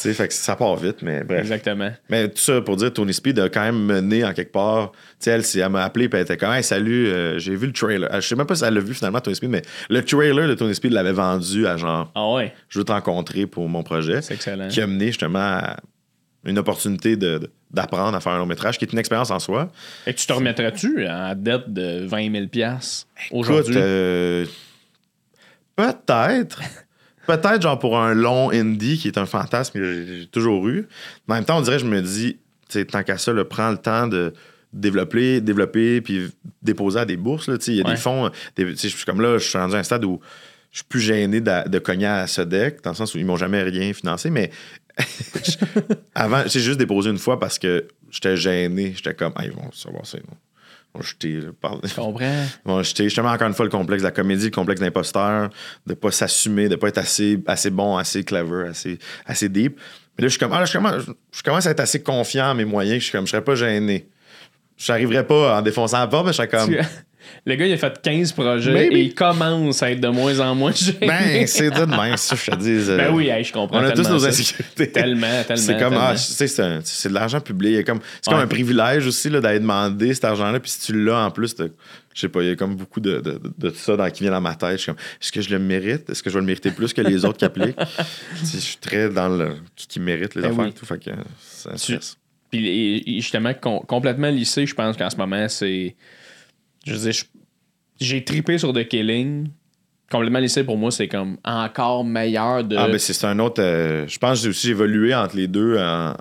sais, 0.02 0.14
fait 0.14 0.28
que 0.28 0.34
ça 0.34 0.56
part 0.56 0.76
vite, 0.76 1.02
mais 1.02 1.24
bref. 1.24 1.42
Exactement. 1.42 1.92
Mais 2.10 2.28
tout 2.30 2.38
ça 2.38 2.62
pour 2.62 2.76
dire, 2.78 2.92
Tony 2.94 3.14
Speed 3.14 3.40
a 3.40 3.50
quand 3.50 3.62
même 3.64 3.80
mené 3.84 4.24
en 4.24 4.34
quelque 4.34 4.52
part. 4.52 4.92
Tu 5.20 5.32
sais, 5.42 5.60
elle, 5.60 5.70
m'a 5.70 5.84
appelé, 5.84 6.08
puis 6.10 6.18
elle 6.18 6.24
était 6.26 6.38
comme, 6.38 6.52
hey, 6.54 6.64
salut, 6.64 7.08
euh, 7.08 7.38
j'ai 7.40 7.56
vu 7.56 7.68
le 7.68 7.74
trailer. 7.74 8.10
Euh, 8.14 8.22
Je 8.22 8.28
sais 8.28 8.36
même 8.36 8.48
pas 8.48 8.56
si 8.56 8.64
elle 8.64 8.74
l'a 8.74 8.80
vu 8.82 8.94
finalement, 8.94 9.20
Tony 9.20 9.36
Speed, 9.36 9.50
mais 9.50 9.62
le 9.90 10.04
trailer 10.04 10.48
de 10.48 10.54
Tony 10.54 10.74
Speed 10.76 10.94
l'avait 10.94 11.12
vendu 11.12 11.68
à 11.68 11.78
genre, 11.78 12.12
Ah 12.16 12.32
ouais? 12.34 12.54
je 12.70 12.80
veux 12.80 12.86
te 12.86 12.92
rencontrer 12.92 13.46
pour 13.48 13.68
mon 13.70 13.84
projet. 13.84 14.22
C'est 14.22 14.36
excellent. 14.36 14.68
Qui 14.70 14.82
a 14.82 14.88
mené 14.88 15.08
justement 15.08 15.40
à 15.40 15.78
une 16.46 16.58
opportunité 16.58 17.16
de- 17.18 17.52
d'apprendre 17.72 18.16
à 18.16 18.20
faire 18.22 18.32
un 18.32 18.40
long 18.40 18.46
métrage, 18.46 18.78
qui 18.80 18.86
est 18.86 18.92
une 18.94 18.98
expérience 19.00 19.30
en 19.30 19.40
soi. 19.40 19.70
Et 20.08 20.14
tu 20.14 20.26
te 20.26 20.34
remettrais-tu 20.34 21.06
en 21.08 21.36
dette 21.36 21.72
de 21.72 22.06
20 22.08 22.32
000 22.32 22.44
Écoute, 22.46 23.06
aujourd'hui? 23.32 23.76
euh, 23.78 24.46
peut-être. 25.76 26.62
Peut-être, 27.38 27.62
genre, 27.62 27.80
pour 27.80 28.00
un 28.00 28.14
long 28.14 28.50
indie 28.52 28.98
qui 28.98 29.08
est 29.08 29.18
un 29.18 29.26
fantasme 29.26 29.74
que 29.80 30.06
j'ai 30.20 30.28
toujours 30.28 30.68
eu. 30.68 30.88
Mais 31.28 31.34
en 31.34 31.38
même 31.38 31.46
temps, 31.46 31.58
on 31.58 31.62
dirait, 31.62 31.80
je 31.80 31.86
me 31.86 32.02
dis, 32.02 32.38
tant 32.92 33.04
qu'à 33.04 33.18
ça, 33.18 33.32
là, 33.34 33.46
prends 33.46 33.72
le 33.72 33.78
temps 33.78 34.08
de 34.08 34.34
développer, 34.74 35.42
développer, 35.42 36.02
puis 36.02 36.30
déposer 36.62 37.00
à 37.00 37.06
des 37.06 37.18
bourses. 37.18 37.48
là, 37.48 37.58
tu 37.58 37.66
sais, 37.66 37.72
Il 37.72 37.78
y 37.78 37.82
a 37.82 37.86
Ouais. 37.86 37.92
des 37.96 37.98
fonds. 38.00 38.30
je 38.58 38.76
suis 38.88 39.06
comme 39.06 39.22
là, 39.22 39.38
je 39.38 39.48
suis 39.48 39.58
rendu 39.58 39.76
à 39.76 39.80
un 39.80 39.84
stade 39.84 40.06
où 40.06 40.20
je 40.72 40.78
suis 40.80 40.86
plus 40.88 41.00
gêné 41.02 41.42
de, 41.42 41.68
de 41.68 41.80
cogner 41.80 42.06
à 42.06 42.28
Sodec, 42.28 42.84
dans 42.84 42.92
le 42.92 42.96
sens 42.96 43.16
où 43.16 43.18
ils 43.18 43.26
m'ont 43.26 43.38
jamais 43.38 43.64
rien 43.64 43.92
financé, 43.94 44.30
mais 44.30 44.52
avant, 46.16 46.44
j'ai 46.46 46.60
juste 46.60 46.78
déposé 46.80 47.10
une 47.10 47.18
fois 47.18 47.40
parce 47.40 47.58
que 47.58 47.88
j'étais 48.12 48.36
gêné. 48.38 48.94
J'étais 48.96 49.14
comme, 49.14 49.34
ah, 49.36 49.46
ils 49.46 49.52
vont 49.52 49.72
savoir 49.72 50.06
ça. 50.06 50.18
Ils 50.18 50.24
vont, 51.62 51.82
ils 52.22 52.30
vont 52.66 52.84
jeter. 52.84 53.04
justement 53.06 53.30
encore 53.32 53.48
une 53.48 53.54
fois 53.54 53.66
le 53.66 53.72
complexe 53.72 54.02
de 54.02 54.08
la 54.08 54.12
comédie, 54.12 54.46
le 54.46 54.52
complexe 54.52 54.82
d'imposteur, 54.82 55.50
de 55.86 55.94
pas 55.94 56.12
s'assumer, 56.12 56.70
de 56.70 56.76
pas 56.76 56.88
être 56.88 56.98
assez, 56.98 57.42
assez 57.48 57.70
bon, 57.70 57.98
assez 57.98 58.24
clever, 58.24 58.70
assez, 58.70 59.00
assez 59.26 59.50
deep. 59.50 59.80
Mais 60.18 60.24
là, 60.24 60.28
je 60.28 60.32
suis 60.32 60.40
comme, 60.40 60.54
ah, 60.54 60.60
là, 60.60 60.66
je 60.66 60.74
commence, 60.74 61.04
je 61.32 61.44
commence 61.44 61.66
à 61.66 61.72
être 61.72 61.80
assez 61.80 62.04
confiant 62.04 62.52
en 62.52 62.56
mes 62.56 62.66
moyens, 62.66 63.00
je 63.00 63.04
suis 63.04 63.12
comme, 63.12 63.26
je 63.26 63.32
serais 63.32 63.44
pas 63.44 63.56
gêné. 63.56 64.10
Je 64.78 64.92
n'arriverais 64.92 65.26
pas 65.26 65.58
en 65.58 65.62
défonçant 65.62 66.00
la 66.00 66.08
porte, 66.08 66.26
mais 66.26 66.32
je 66.32 66.38
serais 66.38 66.48
comme, 66.48 66.76
Le 67.46 67.56
gars, 67.56 67.66
il 67.66 67.74
a 67.74 67.78
fait 67.78 68.02
15 68.02 68.32
projets 68.32 68.72
Maybe. 68.74 68.94
et 68.94 69.02
il 69.02 69.14
commence 69.14 69.84
à 69.84 69.92
être 69.92 70.00
de 70.00 70.08
moins 70.08 70.40
en 70.40 70.56
moins 70.56 70.72
gêné. 70.72 70.98
ben, 71.08 71.48
c'est 71.48 71.70
de 71.70 71.86
même, 71.86 72.18
ça, 72.18 72.36
je 72.36 72.52
te 72.52 72.56
dis. 72.56 72.90
euh, 72.90 72.98
Ben 72.98 73.14
oui, 73.14 73.28
hey, 73.28 73.44
je 73.44 73.52
comprends. 73.54 73.80
On 73.80 73.84
a 73.84 73.92
tous 73.92 74.08
nos 74.10 74.26
insécurités. 74.26 74.92
Tellement, 74.92 75.28
tellement. 75.46 75.62
C'est 75.64 75.74
comme, 75.78 75.90
tellement. 75.94 76.00
ah, 76.08 76.16
tu 76.16 76.22
sais, 76.48 76.48
c'est 76.48 77.10
de 77.10 77.14
l'argent 77.14 77.40
public. 77.42 77.86
Comme- 77.86 78.00
C'est 78.22 78.30
comme 78.30 78.38
Ouais. 78.40 78.44
un 78.44 78.48
privilège 78.48 79.06
aussi 79.08 79.30
d'aller 79.30 79.60
demander 79.60 80.14
cet 80.14 80.26
argent-là. 80.26 80.60
Puis 80.60 80.72
si 80.72 80.80
tu 80.82 81.04
l'as 81.06 81.26
en 81.26 81.32
plus, 81.32 81.56
je 81.60 82.20
sais 82.22 82.30
pas, 82.30 82.42
il 82.42 82.48
y 82.50 82.52
a 82.52 82.56
comme 82.56 82.76
beaucoup 82.76 83.00
de, 83.00 83.20
de, 83.20 83.32
de- 83.32 83.54
de 83.58 83.70
ça 83.72 83.96
dans, 83.96 84.10
qui 84.10 84.24
vient 84.24 84.32
dans 84.32 84.42
ma 84.42 84.56
tête. 84.56 84.72
Je 84.74 84.78
suis 84.78 84.86
comme, 84.92 85.02
est-ce 85.22 85.32
que 85.32 85.42
je 85.42 85.50
le 85.50 85.60
mérite? 85.60 86.10
Est-ce 86.10 86.24
que 86.24 86.30
je 86.30 86.36
vais 86.36 86.42
le 86.42 86.48
mériter 86.48 86.72
plus 86.72 86.94
que 86.94 87.02
les 87.02 87.24
autres 87.26 87.38
qui 87.38 87.46
appliquent? 87.46 87.78
Je 88.42 88.58
suis 88.58 88.78
très 88.78 89.10
dans 89.10 89.30
le 89.30 89.56
qui, 89.76 89.88
qui 89.88 90.00
mérite 90.00 90.36
les 90.36 90.42
Ben 90.42 90.52
affaires 90.52 90.64
oui. 90.66 90.70
et 90.70 90.74
tout. 90.74 90.86
Fait 90.86 90.98
que 91.04 91.12
ça 91.48 91.72
Tu-. 91.76 91.98
Puis 92.52 93.04
justement, 93.22 93.54
com- 93.54 93.82
complètement 93.88 94.30
lycée, 94.30 94.66
je 94.66 94.74
pense 94.74 94.98
qu'en 94.98 95.10
ce 95.10 95.16
moment, 95.18 95.48
c'est. 95.50 95.96
Je 96.86 96.94
veux 96.94 97.00
dire, 97.00 97.12
je- 97.12 97.26
j'ai 98.06 98.24
tripé 98.24 98.58
sur 98.58 98.74
The 98.74 98.88
Killing. 98.88 99.50
Complètement 100.12 100.40
laissé 100.40 100.64
pour 100.64 100.78
moi, 100.78 100.90
c'est 100.92 101.08
comme 101.08 101.38
encore 101.44 102.04
meilleur 102.04 102.64
de. 102.64 102.76
Ah, 102.76 102.88
ben 102.88 102.98
c'est 102.98 103.24
un 103.28 103.38
autre. 103.40 103.62
euh, 103.62 104.08
je 104.08 104.18
pense 104.18 104.40
que 104.40 104.44
j'ai 104.44 104.50
aussi 104.50 104.70
évolué 104.72 105.14
entre 105.14 105.36
les 105.36 105.48
deux 105.48 105.78
en, 105.78 106.16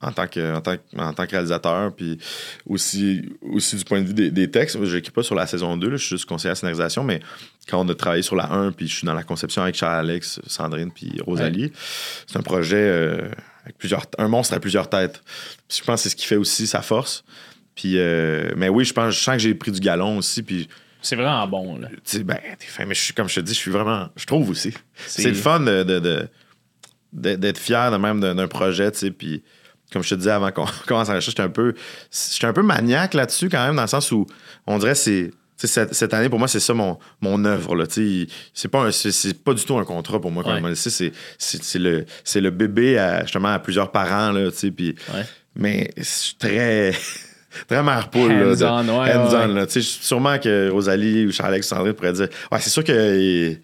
en 0.00 0.12
tant, 0.12 0.26
que, 0.26 0.56
en, 0.56 0.60
tant, 0.60 0.76
que- 0.76 0.98
en 1.00 1.12
tant 1.12 1.24
que 1.24 1.30
réalisateur, 1.32 1.94
puis 1.94 2.18
aussi, 2.66 3.22
aussi 3.42 3.76
du 3.76 3.84
point 3.84 4.00
de 4.00 4.06
vue 4.08 4.14
des, 4.14 4.30
des 4.32 4.50
textes. 4.50 4.82
Je 4.84 4.96
n'écris 4.96 5.12
pas 5.12 5.22
sur 5.22 5.36
la 5.36 5.46
saison 5.46 5.76
2, 5.76 5.88
là, 5.90 5.96
je 5.96 6.04
suis 6.04 6.16
juste 6.16 6.24
conseiller 6.28 6.48
à 6.48 6.52
la 6.52 6.54
scénarisation, 6.56 7.04
mais 7.04 7.20
quand 7.68 7.80
on 7.84 7.88
a 7.88 7.94
travaillé 7.94 8.22
sur 8.22 8.34
la 8.34 8.50
1, 8.52 8.72
puis 8.72 8.88
je 8.88 8.96
suis 8.96 9.06
dans 9.06 9.14
la 9.14 9.22
conception 9.22 9.62
avec 9.62 9.76
Charles-Alex, 9.76 10.40
Sandrine, 10.46 10.90
puis 10.90 11.20
Rosalie, 11.24 11.70
c'est 12.26 12.38
un 12.38 12.42
projet 12.42 12.76
euh, 12.76 13.28
avec 13.64 13.78
plusieurs. 13.78 14.04
Un 14.18 14.26
monstre 14.28 14.54
à 14.54 14.58
plusieurs 14.60 14.88
têtes. 14.90 15.22
Puis 15.68 15.78
je 15.78 15.84
pense 15.84 16.00
que 16.00 16.02
c'est 16.04 16.08
ce 16.10 16.16
qui 16.16 16.26
fait 16.26 16.36
aussi 16.36 16.66
sa 16.66 16.82
force. 16.82 17.22
Puis, 17.80 17.92
euh, 17.96 18.50
mais 18.56 18.68
oui, 18.68 18.84
je 18.84 18.92
pense, 18.92 19.14
je 19.14 19.20
sens 19.20 19.34
que 19.36 19.38
j'ai 19.38 19.54
pris 19.54 19.70
du 19.70 19.78
galon 19.78 20.18
aussi, 20.18 20.42
puis 20.42 20.68
C'est 21.00 21.14
vraiment 21.14 21.46
bon, 21.46 21.78
là. 21.78 21.86
tu 22.04 22.16
sais, 22.18 22.24
ben, 22.24 22.36
t'es 22.58 22.66
fin, 22.66 22.84
mais 22.86 22.94
je 22.96 23.00
suis, 23.00 23.14
comme 23.14 23.28
je 23.28 23.36
te 23.36 23.40
dis, 23.40 23.54
je 23.54 23.58
suis 23.58 23.70
vraiment, 23.70 24.08
je 24.16 24.26
trouve 24.26 24.50
aussi. 24.50 24.74
C'est- 25.06 25.22
le 25.28 25.34
fun 25.34 25.60
de, 25.60 25.84
de- 27.12 27.36
d'être 27.36 27.58
fier 27.58 27.92
de 27.92 27.96
même 27.96 28.18
d'un, 28.20 28.34
projet, 28.48 28.90
tu 28.90 28.98
sais, 28.98 29.10
puis 29.12 29.44
comme 29.92 30.02
je 30.02 30.10
te 30.10 30.14
disais 30.16 30.32
avant 30.32 30.50
qu'on 30.50 30.66
commence 30.88 31.08
à 31.08 31.12
enregistrer, 31.12 31.30
j'étais 31.30 31.42
un 31.42 31.48
peu, 31.50 31.72
j'étais 32.32 32.46
un 32.48 32.52
peu 32.52 32.62
maniaque 32.62 33.14
là-dessus 33.14 33.48
quand 33.48 33.64
même, 33.64 33.76
dans 33.76 33.82
le 33.82 33.88
sens 33.88 34.10
où 34.10 34.26
on 34.66 34.76
dirait 34.78 34.96
c'est, 34.96 35.30
cette, 35.56 35.94
cette 35.94 36.12
année 36.14 36.28
pour 36.28 36.38
moi 36.40 36.46
c'est 36.48 36.60
ça 36.60 36.74
mon, 36.74 36.98
mon 37.20 37.44
œuvre 37.44 37.84
c'est 38.54 38.68
pas 38.68 38.80
un- 38.86 38.90
c'est, 38.92 39.10
c'est 39.12 39.42
pas 39.42 39.54
du 39.54 39.64
tout 39.64 39.76
un 39.78 39.84
contrat 39.84 40.20
pour 40.20 40.30
moi 40.30 40.42
quand 40.44 40.60
Ouais. 40.62 40.74
c'est, 40.74 40.90
c'est, 40.90 41.12
c'est, 41.38 41.62
c'est 41.64 41.78
le, 41.78 42.04
c'est 42.24 42.40
le 42.40 42.50
bébé 42.50 42.98
à, 42.98 43.22
justement 43.22 43.48
à 43.48 43.58
plusieurs 43.60 43.90
parents 43.92 44.30
là, 44.32 44.50
puis 44.52 44.94
Ouais. 45.14 45.24
mais 45.56 45.90
je 45.96 46.02
suis 46.02 46.34
très 46.36 46.92
très 47.68 47.82
mère 47.82 48.10
poule 48.10 48.32
là, 48.32 48.54
de- 48.54 48.64
Hands-on, 48.64 49.00
ouais, 49.00 49.68
sûrement 49.80 50.38
que 50.38 50.70
Rosalie 50.70 51.26
ou 51.26 51.32
Charles-Alex 51.32 51.66
ou 51.66 51.68
Sandrine 51.74 51.92
pourraient 51.94 52.12
dire 52.12 52.28
Ouais, 52.52 52.58
c'est 52.60 52.70
sûr 52.70 52.84
qu'il 52.84 52.94
est, 52.94 53.60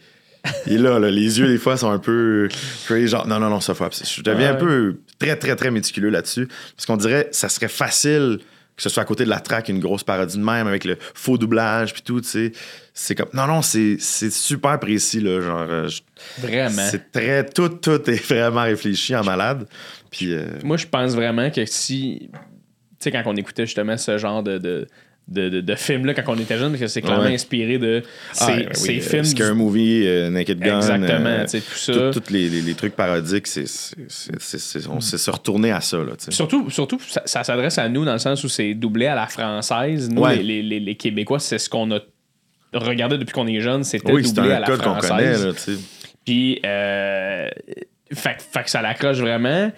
il 0.66 0.74
est 0.74 0.78
là, 0.78 0.98
là. 0.98 1.10
Les 1.10 1.38
yeux, 1.38 1.48
des 1.48 1.58
fois, 1.58 1.76
sont 1.76 1.90
un 1.90 1.98
peu 1.98 2.48
crazy. 2.86 3.08
Genre, 3.08 3.26
non, 3.26 3.38
non, 3.38 3.48
non, 3.50 3.60
ça 3.60 3.74
faut. 3.74 3.86
Je 3.90 4.22
deviens 4.22 4.50
un 4.52 4.54
peu 4.56 4.96
très, 5.18 5.36
très, 5.36 5.56
très 5.56 5.70
méticuleux 5.70 6.10
là-dessus. 6.10 6.48
Parce 6.76 6.86
qu'on 6.86 6.96
dirait 6.96 7.28
ça 7.32 7.48
serait 7.48 7.68
facile 7.68 8.38
que 8.76 8.82
ce 8.82 8.88
soit 8.88 9.04
à 9.04 9.06
côté 9.06 9.24
de 9.24 9.30
la 9.30 9.38
track 9.38 9.68
une 9.68 9.78
grosse 9.78 10.02
parodie 10.02 10.36
de 10.36 10.42
même 10.42 10.66
avec 10.66 10.84
le 10.84 10.96
faux 11.14 11.38
doublage 11.38 11.92
puis 11.92 12.02
tout, 12.02 12.20
tu 12.20 12.28
sais. 12.28 12.52
C'est 12.92 13.14
comme. 13.14 13.28
Non, 13.32 13.46
non, 13.46 13.62
c'est 13.62 13.98
super 14.00 14.78
précis, 14.80 15.20
là. 15.20 15.40
Genre, 15.40 15.66
euh, 15.68 15.88
je- 15.88 16.00
Vraiment. 16.42 16.82
c'est 16.90 17.10
très. 17.12 17.44
Tout, 17.46 17.68
tout 17.68 18.10
est 18.10 18.24
vraiment 18.28 18.62
réfléchi 18.62 19.14
en 19.14 19.22
malade. 19.24 19.66
Puis. 20.10 20.32
euh, 20.34 20.44
Moi, 20.64 20.76
je 20.76 20.86
pense 20.86 21.14
vraiment 21.14 21.50
que 21.50 21.64
si. 21.66 22.28
Sais, 23.04 23.12
quand 23.12 23.22
on 23.26 23.36
écoutait 23.36 23.66
justement 23.66 23.96
ce 23.96 24.18
genre 24.18 24.42
de. 24.42 24.58
de 24.58 24.86
de, 25.26 25.48
de, 25.48 25.60
de 25.62 25.74
film-là 25.74 26.12
quand 26.12 26.34
on 26.34 26.38
était 26.38 26.58
jeune, 26.58 26.76
que 26.78 26.86
c'est 26.86 27.00
clairement 27.00 27.24
Ouais. 27.24 27.32
inspiré 27.32 27.78
de 27.78 28.02
ces, 28.34 28.44
ah, 28.44 28.56
oui, 28.58 28.64
ces 28.74 28.98
euh, 28.98 29.00
films. 29.00 29.24
Scary 29.24 29.54
Movie, 29.54 30.02
euh, 30.06 30.28
Naked 30.28 30.58
Gun. 30.60 30.76
Exactement, 30.76 31.24
euh, 31.30 31.44
tout 31.46 31.78
ça. 31.78 32.10
Tous 32.12 32.30
les, 32.30 32.46
les- 32.50 32.60
les 32.60 32.74
trucs 32.74 32.94
parodiques, 32.94 33.46
c'est 33.46 33.64
on 34.90 35.00
s'est 35.00 35.16
se 35.16 35.30
retourné 35.30 35.70
à 35.70 35.80
ça. 35.80 35.96
Là. 35.96 36.12
Surtout, 36.28 36.68
surtout 36.68 36.98
ça, 37.08 37.22
ça 37.24 37.42
s'adresse 37.42 37.78
à 37.78 37.88
nous 37.88 38.04
dans 38.04 38.12
le 38.12 38.18
sens 38.18 38.44
où 38.44 38.50
c'est 38.50 38.74
doublé 38.74 39.06
à 39.06 39.14
la 39.14 39.26
française. 39.26 40.10
Nous, 40.10 40.20
Ouais. 40.20 40.36
les, 40.42 40.62
les- 40.62 40.94
Québécois, 40.94 41.38
c'est 41.40 41.56
ce 41.58 41.70
qu'on 41.70 41.90
a 41.92 42.00
regardé 42.74 43.16
depuis 43.16 43.32
qu'on 43.32 43.46
est 43.46 43.60
jeune, 43.62 43.82
c'était 43.82 44.12
Oui, 44.12 44.26
c'est 44.26 44.34
doublé 44.34 44.52
à 44.52 44.60
la 44.60 44.66
code 44.66 44.82
qu'on 44.82 44.94
française. 45.00 45.42
connaît. 45.42 45.72
Là. 45.72 45.78
Puis, 46.26 46.60
euh, 46.66 47.48
fait, 48.12 48.36
fait 48.52 48.62
que 48.62 48.68
ça 48.70 48.82
l'accroche 48.82 49.18
vraiment. 49.20 49.72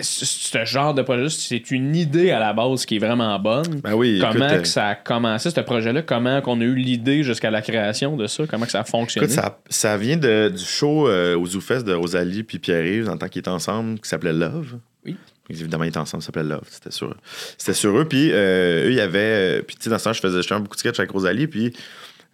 C- 0.00 0.26
Ce 0.26 0.64
genre 0.66 0.92
de 0.94 1.00
projet, 1.02 1.28
c'est 1.30 1.70
une 1.70 1.96
idée 1.96 2.30
à 2.32 2.38
la 2.38 2.52
base 2.52 2.84
qui 2.84 2.96
est 2.96 2.98
vraiment 2.98 3.38
bonne. 3.38 3.80
Ben 3.82 3.94
oui, 3.94 4.18
comment 4.20 4.32
écoute, 4.46 4.58
euh, 4.58 4.60
que 4.62 4.68
ça 4.68 4.88
a 4.88 4.94
commencé, 4.94 5.50
ce 5.50 5.60
projet-là? 5.60 6.02
Comment 6.02 6.40
qu'on 6.42 6.60
a 6.60 6.64
eu 6.64 6.74
l'idée 6.74 7.22
jusqu'à 7.22 7.50
la 7.50 7.62
création 7.62 8.16
de 8.16 8.26
ça? 8.26 8.44
Comment 8.46 8.66
que 8.66 8.72
ça 8.72 8.80
a 8.80 8.84
fonctionné? 8.84 9.24
Écoute, 9.26 9.34
ça, 9.42 9.58
ça 9.70 9.96
vient 9.96 10.16
de- 10.18 10.50
du 10.54 10.64
show 10.64 11.08
euh, 11.08 11.36
au 11.36 11.46
ZooFest 11.46 11.84
de 11.84 11.94
Rosalie 11.94 12.42
puis 12.42 12.58
Pierre-Yves 12.58 13.08
en 13.08 13.16
tant 13.16 13.28
qu'ils 13.28 13.40
étaient 13.40 13.48
ensemble, 13.48 13.98
qui 14.00 14.08
s'appelait 14.08 14.34
Love. 14.34 14.76
Oui. 15.06 15.16
Évidemment, 15.48 15.84
ils 15.84 15.88
étaient 15.88 15.96
ensemble, 15.98 16.22
ça 16.22 16.26
s'appelait 16.26 16.44
Love. 16.44 16.62
C'était 16.70 16.90
sur, 16.92 17.14
c'était 17.56 17.72
sur 17.74 17.96
eux. 17.98 18.04
Puis 18.06 18.30
euh, 18.32 18.86
eux, 18.86 18.90
il 18.90 18.96
y 18.96 19.00
avait. 19.00 19.62
Puis 19.62 19.76
tu 19.76 19.84
sais, 19.84 19.90
dans 19.90 19.98
ce 19.98 20.04
temps, 20.04 20.12
je 20.12 20.20
faisais 20.20 20.36
justement 20.36 20.60
beaucoup 20.60 20.76
de 20.76 20.80
sketchs 20.80 20.98
avec 21.00 21.10
Rosalie. 21.10 21.46
Puis 21.46 21.72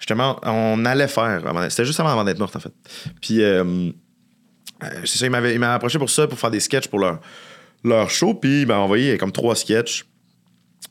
justement, 0.01 0.38
on 0.42 0.84
allait 0.84 1.07
faire. 1.09 1.42
C'était 1.70 1.84
juste 1.84 2.01
avant, 2.01 2.11
avant 2.11 2.24
d'être 2.24 2.40
morte, 2.40 2.57
en 2.57 2.61
fait. 2.61 2.72
Puis 3.22 3.42
euh, 3.42 3.90
c'est 4.81 5.18
ça, 5.18 5.27
ils 5.27 5.31
m'avaient 5.31 5.62
approché 5.64 5.99
pour 5.99 6.11
ça, 6.11 6.27
pour 6.27 6.39
faire 6.39 6.51
des 6.51 6.61
sketchs 6.61 6.89
pour 6.89 6.99
leur, 6.99 7.20
leur 7.85 8.11
show. 8.11 8.35
Puis 8.35 8.62
ils 8.62 8.66
m'avaient 8.66 8.81
envoyé 8.81 9.18
comme 9.18 9.33
trois 9.33 9.57
sketchs. 9.57 10.05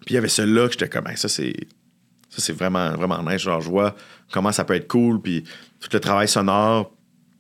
Puis 0.06 0.14
il 0.14 0.16
y 0.16 0.18
avait 0.18 0.28
celui-là 0.28 0.68
que 0.68 0.74
j'étais 0.74 0.90
comme, 0.90 1.06
ça, 1.16 1.28
c'est. 1.28 1.54
Ça, 2.30 2.42
c'est 2.42 2.54
vraiment, 2.54 2.92
vraiment 2.96 3.24
nice. 3.24 3.42
Genre, 3.42 3.62
je 3.62 3.70
vois 3.70 3.96
comment 4.32 4.52
ça 4.52 4.66
peut 4.66 4.74
être 4.76 4.88
cool. 4.88 5.22
Puis 5.22 5.44
tout 5.80 5.90
le 5.94 6.00
travail 6.00 6.28
sonore. 6.28 6.92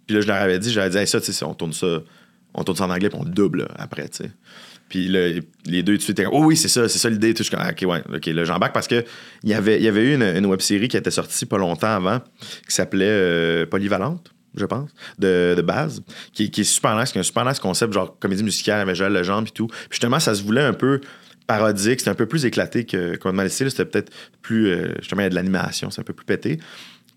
Puis 0.07 0.15
là, 0.15 0.21
je 0.21 0.27
leur 0.27 0.37
avais 0.37 0.59
dit, 0.59 0.71
j'avais 0.71 0.89
dit, 0.89 0.97
Hey, 0.97 1.07
ça, 1.07 1.19
tu 1.19 1.33
sais, 1.33 1.45
on 1.45 1.53
tourne 1.53 1.73
ça, 1.73 2.01
on 2.53 2.63
tourne 2.63 2.77
ça 2.77 2.85
en 2.85 2.89
anglais, 2.89 3.09
puis 3.09 3.19
on 3.19 3.25
le 3.25 3.31
double 3.31 3.67
après, 3.75 4.07
tu 4.07 4.23
sais. 4.23 4.31
Puis 4.87 5.07
les 5.07 5.83
deux, 5.83 5.93
tout 5.93 5.97
de 5.97 6.01
suite, 6.03 6.19
étaient 6.19 6.25
comme, 6.25 6.35
oh 6.35 6.45
oui, 6.45 6.55
c'est 6.55 6.67
ça, 6.67 6.87
c'est 6.87 6.99
ça 6.99 7.09
l'idée. 7.09 7.33
Je 7.35 7.41
suis 7.41 7.51
comme, 7.51 7.63
Ah, 7.63 7.71
ok, 7.71 7.89
ouais, 7.89 8.03
ok, 8.13 8.25
là, 8.27 8.43
j'embarque 8.43 8.73
parce 8.73 8.87
que 8.87 9.03
il 9.43 9.49
y 9.49 9.53
avait, 9.55 9.77
il 9.77 9.83
y 9.83 9.87
avait 9.87 10.03
eu 10.03 10.13
une, 10.13 10.21
une 10.21 10.45
web 10.45 10.61
série 10.61 10.87
qui 10.87 10.95
était 10.95 11.11
sortie 11.11 11.45
pas 11.45 11.57
longtemps 11.57 11.87
avant, 11.95 12.19
qui 12.67 12.73
s'appelait 12.73 13.05
euh, 13.09 13.65
Polyvalente. 13.65 14.34
Je 14.57 14.65
pense, 14.65 14.89
de, 15.19 15.53
de 15.57 15.61
base, 15.61 16.01
qui, 16.33 16.49
qui 16.49 16.61
est 16.61 16.65
super 16.65 16.97
nice, 16.97 17.11
qui 17.11 17.17
a 17.17 17.21
un 17.21 17.23
super 17.23 17.45
nice 17.45 17.59
concept, 17.59 17.93
genre 17.93 18.17
comédie 18.19 18.43
musicale 18.43 18.79
avec 18.81 18.95
Joël 18.95 19.11
Legendre 19.13 19.47
et 19.47 19.51
tout. 19.51 19.67
Puis 19.67 19.87
justement, 19.91 20.19
ça 20.19 20.33
se 20.35 20.43
voulait 20.43 20.63
un 20.63 20.73
peu 20.73 21.01
parodique, 21.47 21.99
c'était 21.99 22.11
un 22.11 22.15
peu 22.15 22.25
plus 22.25 22.45
éclaté 22.45 22.85
que 22.85 23.17
laissé. 23.43 23.63
là. 23.65 23.69
C'était 23.69 23.85
peut-être 23.85 24.11
plus, 24.41 24.67
euh, 24.69 24.93
justement, 24.99 25.21
il 25.21 25.25
y 25.25 25.27
a 25.27 25.29
de 25.29 25.35
l'animation, 25.35 25.91
c'est 25.91 26.01
un 26.01 26.03
peu 26.05 26.13
plus 26.13 26.25
pété 26.25 26.59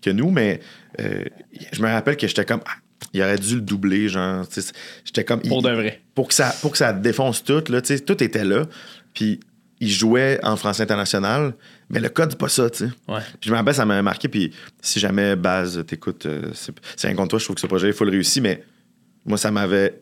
que 0.01 0.09
nous, 0.09 0.29
mais 0.31 0.59
euh, 0.99 1.23
je 1.71 1.81
me 1.81 1.87
rappelle 1.87 2.15
que 2.17 2.27
j'étais 2.27 2.45
comme, 2.45 2.61
ah, 2.67 2.75
il 3.13 3.21
aurait 3.21 3.37
dû 3.37 3.55
le 3.55 3.61
doubler, 3.61 4.07
genre, 4.09 4.47
tu 4.47 4.61
sais, 4.61 4.71
j'étais 5.03 5.23
comme, 5.23 5.41
Pour 5.41 5.59
il- 5.59 5.63
de 5.69 5.75
vrai. 5.75 6.01
pour 6.15 6.27
que 6.27 6.33
ça, 6.33 6.53
pour 6.61 6.71
que 6.71 6.77
ça 6.77 6.93
défonce 6.93 7.43
tout, 7.43 7.63
là, 7.69 7.81
tu 7.81 7.87
sais, 7.95 7.99
tout 8.01 8.21
était 8.23 8.45
là. 8.45 8.65
Puis 9.13 9.39
il 9.81 9.89
jouait 9.89 10.39
en 10.43 10.55
français 10.57 10.83
international, 10.83 11.53
mais 11.89 11.99
le 11.99 12.09
code, 12.09 12.31
c'est 12.31 12.37
pas 12.39 12.49
ça, 12.49 12.69
tu 12.69 12.79
sais. 12.79 12.91
Ouais. 13.07 13.21
Puis 13.39 13.47
je 13.47 13.51
me 13.51 13.55
rappelle, 13.55 13.73
ça 13.75 13.85
m'a 13.85 14.01
marqué. 14.01 14.27
Puis 14.27 14.51
si 14.81 14.99
jamais 14.99 15.35
Baz 15.35 15.83
t'écoute, 15.87 16.25
euh, 16.25 16.51
c'est 16.53 17.07
rien 17.07 17.15
contre 17.15 17.29
toi, 17.29 17.39
je 17.39 17.45
trouve 17.45 17.55
que 17.55 17.61
ce 17.61 17.67
projet 17.67 17.89
est 17.89 17.93
full 17.93 18.09
réussi, 18.09 18.41
mais 18.41 18.63
moi, 19.25 19.37
ça 19.37 19.51
m'avait 19.51 20.01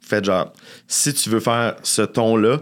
fait 0.00 0.24
genre, 0.24 0.52
si 0.88 1.12
tu 1.12 1.28
veux 1.28 1.40
faire 1.40 1.76
ce 1.82 2.02
ton-là, 2.02 2.60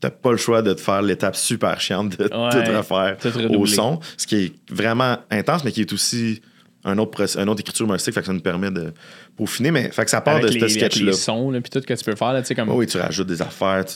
t'as 0.00 0.10
pas 0.10 0.30
le 0.30 0.36
choix 0.36 0.62
de 0.62 0.72
te 0.74 0.80
faire 0.80 1.02
l'étape 1.02 1.34
super 1.36 1.80
chiante 1.80 2.16
de 2.18 2.24
Ouais, 2.24 2.50
tout 2.50 2.76
refaire 2.76 3.16
au 3.58 3.66
son, 3.66 3.98
ce 4.16 4.26
qui 4.26 4.36
est 4.36 4.52
vraiment 4.70 5.18
intense, 5.30 5.64
mais 5.64 5.72
qui 5.72 5.80
est 5.80 5.92
aussi 5.92 6.40
un 6.84 6.98
autre, 6.98 7.26
un 7.38 7.48
autre 7.48 7.60
écriture 7.60 7.84
humoristique, 7.84 8.14
fait 8.14 8.20
que 8.20 8.26
ça 8.26 8.32
nous 8.32 8.40
permet 8.40 8.70
de 8.70 8.92
peaufiner. 9.36 9.72
Mais 9.72 9.90
fait 9.90 10.04
que 10.04 10.10
ça 10.10 10.20
part 10.20 10.36
Avec 10.36 10.52
de 10.52 10.58
ce 10.60 10.68
sketch-là. 10.68 11.06
les 11.06 11.12
sons, 11.14 11.50
là, 11.50 11.60
puis 11.60 11.70
tout 11.70 11.80
que 11.80 11.94
tu 11.94 12.04
peux 12.04 12.14
faire, 12.14 12.32
là, 12.32 12.42
tu 12.42 12.48
sais, 12.48 12.54
comme... 12.54 12.68
Ah 12.70 12.74
oui, 12.74 12.86
tu 12.86 12.96
rajoutes 12.98 13.26
des 13.26 13.42
affaires. 13.42 13.84
tu- 13.84 13.94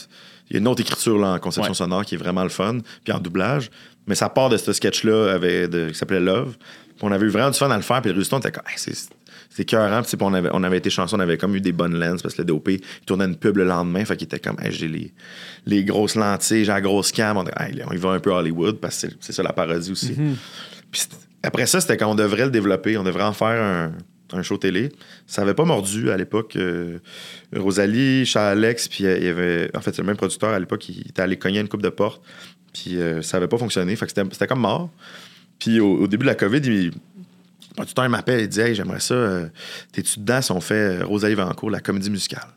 Il 0.51 0.55
y 0.55 0.57
a 0.57 0.59
une 0.59 0.67
autre 0.67 0.81
écriture 0.81 1.17
là, 1.17 1.29
en 1.33 1.39
conception 1.39 1.71
Ouais. 1.71 1.77
sonore 1.77 2.05
qui 2.05 2.15
est 2.15 2.17
vraiment 2.17 2.43
le 2.43 2.49
fun, 2.49 2.77
puis 3.03 3.13
en 3.13 3.19
doublage. 3.19 3.71
Mais 4.05 4.15
ça 4.15 4.29
part 4.29 4.49
de 4.49 4.57
ce 4.57 4.73
sketch-là 4.73 5.39
qui 5.39 5.95
s'appelait 5.95 6.19
Love. 6.19 6.57
Puis 6.57 6.99
on 7.01 7.11
avait 7.11 7.25
eu 7.25 7.29
vraiment 7.29 7.49
du 7.51 7.57
fun 7.57 7.71
à 7.71 7.75
le 7.77 7.81
faire, 7.83 8.01
puis 8.01 8.11
le 8.11 8.17
résultat, 8.17 8.35
on 8.35 8.39
était 8.39 8.51
comme, 8.51 8.63
Hey, 8.67 8.75
c'est 8.77 8.93
c'est 9.53 9.63
écœurant. 9.63 10.01
Puis, 10.01 10.15
puis 10.15 10.25
on 10.25 10.33
avait, 10.33 10.49
on 10.53 10.63
avait 10.63 10.77
été 10.77 10.89
chanceux, 10.89 11.15
on 11.17 11.19
avait 11.19 11.37
comme 11.37 11.53
eu 11.55 11.61
des 11.61 11.71
bonnes 11.73 11.97
lenses 11.99 12.21
parce 12.21 12.35
que 12.35 12.41
le 12.41 12.45
DOP 12.45 12.69
il 12.69 12.79
tournait 13.05 13.25
une 13.25 13.35
pub 13.35 13.57
le 13.57 13.65
lendemain, 13.65 14.05
fait 14.05 14.15
qu'il 14.15 14.25
était 14.25 14.39
comme, 14.39 14.57
Hey, 14.61 14.71
j'ai 14.71 14.87
les, 14.87 15.13
les 15.65 15.83
grosses 15.83 16.15
lentilles, 16.15 16.63
j'ai 16.65 16.71
la 16.71 16.79
grosse 16.81 17.11
cam. 17.11 17.37
On, 17.37 17.45
Hey, 17.61 17.73
là, 17.73 17.85
on 17.89 17.93
y 17.93 17.97
va 17.97 18.11
un 18.11 18.19
peu 18.19 18.31
Hollywood 18.31 18.77
parce 18.79 19.01
que 19.01 19.07
c'est- 19.19 19.31
ça 19.33 19.43
la 19.43 19.51
parodie 19.53 19.91
aussi. 19.91 20.13
Puis 20.13 21.01
c'était- 21.01 21.15
après 21.43 21.65
ça, 21.65 21.81
c'était 21.81 21.97
quand 21.97 22.09
on 22.11 22.15
devrait 22.15 22.45
le 22.45 22.51
développer. 22.51 22.97
On 22.97 23.03
devrait 23.03 23.23
en 23.23 23.33
faire 23.33 23.61
un, 23.61 23.91
un 24.33 24.43
show 24.43 24.57
télé. 24.57 24.91
Ça 25.27 25.41
avait 25.41 25.53
pas 25.53 25.65
mordu 25.65 26.11
à 26.11 26.17
l'époque. 26.17 26.55
euh, 26.55 26.99
Rosalie, 27.55 28.25
Charles-Alex, 28.25 28.87
puis 28.87 29.05
euh, 29.05 29.17
il 29.17 29.23
y 29.25 29.27
avait. 29.27 29.75
En 29.75 29.81
fait, 29.81 29.93
c'est 29.93 30.01
le 30.01 30.07
même 30.07 30.17
producteur 30.17 30.49
à 30.49 30.59
l'époque, 30.59 30.87
il 30.89 31.01
était 31.09 31.21
allé 31.21 31.37
cogner 31.37 31.59
une 31.59 31.67
coupe 31.67 31.81
de 31.81 31.89
porte. 31.89 32.21
Puis 32.73 32.99
euh, 32.99 33.21
ça 33.21 33.37
avait 33.37 33.47
pas 33.47 33.57
fonctionné. 33.57 33.95
Fait 33.95 34.05
que 34.05 34.13
c'était 34.31 34.47
comme 34.47 34.61
mort. 34.61 34.89
Puis 35.59 35.79
au, 35.79 36.07
début 36.07 36.23
de 36.23 36.29
la 36.29 36.35
COVID, 36.35 36.61
le 36.61 36.91
producteur 37.75 38.05
il 38.05 38.09
m'appelle 38.09 38.39
et 38.39 38.47
dit 38.47 38.59
Hey, 38.59 38.73
j'aimerais 38.73 38.99
ça. 38.99 39.49
T'es-tu 39.91 40.19
dedans 40.19 40.41
si 40.41 40.51
on 40.51 40.61
fait 40.61 41.03
Rosalie 41.03 41.35
Vancourt, 41.35 41.69
la 41.69 41.81
comédie 41.81 42.09
musicale? 42.09 42.47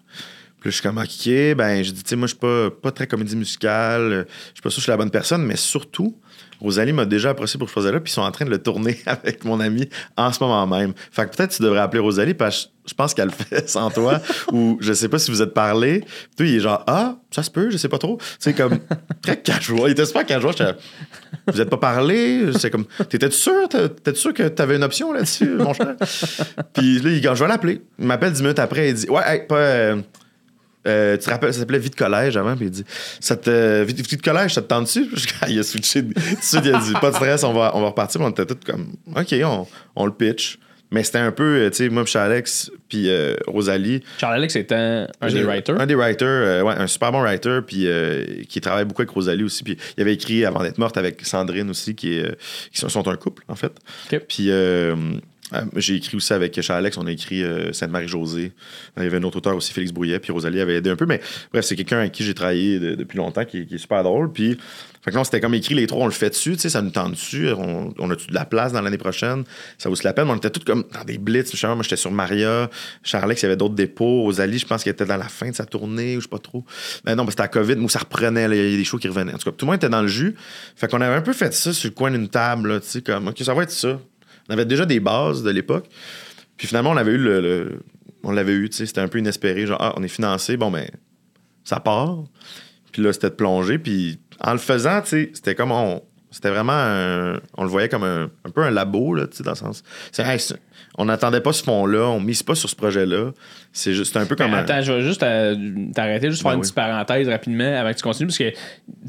Puis 0.61 0.71
là, 0.71 0.71
je 0.71 0.77
suis 0.77 0.83
comme, 0.83 0.97
OK, 0.97 1.57
ben, 1.59 1.85
je 1.85 1.91
dis, 1.91 2.03
tu 2.03 2.09
sais, 2.09 2.17
moi, 2.17 2.27
je 2.27 2.33
suis 2.33 2.39
pas, 2.39 2.71
pas 2.71 2.91
très 2.91 3.07
comédie 3.07 3.37
musicale, 3.37 4.27
je 4.27 4.55
suis 4.55 4.63
pas 4.63 4.71
sûr 4.71 4.77
que 4.77 4.81
je 4.81 4.81
suis 4.81 4.91
la 4.91 4.97
bonne 4.97 5.11
personne, 5.11 5.45
mais 5.45 5.57
surtout, 5.57 6.19
Rosalie 6.65 6.93
m'a 6.93 7.05
déjà 7.05 7.31
approché 7.31 7.59
pour 7.59 7.67
que 7.69 7.75
je 7.75 7.81
fasse 7.81 7.93
là, 7.93 8.01
puis 8.01 8.11
ils 8.11 8.15
sont 8.15 8.23
en 8.23 8.31
train 8.33 8.45
de 8.45 8.51
le 8.51 8.59
tourner 8.59 8.99
avec 9.07 9.45
mon 9.45 9.61
ami 9.61 9.89
en 10.17 10.33
ce 10.33 10.43
moment 10.43 10.67
même. 10.67 10.95
Fait 11.13 11.29
que 11.31 11.37
peut-être 11.37 11.55
tu 11.55 11.63
devrais 11.63 11.81
appeler 11.81 12.01
Rosalie, 12.01 12.35
parce 12.35 12.65
que 12.65 12.71
je- 12.89 12.95
pense 12.95 13.15
qu'elle 13.15 13.27
le 13.29 13.33
fait 13.33 13.69
sans 13.69 13.91
toi, 13.91 14.21
ou 14.53 14.77
je 14.81 14.93
sais 14.93 15.09
pas 15.09 15.19
si 15.19 15.31
vous 15.31 15.41
êtes 15.43 15.55
parlé. 15.55 16.05
Puis 16.37 16.51
il 16.53 16.57
est 16.57 16.61
genre, 16.61 16.83
ah, 16.87 17.17
ça 17.31 17.43
se 17.43 17.51
peut, 17.51 17.71
je 17.71 17.77
sais 17.77 17.89
pas 17.89 17.99
trop. 17.99 18.19
Sais, 18.39 18.53
comme, 18.55 18.79
très 19.23 19.37
casual. 19.43 19.89
Il 19.89 19.93
était 19.93 20.05
super 20.07 20.25
casual. 20.27 20.55
Vous 21.53 21.61
êtes 21.61 21.71
pas 21.71 21.77
parlé? 21.77 22.51
C'est 22.59 22.71
comme, 22.71 22.85
t'étais-tu 23.09 23.37
sûr? 23.37 23.69
T'es-tu 23.69 24.19
sûr 24.21 24.33
que 24.35 24.49
t'avais 24.49 24.77
une 24.77 24.85
option 24.85 25.13
là-dessus, 25.13 25.51
mon 25.57 25.73
cher? 25.75 25.95
Puis 26.73 27.01
là, 27.01 27.11
il, 27.11 27.23
je 27.23 27.43
vais 27.43 27.49
l'appeler. 27.49 27.83
Il 27.99 28.07
m'appelle 28.07 28.33
dix 28.33 28.43
minutes 28.43 28.59
après, 28.59 28.89
il 28.89 28.95
dit, 28.95 29.09
ouais, 29.09 29.23
hey, 29.27 29.47
pas. 29.47 29.57
euh, 29.57 29.97
Euh, 30.87 31.17
tu 31.17 31.25
te 31.25 31.31
rappelles, 31.31 31.53
ça 31.53 31.61
s'appelait 31.61 31.79
Vie 31.79 31.91
de 31.91 31.95
collège 31.95 32.37
avant, 32.37 32.57
puis 32.57 32.67
il 32.67 32.71
dit 32.71 32.85
ça 33.21 33.37
te, 33.37 33.83
vie, 33.83 33.95
vie 33.95 34.17
de 34.17 34.23
collège, 34.23 34.55
ça 34.55 34.63
te 34.63 34.67
tente 34.67 34.85
dessus 34.85 35.07
Il 35.49 35.59
a 35.59 35.63
switché. 35.63 36.03
Tout 36.03 36.13
de 36.13 36.43
suite, 36.43 36.63
il 36.65 36.75
a 36.75 36.79
dit 36.79 36.93
Pas 37.01 37.11
de 37.11 37.17
stress, 37.17 37.45
on 37.45 37.53
va, 37.53 37.73
on 37.75 37.81
va 37.81 37.89
repartir. 37.89 38.21
On 38.21 38.31
était 38.31 38.47
tous 38.47 38.59
comme 38.67 38.93
OK, 39.17 39.35
on, 39.45 39.67
on 39.97 40.07
le 40.07 40.13
pitch. 40.13 40.59
Mais 40.95 41.03
c'était 41.03 41.19
un 41.19 41.33
peu, 41.33 41.57
euh, 41.57 41.71
tu 41.71 41.79
sais, 41.79 41.89
moi, 41.89 42.05
puis 42.05 42.17
Alex, 42.17 42.71
puis 42.89 43.11
euh, 43.11 43.35
Rosalie. 43.49 44.03
Charles-Alex 44.19 44.55
était 44.55 44.75
un 44.77 45.29
des 45.29 45.43
writers. 45.43 45.81
Un 45.81 45.87
des 45.87 45.97
writers, 45.97 46.29
euh, 46.29 46.63
ouais, 46.63 46.75
un 46.75 46.87
super 46.87 47.11
bon 47.11 47.21
writer, 47.21 47.61
puis 47.67 47.89
euh, 47.89 48.25
qui 48.49 48.61
travaille 48.61 48.85
beaucoup 48.85 49.03
avec 49.03 49.11
Rosalie 49.11 49.43
aussi. 49.43 49.65
Puis 49.65 49.77
il 49.97 50.01
avait 50.01 50.15
écrit 50.15 50.45
Avant 50.45 50.63
d'être 50.63 50.79
morte 50.79 50.97
avec 50.97 51.25
Sandrine 51.27 51.69
aussi, 51.69 51.97
qui, 51.97 52.19
est, 52.19 52.39
qui 52.71 52.79
sont, 52.79 52.89
sont 52.89 53.09
un 53.09 53.17
couple, 53.17 53.43
en 53.49 53.57
fait. 53.57 53.73
Ok. 54.13 54.21
Puis 54.29 54.51
j'ai 55.77 55.97
écrit 55.97 56.17
aussi 56.17 56.33
avec 56.33 56.61
Charles 56.61 56.81
Alex, 56.81 56.97
on 56.99 57.07
a 57.07 57.13
écrit 57.13 57.43
euh, 57.43 57.73
Sainte-Marie-Josée. 57.73 58.53
Il 58.97 59.03
y 59.03 59.07
avait 59.07 59.19
un 59.19 59.23
autre 59.23 59.39
auteur 59.39 59.57
aussi, 59.57 59.73
Félix 59.73 59.93
Brouillet, 59.93 60.19
puis 60.19 60.33
Rosalie 60.33 60.61
avait 60.61 60.77
aidé 60.77 60.91
un 60.91 60.97
peu. 60.97 61.07
Mais 61.07 61.21
bref, 61.53 61.65
c'est 61.65 61.77
quelqu'un 61.77 61.99
avec 61.99 62.13
qui 62.13 62.25
j'ai 62.25 62.35
travaillé 62.35 62.79
de- 62.79 62.95
depuis 62.95 63.19
longtemps, 63.19 63.45
qui, 63.45 63.59
est 63.59 63.79
super 63.79 64.03
drôle. 64.03 64.33
Puis, 64.33 64.57
fait 65.03 65.11
que 65.11 65.17
là, 65.17 65.25
c'était 65.25 65.41
comme 65.41 65.55
écrit, 65.55 65.75
les 65.75 65.87
trois, 65.87 66.03
on 66.05 66.07
le 66.07 66.13
fait 66.13 66.31
dessus, 66.31 66.57
sais, 66.57 66.71
ça 66.71 66.81
nous 66.81 66.91
tente 66.91 67.13
dessus. 67.13 67.51
On, 67.53 67.93
on 67.99 68.11
a-tu 68.11 68.27
de 68.29 68.35
la 68.35 68.45
place 68.47 68.73
dans 68.73 68.81
l'année 68.81 68.99
prochaine? 68.99 69.45
Ça 69.77 69.89
vaut 69.89 69.97
la 70.03 70.13
peine? 70.13 70.27
Mais 70.27 70.33
on 70.33 70.37
était 70.37 70.51
tous 70.51 70.65
comme 70.65 70.85
dans 70.93 71.05
des 71.05 71.19
blitz. 71.19 71.51
Justement, 71.51 71.75
Moi, 71.75 71.83
j'étais 71.83 71.97
sur 71.97 72.11
Maria. 72.11 72.71
Charles 73.03 73.25
Alex, 73.25 73.43
il 73.43 73.45
y 73.45 73.47
avait 73.47 73.57
d'autres 73.57 73.75
dépôts. 73.75 74.23
Rosalie, 74.23 74.59
je 74.59 74.67
pense 74.67 74.83
qu'elle 74.83 74.95
était 74.95 75.05
dans 75.05 75.17
la 75.17 75.29
fin 75.29 75.51
de 75.51 75.55
sa 75.55 75.67
tournée, 75.67 76.17
ou 76.17 76.21
je 76.21 76.25
sais 76.25 76.31
pas 76.31 76.39
trop. 76.39 76.65
Mais 77.05 77.15
non, 77.15 77.25
mais 77.25 77.31
c'était 77.31 77.43
à 77.43 77.49
COVID, 77.49 77.75
où 77.75 77.89
ça 77.89 77.99
reprenait, 77.99 78.47
il 78.47 78.73
y 78.73 78.75
a 78.75 78.77
des 78.77 78.85
shows 78.85 78.99
qui 78.99 79.09
revenaient. 79.09 79.35
En 79.35 79.39
tout 79.39 79.51
cas, 79.51 79.57
tout 79.57 79.67
le 79.67 79.73
monde 79.73 79.77
était 79.77 79.89
dans 79.89 80.03
le 80.03 80.09
jus. 80.09 80.35
Fait 80.77 80.89
qu'on 80.89 81.01
avait 81.01 81.15
un 81.15 81.23
peu 81.23 81.33
fait 81.33 81.53
ça 81.53 81.73
sur 81.73 81.89
le 81.91 81.95
coin 81.95 82.11
d'une 82.11 82.29
table, 82.29 82.81
tu 82.81 82.89
sais, 82.89 83.03
comme, 83.03 83.29
OK, 83.29 83.39
ça 83.41 83.53
va 83.55 83.63
être 83.65 83.71
ça. 83.71 84.01
On 84.49 84.53
avait 84.53 84.65
déjà 84.67 84.87
des 84.87 85.01
bases 85.01 85.43
de 85.43 85.51
l'époque. 85.51 85.87
Puis 86.57 86.67
finalement, 86.69 86.91
on 86.91 86.97
avait 86.97 87.13
eu 87.13 87.69
on 88.23 88.33
l'avait 88.33 88.53
eu, 88.55 88.71
tu 88.71 88.87
c'était 88.87 89.01
un 89.01 89.09
peu 89.09 89.19
inespéré. 89.19 89.67
Genre, 89.67 89.79
ah, 89.81 89.93
on 89.97 90.03
est 90.03 90.09
financé, 90.09 90.57
bon, 90.57 90.71
ben, 90.71 90.89
ça 91.63 91.81
part. 91.81 92.25
Puis 92.93 93.03
là, 93.03 93.13
c'était 93.13 93.31
de 93.31 93.35
plonger. 93.35 93.79
Puis 93.79 94.19
en 94.41 94.53
le 94.53 94.59
faisant, 94.59 95.03
tu 95.03 95.31
c'était 95.35 95.55
comme 95.55 95.73
on. 95.73 96.03
C'était 96.31 96.51
vraiment 96.51 97.39
On 97.57 97.63
le 97.63 97.69
voyait 97.69 97.89
comme 97.89 98.03
un, 98.03 98.29
peu 98.53 98.63
un 98.63 98.71
labo, 98.71 99.15
là, 99.15 99.27
tu 99.27 99.37
sais, 99.37 99.43
dans 99.45 99.53
le 99.53 99.57
sens. 99.57 99.85
c'est- 100.11 100.23
hey, 100.23 100.41
on 100.97 101.07
n'attendait 101.07 101.41
pas 101.41 101.53
ce 101.53 101.63
fond-là, 101.65 102.03
on 102.09 102.21
mise 102.21 102.43
pas 102.43 102.55
sur 102.55 102.69
ce 102.71 102.77
projet-là. 102.77 103.33
C'est 103.73 103.95
juste 103.95 104.13
c'est 104.13 104.19
un 104.21 104.27
peu 104.27 104.37
comme 104.37 104.51
Mais 104.53 104.59
un. 104.59 104.61
attends, 104.61 104.81
je 104.83 104.93
vais 104.93 105.01
juste 105.03 105.23
euh, 105.25 105.57
t'arrêter, 105.95 106.31
juste 106.31 106.43
faire 106.43 106.53
Ben 106.53 106.57
une 106.59 106.61
petite 106.63 106.75
parenthèse 106.77 107.29
rapidement 107.29 107.77
avant 107.81 107.91
que 107.91 107.97
tu 107.97 108.03
continues, 108.03 108.27
parce 108.29 108.39
que 108.39 108.53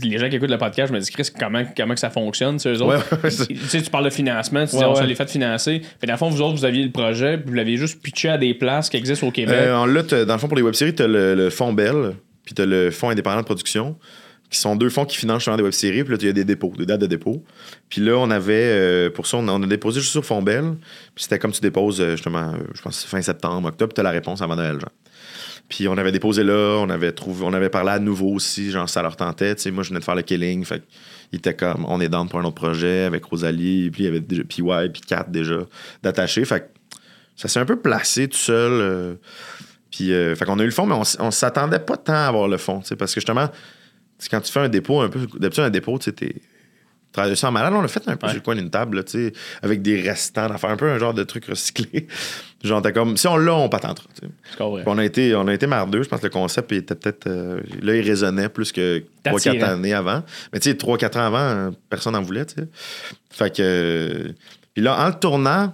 les 0.01 0.17
gens 0.17 0.27
qui 0.29 0.35
écoutent 0.37 0.49
le 0.49 0.57
podcast, 0.57 0.89
je 0.91 0.97
me 0.97 0.99
dis, 0.99 1.11
Chris, 1.11 1.29
comment, 1.39 1.63
comment 1.77 1.93
que 1.93 1.99
ça 1.99 2.09
fonctionne, 2.09 2.57
ces 2.57 2.69
eux 2.69 2.81
autres? 2.81 3.05
Ouais, 3.13 3.19
ouais, 3.23 3.29
c'est- 3.29 3.47
tu 3.47 3.55
sais, 3.67 3.81
tu 3.81 3.89
parles 3.91 4.05
de 4.05 4.09
financement, 4.09 4.65
tu 4.65 4.71
dis, 4.71 4.77
Ouais, 4.77 4.85
on 4.85 4.95
se 4.95 5.01
ouais. 5.01 5.07
les 5.07 5.15
fait 5.15 5.29
financer. 5.29 5.81
Mais 6.01 6.07
dans 6.07 6.13
le 6.13 6.17
fond, 6.17 6.29
vous 6.29 6.41
autres, 6.41 6.57
vous 6.57 6.65
aviez 6.65 6.83
le 6.83 6.91
projet, 6.91 7.37
puis 7.37 7.49
vous 7.49 7.53
l'aviez 7.55 7.77
juste 7.77 8.01
pitché 8.01 8.29
à 8.29 8.37
des 8.37 8.53
places 8.55 8.89
qui 8.89 8.97
existent 8.97 9.27
au 9.27 9.31
Québec. 9.31 9.55
Euh, 9.55 9.75
en- 9.75 9.85
là, 9.85 10.01
t'as- 10.03 10.25
dans 10.25 10.33
le 10.33 10.39
fond, 10.39 10.47
pour 10.47 10.57
les 10.57 10.63
web-séries, 10.63 10.95
tu 10.95 11.03
as 11.03 11.07
le, 11.07 11.35
le 11.35 11.49
fonds 11.51 11.71
Bell, 11.73 12.13
puis 12.45 12.55
tu 12.55 12.61
as 12.61 12.65
le 12.65 12.89
fonds 12.91 13.09
indépendant 13.09 13.41
de 13.41 13.45
production, 13.45 13.95
qui 14.49 14.59
sont 14.59 14.75
deux 14.75 14.89
fonds 14.89 15.05
qui 15.05 15.17
financent 15.17 15.39
justement 15.39 15.57
des 15.57 15.63
web-séries. 15.63 16.03
Puis 16.03 16.13
là, 16.13 16.17
il 16.21 16.27
y 16.27 16.29
a 16.29 16.33
des 16.33 16.45
dépôts, 16.45 16.73
des 16.77 16.85
dates 16.85 17.01
de 17.01 17.07
dépôt. 17.07 17.43
Puis 17.89 18.01
là, 18.01 18.17
on 18.17 18.29
avait, 18.29 18.53
euh, 18.53 19.09
pour 19.09 19.27
ça, 19.27 19.37
on, 19.37 19.63
a 19.63 19.67
déposé 19.67 19.99
juste 19.99 20.11
sur 20.11 20.25
fonds 20.25 20.41
Bell. 20.41 20.75
Puis 21.13 21.23
c'était 21.23 21.39
comme 21.39 21.51
tu 21.51 21.61
déposes, 21.61 21.99
euh, 21.99 22.11
justement, 22.11 22.53
euh, 22.53 22.57
je 22.73 22.81
pense, 22.81 23.03
fin 23.03 23.21
septembre, 23.21 23.67
octobre, 23.67 23.93
tu 23.93 24.01
as 24.01 24.03
la 24.03 24.11
réponse 24.11 24.41
avant 24.41 24.55
Noël, 24.55 24.79
genre. 24.79 24.91
Puis 25.67 25.87
on 25.87 25.97
avait 25.97 26.11
déposé 26.11 26.43
là, 26.43 26.77
on 26.79 26.89
avait 26.91 27.11
trouvé, 27.11 27.43
on 27.43 27.53
avait 27.53 27.71
parlé 27.71 27.89
à 27.89 27.97
nouveau 27.97 28.29
aussi, 28.29 28.69
genre 28.69 28.87
ça 28.87 29.01
leur 29.01 29.15
tentait. 29.15 29.55
Tu 29.55 29.71
moi, 29.71 29.81
je 29.81 29.89
venais 29.89 29.99
de 29.99 30.05
faire 30.05 30.13
le 30.13 30.21
killing, 30.21 30.63
fait 30.63 30.83
il 31.31 31.39
était 31.39 31.55
comme, 31.55 31.85
on 31.87 31.99
est 31.99 32.07
dans 32.07 32.27
pour 32.27 32.39
un 32.39 32.43
autre 32.43 32.53
projet 32.53 33.05
avec 33.05 33.25
Rosalie, 33.25 33.89
puis 33.89 34.03
il 34.03 34.05
y 34.05 34.09
avait 34.09 34.19
déjà 34.19 34.43
PY, 34.43 34.89
puis 34.93 35.01
Kat 35.01 35.25
déjà 35.27 35.57
d'attacher. 36.03 36.45
Fait 36.45 36.69
ça 37.35 37.47
s'est 37.47 37.59
un 37.59 37.65
peu 37.65 37.77
placé 37.77 38.27
tout 38.27 38.37
seul. 38.37 39.17
puis, 39.89 40.09
fait 40.09 40.45
qu'on 40.45 40.59
a 40.59 40.61
eu 40.61 40.67
le 40.67 40.71
fond, 40.71 40.85
mais 40.85 40.93
on, 40.93 41.25
on 41.25 41.31
s'attendait 41.31 41.79
pas 41.79 41.97
tant 41.97 42.13
à 42.13 42.27
avoir 42.27 42.47
le 42.47 42.57
fond, 42.57 42.81
tu 42.81 42.89
sais, 42.89 42.95
parce 42.95 43.15
que 43.15 43.19
justement, 43.19 43.49
quand 44.29 44.41
tu 44.41 44.51
fais 44.51 44.59
un 44.61 44.69
dépôt, 44.69 45.01
un 45.01 45.09
peu, 45.09 45.19
d'habitude, 45.39 45.63
un 45.63 45.69
dépôt, 45.69 45.97
tu 45.99 46.05
sais, 46.05 46.11
t'es. 46.13 46.35
Travailler 47.11 47.37
ça 47.37 47.47
en 47.47 47.51
malade, 47.53 47.71
on 47.73 47.81
l'a 47.81 47.87
fait 47.87 48.05
un 48.07 48.17
peu 48.17 48.25
Ouais. 48.27 48.33
sur 48.33 48.41
le 48.41 48.43
coin 48.43 48.55
d'une 48.55 48.69
table, 48.69 48.97
là, 48.97 49.03
tu 49.03 49.11
sais, 49.29 49.33
avec 49.61 49.81
des 49.81 50.01
restants 50.01 50.49
d'affaires, 50.49 50.71
un 50.71 50.75
peu 50.75 50.89
un 50.89 50.97
genre 50.99 51.13
de 51.13 51.23
truc 51.23 51.45
recyclé. 51.45 52.07
Genre, 52.65 52.81
t'as 52.81 52.91
comme, 52.91 53.15
si 53.15 53.25
on 53.27 53.37
l'a, 53.37 53.53
on 53.53 53.69
patentera. 53.69 54.07
on 54.59 54.97
a 54.97 55.05
été, 55.05 55.33
on 55.35 55.47
a 55.47 55.53
été 55.53 55.65
mardeux. 55.67 56.01
Je 56.03 56.09
pense 56.09 56.19
que 56.19 56.25
le 56.25 56.31
concept 56.31 56.71
il 56.71 56.79
était 56.79 56.95
peut-être. 56.95 57.27
euh, 57.27 57.61
là, 57.81 57.95
il 57.95 58.01
résonnait 58.05 58.49
plus 58.49 58.71
que 58.73 59.03
3-4 59.23 59.35
Attirant. 59.35 59.67
années 59.73 59.93
avant. 59.93 60.23
Mais 60.51 60.59
tu 60.59 60.71
sais, 60.71 60.75
3-4 60.75 61.17
ans 61.19 61.27
avant, 61.27 61.71
personne 61.89 62.13
n'en 62.13 62.21
voulait, 62.23 62.45
tu 62.47 62.55
sais. 62.55 62.67
Fait 63.29 63.55
que. 63.55 63.61
euh, 63.61 64.33
Puis 64.73 64.83
là, 64.83 64.99
en 64.99 65.07
le 65.09 65.13
tournant, 65.13 65.73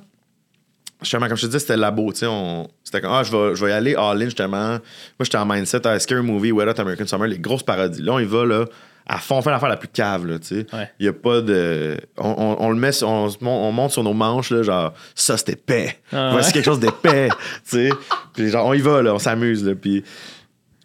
justement, 1.01 1.27
comme 1.27 1.37
je 1.37 1.41
te 1.41 1.47
disais, 1.47 1.59
c'était 1.59 1.77
labo, 1.77 2.11
tu 2.11 2.19
sais. 2.19 2.27
on- 2.27 2.67
C'était 2.83 3.01
comme, 3.01 3.11
ah, 3.13 3.23
je 3.23 3.31
vais, 3.31 3.55
je 3.55 3.63
vais 3.65 3.71
y 3.71 3.73
aller 3.73 3.95
all-in, 3.95 4.25
justement. 4.25 4.69
Moi, 4.69 4.79
j'étais 5.21 5.37
en 5.37 5.45
mindset, 5.45 5.85
à 5.87 5.97
Scary 5.99 6.21
Movie, 6.23 6.51
Wet 6.51 6.67
Hot 6.67 6.79
American 6.79 7.07
Summer, 7.07 7.27
les 7.27 7.39
grosses 7.39 7.63
parodies. 7.63 8.01
Là, 8.01 8.13
on 8.13 8.19
y 8.19 8.25
va, 8.25 8.45
là, 8.45 8.65
à 9.07 9.17
fond, 9.17 9.37
on 9.37 9.41
fait 9.41 9.49
l'affaire 9.49 9.69
la 9.69 9.77
plus 9.77 9.87
cave, 9.87 10.25
là, 10.27 10.37
tu 10.39 10.47
sais. 10.47 10.67
Ouais. 10.73 10.89
Il 10.99 11.05
y 11.05 11.09
a 11.09 11.13
pas 11.13 11.41
de. 11.41 11.97
On, 12.17 12.29
on- 12.37 12.65
on 12.65 12.69
le 12.69 12.75
met, 12.77 12.91
sur- 12.91 13.07
on, 13.09 13.29
on 13.41 13.71
monte 13.71 13.91
sur 13.91 14.03
nos 14.03 14.13
manches, 14.13 14.51
là, 14.51 14.61
genre, 14.63 14.93
ça, 15.15 15.37
c'était 15.37 15.53
épais. 15.53 15.97
Ah 16.13 16.29
Voici 16.33 16.47
ouais? 16.49 16.53
quelque 16.53 16.65
chose 16.65 16.79
d'épais, 16.79 17.29
tu 17.69 17.87
sais. 17.87 17.89
Puis 18.33 18.49
genre, 18.49 18.67
on 18.67 18.73
y 18.73 18.79
va, 18.81 19.01
là, 19.01 19.13
on 19.15 19.19
s'amuse, 19.19 19.65
là. 19.65 19.73
Puis 19.75 20.03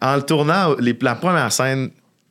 en 0.01 0.15
le 0.15 0.21
tournant, 0.23 0.75
les, 0.79 0.97
la 1.01 1.15
première 1.15 1.51
scène, 1.51 1.89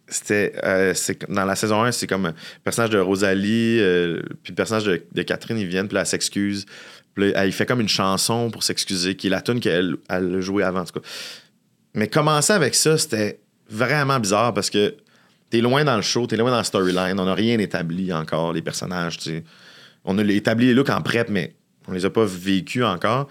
c'était. 0.08 0.52
euh, 0.64 0.92
dans 1.28 1.44
la 1.44 1.56
saison 1.56 1.82
1, 1.82 1.92
c'est 1.92 2.06
comme 2.06 2.26
le 2.26 2.32
personnage 2.64 2.90
de 2.90 2.98
Rosalie, 2.98 3.78
euh, 3.80 4.20
puis 4.42 4.52
le 4.52 4.54
personnage 4.56 4.84
de, 4.84 5.02
de 5.12 5.22
Catherine, 5.22 5.58
ils 5.58 5.66
viennent, 5.66 5.88
puis 5.88 5.94
là, 5.94 6.00
elle 6.00 6.06
s'excuse. 6.06 6.64
Elle 7.16 7.52
fait 7.52 7.66
comme 7.66 7.80
une 7.80 7.88
chanson 7.88 8.50
pour 8.50 8.62
s'excuser, 8.62 9.16
qui 9.16 9.28
est 9.28 9.30
la 9.30 9.40
tune 9.40 9.60
qu'elle 9.60 9.96
elle 10.08 10.40
jouée 10.40 10.62
avant, 10.62 10.80
en 10.80 10.84
tout 10.84 11.00
cas. 11.00 11.06
Mais 11.94 12.08
commencer 12.08 12.52
avec 12.52 12.74
ça, 12.74 12.98
c'était 12.98 13.40
vraiment 13.70 14.20
bizarre 14.20 14.52
parce 14.52 14.70
que 14.70 14.94
t'es 15.50 15.60
loin 15.60 15.84
dans 15.84 15.96
le 15.96 16.02
show, 16.02 16.26
t'es 16.26 16.36
loin 16.36 16.50
dans 16.50 16.58
le 16.58 16.64
storyline, 16.64 17.18
on 17.18 17.24
n'a 17.24 17.34
rien 17.34 17.58
établi 17.58 18.12
encore, 18.12 18.52
les 18.52 18.62
personnages, 18.62 19.18
tu. 19.18 19.42
On 20.04 20.18
a 20.18 20.22
établi 20.22 20.66
les 20.66 20.74
looks 20.74 20.90
en 20.90 21.00
prep, 21.00 21.28
mais 21.30 21.56
on 21.88 21.92
les 21.92 22.04
a 22.04 22.10
pas 22.10 22.24
vécus 22.24 22.84
encore. 22.84 23.26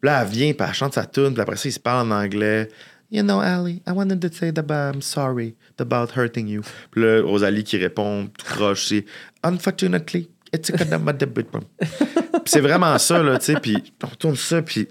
Puis 0.00 0.08
là, 0.08 0.22
elle 0.22 0.28
vient, 0.28 0.52
puis 0.52 0.66
elle 0.66 0.74
chante 0.74 0.94
sa 0.94 1.06
tune, 1.06 1.32
puis 1.32 1.40
après 1.40 1.56
ça, 1.56 1.68
il 1.68 1.72
se 1.72 1.80
parle 1.80 2.10
en 2.10 2.14
anglais. 2.14 2.68
You 3.10 3.22
know, 3.22 3.40
Ali, 3.40 3.82
I 3.86 3.92
wanted 3.92 4.20
to 4.20 4.28
say 4.30 4.52
that 4.52 4.66
I'm 4.68 5.00
sorry 5.00 5.54
about 5.78 6.10
hurting 6.16 6.46
you. 6.48 6.62
Puis 6.90 7.02
là, 7.02 7.22
Rosalie 7.22 7.64
qui 7.64 7.78
répond, 7.78 8.28
tout 8.36 8.46
croche, 8.46 8.86
c'est 8.86 9.04
Unfortunately, 9.42 10.28
c'est 12.44 12.60
vraiment 12.60 12.96
ça, 12.98 13.22
là, 13.22 13.38
tu 13.38 13.46
sais. 13.46 13.60
Puis 13.60 13.92
on 14.02 14.08
tourne 14.08 14.36
ça, 14.36 14.62
puis 14.62 14.88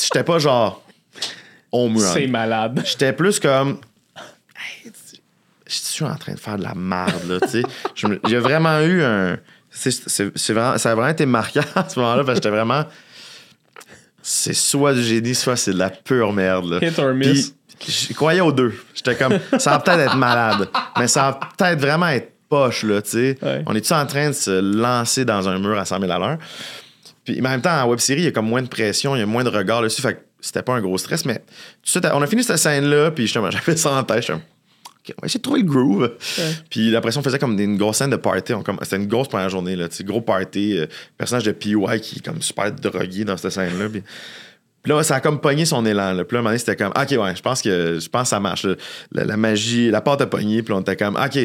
j'étais 0.00 0.24
pas 0.24 0.38
genre, 0.38 0.82
on 1.72 1.88
me 1.90 1.98
C'est 1.98 2.26
malade. 2.26 2.82
J'étais 2.84 3.12
plus 3.12 3.40
comme. 3.40 3.78
Hey, 4.56 4.92
je 5.66 5.74
suis 5.74 6.04
en 6.04 6.14
train 6.14 6.34
de 6.34 6.38
faire 6.40 6.56
de 6.56 6.62
la 6.62 6.74
merde, 6.74 7.28
là, 7.28 7.40
tu 7.40 7.48
sais. 7.48 7.62
J'ai 7.94 8.38
vraiment 8.38 8.80
eu 8.80 9.02
un. 9.02 9.38
vraiment, 10.48 10.78
ça 10.78 10.92
a 10.92 10.94
vraiment 10.94 11.08
été 11.08 11.26
marquant 11.26 11.62
à 11.74 11.88
ce 11.88 11.98
moment-là, 11.98 12.24
parce 12.24 12.38
que 12.38 12.44
j'étais 12.44 12.56
vraiment. 12.56 12.84
C'est 14.22 14.54
soit 14.54 14.94
du 14.94 15.02
génie, 15.02 15.34
soit 15.34 15.56
c'est 15.56 15.72
de 15.72 15.78
la 15.78 15.90
pure 15.90 16.32
merde, 16.32 16.70
là. 16.70 16.78
Hit 16.80 16.98
or 16.98 17.12
miss. 17.12 17.54
Puis, 17.78 18.06
je 18.08 18.14
croyais 18.14 18.40
aux 18.40 18.52
deux. 18.52 18.72
J'étais 18.94 19.16
comme, 19.16 19.38
ça 19.58 19.72
va 19.72 19.80
peut-être 19.80 19.98
être 19.98 20.16
malade, 20.16 20.70
mais 20.98 21.08
ça 21.08 21.22
va 21.22 21.40
peut-être 21.58 21.80
vraiment 21.80 22.08
être 22.08 22.33
poche, 22.54 22.84
là, 22.84 23.02
tu 23.02 23.10
sais. 23.10 23.38
Ouais. 23.42 23.62
On 23.66 23.74
est-tu 23.74 23.92
en 23.92 24.06
train 24.06 24.28
de 24.28 24.34
se 24.34 24.60
lancer 24.60 25.24
dans 25.24 25.48
un 25.48 25.58
mur 25.58 25.76
à 25.78 25.84
100 25.84 26.00
000 26.00 26.12
à 26.12 26.18
l'heure? 26.18 26.38
Puis 27.24 27.40
en 27.40 27.42
même 27.42 27.62
temps, 27.62 27.82
en 27.82 27.88
web 27.88 27.98
série, 27.98 28.20
il 28.20 28.24
y 28.24 28.28
a 28.28 28.32
comme 28.32 28.46
moins 28.46 28.62
de 28.62 28.68
pression, 28.68 29.16
il 29.16 29.20
y 29.20 29.22
a 29.22 29.26
moins 29.26 29.44
de 29.44 29.48
regard 29.48 29.82
dessus. 29.82 30.02
Fait 30.02 30.14
que 30.14 30.20
c'était 30.40 30.62
pas 30.62 30.74
un 30.74 30.80
gros 30.80 30.98
stress, 30.98 31.24
mais 31.24 31.42
tout 31.82 32.00
de 32.00 32.08
on 32.08 32.20
a 32.22 32.26
fini 32.26 32.44
cette 32.44 32.58
scène-là, 32.58 33.10
puis 33.10 33.24
justement, 33.24 33.50
j'avais 33.50 33.76
ça 33.76 33.92
en 33.92 34.04
tête. 34.04 34.20
J'étais 34.22 34.34
comme, 34.34 34.42
OK, 34.42 35.14
on 35.18 35.22
va 35.22 35.26
essayer 35.26 35.38
de 35.38 35.42
trouver 35.42 35.60
le 35.60 35.66
groove. 35.66 36.12
Puis 36.70 36.90
la 36.90 37.00
pression 37.00 37.22
faisait 37.22 37.38
comme 37.38 37.58
une 37.58 37.76
grosse 37.76 37.98
scène 37.98 38.10
de 38.10 38.16
party. 38.16 38.52
On 38.54 38.62
C'était 38.82 38.96
une 38.96 39.06
grosse 39.06 39.28
première 39.28 39.50
journée, 39.50 39.74
là. 39.76 39.88
Gros 40.00 40.20
party. 40.20 40.78
euh, 40.78 40.86
personnage 41.18 41.44
de 41.44 41.52
PY 41.52 41.74
qui 42.00 42.18
est 42.18 42.24
comme 42.24 42.40
super 42.40 42.70
drogué 42.72 43.24
dans 43.24 43.36
cette 43.36 43.50
scène-là. 43.50 43.88
Puis, 43.88 44.02
puis 44.82 44.92
là, 44.92 45.02
ça 45.02 45.16
a 45.16 45.20
comme 45.20 45.40
pogné 45.40 45.64
son 45.64 45.84
élan. 45.86 46.12
Là. 46.12 46.24
Puis 46.24 46.34
là, 46.34 46.38
à 46.38 46.40
un 46.40 46.42
moment 46.42 46.50
donné, 46.50 46.58
c'était 46.58 46.76
comme, 46.76 46.92
OK, 46.94 47.10
ouais, 47.10 47.34
je 47.34 47.42
pense 47.42 47.62
que, 47.62 47.98
je 47.98 48.08
pense 48.08 48.22
que 48.24 48.28
ça 48.28 48.40
marche. 48.40 48.66
La, 49.12 49.24
la 49.24 49.36
magie, 49.38 49.90
la 49.90 50.02
porte 50.02 50.20
a 50.20 50.26
pogné, 50.26 50.62
puis 50.62 50.74
on 50.74 50.80
était 50.82 50.96
comme, 50.96 51.16
OK, 51.16 51.38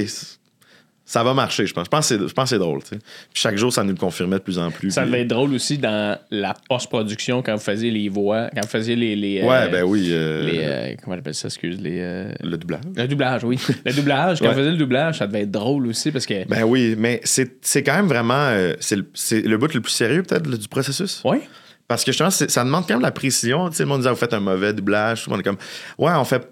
ça 1.12 1.24
va 1.24 1.34
marcher, 1.34 1.66
je 1.66 1.74
pense. 1.74 1.86
Je 1.86 1.90
pense 1.90 2.08
que 2.08 2.16
c'est, 2.20 2.28
je 2.28 2.34
pense 2.34 2.44
que 2.44 2.50
c'est 2.50 2.60
drôle. 2.60 2.82
Puis 2.88 3.00
chaque 3.34 3.58
jour, 3.58 3.74
ça 3.74 3.84
nous 3.84 3.90
le 3.94 3.98
confirmait 3.98 4.38
de 4.38 4.44
plus 4.44 4.60
en 4.60 4.70
plus. 4.70 4.92
Ça 4.92 5.02
Puis- 5.02 5.10
devait 5.10 5.22
être 5.24 5.28
drôle 5.30 5.52
aussi 5.56 5.80
dans 5.80 6.20
la 6.30 6.54
post-production 6.70 7.42
quand 7.42 7.54
vous 7.56 7.60
faisiez 7.64 7.90
les 7.90 8.10
voix, 8.10 8.50
quand 8.54 8.62
vous 8.62 8.68
faisiez 8.70 8.96
les. 8.96 9.16
les 9.16 9.42
Ouais, 9.42 9.48
euh, 9.56 9.68
ben 9.70 9.84
oui. 9.86 10.10
euh, 10.12 10.44
les, 10.44 10.60
euh, 10.62 10.96
comment 11.04 11.16
on 11.16 11.20
appelle 11.20 11.34
ça, 11.34 11.48
excuse, 11.48 11.82
les. 11.82 12.00
Le 12.44 12.58
doublage. 12.58 12.82
le 12.96 13.08
doublage, 13.08 13.44
oui. 13.44 13.58
Le 13.86 13.92
doublage, 13.94 14.38
quand 14.40 14.46
Ouais. 14.46 14.52
vous 14.52 14.58
faisiez 14.60 14.72
le 14.72 14.78
doublage, 14.78 15.18
ça 15.18 15.26
devait 15.26 15.42
être 15.42 15.52
drôle 15.52 15.88
aussi 15.88 16.12
parce 16.12 16.28
que. 16.28 16.48
Ben 16.48 16.64
oui, 16.64 16.94
mais 16.96 17.22
c'est, 17.24 17.58
c'est 17.62 17.82
quand 17.82 17.96
même 17.96 18.08
vraiment. 18.08 18.52
c'est, 18.80 18.96
le, 18.98 19.10
c'est 19.16 19.42
le 19.42 19.58
bout 19.58 19.74
le 19.74 19.82
plus 19.82 19.92
sérieux, 19.92 20.22
peut-être, 20.22 20.48
du 20.48 20.68
processus. 20.68 21.22
Oui. 21.26 21.40
Parce 21.88 22.04
que 22.04 22.12
justement, 22.12 22.30
c'est- 22.30 22.52
ça 22.52 22.64
demande 22.64 22.84
quand 22.88 22.94
même 22.94 23.02
la 23.02 23.10
précision. 23.12 23.68
Tu 23.70 23.78
sais, 23.78 23.84
le 23.84 23.90
monde 23.90 24.02
disait, 24.02 24.12
vous 24.12 24.16
faites 24.16 24.36
un 24.36 24.40
mauvais 24.40 24.74
doublage. 24.74 25.24
Tout 25.24 25.32
le 25.32 25.38
monde 25.38 25.42
est 25.42 25.50
comme, 25.50 25.58
ouais, 25.98 26.12
on 26.16 26.24
fait. 26.24 26.48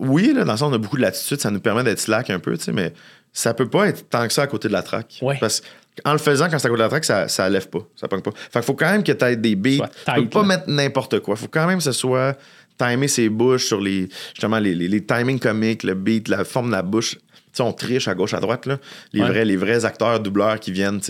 oui, 0.00 0.32
là, 0.34 0.42
dans 0.44 0.52
le 0.54 0.58
sens, 0.58 0.70
on 0.72 0.74
a 0.74 0.78
beaucoup 0.78 0.96
de 0.96 1.02
latitude, 1.02 1.38
ça 1.40 1.52
nous 1.52 1.60
permet 1.60 1.84
d'être 1.84 2.00
slack 2.00 2.30
un 2.30 2.40
peu, 2.40 2.56
tu 2.58 2.64
sais, 2.64 2.72
mais 2.72 2.92
ça 3.32 3.54
peut 3.54 3.68
pas 3.68 3.88
être 3.88 4.08
tant 4.08 4.26
que 4.26 4.32
ça 4.32 4.42
à 4.42 4.46
côté 4.46 4.68
de 4.68 4.72
la 4.72 4.82
track. 4.82 5.18
Ouais. 5.22 5.36
Parce 5.40 5.62
qu'en 6.04 6.12
le 6.12 6.18
faisant, 6.18 6.48
quand 6.50 6.58
c'est 6.58 6.66
à 6.66 6.70
côté 6.70 6.78
de 6.78 6.84
la 6.84 6.88
track, 6.88 7.04
ça, 7.04 7.28
ça 7.28 7.48
lève 7.48 7.68
pas, 7.68 7.80
ça 7.96 8.08
pogne 8.08 8.20
pas. 8.20 8.32
Fait 8.34 8.58
qu'il 8.60 8.62
faut 8.62 8.74
quand 8.74 8.90
même 8.90 9.02
que 9.04 9.12
tu 9.12 9.24
aies 9.24 9.36
des 9.36 9.56
beats. 9.56 9.76
Soit 9.76 9.88
Tu 9.88 10.04
peux 10.14 10.20
tight, 10.20 10.30
pas 10.30 10.40
là. 10.42 10.46
mettre 10.48 10.64
n'importe 10.68 11.20
quoi. 11.20 11.36
faut 11.36 11.48
quand 11.48 11.66
même 11.66 11.78
que 11.78 11.84
ce 11.84 11.92
soit 11.92 12.36
timer 12.78 13.08
ses 13.08 13.28
bouches 13.28 13.66
sur 13.66 13.80
les, 13.80 14.08
justement, 14.34 14.58
les, 14.58 14.74
les, 14.74 14.88
les 14.88 15.04
timings 15.04 15.38
comiques, 15.38 15.82
le 15.82 15.94
beat, 15.94 16.28
la 16.28 16.44
forme 16.44 16.68
de 16.68 16.72
la 16.72 16.82
bouche. 16.82 17.16
Tu 17.16 17.58
sais, 17.58 17.62
on 17.62 17.72
triche 17.74 18.08
à 18.08 18.14
gauche, 18.14 18.32
à 18.32 18.40
droite. 18.40 18.64
Là. 18.64 18.78
Les, 19.12 19.20
Ouais. 19.20 19.28
vrais, 19.28 19.44
les 19.44 19.56
vrais 19.56 19.84
acteurs, 19.84 20.18
doubleurs 20.20 20.58
qui 20.58 20.72
viennent, 20.72 21.00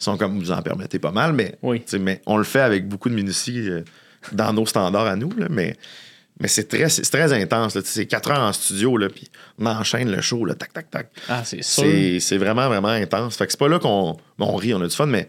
sont 0.00 0.16
comme 0.16 0.38
vous 0.40 0.50
en 0.50 0.60
permettez 0.60 0.98
pas 0.98 1.12
mal, 1.12 1.32
mais, 1.32 1.54
Oui. 1.62 1.82
mais 2.00 2.20
on 2.26 2.36
le 2.38 2.44
fait 2.44 2.60
avec 2.60 2.88
beaucoup 2.88 3.08
de 3.08 3.14
minutie 3.14 3.68
euh, 3.70 3.82
dans 4.32 4.52
nos 4.52 4.66
standards 4.66 5.06
à 5.06 5.14
nous. 5.14 5.30
Là, 5.38 5.46
mais 5.48 5.76
mais 6.40 6.48
c'est 6.48 6.68
très, 6.68 6.86
très 6.88 7.32
intense. 7.32 7.78
C'est 7.84 8.06
4 8.06 8.30
heures 8.30 8.40
en 8.40 8.52
studio, 8.52 8.96
là, 8.96 9.08
puis 9.08 9.28
on 9.58 9.66
enchaîne 9.66 10.10
le 10.10 10.20
show, 10.20 10.44
là, 10.44 10.54
tac, 10.54 10.72
tac, 10.72 10.90
tac. 10.90 11.10
Ah, 11.28 11.42
c'est 11.44 11.62
sûr. 11.62 11.84
C'est 12.20 12.38
vraiment, 12.38 12.68
vraiment 12.68 12.88
intense. 12.88 13.36
Fait 13.36 13.46
que 13.46 13.52
c'est 13.52 13.58
pas 13.58 13.68
là 13.68 13.78
qu'on 13.78 14.16
on 14.38 14.56
rit, 14.56 14.74
on 14.74 14.80
a 14.82 14.86
du 14.86 14.94
fun, 14.94 15.06
mais 15.06 15.28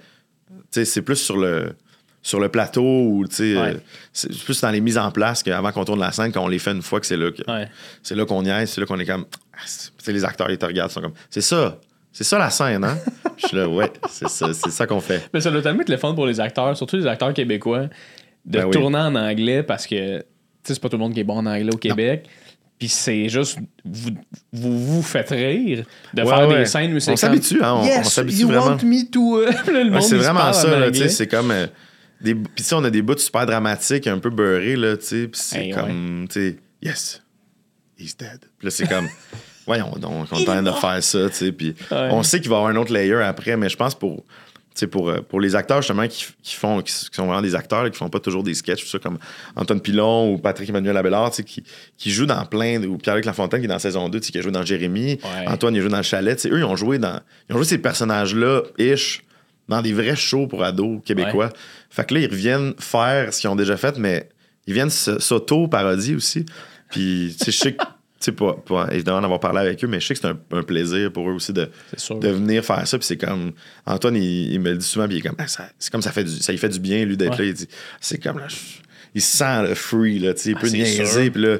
c'est 0.72 1.01
plus 1.01 1.16
sur 1.16 1.38
le, 1.38 1.74
sur 2.22 2.39
le 2.39 2.49
plateau 2.49 2.82
ou 2.84 3.24
Ouais. 3.24 3.30
euh, 3.41 3.74
c'est 4.12 4.30
plus 4.43 4.60
dans 4.62 4.70
les 4.72 4.82
mises 4.82 4.97
en 4.97 5.12
place 5.12 5.43
qu'avant 5.43 5.72
qu'on 5.72 5.86
tourne 5.86 5.99
la 6.01 6.12
scène, 6.12 6.32
qu'on 6.32 6.47
les 6.47 6.60
fait 6.60 6.72
une 6.72 6.82
fois 6.82 6.99
que 6.99 7.05
c'est 7.05 7.18
là 7.18 7.32
que- 7.32 7.49
Ouais. 7.49 7.68
c'est 8.03 8.16
là 8.16 8.26
qu'on 8.26 8.43
y 8.43 8.49
est, 8.49 8.66
c'est 8.66 8.82
là 8.82 8.88
qu'on 8.88 8.99
est 8.99 9.05
comme. 9.05 9.26
Ah, 9.53 10.12
les 10.12 10.26
acteurs, 10.26 10.49
ils 10.51 10.58
te 10.58 10.66
regardent, 10.66 10.91
ils 10.91 10.93
sont 10.93 11.01
comme. 11.01 11.14
C'est 11.30 11.41
ça. 11.41 11.80
C'est 12.12 12.24
ça 12.24 12.38
la 12.39 12.49
scène, 12.49 12.84
hein? 12.84 12.97
Je 13.38 13.47
suis 13.47 13.58
là, 13.58 13.68
ouais, 13.70 13.91
c'est 14.10 14.28
ça, 14.28 14.51
ça 14.53 14.88
qu'on 14.88 14.99
fait. 15.01 15.30
Mais 15.34 15.39
ça 15.41 15.51
doit 15.51 15.62
tellement 15.62 15.82
être 15.82 15.89
le 15.89 15.97
fun 15.97 16.16
pour 16.16 16.26
les 16.26 16.39
acteurs, 16.39 16.76
surtout 16.76 16.95
les 16.97 17.05
acteurs 17.05 17.34
québécois, 17.34 17.82
de 18.45 18.60
Ben 18.60 18.66
oui. 18.66 18.72
tourner 18.72 18.97
en 18.97 19.14
anglais 19.16 19.62
parce 19.62 19.86
que, 19.86 20.24
c'est 20.74 20.80
pas 20.82 20.89
tout 20.89 20.97
le 20.97 21.01
monde 21.03 21.13
qui 21.13 21.20
est 21.20 21.24
bon 21.26 21.38
en 21.38 21.45
anglais 21.45 21.74
au 21.74 21.78
Québec. 21.78 22.28
Puis 22.80 22.89
c'est 22.89 23.28
juste, 23.28 23.57
vous, 23.84 24.11
vous 24.53 24.80
vous 24.97 25.01
faites 25.01 25.30
rire 25.30 25.84
de 26.13 26.22
Ouais, 26.22 26.28
faire 26.30 26.47
ouais. 26.47 26.57
des 26.59 26.65
scènes 26.65 26.93
où 26.95 26.99
c'est 26.99 27.11
On 27.11 27.15
s'habitue, 27.15 27.59
hein, 27.63 27.74
on- 27.82 27.84
yes, 27.86 28.05
on 28.05 28.09
s'habitue 28.09 28.43
vraiment. 28.45 28.65
want 28.68 28.84
me 28.84 29.09
to... 29.09 29.39
Ouais, 29.95 30.01
c'est 30.01 30.18
vraiment 30.18 30.53
ça, 30.53 30.80
là, 30.80 30.91
tu 30.91 30.99
sais, 30.99 31.09
c'est 31.09 31.28
comme. 31.28 31.49
euh, 31.51 31.65
des, 32.22 32.36
puis 32.36 32.45
tu 32.57 32.63
sais, 32.63 32.76
on 32.76 32.84
a 32.84 32.89
des 32.91 33.01
bouts 33.01 33.18
super 33.18 33.45
dramatiques, 33.47 34.05
un 34.07 34.20
peu 34.20 34.30
beurrés, 34.30 34.76
là, 34.76 34.95
tu 34.97 35.05
sais, 35.05 35.28
puis 35.28 35.41
c'est 35.43 35.65
Hey, 35.68 35.72
comme, 35.72 36.28
tu 36.30 36.39
sais, 36.51 36.57
yes, 36.84 37.22
he's 37.97 38.15
dead. 38.15 38.39
Puis 38.59 38.65
là, 38.68 38.70
c'est 38.72 38.88
comme, 38.89 39.07
voyons 39.65 39.91
donc, 39.99 40.28
on 40.32 40.38
est 40.38 40.41
en 40.41 40.45
train 40.45 40.61
de 40.63 40.72
faire 40.72 41.01
ça, 41.03 41.30
tu 41.30 41.36
sais, 41.36 41.51
puis 41.51 41.74
on 41.91 42.22
sait 42.22 42.39
qu'il 42.39 42.49
va 42.49 42.57
y 42.57 42.59
avoir 42.59 42.72
un 42.72 42.76
autre 42.76 42.93
layer 42.93 43.15
après, 43.24 43.57
mais 43.57 43.70
je 43.70 43.76
pense 43.78 43.95
pour. 43.95 44.24
Pour, 44.86 45.09
euh, 45.09 45.21
pour 45.21 45.39
les 45.39 45.55
acteurs, 45.55 45.82
justement, 45.82 46.07
qui, 46.07 46.28
qui 46.43 46.55
font, 46.55 46.82
qui, 46.82 46.91
sont 46.91 47.25
vraiment 47.25 47.41
des 47.41 47.55
acteurs, 47.55 47.84
là, 47.84 47.89
qui 47.89 47.97
font 47.97 48.09
pas 48.09 48.19
toujours 48.19 48.43
des 48.43 48.53
sketchs, 48.53 48.84
tout 48.84 48.89
ça, 48.89 48.99
comme 48.99 49.17
Antoine 49.55 49.82
Pilon 49.82 50.34
ou 50.34 50.38
Patrick 50.38 50.69
Emmanuel 50.69 50.95
Abelard, 50.97 51.32
tu 51.32 51.38
sais, 51.38 51.43
qui, 51.43 51.63
qui 51.97 52.11
jouent 52.11 52.25
dans 52.28 52.45
plein, 52.45 52.80
de- 52.80 52.88
ou 52.88 52.97
Pierre-Luc 52.97 53.25
Lafontaine, 53.25 53.61
qui 53.61 53.65
est 53.65 53.69
dans 53.69 53.80
saison 53.80 54.09
2, 54.09 54.19
tu 54.19 54.28
sais, 54.28 54.32
qui 54.34 54.38
a 54.38 54.41
joué 54.41 54.51
dans 54.51 54.63
Jérémy, 54.63 55.19
Ouais. 55.23 55.47
Antoine, 55.47 55.73
il 55.73 55.80
a 55.80 55.82
joué 55.82 55.89
dans 55.89 55.97
le 55.97 56.03
chalet, 56.03 56.36
tu 56.36 56.43
sais, 56.43 56.49
eux, 56.49 56.59
ils 56.59 56.63
ont 56.63 56.75
joué 56.75 56.99
dans, 56.99 57.19
ils 57.49 57.53
ont 57.53 57.57
joué 57.57 57.65
ces 57.65 57.78
personnages-là, 57.80 58.61
ish, 58.78 59.23
dans 59.67 59.82
des 59.82 59.93
vrais 59.93 60.15
shows 60.15 60.47
pour 60.47 60.63
ados 60.63 61.01
québécois. 61.03 61.49
Fait 61.89 62.05
que 62.07 62.13
là, 62.13 62.19
ils 62.21 62.30
reviennent 62.30 62.73
faire 62.78 63.34
ce 63.34 63.41
qu'ils 63.41 63.49
ont 63.49 63.55
déjà 63.55 63.75
fait, 63.78 63.97
mais 63.97 64.30
ils 64.67 64.73
viennent 64.73 64.89
s'auto-parodier 64.89 66.15
aussi. 66.15 66.45
Puis, 66.89 67.36
tu 67.38 67.45
sais, 67.45 67.51
je 67.51 67.57
sais 67.57 67.78
sais, 68.20 68.32
pas, 68.32 68.53
pas 68.65 68.88
évidemment 68.91 69.22
d'avoir 69.22 69.39
parlé 69.39 69.59
avec 69.59 69.84
eux, 69.84 69.88
mais 69.88 69.99
je 69.99 70.07
sais 70.07 70.13
que 70.13 70.20
c'est 70.22 70.28
un, 70.28 70.38
un 70.51 70.63
plaisir 70.63 71.11
pour 71.11 71.30
eux 71.30 71.34
aussi 71.34 71.53
de, 71.53 71.70
sûr. 71.97 72.20
de 72.20 72.30
venir 72.30 72.63
faire 72.65 72.88
ça. 72.88 72.97
Puis 72.97 73.05
c'est 73.07 73.18
comme, 73.18 73.51
Antoine, 73.86 74.15
il, 74.15 74.53
il 74.53 74.59
me 74.59 74.72
le 74.72 74.78
dit 74.78 74.86
souvent, 74.86 75.07
puis 75.07 75.18
il 75.18 75.20
est 75.20 75.28
comme, 75.28 75.36
Ah, 75.38 75.47
ça- 75.47 75.70
c'est 75.80 75.91
comme 75.91 76.01
ça, 76.01 76.11
fait 76.11 76.24
du, 76.24 76.32
ça 76.32 76.51
lui 76.51 76.59
fait 76.59 76.70
du 76.70 76.80
bien, 76.80 77.05
lui, 77.05 77.18
d'être 77.18 77.32
Ouais. 77.38 77.45
là. 77.45 77.45
Il 77.45 77.53
dit, 77.53 77.68
c'est 78.01 78.18
comme, 78.22 78.39
là, 78.39 78.47
il 79.15 79.22
se 79.22 79.38
sent 79.38 79.63
le 79.63 79.76
free, 79.76 80.20
là, 80.20 80.34
tu 80.34 80.41
sais, 80.41 80.49
il 80.51 80.55
Ah, 80.57 80.61
peut 80.61 80.70
niaiser, 80.70 81.32
puis 81.32 81.41
là, 81.41 81.57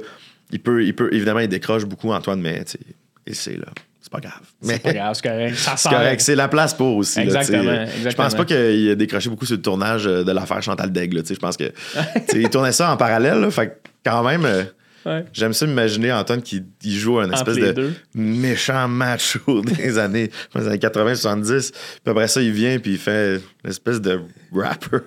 il 0.52 0.60
peut, 0.60 0.84
il 0.86 0.96
peut, 0.96 1.10
évidemment, 1.14 1.40
il 1.42 1.48
décroche 1.48 1.86
beaucoup, 1.86 2.12
Antoine, 2.12 2.42
mais, 2.42 2.64
tu 2.66 2.72
sais, 2.74 2.80
et 3.26 3.34
c'est 3.34 3.58
là. 3.58 3.68
C'est 4.02 4.12
pas 4.14 4.22
grave. 4.22 4.40
Mais 4.64 4.74
C'est 4.76 4.80
pas 4.84 4.94
grave, 4.94 5.16
c'est 5.22 5.30
correct. 5.30 5.56
Ça 5.58 5.76
c'est 5.76 5.90
correct, 5.90 6.22
c'est 6.22 6.36
la 6.36 6.48
place 6.48 6.74
pour 6.74 6.96
aussi. 6.96 7.20
là, 7.20 7.26
tu 7.26 7.32
sais. 7.32 7.38
Exactement, 7.56 7.74
Je 7.86 7.86
pense 7.86 7.96
exactement. 8.06 8.30
pas 8.38 8.46
qu'il 8.46 8.90
a 8.90 8.96
décroché 8.96 9.30
beaucoup 9.30 9.46
sur 9.46 9.58
le 9.58 9.62
tournage 9.62 10.08
euh, 10.08 10.24
de 10.24 10.32
l'affaire 10.32 10.64
Chantal 10.64 10.94
Daigle. 10.94 11.18
là. 11.18 11.24
Je 11.30 11.34
pense 11.36 11.58
que 11.58 11.66
il 12.34 12.50
tournait 12.50 12.72
ça 12.72 12.90
en 12.94 12.96
parallèle. 12.96 13.40
là, 13.40 13.52
fait 13.52 13.68
que 13.68 13.74
quand 14.06 14.24
même, 14.24 14.46
euh, 14.46 14.64
Ouais. 15.08 15.26
j'aime 15.32 15.54
ça 15.54 15.66
m'imaginer 15.66 16.12
Antoine 16.12 16.42
qui 16.42 16.64
il 16.84 16.98
joue 16.98 17.20
un 17.20 17.32
espèce 17.32 17.56
de 17.56 17.72
deux. 17.72 17.94
méchant 18.14 18.88
macho 18.88 19.62
des 19.78 19.98
années, 19.98 20.30
des 20.56 20.68
années 20.68 20.78
80-70. 20.78 21.72
Puis 21.72 21.80
après 22.06 22.28
ça, 22.28 22.42
il 22.42 22.52
vient 22.52 22.78
puis 22.80 22.92
il 22.94 22.98
fait 22.98 23.42
une 23.64 23.70
espèce 23.70 24.02
de 24.02 24.20
rapper 24.54 24.98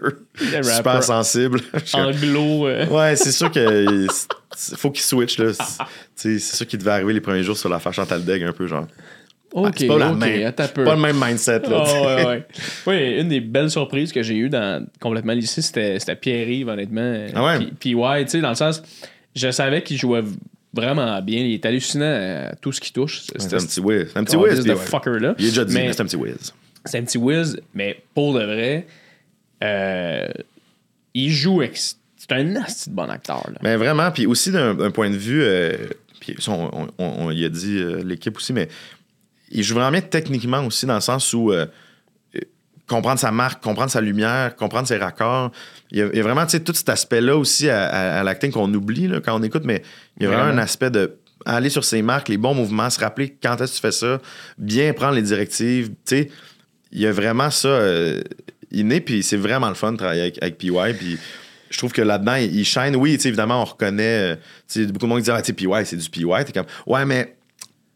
super 0.63 1.03
sensible. 1.03 1.61
Anglo. 1.95 2.67
euh, 2.67 2.87
Ouais, 2.87 3.17
c'est 3.17 3.33
sûr 3.33 3.51
que 3.51 4.07
faut 4.77 4.91
qu'il 4.91 5.03
switch 5.03 5.39
là. 5.39 5.53
C'est- 6.15 6.39
sûr 6.39 6.67
qu'il 6.67 6.79
devait 6.79 6.91
arriver 6.93 7.13
les 7.13 7.21
premiers 7.21 7.43
jours 7.43 7.57
sur 7.57 7.69
l'affaire 7.69 7.93
Chantal 7.93 8.25
Daigle 8.25 8.47
un 8.49 8.53
peu 8.53 8.67
genre. 8.67 8.87
C'est 9.77 9.89
pas 9.89 9.99
la 9.99 10.13
ok, 10.13 10.19
même- 10.19 10.53
peu. 10.75 10.85
Pas 10.85 10.95
le 10.95 11.01
même 11.01 11.17
mindset 11.21 11.63
là. 11.69 11.83
Ah, 11.85 12.01
ouais, 12.03 12.25
ouais. 12.27 12.47
Oui, 12.87 13.21
une 13.21 13.29
des 13.29 13.41
belles 13.41 13.69
surprises 13.71 14.13
que 14.13 14.23
j'ai 14.23 14.37
eues 14.37 14.49
dans 14.49 14.87
complètement 15.01 15.33
lycée, 15.33 15.61
c'était, 15.61 15.99
c'était 15.99 16.15
Pierre-Yves, 16.15 16.69
honnêtement. 16.69 17.27
Ah 17.35 17.45
ouais? 17.45 17.57
Puis, 17.59 17.73
puis 17.81 17.95
ouais, 17.97 18.25
tu 18.27 18.31
sais, 18.31 18.41
dans 18.41 18.51
le 18.51 18.55
sens, 18.55 18.81
je 19.37 19.51
savais 19.51 19.83
qu'il 19.83 19.97
jouait 19.99 20.23
vraiment 20.73 21.21
bien. 21.23 21.41
Il 21.41 21.55
est 21.55 21.67
hallucinant 21.67 22.05
à 22.51 22.55
tout 22.57 22.73
ce 22.73 22.81
qu'il 22.81 22.93
touche. 22.93 23.23
C'est 23.37 23.55
un 23.55 23.59
petit 23.59 23.81
whiz. 23.81 24.09
C'est 24.13 24.19
un 24.19 24.25
petit 24.25 24.37
whiz. 24.37 24.73
fucker 24.77 25.19
là. 25.21 25.35
Il 25.39 25.47
est 25.47 25.49
déjà 25.49 25.65
dit, 25.65 25.75
Mais- 25.75 25.93
c'est 25.93 26.01
un 26.03 26.07
petit 26.07 26.17
whiz. 26.17 26.53
C'est 26.85 26.99
un 26.99 27.05
petit 27.05 27.19
whiz, 27.19 27.61
mais 27.75 28.03
pour 28.15 28.33
de 28.35 28.43
vrai, 28.45 28.87
euh, 29.63 30.29
il 31.15 31.31
joue. 31.31 31.63
C'est 32.17 32.33
un 32.33 32.45
de 32.45 32.61
bon 32.91 33.11
acteur. 33.11 33.43
Là. 33.51 33.59
Mais 33.63 33.77
vraiment, 33.77 34.11
puis 34.11 34.27
aussi 34.27 34.51
d'un 34.53 34.91
point 34.91 35.11
de 35.11 35.17
vue, 35.17 35.43
euh, 35.43 35.75
puis 36.21 36.37
ça, 36.39 36.53
on, 36.53 36.89
on- 36.99 37.05
on- 37.27 37.31
y 37.31 37.45
a 37.45 37.49
dit 37.49 37.79
euh, 37.79 38.03
l'équipe 38.05 38.37
aussi, 38.37 38.53
mais 38.53 38.69
il 39.51 39.63
joue 39.63 39.75
vraiment 39.75 39.91
bien 39.91 40.01
techniquement 40.03 40.65
aussi 40.65 40.87
dans 40.87 40.95
le 40.95 41.01
sens 41.01 41.33
où 41.33 41.53
euh, 41.53 41.67
comprendre 42.91 43.21
sa 43.21 43.31
marque, 43.31 43.63
comprendre 43.63 43.91
sa 43.91 44.01
lumière, 44.01 44.57
comprendre 44.57 44.87
ses 44.89 44.99
raccords. 44.99 45.51
Il 45.93 45.99
y 45.99 46.03
a, 46.03 46.09
il 46.13 46.17
y 46.17 46.21
a 46.21 46.23
vraiment 46.23 46.45
tout 46.45 46.75
cet 46.75 46.89
aspect-là 46.89 47.37
aussi 47.37 47.69
à, 47.71 47.85
à- 47.87 48.21
à 48.21 48.23
l'acting 48.25 48.51
qu'on 48.51 48.73
oublie 48.75 49.07
là, 49.07 49.21
quand 49.21 49.39
on 49.39 49.43
écoute, 49.43 49.63
mais 49.65 49.83
il 50.19 50.25
y 50.25 50.27
a 50.27 50.29
vraiment, 50.29 50.45
Vraiment. 50.45 50.61
un 50.61 50.63
aspect 50.63 50.91
de 50.91 51.17
aller 51.47 51.71
sur 51.71 51.85
ses 51.85 52.03
marques, 52.03 52.29
les 52.29 52.37
bons 52.37 52.53
mouvements, 52.55 52.91
se 52.91 53.01
rappeler 53.01 53.35
quand 53.43 53.59
est-ce 53.61 53.71
que 53.73 53.77
tu 53.77 53.81
fais 53.81 53.93
ça, 53.93 54.21
bien 54.59 54.93
prendre 54.93 55.15
les 55.15 55.23
directives. 55.23 55.91
Il 56.13 57.01
y 57.01 57.07
a 57.07 57.13
vraiment 57.13 57.51
ça 57.51 57.69
euh, 57.69 58.21
inné, 58.73 59.01
puis 59.01 59.23
c'est 59.23 59.37
vraiment 59.39 59.69
le 59.69 59.75
fun 59.75 59.93
de 59.93 59.97
travailler 59.97 60.23
avec, 60.23 60.43
avec 60.43 60.59
PY. 60.59 60.71
Puis 60.99 61.17
je 61.71 61.79
trouve 61.79 61.93
que 61.93 62.03
là-dedans, 62.03 62.35
il, 62.35 62.55
il 62.59 62.65
shine. 62.65 62.97
Oui, 62.97 63.17
évidemment, 63.25 63.63
on 63.63 63.65
reconnaît. 63.65 64.37
euh, 64.77 64.87
beaucoup 64.89 65.07
de 65.07 65.11
monde 65.11 65.19
qui 65.21 65.25
dit, 65.25 65.31
ah, 65.31 65.41
PY, 65.41 65.87
c'est 65.87 65.97
du 65.97 66.11
PY. 66.11 66.25
T'es 66.45 66.53
comme, 66.53 66.67
ouais, 66.87 67.05
mais 67.07 67.37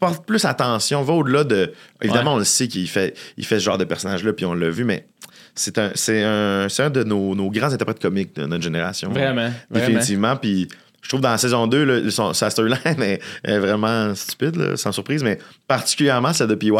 porte 0.06 0.26
plus 0.26 0.44
attention, 0.44 1.02
va 1.02 1.12
au-delà 1.14 1.44
de. 1.44 1.72
Évidemment, 2.02 2.30
Ouais. 2.32 2.36
on 2.36 2.38
le 2.38 2.44
sait 2.44 2.68
qu'il 2.68 2.88
fait, 2.88 3.16
il 3.36 3.44
fait 3.44 3.58
ce 3.58 3.64
genre 3.64 3.78
de 3.78 3.84
personnage-là, 3.84 4.32
puis 4.32 4.44
on 4.44 4.54
l'a 4.54 4.70
vu, 4.70 4.84
mais 4.84 5.06
c'est 5.54 5.78
un, 5.78 5.90
c'est 5.94 6.22
un, 6.22 6.68
c'est 6.68 6.82
un 6.82 6.90
de 6.90 7.04
nos, 7.04 7.34
nos 7.34 7.50
grands 7.50 7.72
interprètes 7.72 8.00
comiques 8.00 8.34
de 8.36 8.44
notre 8.46 8.62
génération. 8.64 9.10
Vraiment. 9.10 9.50
Définitivement. 9.70 10.36
Puis 10.36 10.68
je 11.02 11.08
trouve 11.08 11.20
dans 11.20 11.30
la 11.30 11.38
saison 11.38 11.66
2, 11.66 11.84
là, 11.84 12.10
son- 12.10 12.32
sa 12.32 12.50
storyline 12.50 13.02
est, 13.02 13.20
est 13.44 13.58
vraiment 13.58 14.14
stupide, 14.14 14.56
là, 14.56 14.76
sans 14.76 14.90
surprise, 14.92 15.22
mais 15.22 15.38
particulièrement 15.68 16.32
celle 16.32 16.48
de 16.48 16.54
PY. 16.54 16.70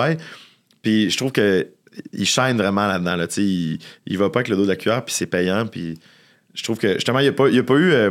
Puis 0.82 1.10
je 1.10 1.16
trouve 1.16 1.32
que 1.32 1.66
il 2.12 2.26
shine 2.26 2.56
vraiment 2.56 2.86
là-dedans. 2.86 3.16
Là, 3.16 3.26
il, 3.36 3.78
il 4.06 4.18
va 4.18 4.28
pas 4.30 4.40
avec 4.40 4.48
le 4.48 4.56
dos 4.56 4.64
de 4.64 4.68
la 4.70 4.76
cuillère, 4.76 5.04
puis 5.04 5.14
c'est 5.14 5.26
payant. 5.26 5.66
Puis 5.66 5.94
je 6.54 6.62
trouve 6.64 6.78
que 6.78 6.94
justement, 6.94 7.20
il 7.20 7.22
n'y 7.22 7.28
a, 7.28 7.32
a 7.32 7.62
pas 7.62 7.74
eu. 7.74 7.92
euh, 7.92 8.10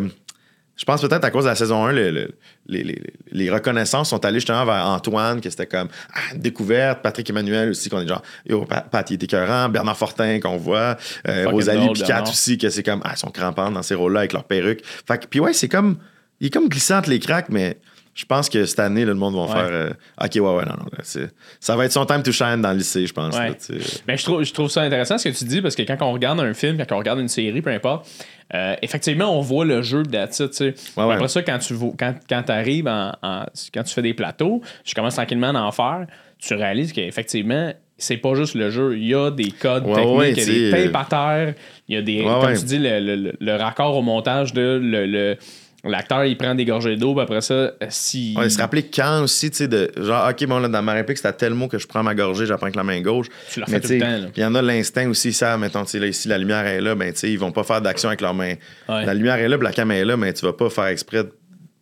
je 0.75 0.85
pense 0.85 1.01
peut-être 1.01 1.23
à 1.23 1.29
cause 1.29 1.43
de 1.43 1.49
la 1.49 1.55
saison 1.55 1.85
1, 1.85 1.91
le- 1.91 2.09
le- 2.11 2.31
les, 2.67 2.83
les- 2.83 3.01
les 3.31 3.49
reconnaissances 3.51 4.09
sont 4.09 4.23
allées 4.25 4.39
justement 4.39 4.65
vers 4.65 4.85
Antoine, 4.87 5.39
que 5.41 5.49
c'était 5.49 5.67
comme 5.67 5.87
ah, 6.13 6.33
une 6.33 6.41
découverte, 6.41 7.01
Patrick 7.03 7.29
Emmanuel 7.29 7.69
aussi, 7.69 7.89
qu'on 7.89 8.01
est 8.01 8.07
genre, 8.07 8.23
yo, 8.47 8.65
Pat, 8.65 9.09
il 9.11 9.13
est 9.13 9.23
écœurant, 9.23 9.69
Bernard 9.69 9.97
Fortin, 9.97 10.39
qu'on 10.39 10.57
voit, 10.57 10.97
euh, 11.27 11.45
Rosalie 11.49 11.87
Picat 11.93 12.07
Bernard. 12.07 12.29
aussi, 12.29 12.57
que 12.57 12.69
c'est 12.69 12.83
comme, 12.83 13.01
ah, 13.03 13.11
ils 13.13 13.19
sont 13.19 13.29
crampants 13.29 13.69
dans 13.71 13.83
ces 13.83 13.93
rôles-là 13.95 14.21
avec 14.21 14.33
leurs 14.33 14.45
perruques. 14.45 14.81
Fait 15.07 15.19
que, 15.19 15.27
puis 15.27 15.39
ouais, 15.39 15.53
c'est 15.53 15.69
comme, 15.69 15.97
il 16.39 16.47
est 16.47 16.49
comme 16.49 16.69
glissant 16.69 16.97
entre 16.97 17.09
les 17.11 17.19
cracks, 17.19 17.49
mais 17.49 17.77
je 18.15 18.25
pense 18.25 18.47
que 18.49 18.65
cette 18.65 18.79
année, 18.79 19.01
là, 19.05 19.13
le 19.13 19.15
monde 19.15 19.33
va 19.35 19.41
Ouais. 19.41 19.47
faire, 19.47 19.69
euh, 19.71 19.89
ok, 20.21 20.31
ouais, 20.35 20.39
ouais, 20.41 20.65
non, 20.65 20.75
non, 20.79 20.85
là, 20.97 21.27
ça 21.59 21.75
va 21.75 21.85
être 21.85 21.91
son 21.91 22.05
time 22.05 22.21
to 22.21 22.31
shine 22.31 22.61
dans 22.61 22.71
le 22.71 22.77
lycée, 22.77 23.07
je 23.07 23.13
pense. 23.13 23.35
Ouais. 23.35 23.49
là, 23.49 23.53
tu. 23.55 23.73
Mais 24.07 24.17
je 24.17 24.23
trouve, 24.23 24.43
je 24.43 24.53
trouve 24.53 24.69
ça 24.69 24.81
intéressant 24.81 25.17
ce 25.17 25.29
que 25.29 25.35
tu 25.35 25.45
dis 25.45 25.61
parce 25.61 25.75
que 25.75 25.81
quand 25.83 25.97
on 26.01 26.11
regarde 26.13 26.39
un 26.39 26.53
film, 26.53 26.77
quand 26.77 26.95
on 26.95 26.99
regarde 26.99 27.19
une 27.19 27.27
série, 27.27 27.61
peu 27.61 27.71
importe, 27.71 28.07
euh, 28.53 28.75
effectivement, 28.83 29.35
on 29.37 29.41
voit 29.41 29.65
le 29.65 29.81
jeu 29.81 30.03
de 30.03 30.25
tu 30.27 30.47
sais. 30.51 30.73
Après 30.95 31.27
ça, 31.27 31.41
quand 31.41 31.57
tu 31.57 31.75
quand, 31.97 32.13
quand 32.29 32.49
arrives 32.49 32.87
en, 32.87 33.13
en- 33.23 33.45
quand 33.73 33.83
tu 33.83 33.93
fais 33.93 34.01
des 34.03 34.13
plateaux, 34.13 34.61
je 34.85 34.93
commence 34.93 35.15
tranquillement 35.15 35.49
à 35.55 35.61
en 35.61 35.71
faire, 35.71 36.05
tu 36.37 36.53
réalises 36.53 36.93
qu'effectivement, 36.93 37.73
c'est 37.97 38.17
pas 38.17 38.35
juste 38.35 38.53
le 38.55 38.69
jeu. 38.69 38.97
Il 38.97 39.07
y 39.07 39.15
a 39.15 39.31
des 39.31 39.49
codes 39.51 39.85
Ouais, 39.87 39.95
techniques, 39.95 40.17
ouais, 40.17 40.31
il 40.33 40.37
y 40.37 40.41
a 40.41 40.45
tu 40.45 40.51
des 40.51 40.71
sais, 40.71 40.91
tapes 40.91 41.01
à 41.01 41.09
terre, 41.09 41.53
il 41.87 41.95
y 41.95 41.97
a 41.97 42.01
des. 42.01 42.21
Ouais, 42.21 42.41
comme 42.41 42.57
tu 42.57 42.65
dis, 42.65 42.77
le, 42.79 42.99
le- 42.99 43.15
le- 43.15 43.33
le 43.39 43.55
raccord 43.55 43.95
au 43.97 44.01
montage 44.03 44.53
de 44.53 44.79
le. 44.83 45.37
L'acteur, 45.85 46.23
il 46.23 46.37
prend 46.37 46.55
des 46.55 46.63
gorgées 46.63 46.95
d'eau, 46.95 47.13
puis 47.13 47.23
après 47.23 47.41
ça, 47.41 47.73
si. 47.89 48.33
Ouais, 48.37 48.49
se 48.49 48.57
rappeler 48.57 48.83
quand 48.83 49.23
aussi, 49.23 49.51
tu 49.51 49.57
sais, 49.57 49.67
de 49.67 49.91
genre, 49.97 50.29
OK, 50.29 50.45
bon, 50.45 50.59
là, 50.59 50.69
dans 50.69 50.81
ma 50.81 50.93
réplique, 50.93 51.17
c'était 51.17 51.27
à 51.29 51.33
tel 51.33 51.53
mot 51.53 51.67
que 51.67 51.77
je 51.77 51.85
prends 51.87 52.01
ma 52.03 52.15
gorgée, 52.15 52.45
j'apprends 52.45 52.67
avec 52.67 52.77
la 52.77 52.85
main 52.85 53.01
gauche. 53.01 53.27
Tu 53.51 53.59
le 53.59 53.65
Mais 53.67 53.75
refais 53.77 53.87
tout 53.87 53.93
le 53.93 53.99
temps, 53.99 54.23
là. 54.23 54.27
Il 54.37 54.41
y 54.41 54.45
en 54.45 54.55
a 54.55 54.61
l'instinct 54.61 55.09
aussi, 55.09 55.29
ils 55.29 55.33
savent, 55.33 55.59
mettons, 55.59 55.83
tu 55.83 55.91
sais, 55.91 55.99
là, 55.99 56.07
ici, 56.07 56.29
la 56.29 56.37
lumière 56.37 56.65
est 56.65 56.79
là, 56.79 56.95
ben, 56.95 57.11
tu 57.11 57.19
sais, 57.19 57.31
ils 57.31 57.37
vont 57.37 57.51
pas 57.51 57.63
faire 57.63 57.81
d'action 57.81 58.07
avec 58.07 58.21
leurs 58.21 58.33
mains. 58.33 58.53
Ouais. 58.87 59.05
La 59.05 59.13
lumière 59.13 59.35
est 59.35 59.49
là, 59.49 59.57
puis 59.57 59.65
la 59.67 59.73
caméra 59.73 59.99
est 59.99 60.05
là, 60.05 60.15
mais 60.15 60.31
tu 60.31 60.45
vas 60.45 60.53
pas 60.53 60.69
faire 60.69 60.85
exprès 60.85 61.25
de 61.25 61.33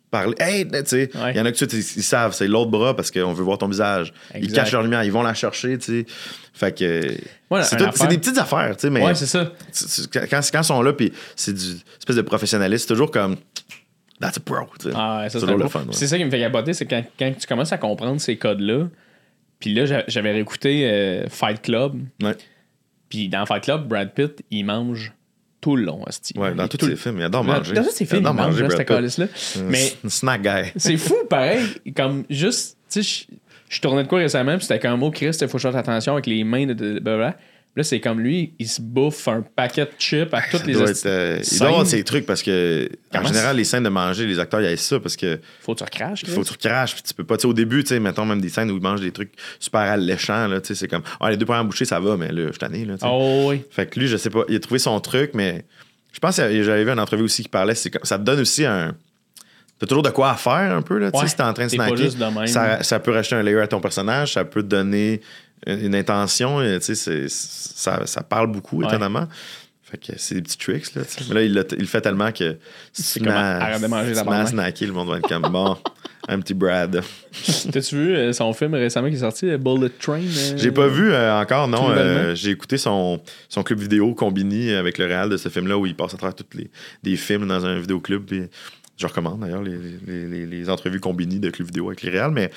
parler. 0.10 0.34
Hey, 0.39 0.68
tu 0.68 0.78
sais, 0.86 1.10
il 1.14 1.20
Ouais. 1.22 1.36
y 1.36 1.39
en 1.39 1.45
a 1.45 1.52
que 1.52 1.58
tu 1.64 1.66
ils, 1.66 1.80
ils 1.80 2.04
savent, 2.04 2.34
c'est 2.34 2.47
l'autre 2.47 2.72
bras 2.72 2.95
parce 2.95 3.12
qu'on 3.12 3.34
veut 3.34 3.43
voir 3.43 3.60
ton 3.60 3.68
visage. 3.68 4.12
Ils 4.36 4.52
cachent 4.52 4.72
leur 4.72 4.82
lumière, 4.82 5.04
ils 5.04 5.12
vont 5.12 5.22
la 5.22 5.36
chercher, 5.36 5.78
tu 5.78 6.06
sais. 6.06 6.06
Fait 6.54 6.76
que. 6.76 7.02
Ouais, 7.52 7.62
c'est 7.64 8.08
des 8.08 8.18
petites 8.18 8.39
affaires, 8.39 8.76
tu 8.76 8.82
sais, 8.82 8.89
mais. 8.89 9.06
Ouais, 9.06 9.14
c'est 9.14 9.28
ça. 9.28 9.52
quand, 10.12 10.22
quand 10.32 10.60
ils 10.60 10.64
sont 10.64 10.82
là, 10.82 10.91
puis 10.93 11.14
c'est 11.36 11.54
du 11.54 11.76
espèce 11.99 12.16
de 12.16 12.22
professionnalisme, 12.24 12.82
c'est 12.82 12.93
toujours 12.93 13.12
comme. 13.12 13.36
That's. 14.22 14.39
Ah, 14.95 15.22
ouais, 15.24 15.30
C'est 15.30 15.39
toujours 15.39 15.57
le 15.57 15.67
fun. 15.67 15.82
ouais. 15.82 15.88
C'est 15.91 16.07
ça 16.07 16.17
qui 16.17 16.24
me 16.26 16.30
fait 16.30 16.39
capoter, 16.39 16.74
c'est 16.74 16.86
quand, 16.86 17.03
quand 17.19 17.32
tu 17.38 17.47
commences 17.47 17.72
à 17.74 17.78
comprendre 17.78 18.22
ces 18.22 18.38
codes-là. 18.38 18.88
Puis 19.59 19.74
là, 19.74 19.86
j'a- 19.86 20.03
j'avais 20.07 20.32
réécouté 20.32 20.89
euh, 20.89 21.28
Fight 21.30 21.61
Club. 21.61 21.99
Ouais. 22.24 22.36
Puis 23.09 23.28
dans 23.30 23.45
Fight 23.45 23.63
Club, 23.63 23.88
Brad 23.88 24.13
Pitt, 24.13 24.41
il 24.49 24.63
mange 24.65 25.13
tout 25.59 25.76
le 25.76 25.84
long, 25.84 26.01
hostie. 26.07 26.34
Ouais, 26.38 26.53
dans 26.55 26.63
Il- 26.63 26.69
tous 26.69 26.78
tout 26.78 26.86
ses 26.88 26.95
films, 26.95 27.17
il 27.19 27.24
adore 27.24 27.43
manger. 27.43 27.74
dans 27.74 27.84
tous 27.84 27.91
ses 27.91 28.05
films, 28.05 28.22
il 28.22 28.28
adore 28.28 28.34
mange, 28.34 28.59
là, 28.61 28.67
Brad 28.67 28.78
cette 28.78 28.88
calice-là. 28.88 29.26
Mais 29.65 29.93
Un 30.03 30.09
snack 30.09 30.41
guy. 30.41 30.72
c'est 30.78 30.97
fou, 30.97 31.15
pareil. 31.30 31.63
Comme 31.95 32.24
juste, 32.30 32.78
tu 32.89 33.03
sais, 33.03 33.28
je- 33.30 33.36
je 33.69 33.80
tournais 33.82 34.03
de 34.03 34.07
quoi 34.07 34.19
récemment, 34.19 34.57
puis 34.57 34.65
c'était 34.65 34.80
comme 34.80 34.99
mot 34.99 35.11
Chris, 35.11 35.38
il 35.39 35.47
faut 35.47 35.59
faire 35.59 35.76
attention 35.76 36.13
avec 36.13 36.26
les 36.26 36.43
mains 36.43 36.65
de. 36.65 36.74
de, 36.74 36.93
de- 36.93 36.99
blablabla. 36.99 37.38
Là, 37.74 37.84
c'est 37.84 38.01
comme 38.01 38.19
lui, 38.19 38.53
il 38.59 38.67
se 38.67 38.82
bouffe 38.82 39.30
un 39.30 39.41
paquet 39.41 39.86
de 39.86 39.91
chips 39.97 40.34
à 40.34 40.41
toutes 40.41 40.59
Ça 40.59 40.65
les 40.65 40.74
doit 40.74 40.89
être, 40.89 41.05
euh, 41.05 41.39
il 41.49 41.57
doit 41.57 41.67
avoir 41.69 41.88
ces 41.88 42.03
trucs 42.03 42.26
parce 42.26 42.43
que, 42.43 42.89
en 43.15 43.24
général, 43.24 43.55
les 43.55 43.63
scènes 43.63 43.84
de 43.84 43.89
manger, 43.89 44.28
les 44.28 44.39
acteurs, 44.39 44.59
ils 44.59 44.65
aiment 44.65 44.76
ça 44.76 44.99
parce 44.99 45.15
que 45.15 45.39
Faut 45.61 45.74
que 45.74 45.78
tu 45.78 45.84
recraches, 45.86 46.26
faut 46.26 46.41
que 46.41 46.47
tu 46.47 46.51
recraches, 46.51 46.95
puis 46.95 47.03
tu 47.03 47.13
peux 47.13 47.24
pas. 47.24 47.38
Tu 47.38 47.43
sais, 47.43 47.47
au 47.47 47.53
début, 47.53 47.82
tu 47.84 47.89
sais, 47.89 47.99
mettons 48.01 48.26
même 48.26 48.41
des 48.41 48.49
scènes 48.49 48.69
où 48.72 48.76
ils 48.76 48.82
mangent 48.82 48.99
des 48.99 49.13
trucs 49.13 49.32
super 49.57 49.82
alléchants, 49.82 50.47
là, 50.49 50.59
tu 50.59 50.67
sais, 50.67 50.76
c'est 50.76 50.89
comme, 50.89 51.03
ah, 51.22 51.32
les 51.32 51.38
deux 51.38 51.45
premières 51.45 51.63
bouchées, 51.63 51.86
ça 51.86 52.01
va, 52.01 52.17
mais 52.17 52.28
là, 52.34 52.47
je 52.47 52.51
suis 52.51 52.59
tanné, 52.59 52.84
là, 52.84 52.95
tu 52.95 52.99
sais. 52.99 53.07
Oh 53.09 53.45
oui. 53.47 53.63
Fait 53.69 53.86
que 53.86 53.97
lui, 53.97 54.07
je 54.07 54.17
sais 54.17 54.30
pas, 54.30 54.43
il 54.49 54.55
a 54.57 54.59
trouvé 54.59 54.80
son 54.80 54.99
truc, 54.99 55.32
mais 55.34 55.63
je 56.11 56.19
pense 56.19 56.36
que 56.36 56.63
j'avais 56.63 56.84
vu 56.84 56.89
une 56.89 56.99
entrevue 56.99 57.24
aussi 57.24 57.41
qui 57.41 57.49
parlait, 57.49 57.76
c'est 57.76 57.89
comme, 57.89 58.03
ça 58.03 58.17
te 58.17 58.24
donne 58.24 58.41
aussi 58.41 58.65
un. 58.65 58.97
T'as 59.80 59.88
toujours 59.88 60.03
de 60.03 60.09
quoi 60.09 60.32
à 60.32 60.36
faire 60.36 60.76
un 60.76 60.82
peu, 60.82 60.99
là, 60.99 61.09
tu 61.09 61.19
sais, 61.22 61.28
si 61.30 61.38
t'es 61.38 61.43
en 61.43 61.53
train 61.53 61.67
de 61.67 61.72
snacker. 61.72 61.95
juste 61.95 62.17
de 62.17 62.26
même. 62.26 62.47
Ça, 62.47 62.84
ça 62.84 62.99
peut 62.99 63.11
rajouter 63.11 63.36
un 63.36 63.43
layer 63.43 63.61
à 63.61 63.67
ton 63.67 63.80
personnage, 63.80 64.34
ça 64.34 64.43
peut 64.43 64.61
te 64.61 64.67
donner 64.67 65.22
une, 65.68 65.95
intention, 65.95 66.59
euh, 66.59 66.80
tu 66.80 66.95
sais, 66.95 67.28
ça, 67.30 68.05
ça 68.05 68.24
parle 68.24 68.47
beaucoup, 68.51 68.80
Ouais. 68.82 68.88
étonnamment. 68.88 69.28
Fait 69.84 69.97
que 69.97 70.14
c'est 70.18 70.36
des 70.36 70.41
petits 70.41 70.57
tricks, 70.57 70.95
là, 70.95 71.01
tu. 71.03 71.24
Mais 71.30 71.36
là, 71.36 71.41
il, 71.43 71.53
le 71.53 71.86
fait 71.86 71.99
tellement 72.01 72.32
que. 72.32 72.55
Manger 73.20 74.14
ta 74.14 74.20
tabarnak. 74.24 74.47
snacker, 74.47 74.86
le 74.88 74.93
monde 74.93 75.09
va 75.09 75.18
être 75.18 75.28
comme, 75.28 75.51
bon, 75.51 75.76
un 76.30 76.39
petit 76.39 76.53
Brad. 76.53 77.01
T'as-tu 77.74 77.95
vu 77.95 78.16
euh, 78.16 78.32
son 78.32 78.53
film 78.53 78.74
récemment 78.74 79.09
qui 79.09 79.16
est 79.16 79.20
sorti, 79.20 79.49
euh, 79.49 79.57
Bullet 79.57 79.89
Train? 79.99 80.22
euh? 80.22 80.53
J'ai 80.57 80.72
pas 80.72 80.88
vu 80.88 81.12
euh, 81.12 81.38
encore, 81.41 81.68
non. 81.68 81.89
Euh, 81.89 82.34
J'ai 82.36 82.51
écouté 82.51 82.78
son, 82.78 83.20
son 83.49 83.64
club 83.64 83.80
vidéo 83.80 84.14
Combini 84.16 84.72
avec 84.72 84.97
le 84.97 85.05
réal 85.07 85.30
de 85.30 85.36
ce 85.36 85.49
film-là 85.49 85.78
où 85.78 85.86
il 85.86 85.95
passe 85.95 86.14
à 86.14 86.18
travers 86.18 86.36
tous 86.36 86.57
les 86.57 86.70
des 87.03 87.18
films 87.18 87.47
dans 87.47 87.66
un 87.66 87.78
vidéoclub. 87.78 88.24
Puis 88.26 88.43
je 88.97 89.07
recommande 89.07 89.41
d'ailleurs 89.41 89.64
les, 89.64 89.78
les, 90.07 90.26
les- 90.28 90.45
les 90.45 90.70
entrevues 90.70 91.01
Combini 91.01 91.39
de 91.39 91.49
club 91.49 91.68
vidéo 91.68 91.88
avec 91.89 92.01
les 92.03 92.12
réals. 92.12 92.32
Mais 92.32 92.49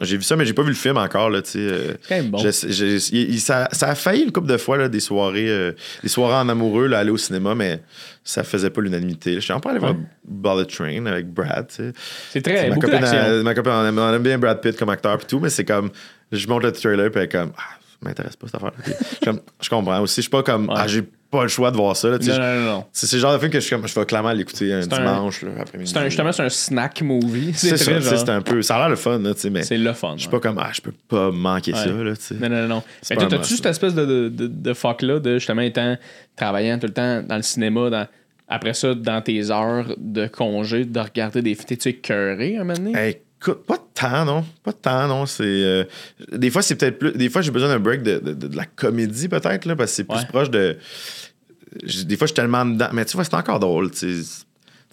j'ai 0.00 0.16
vu 0.18 0.22
ça, 0.22 0.36
mais 0.36 0.44
j'ai 0.44 0.52
pas 0.52 0.62
vu 0.62 0.68
le 0.68 0.74
film 0.74 0.96
encore. 0.98 1.30
Là, 1.30 1.38
euh, 1.56 1.94
C'est 2.02 2.08
quand 2.08 2.14
même 2.16 2.30
bon. 2.30 2.38
je 2.38 2.50
sais- 2.50 2.70
je- 2.72 3.14
il- 3.14 3.34
il- 3.34 3.40
ça, 3.40 3.68
ça 3.72 3.88
a 3.88 3.94
failli 3.94 4.22
une 4.24 4.32
couple 4.32 4.48
de 4.48 4.56
fois 4.56 4.76
là, 4.76 4.88
des 4.88 5.00
soirées 5.00 5.48
euh, 5.48 5.72
des 6.02 6.08
soirées 6.08 6.34
en 6.36 6.48
amoureux 6.48 6.86
là, 6.86 6.98
aller 6.98 7.10
au 7.10 7.16
cinéma, 7.16 7.54
mais 7.54 7.80
ça 8.22 8.44
faisait 8.44 8.70
pas 8.70 8.80
l'unanimité. 8.82 9.34
Je 9.34 9.40
suis 9.40 9.52
en 9.52 9.60
train 9.60 9.70
d'aller 9.70 9.80
voir. 9.80 9.94
Bullet 10.28 10.64
Train 10.66 11.06
avec 11.06 11.32
Brad. 11.32 11.66
C'est 12.30 12.42
très 12.42 12.68
ma 12.68 12.74
beaucoup 12.74 12.88
copine, 12.90 13.42
ma 13.42 13.54
copine, 13.54 13.72
on 13.72 13.86
aime, 13.86 13.98
on 13.98 14.12
aime 14.14 14.22
bien 14.22 14.38
Brad 14.38 14.60
Pitt 14.60 14.76
comme 14.76 14.88
acteur 14.90 15.14
et 15.22 15.24
tout, 15.26 15.38
mais 15.40 15.50
c'est 15.50 15.64
comme, 15.64 15.90
je 16.32 16.46
monte 16.48 16.64
le 16.64 16.72
trailer 16.72 17.16
est 17.16 17.28
comme, 17.28 17.52
ah, 17.56 17.75
m'intéresse 18.02 18.36
pas 18.36 18.46
cette 18.46 18.56
affaire. 18.56 18.72
Comme, 19.24 19.40
je 19.60 19.68
comprends 19.68 20.00
aussi, 20.00 20.16
je 20.16 20.20
suis 20.22 20.30
pas 20.30 20.42
comme, 20.42 20.68
Ouais. 20.68 20.74
ah, 20.76 20.86
j'ai 20.86 21.02
pas 21.30 21.42
le 21.42 21.48
choix 21.48 21.70
de 21.72 21.76
voir 21.76 21.96
ça. 21.96 22.08
là, 22.08 22.18
tu 22.18 22.26
sais. 22.26 22.32
Non, 22.32 22.38
non, 22.38 22.54
non, 22.60 22.66
non. 22.72 22.84
C'est 22.92 23.12
le 23.12 23.18
genre 23.20 23.32
de 23.32 23.38
film 23.38 23.50
que 23.50 23.58
je, 23.58 23.64
suis 23.66 23.74
comme, 23.74 23.86
je 23.88 23.94
vais 23.98 24.06
clairement 24.06 24.32
l'écouter 24.32 24.72
un 24.72 24.80
dimanche 24.80 25.44
après-midi. 25.60 25.92
Justement, 26.04 26.32
c'est 26.32 26.42
un 26.44 26.48
snack 26.48 27.02
movie. 27.02 27.52
C'est 27.54 27.76
ça, 27.76 27.98
genre. 27.98 28.18
c'est 28.18 28.28
un 28.30 28.42
peu, 28.42 28.62
ça 28.62 28.76
a 28.76 28.78
l'air 28.80 28.88
le 28.90 28.96
fun, 28.96 29.18
là, 29.18 29.34
tu 29.34 29.40
sais, 29.40 29.50
mais 29.50 29.62
C'est 29.64 29.76
le 29.78 29.92
fun. 29.92 30.12
je 30.16 30.20
suis 30.22 30.28
ouais. 30.28 30.38
pas 30.38 30.48
comme, 30.48 30.58
ah, 30.58 30.70
je 30.72 30.80
peux 30.80 30.92
pas 31.08 31.30
manquer 31.32 31.72
Ouais. 31.72 31.78
ça. 31.78 31.86
Là, 31.90 32.16
tu 32.16 32.22
sais. 32.22 32.34
Non, 32.36 32.48
non, 32.48 32.62
non, 32.62 32.68
non. 32.68 32.82
Mais 33.10 33.16
t'as-tu 33.28 33.56
cette 33.56 33.66
espèce 33.66 33.94
de, 33.94 34.04
de, 34.04 34.28
de, 34.28 34.46
de 34.46 34.72
fuck-là 34.74 35.18
de 35.18 35.34
justement 35.38 35.62
étant 35.62 35.96
travaillant 36.36 36.78
tout 36.78 36.86
le 36.86 36.92
temps 36.92 37.22
dans 37.22 37.36
le 37.36 37.42
cinéma, 37.42 37.90
dans, 37.90 38.06
après 38.48 38.74
ça, 38.74 38.94
dans 38.94 39.20
tes 39.20 39.50
heures 39.50 39.94
de 39.98 40.28
congé, 40.28 40.84
de 40.84 41.00
regarder 41.00 41.42
des 41.42 41.54
films. 41.54 41.66
T'es-tu 41.66 41.88
écœuré 41.88 42.56
un 42.56 42.60
moment 42.64 42.74
donné? 42.74 42.92
Pas 43.38 43.76
de 43.76 43.82
temps, 43.94 44.24
non. 44.24 44.44
Pas 44.64 44.72
de 44.72 44.76
temps, 44.76 45.06
non. 45.08 45.26
C'est. 45.26 45.44
euh, 45.44 45.84
des 46.32 46.50
fois, 46.50 46.62
c'est 46.62 46.74
peut-être 46.76 46.98
plus. 46.98 47.12
Des 47.12 47.28
fois, 47.30 47.42
j'ai 47.42 47.50
besoin 47.50 47.68
d'un 47.68 47.78
break 47.78 48.02
de, 48.02 48.18
de- 48.18 48.32
de- 48.32 48.48
de 48.48 48.56
la 48.56 48.64
comédie, 48.64 49.28
peut-être, 49.28 49.64
là, 49.66 49.76
parce 49.76 49.90
que 49.90 49.96
c'est 49.96 50.04
plus 50.04 50.16
Ouais. 50.18 50.26
proche 50.28 50.50
de. 50.50 50.76
Des 52.04 52.16
fois, 52.16 52.26
je 52.26 52.32
suis 52.32 52.34
tellement 52.34 52.64
dedans. 52.64 52.88
Mais 52.92 53.04
tu 53.04 53.16
vois, 53.16 53.24
c'est 53.24 53.34
encore 53.34 53.60
drôle, 53.60 53.90
tu 53.90 54.22
sais. 54.22 54.42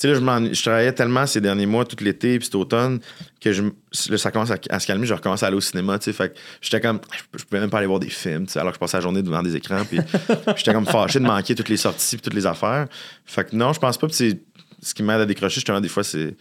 Là, 0.07 0.15
je, 0.15 0.61
travaillais 0.63 0.91
tellement 0.91 1.25
ces 1.25 1.39
derniers 1.39 1.67
mois, 1.67 1.85
tout 1.85 1.95
l'été, 2.03 2.37
puis 2.39 2.45
cet 2.45 2.55
automne, 2.55 2.99
que 3.39 3.53
je, 3.53 3.63
là, 4.09 4.17
ça 4.17 4.31
commence 4.31 4.51
à, 4.51 4.57
à 4.69 4.79
se 4.79 4.87
calmer. 4.87 5.05
Je 5.05 5.13
recommence 5.13 5.43
à 5.43 5.47
aller 5.47 5.55
au 5.55 5.61
cinéma, 5.61 5.97
tu 5.99 6.05
sais. 6.05 6.13
Fait 6.13 6.29
que 6.33 6.39
j'étais 6.61 6.81
comme. 6.81 6.99
Je, 7.13 7.39
je 7.39 7.43
pouvais 7.45 7.61
même 7.61 7.69
pas 7.69 7.77
aller 7.77 7.87
voir 7.87 7.99
des 7.99 8.09
films, 8.09 8.45
tu 8.47 8.53
sais, 8.53 8.59
alors 8.59 8.71
que 8.73 8.77
je 8.77 8.79
passais 8.79 8.97
la 8.97 9.01
journée 9.01 9.21
devant 9.21 9.41
des 9.43 9.55
écrans, 9.55 9.85
puis 9.85 9.99
j'étais 10.57 10.73
comme 10.73 10.87
fâché 10.87 11.19
de 11.19 11.25
manquer 11.25 11.55
toutes 11.55 11.69
les 11.69 11.77
sorties, 11.77 12.17
puis 12.17 12.23
toutes 12.23 12.33
les 12.33 12.45
affaires. 12.45 12.87
Fait 13.25 13.49
que 13.49 13.55
non, 13.55 13.71
je 13.71 13.79
pense 13.79 13.97
pas. 13.97 14.07
Puis 14.07 14.15
c'est- 14.15 14.39
ce 14.81 14.93
qui 14.93 15.03
m'aide 15.03 15.21
à 15.21 15.25
décrocher, 15.25 15.55
justement, 15.55 15.79
des 15.79 15.87
fois, 15.87 16.03
c'est. 16.03 16.35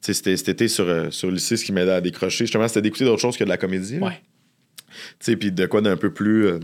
C'était 0.00 0.36
cet 0.36 0.48
été 0.48 0.68
sur, 0.68 0.88
euh, 0.88 1.10
sur 1.10 1.30
lycée, 1.30 1.56
ce 1.56 1.64
qui 1.64 1.72
m'aidait 1.72 1.92
à 1.92 2.00
décrocher, 2.00 2.44
justement, 2.44 2.68
c'était 2.68 2.82
d'écouter 2.82 3.04
d'autres 3.04 3.20
choses 3.20 3.36
que 3.36 3.44
de 3.44 3.48
la 3.48 3.56
comédie. 3.56 3.98
Ouais. 3.98 4.20
Tu 4.88 4.94
sais, 5.20 5.36
puis 5.36 5.52
de 5.52 5.66
quoi 5.66 5.80
d'un 5.80 5.96
peu 5.96 6.12
plus 6.12 6.46
euh, 6.46 6.58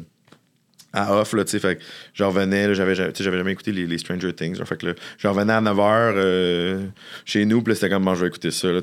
à 0.93 1.16
off, 1.16 1.32
là, 1.32 1.45
tu 1.45 1.51
sais. 1.51 1.59
Fait 1.59 1.76
que 1.76 1.82
j'en 2.14 2.28
revenais, 2.28 2.74
j'avais, 2.74 2.95
jamais 2.95 3.53
écouté 3.53 3.72
les, 3.72 3.87
les 3.87 3.99
Stranger 3.99 4.32
Things. 4.32 4.59
là. 4.59 4.64
fait 4.64 4.76
que 4.80 4.95
j'en 5.18 5.32
revenais 5.32 5.53
à 5.53 5.61
9h 5.61 6.89
chez 7.24 7.45
nous, 7.45 7.62
puis 7.62 7.74
c'était 7.74 7.91
comme, 7.91 8.05
bon, 8.05 8.14
je 8.14 8.22
vais 8.22 8.28
écouter 8.28 8.51
ça, 8.51 8.68
là. 8.70 8.80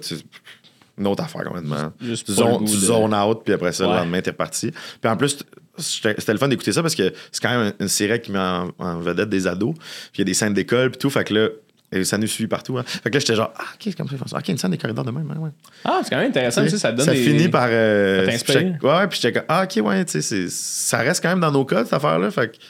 Une 0.98 1.08
autre 1.08 1.24
affaire, 1.24 1.46
complètement. 1.46 1.94
Juste 2.02 2.28
Tu 2.28 2.34
zone, 2.34 2.66
tu 2.66 2.74
de- 2.76 3.26
out, 3.30 3.42
puis 3.46 3.54
après 3.54 3.72
ça, 3.72 3.86
Ouais. 3.88 3.94
le 3.94 4.00
lendemain, 4.02 4.22
t'es 4.22 4.32
reparti. 4.32 4.72
Puis 4.72 5.10
en 5.10 5.16
plus, 5.16 5.38
c'était 5.78 6.16
c'était 6.20 6.34
le 6.34 6.38
fun 6.38 6.50
d'écouter 6.50 6.74
ça 6.74 6.82
parce 6.82 6.94
que 6.96 7.14
c'est 7.32 7.42
quand 7.42 7.58
même 7.58 7.74
une 7.80 7.88
série 7.88 8.22
qui 8.22 8.32
met 8.32 8.38
en, 8.40 8.72
en 8.78 9.00
vedette 9.00 9.30
des 9.30 9.48
ados. 9.48 9.74
Puis 9.76 9.86
il 10.16 10.20
y 10.20 10.22
a 10.24 10.26
des 10.26 10.34
scènes 10.34 10.54
d'école, 10.54 10.92
puis 10.92 11.00
tout. 11.00 11.10
Fait 11.10 11.24
que 11.24 11.34
là, 11.34 11.48
et 11.92 12.04
ça 12.06 12.18
nous 12.18 12.28
suit 12.28 12.48
partout. 12.48 12.78
hein. 12.78 12.84
Fait 12.86 13.10
que 13.10 13.16
là, 13.16 13.20
j'étais 13.20 13.36
genre, 13.36 13.54
ah, 13.58 13.64
OK, 13.74 13.82
c'est 13.84 13.96
comme 13.98 14.08
ça, 14.08 14.16
ça. 14.28 14.38
OK, 14.38 14.48
une 14.48 14.58
scène 14.58 14.72
des 14.72 14.78
corridors 14.78 15.04
de 15.06 15.12
même. 15.12 15.30
ouais, 15.30 15.38
ouais. 15.38 15.50
Ah, 15.84 16.00
c'est 16.04 16.10
quand 16.10 16.18
même 16.18 16.30
intéressant. 16.30 16.64
aussi, 16.64 16.80
ça 16.80 16.92
te 16.92 16.98
donne 16.98 17.06
ça 17.06 17.14
des... 17.14 17.22
finit 17.24 17.50
par. 17.50 17.68
euh, 17.70 18.26
Ça 18.38 18.60
ouais, 18.60 18.72
ouais, 18.82 19.08
puis 19.08 19.20
j'étais 19.22 19.34
comme, 19.40 19.46
ah, 19.50 19.64
ok, 19.70 19.86
ouais, 19.86 20.06
tu 20.06 20.22
sais, 20.22 20.48
ça 20.50 21.00
reste 21.00 21.22
quand 21.22 21.30
même 21.30 21.40
dans 21.42 21.52
nos 21.52 21.66
codes, 21.66 21.86
cette 21.86 21.94
affaire-là. 21.94 22.32
Fait 22.32 22.48
que, 22.52 22.56
tu 22.58 22.62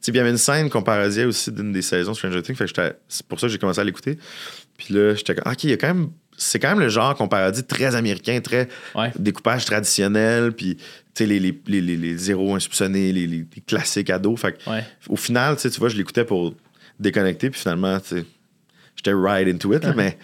sais, 0.00 0.12
il 0.12 0.16
y 0.16 0.20
avait 0.20 0.30
une 0.30 0.38
scène 0.38 0.70
qu'on 0.70 0.82
parodiait 0.82 1.24
aussi 1.24 1.50
d'une 1.50 1.72
des 1.72 1.82
saisons 1.82 2.14
Stranger 2.14 2.42
Things. 2.42 2.54
Fait 2.56 2.72
que 2.72 2.92
c'est 3.08 3.26
pour 3.26 3.40
ça 3.40 3.46
que 3.48 3.52
j'ai 3.52 3.58
commencé 3.58 3.80
à 3.80 3.84
l'écouter. 3.84 4.16
Puis 4.76 4.94
là, 4.94 5.14
j'étais 5.14 5.34
comme, 5.34 5.52
ok, 5.52 5.64
il 5.64 5.70
y 5.70 5.72
a 5.72 5.76
quand 5.76 5.88
même. 5.88 6.10
C'est 6.40 6.60
quand 6.60 6.68
même 6.68 6.78
le 6.78 6.88
genre 6.88 7.16
qu'on 7.16 7.26
parodie 7.26 7.64
très 7.64 7.96
américain, 7.96 8.38
très 8.40 8.68
Ouais. 8.94 9.10
découpage 9.18 9.64
traditionnel, 9.64 10.52
puis 10.52 10.76
tu 10.76 10.84
sais, 11.14 11.26
les, 11.26 11.40
les, 11.40 11.60
les, 11.66 11.80
les, 11.96 12.30
héros 12.30 12.54
insoupçonnés, 12.54 13.10
les, 13.12 13.44
classiques 13.66 14.08
ados. 14.08 14.38
Fait 14.40 14.52
que, 14.52 14.70
Ouais. 14.70 14.84
au 15.08 15.16
final, 15.16 15.56
tu 15.56 15.68
vois, 15.80 15.88
je 15.88 15.96
l'écoutais 15.96 16.24
pour 16.24 16.54
déconnecter, 17.00 17.50
puis 17.50 17.60
finalement, 17.60 17.98
tu 17.98 18.18
sais, 18.18 18.24
j'étais 18.98 19.14
right 19.14 19.48
into 19.48 19.72
it, 19.74 19.82
là, 19.84 19.94
mais. 19.96 20.18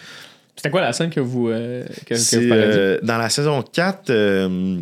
C'était 0.56 0.70
quoi 0.70 0.82
la 0.82 0.92
scène 0.92 1.10
que 1.10 1.20
vous, 1.20 1.48
euh, 1.48 1.84
que, 2.06 2.10
que 2.10 2.14
C'est, 2.14 2.40
vous 2.42 2.48
parodiez? 2.48 2.68
euh, 2.78 2.98
dans 3.02 3.18
la 3.18 3.28
saison 3.30 3.62
4, 3.62 4.10
euh, 4.10 4.80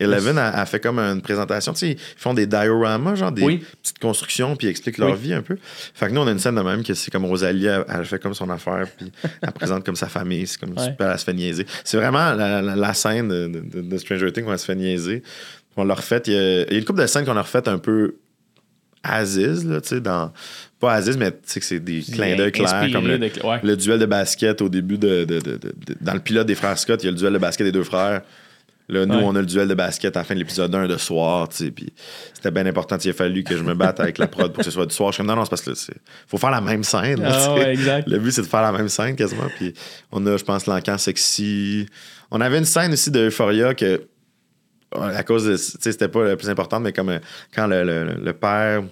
Eleven 0.00 0.36
a, 0.36 0.48
a 0.48 0.66
fait 0.66 0.80
comme 0.80 0.98
une 0.98 1.22
présentation. 1.22 1.72
Tu 1.74 1.78
sais, 1.78 1.90
ils 1.92 1.98
font 2.16 2.34
des 2.34 2.46
dioramas, 2.46 3.14
genre 3.14 3.30
des 3.30 3.42
Oui. 3.42 3.64
petites 3.82 4.00
constructions, 4.00 4.56
puis 4.56 4.66
ils 4.66 4.70
expliquent 4.70 4.98
leur 4.98 5.12
Oui. 5.12 5.18
vie 5.18 5.32
un 5.32 5.42
peu. 5.42 5.56
Fait 5.94 6.08
que 6.08 6.12
nous, 6.12 6.20
on 6.20 6.26
a 6.26 6.32
une 6.32 6.40
scène 6.40 6.56
de 6.56 6.60
même 6.62 6.82
que 6.82 6.92
c'est 6.94 7.12
comme 7.12 7.24
Rosalie, 7.26 7.66
elle, 7.66 7.84
elle 7.88 8.04
fait 8.04 8.18
comme 8.20 8.34
son 8.34 8.50
affaire, 8.50 8.88
puis 8.98 9.12
elle 9.42 9.52
présente 9.52 9.84
comme 9.86 9.94
sa 9.94 10.08
famille. 10.08 10.44
C'est 10.48 10.58
comme 10.58 10.76
Ouais. 10.76 10.86
super, 10.86 11.12
elle 11.12 11.18
se 11.20 11.24
fait 11.24 11.34
niaiser. 11.34 11.66
C'est 11.84 11.98
vraiment 11.98 12.32
la, 12.32 12.60
la- 12.60 12.74
la 12.74 12.94
scène 12.94 13.28
de, 13.28 13.46
de- 13.46 13.80
de 13.80 13.98
Stranger 13.98 14.32
Things 14.32 14.44
où 14.44 14.50
elle 14.50 14.58
se 14.58 14.64
fait 14.66 14.74
niaiser. 14.74 15.22
On 15.76 15.84
l'a 15.84 15.94
refait. 15.94 16.20
Il 16.26 16.32
y, 16.32 16.36
a, 16.36 16.62
il 16.62 16.72
y 16.72 16.74
a 16.74 16.78
une 16.80 16.84
couple 16.84 17.00
de 17.00 17.06
scènes 17.06 17.24
qu'on 17.24 17.36
a 17.36 17.42
refaites 17.42 17.68
un 17.68 17.78
peu 17.78 18.16
Aziz, 19.02 19.64
là, 19.66 19.80
tu 19.80 19.88
sais, 19.88 20.00
dans. 20.00 20.32
Pas 20.80 20.94
Aziz, 20.94 21.16
mais 21.16 21.30
tu 21.30 21.38
sais 21.46 21.60
que 21.60 21.66
c'est 21.66 21.80
des 21.80 22.00
clins 22.02 22.36
d'œil 22.36 22.52
clairs, 22.52 22.88
comme 22.92 23.06
le, 23.06 23.18
de- 23.18 23.24
ouais. 23.46 23.60
le 23.62 23.76
duel 23.76 23.98
de 23.98 24.06
basket 24.06 24.60
au 24.62 24.68
début 24.68 24.98
de, 24.98 25.24
de- 25.24 25.38
de- 25.40 25.58
Dans 26.00 26.14
le 26.14 26.20
pilote 26.20 26.46
des 26.46 26.54
frères 26.56 26.78
Scott, 26.78 27.02
il 27.02 27.06
y 27.06 27.08
a 27.08 27.12
le 27.12 27.16
duel 27.18 27.32
de 27.32 27.38
basket 27.38 27.64
des 27.66 27.72
deux 27.72 27.84
frères. 27.84 28.22
Là, 28.88 29.06
nous, 29.06 29.14
Ouais. 29.14 29.22
on 29.24 29.34
a 29.36 29.40
le 29.40 29.46
duel 29.46 29.68
de 29.68 29.74
basket 29.74 30.16
à 30.16 30.20
la 30.20 30.24
fin 30.24 30.34
de 30.34 30.40
l'épisode 30.40 30.74
1 30.74 30.86
de 30.88 30.96
soir, 30.98 31.48
tu 31.48 31.56
sais. 31.56 31.70
Puis 31.70 31.92
c'était 32.34 32.50
bien 32.50 32.66
important. 32.66 32.98
Il 33.02 33.10
a 33.10 33.12
fallu 33.12 33.44
que 33.44 33.56
je 33.56 33.62
me 33.62 33.74
batte 33.74 34.00
avec 34.00 34.18
la 34.18 34.26
prod 34.26 34.48
pour 34.52 34.58
que 34.58 34.64
ce 34.64 34.70
soit 34.72 34.84
du 34.86 34.94
soir. 34.94 35.12
Je 35.12 35.14
suis 35.14 35.20
comme, 35.20 35.28
non, 35.28 35.36
non, 35.36 35.44
c'est 35.44 35.50
parce 35.50 35.62
que 35.62 35.74
c'est 35.74 35.94
faut 36.26 36.36
faire 36.36 36.50
la 36.50 36.60
même 36.60 36.82
scène. 36.82 37.22
là, 37.22 37.30
Ah 37.32 37.54
ouais, 37.54 37.72
exact. 37.72 38.08
Le 38.08 38.18
but, 38.18 38.32
c'est 38.32 38.42
de 38.42 38.46
faire 38.48 38.60
la 38.62 38.72
même 38.72 38.88
scène 38.88 39.14
quasiment. 39.14 39.46
Puis 39.56 39.72
on 40.10 40.26
a, 40.26 40.36
je 40.36 40.42
pense, 40.44 40.66
l'encan 40.66 40.98
sexy. 40.98 41.86
On 42.32 42.40
avait 42.40 42.58
une 42.58 42.64
scène 42.64 42.92
aussi 42.92 43.10
de 43.10 43.28
Euphoria 43.28 43.72
que, 43.74 44.02
à 45.00 45.22
cause 45.22 45.44
de. 45.46 45.52
Tu 45.56 45.58
sais, 45.62 45.92
c'était 45.92 46.08
pas 46.08 46.24
la 46.24 46.36
plus 46.36 46.48
importante, 46.50 46.82
mais 46.82 46.92
comme 46.92 47.08
euh, 47.10 47.18
quand 47.54 47.66
le, 47.66 47.84
le- 47.84 48.14
le 48.22 48.32
père. 48.32 48.82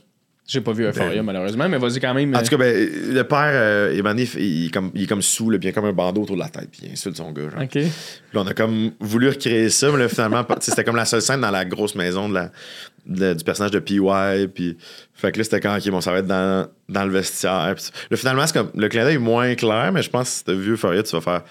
J'ai 0.46 0.60
pas 0.60 0.72
vu 0.72 0.84
Euphoria, 0.84 1.14
Ben- 1.14 1.22
malheureusement, 1.22 1.68
mais 1.68 1.78
vas-y 1.78 2.00
quand 2.00 2.12
même. 2.12 2.34
En 2.34 2.42
tout 2.42 2.48
cas, 2.48 2.56
ben, 2.56 2.74
le 3.14 3.22
père, 3.22 3.38
euh, 3.52 3.92
il, 3.94 4.66
est 4.66 4.70
comme, 4.72 4.90
il 4.96 5.04
est 5.04 5.06
comme 5.06 5.22
sous, 5.22 5.48
là, 5.48 5.58
puis 5.60 5.68
il 5.68 5.70
a 5.70 5.72
comme 5.72 5.84
un 5.84 5.92
bandeau 5.92 6.22
autour 6.22 6.34
de 6.34 6.40
la 6.40 6.48
tête, 6.48 6.68
puis 6.72 6.80
il 6.86 6.90
insulte 6.92 7.16
son 7.18 7.30
gars. 7.30 7.50
genre. 7.50 7.62
OK. 7.62 7.70
Puis 7.70 7.84
on 8.34 8.44
a 8.44 8.52
comme 8.52 8.90
voulu 8.98 9.28
recréer 9.28 9.70
ça, 9.70 9.92
mais 9.92 9.98
là, 10.00 10.08
finalement, 10.08 10.44
c'était 10.58 10.82
comme 10.82 10.96
la 10.96 11.04
seule 11.04 11.22
scène 11.22 11.40
dans 11.40 11.52
la 11.52 11.64
grosse 11.64 11.94
maison 11.94 12.28
de 12.28 12.34
la, 12.34 12.50
de- 13.06 13.34
du 13.34 13.44
personnage 13.44 13.70
de 13.70 13.78
PY. 13.78 14.00
Puis, 14.52 14.76
fait 15.14 15.30
que 15.30 15.38
là, 15.38 15.44
c'était 15.44 15.60
quand, 15.60 15.76
OK, 15.78 15.88
bon, 15.88 16.00
ça 16.00 16.10
va 16.10 16.18
être 16.18 16.26
dans, 16.26 16.66
dans 16.88 17.04
le 17.04 17.12
vestiaire. 17.12 17.72
Puis, 17.76 17.84
là, 18.10 18.16
finalement, 18.16 18.44
c'est 18.44 18.54
comme, 18.54 18.72
le 18.74 18.88
clin 18.88 19.04
d'œil 19.04 19.14
est 19.14 19.18
moins 19.18 19.54
clair, 19.54 19.92
mais 19.94 20.02
je 20.02 20.10
pense 20.10 20.30
que 20.30 20.34
si 20.38 20.44
t'as 20.44 20.52
vu 20.54 20.72
Euphoria, 20.72 21.04
tu 21.04 21.14
vas 21.14 21.20
faire, 21.20 21.42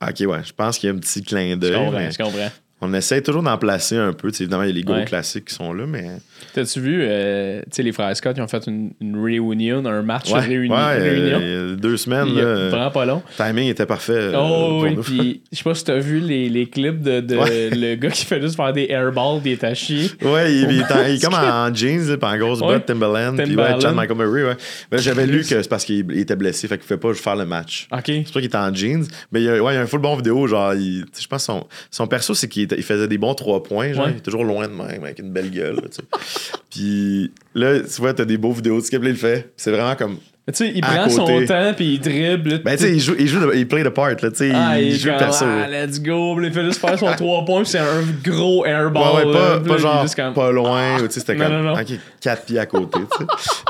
OK, 0.00 0.20
ouais, 0.30 0.44
je 0.44 0.52
pense 0.52 0.78
qu'il 0.78 0.88
y 0.88 0.92
a 0.92 0.94
un 0.94 0.98
petit 0.98 1.22
clin 1.22 1.54
Je 1.54 1.56
d'œil. 1.56 1.74
comprends, 1.74 1.98
mais 1.98 2.10
je 2.12 2.18
comprends. 2.18 2.50
On 2.80 2.94
essaie 2.94 3.20
toujours 3.22 3.42
d'en 3.42 3.58
placer 3.58 3.96
un 3.96 4.12
peu. 4.12 4.30
Tu 4.30 4.36
sais, 4.38 4.44
évidemment, 4.44 4.62
il 4.62 4.68
y 4.68 4.72
a 4.72 4.74
les 4.74 4.82
gros 4.82 4.94
Ouais. 4.94 5.04
classiques 5.04 5.46
qui 5.46 5.54
sont 5.54 5.72
là, 5.72 5.84
mais. 5.86 6.06
T'as-tu 6.54 6.80
vu, 6.80 7.00
euh, 7.02 7.60
tu 7.62 7.66
sais, 7.72 7.82
les 7.82 7.90
frères 7.90 8.16
Scott, 8.16 8.34
ils 8.36 8.40
ont 8.42 8.46
fait 8.46 8.64
une, 8.68 8.92
une 9.00 9.20
reunion, 9.20 9.84
un 9.84 10.02
match 10.02 10.30
Ouais, 10.30 10.40
réuni- 10.40 10.70
ouais, 10.70 10.76
euh, 10.78 11.02
réunion. 11.02 11.40
il 11.40 11.70
y 11.70 11.72
a 11.72 11.76
deux 11.76 11.96
semaines, 11.96 12.28
Il 12.28 12.38
a 12.38 12.44
là, 12.44 12.68
vraiment 12.68 12.90
pas 12.92 13.04
long. 13.04 13.22
le 13.38 13.44
timing 13.44 13.68
était 13.68 13.84
parfait. 13.86 14.12
euh, 14.12 14.32
Oh 14.36 14.80
oui, 14.84 14.96
puis 15.02 15.42
je 15.50 15.56
sais 15.58 15.64
pas 15.64 15.74
si 15.74 15.82
t'as 15.84 15.98
vu 15.98 16.20
les, 16.20 16.48
les 16.48 16.66
clips 16.66 17.02
de, 17.02 17.20
le 17.74 17.94
gars 17.96 18.10
qui 18.10 18.24
fait 18.24 18.40
juste 18.40 18.54
faire 18.54 18.72
des 18.72 18.86
airballs, 18.88 19.40
à 19.62 19.74
chier. 19.74 20.10
Ouais, 20.22 20.52
il, 20.54 20.70
il 20.70 20.78
est 20.80 20.92
en- 20.92 21.04
il 21.08 21.14
est 21.16 21.22
comme 21.24 21.34
en 21.34 21.74
jeans, 21.74 22.16
puis 22.16 22.30
en 22.30 22.38
grosse 22.38 22.60
botte, 22.60 22.86
Timberland. 22.86 23.34
Puis 23.36 23.44
ouais, 23.44 23.50
Timberland. 23.56 23.80
Chad 23.82 23.94
Michael 23.96 24.16
Murray, 24.18 24.44
ouais. 24.44 24.56
Mais 24.92 24.98
j'avais 24.98 25.26
lu 25.26 25.40
que 25.40 25.46
c'est 25.46 25.68
parce 25.68 25.84
qu'il 25.84 26.06
il 26.12 26.20
était 26.20 26.36
blessé, 26.36 26.68
fait 26.68 26.78
qu'il 26.78 26.84
ne 26.92 26.96
pouvait 26.98 27.14
pas 27.14 27.18
faire 27.20 27.36
le 27.36 27.44
match. 27.46 27.88
Ok. 27.92 28.02
C'est 28.06 28.22
pour 28.22 28.34
ça 28.34 28.40
qu'il 28.40 28.44
était 28.44 28.56
en 28.56 28.72
jeans. 28.72 29.04
Mais 29.32 29.40
il 29.40 29.44
y 29.46 29.48
a, 29.48 29.60
ouais, 29.62 29.72
il 29.72 29.76
y 29.76 29.78
a 29.78 29.82
un 29.82 29.86
full 29.86 30.00
bon 30.00 30.14
vidéo. 30.14 30.46
Genre, 30.46 30.72
je 30.74 31.26
pense 31.26 31.42
que 31.42 31.52
son, 31.52 31.66
son 31.90 32.06
perso, 32.06 32.34
c'est 32.34 32.46
qu'il 32.48 32.67
il 32.76 32.82
faisait 32.82 33.08
des 33.08 33.18
bons 33.18 33.34
trois 33.34 33.62
points. 33.62 33.92
Genre, 33.92 34.06
Ouais. 34.06 34.12
Il 34.12 34.16
est 34.18 34.20
toujours 34.20 34.44
loin 34.44 34.68
de 34.68 34.72
même, 34.72 35.02
avec 35.04 35.18
une 35.18 35.30
belle 35.32 35.50
gueule. 35.50 35.76
là. 35.76 35.82
Puis 36.70 37.32
là, 37.54 37.80
tu 37.80 38.00
vois, 38.00 38.14
t'as 38.14 38.24
des 38.24 38.36
beaux 38.38 38.52
vidéos 38.52 38.80
de 38.80 38.84
Skip, 38.84 39.02
là, 39.02 39.08
il 39.08 39.12
le 39.12 39.18
fait. 39.18 39.52
C'est 39.56 39.70
vraiment 39.70 39.94
comme. 39.96 40.18
Tu 40.48 40.54
sais, 40.54 40.72
il 40.74 40.80
prend 40.80 41.08
son 41.08 41.26
temps, 41.46 41.72
puis 41.76 41.94
il 41.94 42.00
dribble. 42.00 42.62
Ben, 42.62 42.76
tu 42.76 42.84
sais, 42.84 42.92
il 42.94 43.00
joue, 43.00 43.14
il 43.18 43.26
joue, 43.28 43.38
le- 43.40 43.56
il 43.56 43.68
play 43.68 43.84
the 43.84 43.90
part, 43.90 44.08
là, 44.10 44.16
tu 44.16 44.28
sais. 44.34 44.50
ah, 44.54 44.80
il, 44.80 44.88
il 44.88 44.98
joue 44.98 45.10
comme, 45.10 45.18
perso. 45.18 45.44
ah, 45.46 45.68
let's 45.68 46.00
go. 46.02 46.40
Il 46.40 46.52
fait 46.52 46.64
juste 46.64 46.80
faire 46.80 46.98
son 46.98 47.06
3 47.16 47.44
points, 47.44 47.62
puis 47.62 47.70
c'est 47.70 47.78
un 47.78 48.02
gros 48.24 48.64
airball. 48.64 49.26
Ouais, 49.26 49.32
pas, 49.32 49.56
là, 49.56 49.60
il 49.66 49.78
genre 49.78 50.06
comme- 50.16 50.32
pas 50.34 50.50
loin, 50.50 50.96
tu 51.00 51.04
sais, 51.10 51.20
c'était 51.20 51.36
comme 51.36 51.52
non, 51.52 51.62
non. 51.62 51.72
ok, 51.74 51.86
quatre 52.20 52.44
pieds 52.46 52.58
à 52.58 52.66
côté, 52.66 52.98
tu 53.00 53.24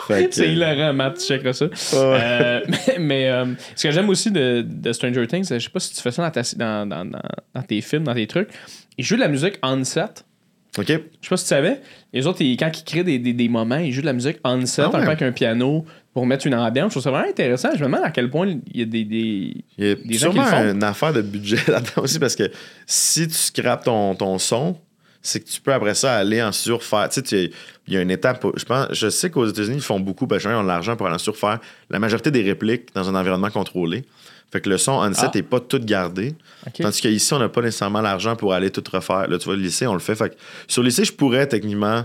sais. 0.08 0.28
C'est 0.30 0.48
hilarant, 0.52 0.92
Matt, 0.94 1.18
tu 1.18 1.26
checkeras 1.26 1.52
ça. 1.52 1.64
ouais. 1.66 1.72
Euh, 1.94 2.60
mais 2.68 2.98
mais, 2.98 3.28
euh, 3.30 3.44
ce 3.74 3.88
que 3.88 3.92
j'aime 3.92 4.08
aussi 4.08 4.30
de, 4.30 4.64
de 4.66 4.92
Stranger 4.92 5.26
Things, 5.26 5.48
je 5.52 5.58
sais 5.58 5.70
pas 5.70 5.80
si 5.80 5.94
tu 5.94 6.00
fais 6.00 6.10
ça 6.12 6.22
dans, 6.22 6.30
ta- 6.30 6.56
dans, 6.56 6.88
dans, 6.88 7.04
dans, 7.04 7.18
dans 7.54 7.62
tes 7.62 7.80
films, 7.80 8.04
dans 8.04 8.14
tes 8.14 8.26
trucs, 8.28 8.48
ils 8.96 9.04
jouent 9.04 9.16
de 9.16 9.20
la 9.22 9.28
musique 9.28 9.54
on 9.62 9.82
set. 9.82 10.24
Ok. 10.76 10.86
Je 10.88 10.92
sais 10.92 11.00
pas 11.30 11.36
si 11.36 11.44
tu 11.44 11.48
savais. 11.48 11.80
Les 12.12 12.26
autres, 12.26 12.42
ils- 12.42 12.56
quand 12.56 12.70
ils 12.76 12.84
créent 12.84 13.04
des, 13.04 13.18
des, 13.18 13.32
des 13.32 13.48
moments, 13.48 13.78
ils 13.78 13.92
jouent 13.92 14.02
de 14.02 14.06
la 14.06 14.12
musique 14.12 14.38
on 14.44 14.64
set, 14.66 14.84
Ah 14.86 14.90
ouais. 14.90 14.96
un 14.96 15.00
peu 15.00 15.06
avec 15.08 15.22
un 15.22 15.32
piano 15.32 15.84
pour 16.12 16.26
mettre 16.26 16.46
une 16.46 16.54
ambiance. 16.54 16.88
Je 16.90 16.94
trouve 16.94 17.02
ça 17.04 17.10
vraiment 17.10 17.28
intéressant. 17.28 17.70
Je 17.74 17.80
me 17.80 17.84
demande 17.86 18.02
à 18.04 18.10
quel 18.10 18.30
point 18.30 18.46
il 18.72 18.78
y 18.78 18.82
a 18.82 18.84
des. 18.84 19.04
des... 19.04 19.56
Il 19.78 19.86
y 19.86 19.90
a 19.90 19.94
Des 19.94 20.14
gens 20.14 20.30
qui 20.30 20.38
le 20.38 20.44
font. 20.44 20.70
une 20.72 20.82
affaire 20.84 21.12
de 21.12 21.22
budget 21.22 21.58
là-dedans 21.68 22.02
aussi 22.02 22.18
parce 22.18 22.36
que 22.36 22.50
si 22.86 23.26
tu 23.26 23.34
scrapes 23.34 23.84
ton, 23.84 24.14
ton 24.14 24.38
son, 24.38 24.76
c'est 25.22 25.40
que 25.40 25.48
tu 25.48 25.60
peux 25.60 25.72
après 25.72 25.94
ça 25.94 26.16
aller 26.16 26.40
en 26.42 26.52
surfaire. 26.52 27.08
Tu 27.08 27.22
sais, 27.24 27.50
il 27.88 27.94
y 27.94 27.96
a 27.96 28.00
une 28.02 28.10
étape. 28.10 28.44
Je, 28.56 28.64
pense, 28.64 28.88
je 28.92 29.08
sais 29.10 29.30
qu'aux 29.30 29.46
États-Unis, 29.46 29.76
ils 29.76 29.82
font 29.82 29.98
beaucoup 30.00 30.26
parce 30.26 30.42
qu'ils 30.42 30.52
ont 30.52 30.62
de 30.62 30.68
l'argent 30.68 30.96
pour 30.96 31.06
aller 31.06 31.16
en 31.16 31.18
surfaire 31.18 31.58
la 31.90 31.98
majorité 31.98 32.30
des 32.30 32.42
répliques 32.42 32.94
dans 32.94 33.08
un 33.08 33.14
environnement 33.14 33.50
contrôlé. 33.50 34.04
Fait 34.50 34.60
que 34.62 34.68
le 34.70 34.78
son 34.78 34.92
on-set 34.92 35.24
Ah. 35.28 35.30
n'est 35.34 35.42
pas 35.42 35.60
tout 35.60 35.78
gardé. 35.78 36.34
Tandis 36.80 37.00
qu'ici, 37.00 37.34
on 37.34 37.38
n'a 37.38 37.48
pas 37.50 37.60
nécessairement 37.60 38.00
l'argent 38.00 38.34
pour 38.34 38.54
aller 38.54 38.70
tout 38.70 38.82
refaire. 38.90 39.28
Là, 39.28 39.38
tu 39.38 39.44
vois, 39.44 39.56
le 39.56 39.62
lycée, 39.62 39.86
on 39.86 39.92
le 39.94 39.98
fait. 40.00 40.14
Fait 40.14 40.30
que 40.30 40.34
sur 40.66 40.82
le 40.82 40.88
lycée, 40.88 41.04
je 41.04 41.12
pourrais 41.12 41.46
techniquement 41.46 42.04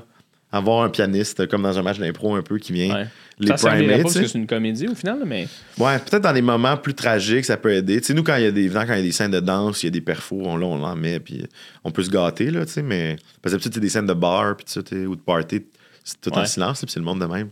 avoir 0.51 0.83
un 0.83 0.89
pianiste 0.89 1.47
comme 1.47 1.63
dans 1.63 1.77
un 1.79 1.81
match 1.81 1.97
d'impro 1.97 2.35
un 2.35 2.43
peu 2.43 2.59
qui 2.59 2.73
vient 2.73 2.93
Ouais. 2.93 3.07
les 3.39 3.47
ça 3.57 3.69
primer, 3.69 3.95
pas 3.97 4.03
parce 4.03 4.13
que 4.19 4.27
c'est 4.27 4.37
une 4.37 4.45
comédie 4.45 4.87
au 4.87 4.93
final, 4.93 5.19
mais. 5.25 5.47
Ouais, 5.79 5.97
peut-être 5.97 6.21
dans 6.21 6.33
des 6.33 6.43
moments 6.43 6.77
plus 6.77 6.93
tragiques, 6.93 7.45
ça 7.45 7.57
peut 7.57 7.71
aider. 7.73 7.99
Tu 8.01 8.07
sais, 8.07 8.13
nous, 8.13 8.21
quand 8.23 8.35
il 8.35 8.43
y 8.43 8.47
a 8.47 8.51
des, 8.51 8.69
quand 8.69 8.83
il 8.83 8.89
y 8.89 8.91
a 8.91 9.01
des 9.01 9.11
scènes 9.11 9.31
de 9.31 9.39
danse, 9.39 9.81
il 9.81 9.87
y 9.87 9.87
a 9.87 9.91
des 9.91 10.01
perfos, 10.01 10.41
on, 10.45 10.55
là, 10.57 10.65
on 10.67 10.83
en 10.83 10.95
met, 10.95 11.19
puis 11.19 11.43
on 11.83 11.89
peut 11.91 12.03
se 12.03 12.11
gâter, 12.11 12.51
là, 12.51 12.65
tu 12.65 12.73
sais, 12.73 12.83
mais. 12.83 13.15
Parce 13.41 13.51
que 13.53 13.57
d'habitude, 13.57 13.73
c'est 13.73 13.79
des 13.79 13.89
scènes 13.89 14.05
de 14.05 14.13
bar, 14.13 14.55
puis 14.57 15.05
ou 15.07 15.15
de 15.15 15.21
party, 15.21 15.61
c'est 16.03 16.21
tout 16.21 16.31
en 16.37 16.45
silence, 16.45 16.81
puis 16.81 16.91
c'est 16.91 16.99
le 16.99 17.05
monde 17.05 17.21
de 17.21 17.25
même. 17.25 17.49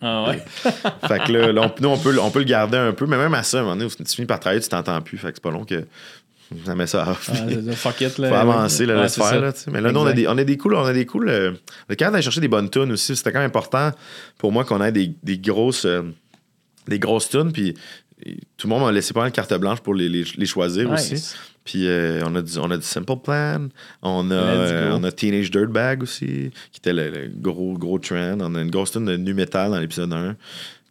Ah 0.00 0.28
ouais. 0.28 0.42
Fait 1.08 1.18
que 1.24 1.32
là, 1.32 1.52
là, 1.52 1.62
on, 1.62 1.82
nous, 1.82 1.88
on 1.88 1.98
peut, 1.98 2.16
on 2.20 2.30
peut 2.30 2.38
le 2.38 2.44
garder 2.44 2.76
un 2.76 2.92
peu, 2.92 3.06
mais 3.06 3.16
même 3.16 3.34
à 3.34 3.42
ça, 3.42 3.58
à 3.58 3.60
un 3.60 3.64
moment 3.64 3.76
donné, 3.76 3.90
tu 3.90 4.04
finis 4.04 4.26
par 4.26 4.38
travailler, 4.40 4.62
tu 4.62 4.68
t'entends 4.68 5.00
plus, 5.00 5.18
fait 5.18 5.28
que 5.28 5.34
c'est 5.34 5.42
pas 5.42 5.50
long 5.50 5.64
que. 5.64 5.86
Ça 6.64 6.74
met 6.74 6.86
ça 6.86 7.10
off. 7.10 7.28
Ah, 7.30 7.36
ça, 7.36 7.72
fuck 7.72 8.00
it, 8.00 8.16
là. 8.16 8.28
Faut 8.30 8.34
avancer, 8.34 8.86
là, 8.86 8.94
Ouais, 8.96 9.02
laisse 9.02 9.14
c'est 9.14 9.20
faire. 9.22 9.40
Là, 9.40 9.52
mais 9.70 9.82
là, 9.82 9.92
nous, 9.92 10.00
on 10.00 10.06
a 10.06 10.14
des, 10.14 10.26
on 10.28 10.38
a 10.38 10.44
des 10.44 10.56
cool, 10.56 10.76
on 10.76 10.84
a 10.84 10.94
des 10.94 11.04
cool. 11.04 11.28
euh, 11.28 11.52
on 11.88 11.92
est 11.92 11.96
capable 11.96 12.14
d'aller 12.14 12.22
chercher 12.22 12.40
des 12.40 12.48
bonnes 12.48 12.70
tunes 12.70 12.90
aussi. 12.92 13.14
C'était 13.16 13.32
quand 13.32 13.40
même 13.40 13.48
important 13.48 13.90
pour 14.38 14.50
moi 14.50 14.64
qu'on 14.64 14.82
ait 14.82 14.90
des, 14.92 15.12
des 15.22 15.36
grosses, 15.36 15.84
euh, 15.84 16.02
des 16.86 16.98
grosses 16.98 17.28
tunes. 17.28 17.52
Puis 17.52 17.74
tout 18.56 18.66
le 18.66 18.70
monde 18.70 18.82
m'a 18.84 18.92
laissé 18.92 19.12
pas 19.12 19.20
mal 19.20 19.30
de 19.30 19.34
carte 19.36 19.52
blanche 19.54 19.80
pour 19.80 19.94
les, 19.94 20.08
les, 20.08 20.24
les 20.38 20.46
choisir 20.46 20.90
Nice. 20.90 21.12
aussi. 21.12 21.34
Puis 21.68 21.86
euh, 21.86 22.22
on, 22.24 22.34
a 22.34 22.40
du, 22.40 22.56
on 22.58 22.70
a 22.70 22.78
du 22.78 22.82
Simple 22.82 23.16
Plan, 23.22 23.68
on 24.00 24.30
a, 24.30 24.34
euh, 24.34 24.90
on 24.94 25.04
a 25.04 25.12
Teenage 25.12 25.50
Dirtbag 25.50 26.02
aussi, 26.02 26.50
qui 26.72 26.78
était 26.78 26.94
le, 26.94 27.10
le 27.10 27.30
gros, 27.34 27.74
gros 27.76 27.98
trend. 27.98 28.38
On 28.40 28.54
a 28.54 28.62
une 28.62 28.70
grosse 28.70 28.92
tune 28.92 29.04
de 29.04 29.18
nu 29.18 29.34
metal 29.34 29.72
dans 29.72 29.78
l'épisode 29.78 30.10
1 30.14 30.34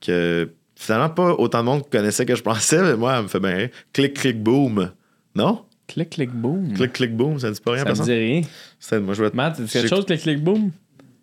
que 0.05 0.51
finalement 0.75 1.09
pas 1.09 1.31
autant 1.33 1.61
de 1.61 1.63
monde 1.65 1.89
connaissait 1.89 2.27
que 2.27 2.35
je 2.35 2.43
pensais, 2.43 2.79
mais 2.83 2.95
moi, 2.95 3.15
elle 3.17 3.23
me 3.23 3.27
fait 3.27 3.39
bien 3.39 3.55
rire. 3.55 3.69
Click, 3.91 4.13
click, 4.13 4.43
boom. 4.43 4.91
Non? 5.33 5.63
Clic, 5.87 6.11
clic, 6.11 6.29
boom. 6.31 6.73
Click, 6.75 6.93
click, 6.93 7.17
boom, 7.17 7.39
ça 7.39 7.47
ne 7.49 7.53
dit 7.55 7.61
pas 7.61 7.71
rien 7.71 7.79
Ça 7.79 7.83
me 7.85 7.95
personne? 7.95 8.05
dit 8.05 8.11
rien. 8.13 8.41
C'est- 8.79 8.99
Moi, 8.99 9.15
je 9.15 9.23
vais 9.23 9.31
Matt, 9.33 9.55
c'est 9.65 9.79
quelque 9.81 9.89
chose, 9.89 10.05
clic, 10.05 10.21
clic, 10.21 10.43
boom? 10.43 10.69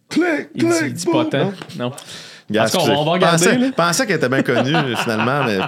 Click, 0.08 0.48
Il 0.56 0.64
dit, 0.64 0.74
il 0.86 0.92
dit 0.94 1.06
pas 1.06 1.26
tant. 1.26 1.52
Non. 1.78 1.92
Gars, 2.50 2.68
cas, 2.68 2.78
on 2.80 2.86
va- 2.86 2.92
on 2.98 3.04
va 3.04 3.10
regarder, 3.12 3.44
Pensais, 3.44 3.58
là. 3.58 3.70
pensais 3.76 4.06
qu'elle 4.06 4.16
était 4.16 4.28
bien 4.28 4.42
connue, 4.42 4.96
finalement, 4.96 5.44
mais 5.44 5.58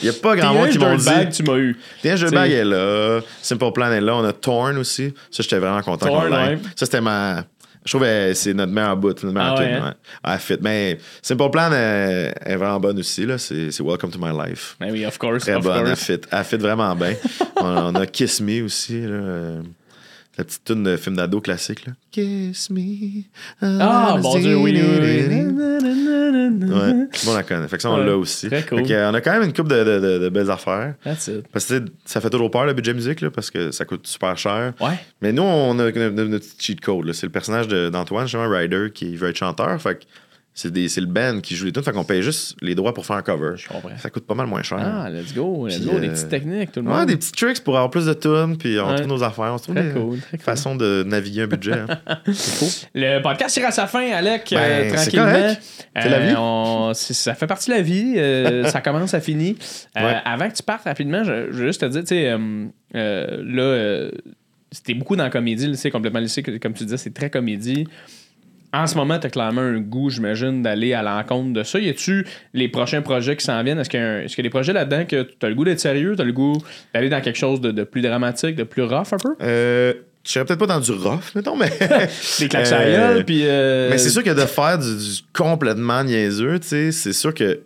il 0.00 0.04
n'y 0.08 0.10
a 0.10 0.18
pas 0.20 0.36
grand 0.36 0.54
monde 0.54 0.68
qui 0.70 0.78
m'ont 0.78 0.94
dit. 0.96 1.04
Dirtbag, 1.04 1.30
tu 1.32 1.42
m'as 1.42 1.56
eu. 1.56 1.76
Tiens, 2.00 2.16
je 2.16 2.26
T'sais- 2.26 2.34
bag 2.34 2.50
est 2.50 2.64
là. 2.64 3.20
Simple 3.42 3.72
Plan 3.72 3.90
est 3.92 4.00
là. 4.00 4.16
On 4.16 4.24
a 4.24 4.32
Torn 4.32 4.76
aussi. 4.78 5.12
Ça, 5.30 5.42
j'étais 5.42 5.58
vraiment 5.58 5.82
content 5.82 6.06
qu'on 6.08 6.24
l'ait. 6.26 6.58
Ça, 6.76 6.86
c'était 6.86 7.00
ma. 7.00 7.44
Je 7.84 7.90
trouve 7.90 8.02
que 8.06 8.32
c'est 8.34 8.54
notre 8.54 8.70
meilleur 8.70 8.96
bout, 8.96 9.08
notre 9.08 9.26
meilleur 9.32 9.54
Ah 9.56 9.60
ouais, 9.60 9.72
hein? 9.72 9.94
Ah, 10.22 10.38
fit. 10.38 10.56
Mais 10.60 10.98
Simple 11.20 11.50
Plan 11.50 11.70
est, 11.72 12.32
est 12.46 12.54
vraiment 12.56 12.78
bonne 12.78 12.98
aussi. 13.00 13.26
là. 13.26 13.38
C'est 13.38 13.72
c'est 13.72 13.82
Welcome 13.82 14.10
to 14.12 14.18
My 14.20 14.30
Life. 14.30 14.76
Ben 14.78 14.92
oui, 14.92 15.04
of 15.04 15.18
course. 15.18 15.42
Très 15.42 15.54
of 15.54 15.64
bonne. 15.64 15.78
Elle 15.80 15.86
course. 15.86 16.04
fit, 16.04 16.20
elle 16.30 16.44
fit 16.44 16.56
vraiment 16.58 16.94
bien. 16.94 17.14
on, 17.56 17.66
on 17.66 17.94
a 17.96 18.06
Kiss 18.06 18.40
Me 18.40 18.62
aussi. 18.62 19.00
Là. 19.00 19.62
La 20.38 20.44
petite 20.44 20.64
tune 20.64 20.82
de 20.82 20.96
film 20.96 21.16
d'ado 21.16 21.40
classique. 21.42 21.84
Là. 21.86 21.92
Kiss 22.10 22.70
Me. 22.70 23.22
Ah, 23.60 24.16
bon 24.20 24.38
Dieu, 24.38 24.56
oui, 24.56 24.72
oui, 24.74 24.80
oui. 25.00 25.42
Ouais, 25.42 26.68
le 26.70 27.26
monde 27.26 27.36
la 27.36 27.42
connaît. 27.42 27.68
Fait 27.68 27.76
que 27.76 27.82
ça, 27.82 27.90
on 27.90 27.98
Ouais, 27.98 28.06
l'a 28.06 28.16
aussi. 28.16 28.46
très 28.48 28.62
cool. 28.62 28.78
Fait 28.78 28.84
que, 28.84 28.92
euh, 28.94 29.10
on 29.10 29.14
a 29.14 29.20
quand 29.20 29.32
même 29.32 29.42
une 29.42 29.52
couple 29.52 29.70
de, 29.70 29.84
de- 29.84 30.00
de- 30.00 30.18
de 30.20 30.28
belles 30.30 30.50
affaires. 30.50 30.94
That's 31.04 31.26
it. 31.28 31.46
Parce 31.52 31.66
que 31.66 31.84
ça 32.06 32.20
fait 32.22 32.30
toujours 32.30 32.50
peur 32.50 32.64
le 32.64 32.72
budget 32.72 32.94
musique 32.94 33.20
là, 33.20 33.30
parce 33.30 33.50
que 33.50 33.70
ça 33.72 33.84
coûte 33.84 34.06
super 34.06 34.36
cher. 34.38 34.72
Ouais. 34.80 34.98
Mais 35.20 35.32
nous, 35.32 35.42
on 35.42 35.78
a 35.78 35.84
notre, 35.90 35.98
notre- 36.24 36.46
cheat 36.58 36.80
code. 36.80 37.12
C'est 37.12 37.26
le 37.26 37.32
personnage 37.32 37.68
d'Antoine, 37.68 38.24
justement, 38.26 38.48
Ryder, 38.48 38.88
qui 38.94 39.16
veut 39.16 39.28
être 39.28 39.36
chanteur. 39.36 39.80
Fait 39.82 39.96
que 39.96 40.04
c'est 40.54 40.88
c'est 40.88 41.00
le 41.00 41.06
band 41.06 41.40
qui 41.40 41.56
joue 41.56 41.64
les 41.64 41.72
tunes. 41.72 41.82
Fait 41.82 41.92
qu'on 41.92 42.04
paye 42.04 42.22
juste 42.22 42.56
les 42.60 42.74
droits 42.74 42.92
pour 42.92 43.06
faire 43.06 43.16
un 43.16 43.22
cover. 43.22 43.52
Je 43.56 43.68
comprends. 43.68 43.88
Ça 43.98 44.10
coûte 44.10 44.26
pas 44.26 44.34
mal 44.34 44.46
moins 44.46 44.62
cher. 44.62 44.78
Ah, 44.80 45.08
let's 45.10 45.32
go. 45.34 45.66
Let's 45.66 45.78
Puis, 45.78 45.86
go. 45.86 45.98
Des 45.98 46.08
euh, 46.08 46.10
petites 46.12 46.28
techniques, 46.28 46.72
tout 46.72 46.80
le 46.80 46.86
monde. 46.86 46.98
Ouais, 46.98 47.06
des 47.06 47.16
petits 47.16 47.32
tricks 47.32 47.60
pour 47.64 47.74
avoir 47.76 47.90
plus 47.90 48.04
de 48.06 48.12
tunes, 48.12 48.56
puis 48.58 48.78
on 48.78 48.88
Ouais. 48.90 48.96
trouve 48.96 49.06
nos 49.08 49.22
affaires. 49.22 49.52
On 49.54 49.58
se 49.58 49.62
trouve 49.64 49.76
Très 49.76 49.84
des 49.92 49.92
cool. 49.98 50.18
Très 50.20 50.36
cool. 50.36 50.40
façons 50.44 50.76
de 50.76 51.04
naviguer 51.06 51.42
un 51.42 51.46
budget. 51.46 51.72
hein. 51.72 51.86
C'est 52.32 52.58
cool. 52.58 52.68
Le 52.94 53.22
podcast 53.22 53.54
tire 53.54 53.66
à 53.66 53.70
sa 53.70 53.86
fin, 53.86 54.10
Alec, 54.12 54.48
Ben, 54.50 54.58
euh, 54.58 54.88
c'est 54.90 55.10
tranquillement. 55.10 55.54
C'est 55.96 56.08
la 56.10 56.18
vie. 56.20 56.34
on- 56.36 56.92
c'est- 56.94 57.14
ça 57.14 57.34
fait 57.34 57.46
partie 57.46 57.70
de 57.70 57.76
la 57.76 57.82
vie. 57.82 58.14
euh, 58.16 58.64
ça 58.68 58.80
commence, 58.82 59.10
ça 59.10 59.20
finit. 59.20 59.56
Euh, 59.96 60.02
Ouais. 60.04 60.16
Avant 60.24 60.48
que 60.50 60.54
tu 60.54 60.62
partes 60.62 60.84
rapidement, 60.84 61.24
je, 61.24 61.50
je 61.50 61.56
veux 61.58 61.66
juste 61.68 61.80
te 61.80 61.86
dire, 61.86 62.00
tu 62.02 62.08
sais, 62.08 62.28
euh, 62.30 62.66
euh, 62.94 63.42
là, 63.44 63.62
euh, 63.62 64.10
c'était 64.70 64.94
beaucoup 64.94 65.16
dans 65.16 65.24
la 65.24 65.30
comédie, 65.30 65.66
lycée, 65.66 65.90
complètement 65.90 66.20
lycée, 66.20 66.42
comme 66.42 66.72
tu 66.74 66.84
disais, 66.84 66.96
c'est 66.96 67.12
très 67.14 67.30
comédie. 67.30 67.86
En 68.74 68.86
ce 68.86 68.94
moment, 68.96 69.18
tu 69.18 69.26
as 69.26 69.30
clairement 69.30 69.60
un 69.60 69.80
goût, 69.80 70.08
j'imagine, 70.08 70.62
d'aller 70.62 70.94
à 70.94 71.02
l'encontre 71.02 71.52
de 71.52 71.62
ça. 71.62 71.78
Y 71.78 71.90
a-tu 71.90 72.26
les 72.54 72.68
prochains 72.68 73.02
projets 73.02 73.36
qui 73.36 73.44
s'en 73.44 73.62
viennent? 73.62 73.78
Est-ce 73.78 73.90
qu'il 73.90 74.00
y, 74.00 74.02
y 74.02 74.40
a 74.40 74.42
des 74.42 74.50
projets 74.50 74.72
là-dedans 74.72 75.04
que 75.04 75.22
tu 75.22 75.44
as 75.44 75.48
le 75.50 75.54
goût 75.54 75.64
d'être 75.64 75.80
sérieux? 75.80 76.14
Tu 76.16 76.22
as 76.22 76.24
le 76.24 76.32
goût 76.32 76.56
d'aller 76.94 77.10
dans 77.10 77.20
quelque 77.20 77.36
chose 77.38 77.60
de, 77.60 77.70
de 77.70 77.84
plus 77.84 78.00
dramatique, 78.00 78.56
de 78.56 78.64
plus 78.64 78.82
rough 78.82 79.12
un 79.12 79.18
peu? 79.18 79.34
Euh, 79.42 79.92
je 80.24 80.30
serais 80.32 80.44
peut-être 80.46 80.60
pas 80.60 80.66
dans 80.66 80.80
du 80.80 80.92
rough, 80.92 81.34
mettons, 81.34 81.56
mais. 81.56 81.68
Des 82.38 82.48
claques 82.48 82.66
Euh, 82.72 83.22
puis. 83.24 83.40
euh, 83.44 83.90
Mais 83.90 83.98
c'est 83.98 84.08
sûr 84.10 84.22
que 84.22 84.30
de 84.30 84.40
faire 84.46 84.78
du, 84.78 84.96
du 84.96 85.20
complètement 85.34 86.02
niaiseux, 86.04 86.58
tu 86.60 86.68
sais, 86.68 86.92
c'est 86.92 87.12
sûr 87.12 87.34
que 87.34 87.60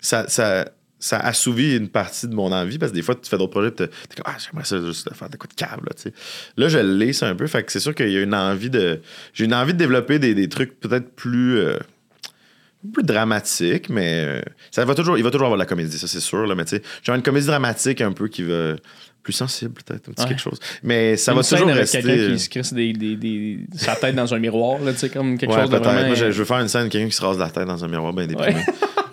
ça, 0.00 0.24
ça, 0.28 0.64
ça 1.00 1.18
assouvit 1.18 1.76
une 1.76 1.88
partie 1.88 2.28
de 2.28 2.34
mon 2.34 2.52
envie 2.52 2.78
parce 2.78 2.92
que 2.92 2.96
des 2.96 3.02
fois, 3.02 3.14
tu 3.16 3.28
fais 3.28 3.38
d'autres 3.38 3.50
projets 3.50 3.68
et 3.68 3.72
t'es 3.72 3.86
comme, 4.16 4.24
ah, 4.26 4.36
j'aimerais 4.38 4.64
ça 4.66 4.78
juste 4.80 5.12
faire 5.14 5.28
des 5.28 5.38
coups 5.38 5.56
de 5.56 5.58
câble, 5.60 5.86
là, 5.88 5.94
tu 5.96 6.02
sais. 6.02 6.12
Là, 6.56 6.68
je 6.68 6.78
le 6.78 6.94
laisse 6.94 7.22
un 7.22 7.34
peu, 7.34 7.46
fait 7.46 7.62
que 7.64 7.72
c'est 7.72 7.80
sûr 7.80 7.94
qu'il 7.94 8.10
y 8.10 8.16
a 8.16 8.20
une 8.22 8.34
envie 8.34 8.70
de. 8.70 9.00
J'ai 9.32 9.46
une 9.46 9.54
envie 9.54 9.72
de 9.72 9.78
développer 9.78 10.18
des, 10.18 10.34
des 10.34 10.48
trucs 10.48 10.78
peut-être 10.78 11.10
plus. 11.16 11.58
euh, 11.58 11.76
plus 12.94 13.02
dramatiques, 13.02 13.90
mais 13.90 14.24
euh, 14.26 14.40
ça 14.70 14.84
va 14.86 14.94
toujours, 14.94 15.18
il 15.18 15.22
va 15.22 15.30
toujours 15.30 15.48
avoir 15.48 15.58
de 15.58 15.62
la 15.62 15.66
comédie, 15.66 15.98
ça 15.98 16.06
c'est 16.06 16.18
sûr, 16.20 16.46
là, 16.46 16.54
mais 16.54 16.64
tu 16.64 16.76
sais, 16.76 16.82
genre 17.02 17.14
une 17.14 17.22
comédie 17.22 17.46
dramatique 17.46 18.00
un 18.00 18.12
peu 18.12 18.26
qui 18.28 18.42
va 18.42 18.76
plus 19.22 19.34
sensible 19.34 19.74
peut-être, 19.74 20.08
un 20.08 20.12
petit 20.12 20.22
Ouais. 20.22 20.28
quelque 20.30 20.40
chose. 20.40 20.58
Mais 20.82 21.18
ça 21.18 21.32
Une 21.32 21.38
va 21.38 21.44
toujours 21.44 21.68
avec 21.68 21.80
rester. 21.80 22.00
quelqu'un 22.00 22.22
euh, 22.22 22.32
qui 22.32 22.38
se 22.38 22.48
crisse 22.48 22.72
des, 22.72 22.94
des, 22.94 23.16
des- 23.16 23.58
sa 23.76 23.96
tête 23.96 24.14
dans 24.14 24.32
un 24.32 24.38
miroir, 24.38 24.80
là, 24.80 24.92
tu 24.94 24.98
sais, 24.98 25.10
comme 25.10 25.36
quelque 25.36 25.52
Ouais, 25.52 25.60
chose 25.60 25.68
de 25.68 25.76
vraiment... 25.76 26.06
Moi, 26.06 26.14
je, 26.14 26.30
je 26.30 26.38
veux 26.38 26.46
faire 26.46 26.56
une 26.60 26.68
scène 26.68 26.84
de 26.84 26.88
quelqu'un 26.88 27.08
qui 27.10 27.16
se 27.16 27.22
rase 27.22 27.36
la 27.38 27.50
tête 27.50 27.66
dans 27.66 27.84
un 27.84 27.88
miroir 27.88 28.14
bien 28.14 28.26
déprimé. 28.26 28.54
Ouais. 28.54 28.64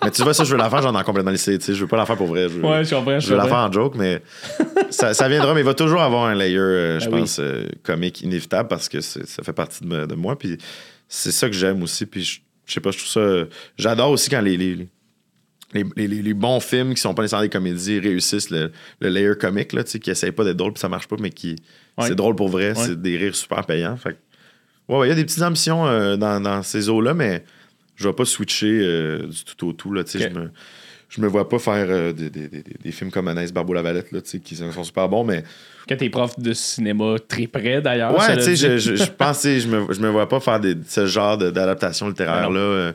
Mais 0.08 0.12
tu 0.12 0.22
vois, 0.22 0.34
ça, 0.34 0.44
je 0.44 0.50
veux 0.52 0.56
la 0.58 0.70
faire, 0.70 0.82
j'en 0.82 0.98
ai 0.98 1.04
complètement 1.04 1.30
laissé. 1.30 1.58
Tu 1.58 1.64
sais, 1.66 1.74
je 1.74 1.80
veux 1.80 1.86
pas 1.86 1.96
la 1.96 2.06
faire 2.06 2.16
pour 2.16 2.26
vrai. 2.28 2.44
Je 2.48 2.54
veux, 2.54 2.64
Ouais, 2.64 2.84
je 2.84 2.94
comprends, 2.94 3.20
je 3.20 3.26
je 3.26 3.30
veux 3.30 3.36
la 3.36 3.44
faire 3.46 3.56
en 3.58 3.70
joke, 3.72 3.94
mais 3.96 4.22
ça, 4.90 5.14
ça 5.14 5.28
viendra. 5.28 5.54
Mais 5.54 5.60
il 5.60 5.66
va 5.66 5.74
toujours 5.74 6.00
avoir 6.00 6.24
un 6.26 6.34
layer, 6.34 6.58
euh, 6.58 7.00
je 7.00 7.06
Ben 7.08 7.14
oui. 7.14 7.20
pense, 7.20 7.38
euh, 7.40 7.66
comique 7.82 8.22
inévitable 8.22 8.68
parce 8.68 8.88
que 8.88 9.00
ça 9.00 9.42
fait 9.42 9.52
partie 9.52 9.84
de, 9.84 10.14
moi. 10.14 10.38
Puis 10.38 10.58
c'est 11.08 11.32
ça 11.32 11.48
que 11.48 11.54
j'aime 11.54 11.82
aussi. 11.82 12.06
Puis 12.06 12.22
je, 12.24 12.40
je 12.66 12.72
sais 12.74 12.80
pas, 12.80 12.90
je 12.90 12.98
trouve 12.98 13.10
ça. 13.10 13.44
J'adore 13.76 14.10
aussi 14.10 14.30
quand 14.30 14.40
les. 14.40 14.56
les, 14.56 14.88
les- 15.74 16.06
les, 16.08 16.34
bons 16.34 16.60
films 16.60 16.94
qui 16.94 17.00
sont 17.02 17.12
pas 17.12 17.20
nécessairement 17.22 17.44
des 17.44 17.50
comédies 17.50 17.98
réussissent 18.00 18.48
le, 18.50 18.72
le 19.00 19.08
layer 19.10 19.34
comique, 19.38 19.74
là, 19.74 19.82
qui 19.84 20.10
essayent 20.10 20.32
pas 20.32 20.44
d'être 20.44 20.56
drôle 20.56 20.72
puis 20.72 20.80
ça 20.80 20.88
marche 20.88 21.06
pas, 21.08 21.16
mais 21.20 21.30
qui 21.30 21.56
Ouais. 21.98 22.06
C'est 22.06 22.14
drôle 22.14 22.36
pour 22.36 22.48
vrai, 22.48 22.68
Ouais. 22.68 22.84
c'est 22.86 23.02
des 23.02 23.16
rires 23.16 23.34
super 23.34 23.66
payants. 23.66 23.96
Fait 23.96 24.12
que, 24.12 24.18
ouais, 24.92 24.98
ouais, 25.00 25.06
il 25.06 25.10
y 25.10 25.12
a 25.12 25.16
des 25.16 25.24
petites 25.24 25.42
ambitions 25.42 25.84
euh, 25.86 26.16
dans, 26.16 26.40
dans 26.40 26.62
ces 26.62 26.88
eaux-là, 26.88 27.12
mais 27.12 27.42
je 27.98 28.08
vais 28.08 28.14
pas 28.14 28.24
switcher 28.24 28.80
euh, 28.82 29.26
du 29.26 29.54
tout 29.56 29.68
au 29.68 29.72
tout. 29.72 29.92
Là. 29.92 30.02
Je 30.06 30.28
me. 30.28 30.50
Je 31.10 31.22
me 31.22 31.26
vois 31.26 31.48
pas 31.48 31.58
faire 31.58 31.86
euh, 31.88 32.12
des, 32.12 32.28
des- 32.28 32.48
des- 32.48 32.62
des 32.84 32.92
films 32.92 33.10
comme 33.10 33.28
Anaïs 33.28 33.50
Barbeau-Lavalette, 33.50 34.12
là, 34.12 34.20
qui 34.20 34.54
sont 34.54 34.84
super 34.84 35.08
bons, 35.08 35.24
mais 35.24 35.42
Que 35.86 35.94
tes 35.94 36.10
profs 36.10 36.38
de 36.38 36.52
cinéma 36.52 37.16
très 37.26 37.46
près 37.46 37.80
d'ailleurs. 37.80 38.12
Ouais, 38.14 38.36
tu 38.36 38.42
sais, 38.42 38.56
je, 38.56 38.76
je, 38.76 38.94
je 38.94 39.04
pense, 39.10 39.42
je 39.44 39.66
me, 39.68 39.90
je 39.90 40.00
me 40.02 40.08
vois 40.10 40.28
pas 40.28 40.38
faire 40.38 40.60
ce 40.86 41.06
genre 41.06 41.38
d'adaptation 41.38 42.08
littéraire-là. 42.08 42.60
euh, 42.60 42.92
sais, 42.92 42.94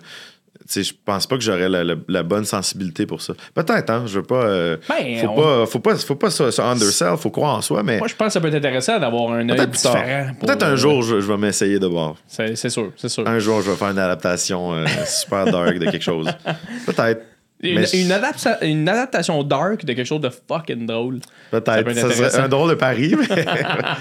je 0.69 0.91
pense 1.05 1.27
pas 1.27 1.35
que 1.37 1.43
j'aurais 1.43 1.69
la, 1.69 1.83
la- 1.83 1.95
la 2.07 2.23
bonne 2.23 2.45
sensibilité 2.45 3.05
pour 3.05 3.21
ça. 3.21 3.33
Peut-être, 3.53 3.89
hein, 3.89 4.03
je 4.05 4.15
veux 4.19 4.23
pas. 4.25 4.43
euh, 4.43 4.77
Ben, 4.89 5.17
faut, 5.21 5.27
on- 5.27 5.35
pas 5.41 5.65
faut 5.65 5.79
pas. 5.79 5.95
Faut 5.97 6.15
pas 6.15 6.29
se, 6.29 6.51
se 6.51 6.61
undersell, 6.61 7.17
faut 7.17 7.29
croire 7.29 7.55
en 7.57 7.61
soi, 7.61 7.83
mais 7.83 7.97
Moi, 7.99 8.07
je 8.07 8.15
pense 8.15 8.27
que 8.27 8.33
ça 8.33 8.41
peut 8.41 8.47
être 8.47 8.55
intéressant 8.55 8.99
d'avoir 8.99 9.31
un 9.31 9.47
œil 9.49 9.67
différent. 9.67 10.25
Peut-être 10.39 10.63
un 10.63 10.71
euh, 10.71 10.75
jour, 10.77 11.01
je, 11.01 11.19
je 11.21 11.27
vais 11.31 11.37
m'essayer 11.37 11.79
de 11.79 11.87
voir. 11.87 12.15
C'est 12.27 12.55
c'est 12.55 12.69
sûr, 12.69 12.91
c'est 12.95 13.09
sûr. 13.09 13.27
Un 13.27 13.39
jour, 13.39 13.61
je 13.61 13.71
vais 13.71 13.77
faire 13.77 13.89
une 13.89 13.99
adaptation 13.99 14.73
euh, 14.73 14.85
super 15.05 15.45
dark 15.45 15.77
de 15.77 15.85
quelque 15.91 16.03
chose. 16.03 16.27
Peut-être. 16.85 17.21
Une, 17.63 17.75
mais 17.79 17.85
je- 17.85 17.97
une 17.97 18.09
adapta- 18.11 18.57
une 18.65 18.87
adaptation 18.89 19.41
dark 19.43 19.85
de 19.85 19.93
quelque 19.93 20.05
chose 20.05 20.19
de 20.21 20.29
fucking 20.29 20.85
drôle. 20.85 21.19
Ça 21.51 21.61
peut 21.61 21.83
Peut-être. 21.83 21.93
Ça, 21.97 22.29
serait 22.29 22.39
un 22.43 22.49
drôle 22.49 22.69
de 22.71 22.75
pari, 22.75 23.15
mais 23.17 23.25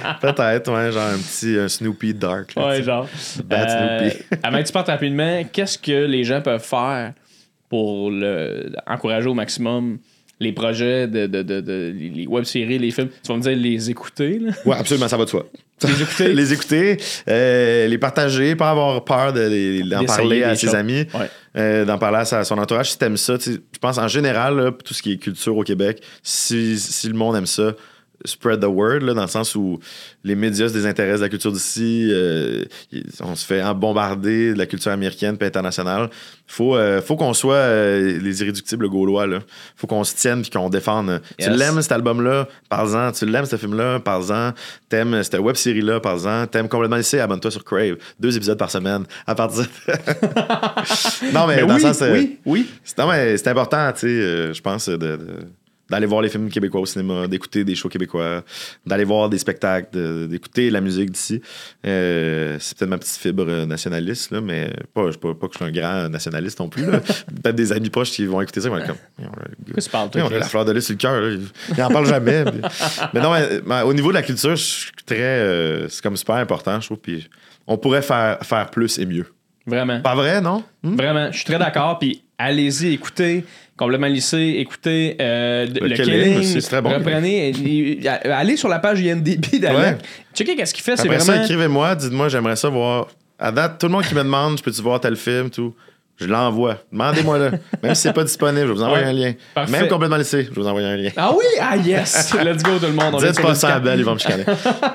peut-être, 0.20 0.72
ouais, 0.72 0.92
genre 0.92 1.06
un 1.14 1.18
petit 1.18 1.56
un 1.58 1.68
Snoopy 1.68 2.14
dark. 2.14 2.54
là, 2.56 2.66
Ouais, 2.68 2.82
genre. 2.82 3.08
Bad 3.44 3.68
Euh, 3.70 4.10
Snoopy. 4.10 4.24
avant 4.42 4.58
que 4.58 4.66
tu 4.66 4.72
partes 4.72 4.88
rapidement, 4.88 5.44
qu'est-ce 5.52 5.78
que 5.78 6.04
les 6.06 6.24
gens 6.24 6.40
peuvent 6.40 6.62
faire 6.64 7.12
pour 7.68 8.10
le, 8.10 8.72
encourager 8.86 9.28
au 9.28 9.34
maximum 9.34 9.98
les 10.42 10.52
projets 10.52 11.06
de, 11.08 11.26
de, 11.26 11.42
de, 11.42 11.60
de- 11.60 11.94
les 11.96 12.26
web-séries, 12.26 12.78
les 12.78 12.90
films? 12.90 13.08
Tu 13.22 13.28
vas 13.28 13.36
me 13.38 13.42
dire 13.42 13.56
les 13.56 13.90
écouter, 13.90 14.38
là? 14.38 14.52
Ouais, 14.66 14.76
absolument, 14.76 15.08
ça 15.08 15.16
va 15.16 15.24
de 15.24 15.30
soi. 15.30 15.46
Les 15.84 16.00
écouter? 16.00 16.32
les 16.32 16.52
écouter, 16.52 16.96
euh, 17.28 17.88
les 17.88 17.98
partager, 17.98 18.54
pas 18.54 18.70
avoir 18.70 19.02
peur 19.04 19.32
les- 19.34 19.82
d'en 19.82 20.04
parler 20.04 20.44
à 20.44 20.54
ses 20.54 20.66
choses. 20.68 20.76
amis, 20.76 21.06
Ouais. 21.12 21.28
euh, 21.56 21.84
d'en 21.84 21.98
parler 21.98 22.18
à 22.18 22.24
sa- 22.24 22.44
son 22.44 22.56
entourage. 22.58 22.92
Si 22.92 22.98
t'aimes 22.98 23.16
ça, 23.16 23.34
je 23.44 23.56
pense 23.80 23.98
en 23.98 24.06
général, 24.06 24.56
là, 24.56 24.70
tout 24.84 24.94
ce 24.94 25.02
qui 25.02 25.12
est 25.14 25.16
culture 25.16 25.56
au 25.56 25.64
Québec, 25.64 26.00
si, 26.22 26.78
si 26.78 27.08
le 27.08 27.14
monde 27.14 27.34
aime 27.34 27.46
ça, 27.46 27.72
spread 28.24 28.60
the 28.60 28.66
word, 28.66 29.00
là, 29.00 29.14
dans 29.14 29.22
le 29.22 29.28
sens 29.28 29.54
où 29.54 29.78
les 30.24 30.34
médias 30.34 30.68
se 30.68 30.72
désintéressent 30.74 31.20
de 31.20 31.24
la 31.24 31.28
culture 31.30 31.52
d'ici, 31.52 32.08
euh, 32.10 32.64
on 33.20 33.34
se 33.34 33.44
fait 33.44 33.62
bombarder 33.74 34.52
de 34.54 34.58
la 34.58 34.66
culture 34.66 34.92
américaine 34.92 35.36
puis 35.36 35.46
internationale. 35.46 36.10
Faut, 36.46 36.76
euh, 36.76 37.00
faut 37.00 37.16
qu'on 37.16 37.32
soit 37.32 37.54
euh, 37.54 38.18
les 38.20 38.42
irréductibles 38.42 38.88
gaulois. 38.88 39.26
Là. 39.26 39.38
Faut 39.76 39.86
qu'on 39.86 40.04
se 40.04 40.14
tienne 40.14 40.42
puis 40.42 40.50
qu'on 40.50 40.68
défende. 40.68 41.22
Tu 41.38 41.48
l'aimes 41.50 41.80
cet 41.80 41.92
album-là, 41.92 42.46
parle-en. 42.68 43.10
Tu 43.12 43.24
l'aimes 43.26 43.46
ce 43.46 43.56
film-là, 43.56 44.00
parle-en. 44.00 44.52
T'aimes 44.88 45.22
cette 45.22 45.38
web-série-là, 45.40 46.00
parle-en. 46.00 46.46
T'aimes 46.46 46.68
complètement 46.68 46.96
lycée, 46.98 47.20
abonne-toi 47.20 47.50
sur 47.50 47.64
Crave. 47.64 47.96
Deux 48.20 48.36
épisodes 48.36 48.58
par 48.58 48.70
semaine. 48.70 49.04
À 49.26 49.34
partir 49.34 49.66
non, 51.32 51.46
mais, 51.46 51.56
Mais 51.56 51.66
dans 51.66 51.74
oui, 51.76 51.82
le 51.82 51.92
sens. 51.92 52.02
oui, 52.12 52.38
oui. 52.44 52.70
c'est, 52.84 52.98
non, 52.98 53.08
mais 53.08 53.36
c'est 53.36 53.48
important, 53.48 53.90
tu 53.92 54.00
sais, 54.00 54.54
je 54.54 54.60
pense, 54.60 54.88
de, 54.88 54.96
de- 54.96 55.18
d'aller 55.90 56.06
voir 56.06 56.22
les 56.22 56.28
films 56.30 56.48
québécois 56.48 56.80
au 56.80 56.86
cinéma, 56.86 57.26
d'écouter 57.28 57.64
des 57.64 57.74
shows 57.74 57.88
québécois, 57.90 58.42
d'aller 58.86 59.04
voir 59.04 59.28
des 59.28 59.38
spectacles, 59.38 59.88
de- 59.92 60.26
d'écouter 60.26 60.70
la 60.70 60.80
musique 60.80 61.10
d'ici. 61.10 61.42
Euh, 61.86 62.56
c'est 62.60 62.78
peut-être 62.78 62.90
ma 62.90 62.98
petite 62.98 63.16
fibre 63.16 63.44
euh, 63.46 63.66
nationaliste, 63.66 64.30
là, 64.30 64.40
mais 64.40 64.70
pas, 64.94 65.10
je- 65.10 65.18
pas, 65.18 65.34
pas 65.34 65.48
que 65.48 65.54
je 65.54 65.58
suis 65.58 65.66
un 65.66 65.72
grand 65.72 66.08
nationaliste 66.08 66.60
non 66.60 66.68
plus. 66.68 66.84
peut-être 67.42 67.54
des 67.56 67.72
amis 67.72 67.90
proches 67.90 68.10
qui 68.12 68.24
vont 68.26 68.40
écouter 68.40 68.60
ça, 68.60 68.68
ils 68.68 68.70
vont 68.70 68.78
être 68.78 68.86
comme. 68.86 68.96
Que 69.74 69.80
tu 69.80 69.90
parles, 69.90 70.06
Oui, 70.14 70.20
toi, 70.20 70.28
on 70.30 70.34
a 70.34 70.38
la 70.38 70.46
fleur 70.46 70.64
de 70.64 70.72
lys 70.72 70.84
sur 70.84 70.94
le 70.94 70.98
cœur. 70.98 71.20
là. 71.20 71.36
Il 71.70 71.76
n'en 71.78 71.88
parle 71.90 72.06
jamais. 72.06 72.44
puis- 72.44 72.60
mais 73.12 73.20
non, 73.20 73.32
mais, 73.32 73.60
mais 73.66 73.82
au 73.82 73.92
niveau 73.92 74.08
de 74.10 74.14
la 74.14 74.22
culture, 74.22 74.56
je 74.56 74.62
suis 74.62 74.90
très. 75.04 75.16
euh, 75.20 75.88
c'est 75.88 76.02
comme 76.02 76.16
super 76.16 76.36
important, 76.36 76.80
je 76.80 76.86
trouve. 76.86 76.98
Puis 76.98 77.28
on 77.66 77.76
pourrait 77.76 78.02
faire, 78.02 78.38
faire 78.42 78.70
plus 78.70 78.98
et 78.98 79.06
mieux. 79.06 79.26
Vraiment. 79.66 80.00
Pas 80.00 80.14
vrai, 80.16 80.40
non? 80.40 80.64
Hmm? 80.82 80.96
Vraiment, 80.96 81.30
je 81.30 81.36
suis 81.36 81.44
très 81.44 81.58
d'accord. 81.58 81.98
Puis 81.98 82.22
allez-y, 82.38 82.94
écoutez. 82.94 83.44
Complètement 83.76 84.06
lycée, 84.06 84.56
écoutez 84.58 85.16
euh, 85.20 85.66
le, 85.66 85.88
Le 85.88 85.94
Killing. 85.96 86.42
C'est 86.42 86.60
très 86.60 86.82
bon. 86.82 86.90
Reprenez. 86.90 87.52
allez 88.24 88.56
sur 88.56 88.68
la 88.68 88.78
page 88.78 89.00
IMDb 89.00 89.58
d'Alec. 89.58 89.78
Ouais. 89.78 89.98
Checkez 90.34 90.56
qu'est-ce 90.56 90.74
qu'il 90.74 90.84
fait. 90.84 90.96
C'est 90.96 91.08
vraiment. 91.08 91.24
ça, 91.24 91.42
écrivez-moi, 91.42 91.94
dites-moi, 91.94 92.28
j'aimerais 92.28 92.56
ça 92.56 92.68
voir. 92.68 93.08
À 93.38 93.50
date, 93.50 93.80
tout 93.80 93.86
le 93.86 93.92
monde 93.92 94.04
qui 94.04 94.14
me 94.14 94.22
demande, 94.22 94.58
je 94.58 94.62
peux-tu 94.62 94.82
voir 94.82 95.00
tel 95.00 95.16
film, 95.16 95.50
tout, 95.50 95.74
je 96.22 96.28
l'envoie. 96.28 96.78
Demandez-moi 96.92 97.38
là. 97.38 97.50
Même 97.82 97.94
si 97.94 98.02
c'est 98.02 98.12
pas 98.12 98.24
disponible, 98.24 98.62
je 98.62 98.66
vais 98.68 98.74
vous 98.74 98.82
envoyer 98.82 99.04
Ouais. 99.04 99.10
un 99.10 99.12
lien. 99.12 99.32
Parfait. 99.54 99.72
Même 99.72 99.88
complètement 99.88 100.16
laissé, 100.16 100.44
je 100.44 100.48
vais 100.50 100.60
vous 100.60 100.66
envoyer 100.66 100.86
un 100.88 100.96
lien. 100.96 101.10
Ah 101.16 101.32
oui! 101.36 101.44
Ah 101.60 101.76
yes! 101.76 102.32
Let's 102.44 102.62
go 102.62 102.78
tout 102.78 102.86
le 102.86 102.92
monde. 102.92 103.14
On 103.14 103.18
Dites 103.18 103.40
pas 103.40 103.54
ça 103.54 103.74
à. 103.74 103.80
Belle, 103.80 103.98
ils 104.00 104.04
vont 104.04 104.14
me 104.14 104.18
chicaner. 104.18 104.44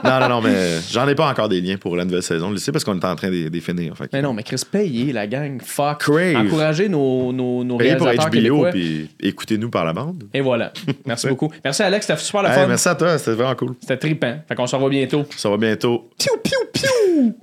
non, 0.03 0.19
non, 0.19 0.29
non, 0.29 0.41
mais 0.41 0.77
j'en 0.91 1.07
ai 1.07 1.15
pas 1.15 1.29
encore 1.29 1.49
des 1.49 1.61
liens 1.61 1.77
pour 1.77 1.95
la 1.95 2.05
nouvelle 2.05 2.23
saison. 2.23 2.51
Je 2.51 2.57
sais 2.57 2.71
parce 2.71 2.83
qu'on 2.83 2.97
est 2.99 3.05
en 3.05 3.15
train 3.15 3.29
de 3.29 3.49
les 3.49 3.61
finir. 3.61 3.95
Fait 3.97 4.05
que- 4.05 4.09
Mais 4.13 4.21
non, 4.21 4.33
mais 4.33 4.43
Chris, 4.43 4.61
payez 4.71 5.11
la 5.13 5.27
gang. 5.27 5.59
Fuck. 5.63 5.99
Crave. 5.99 6.35
Encouragez 6.37 6.87
nos, 6.89 7.31
nos, 7.33 7.63
nos 7.63 7.77
Payez 7.77 7.95
pour 7.97 8.07
HBO, 8.07 8.65
puis 8.71 9.09
écoutez-nous 9.19 9.69
par 9.69 9.83
la 9.85 9.93
bande. 9.93 10.23
Et 10.33 10.41
voilà. 10.41 10.71
Merci 11.05 11.27
beaucoup. 11.29 11.51
Merci 11.63 11.83
Alex, 11.83 12.05
c'était 12.07 12.19
super 12.19 12.43
le 12.43 12.49
Hey, 12.49 12.55
fun. 12.55 12.67
merci 12.67 12.87
à 12.89 12.95
toi, 12.95 13.17
c'était 13.17 13.31
vraiment 13.31 13.55
cool. 13.55 13.75
C'était 13.81 13.97
trippant. 13.97 14.37
Fait 14.47 14.55
qu'on 14.55 14.67
se 14.67 14.75
revoit 14.75 14.89
bientôt. 14.89 15.25
Ça 15.35 15.49
va 15.49 15.57
bientôt. 15.57 16.09
Piou, 16.17 16.33
piou, 16.43 16.59
piou! 16.73 17.35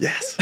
Yes! 0.00 0.36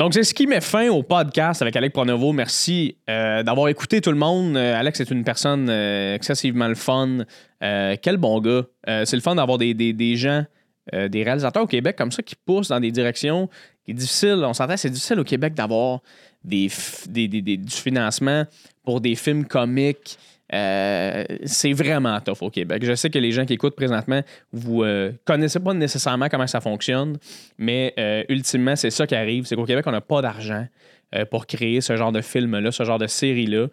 Donc, 0.00 0.14
c'est 0.14 0.22
ce 0.24 0.32
qui 0.32 0.46
met 0.46 0.62
fin 0.62 0.88
au 0.88 1.02
podcast 1.02 1.60
avec 1.60 1.76
Alex 1.76 1.92
Pronovo. 1.92 2.32
Merci 2.32 2.96
euh, 3.10 3.42
d'avoir 3.42 3.68
écouté 3.68 4.00
tout 4.00 4.10
le 4.10 4.16
monde. 4.16 4.56
Euh, 4.56 4.74
Alex 4.74 4.98
est 4.98 5.10
une 5.10 5.24
personne 5.24 5.68
euh, 5.68 6.14
excessivement 6.14 6.68
le 6.68 6.74
fun. 6.74 7.18
Quel 7.60 8.16
bon 8.16 8.40
gars. 8.40 8.62
C'est 9.04 9.16
le 9.16 9.20
fun 9.20 9.34
d'avoir 9.34 9.58
des, 9.58 9.74
des- 9.74 9.92
des 9.92 10.16
gens, 10.16 10.46
des 10.90 11.22
réalisateurs 11.22 11.64
au 11.64 11.66
Québec 11.66 11.94
comme 11.96 12.10
ça 12.10 12.22
qui 12.22 12.34
poussent 12.34 12.68
dans 12.68 12.80
des 12.80 12.90
directions 12.90 13.50
qui 13.84 13.90
est 13.90 13.94
difficile. 13.94 14.42
On 14.46 14.54
s'entend, 14.54 14.78
c'est 14.78 14.88
difficile 14.88 15.20
au 15.20 15.24
Québec 15.24 15.52
d'avoir 15.52 16.00
des, 16.44 16.68
du 16.68 17.70
financement 17.70 18.44
pour 18.84 19.00
des 19.00 19.14
films 19.14 19.44
comiques. 19.44 20.18
Euh, 20.52 21.24
c'est 21.44 21.72
vraiment 21.72 22.20
tough 22.20 22.38
au 22.40 22.50
Québec. 22.50 22.84
Je 22.84 22.94
sais 22.94 23.08
que 23.08 23.18
les 23.18 23.30
gens 23.30 23.44
qui 23.44 23.52
écoutent 23.52 23.76
présentement, 23.76 24.20
vous 24.52 24.82
euh, 24.82 25.12
connaissez 25.24 25.60
pas 25.60 25.74
nécessairement 25.74 26.28
comment 26.28 26.48
ça 26.48 26.60
fonctionne, 26.60 27.18
mais 27.56 27.94
euh, 27.98 28.24
ultimement, 28.28 28.74
c'est 28.74 28.90
ça 28.90 29.06
qui 29.06 29.14
arrive. 29.14 29.44
C'est 29.44 29.54
qu'au 29.54 29.64
Québec, 29.64 29.86
on 29.86 29.92
n'a 29.92 30.00
pas 30.00 30.22
d'argent 30.22 30.66
euh, 31.14 31.24
pour 31.24 31.46
créer 31.46 31.80
ce 31.80 31.96
genre 31.96 32.10
de 32.10 32.20
film-là, 32.20 32.72
ce 32.72 32.82
genre 32.82 32.98
de 32.98 33.06
série-là. 33.06 33.68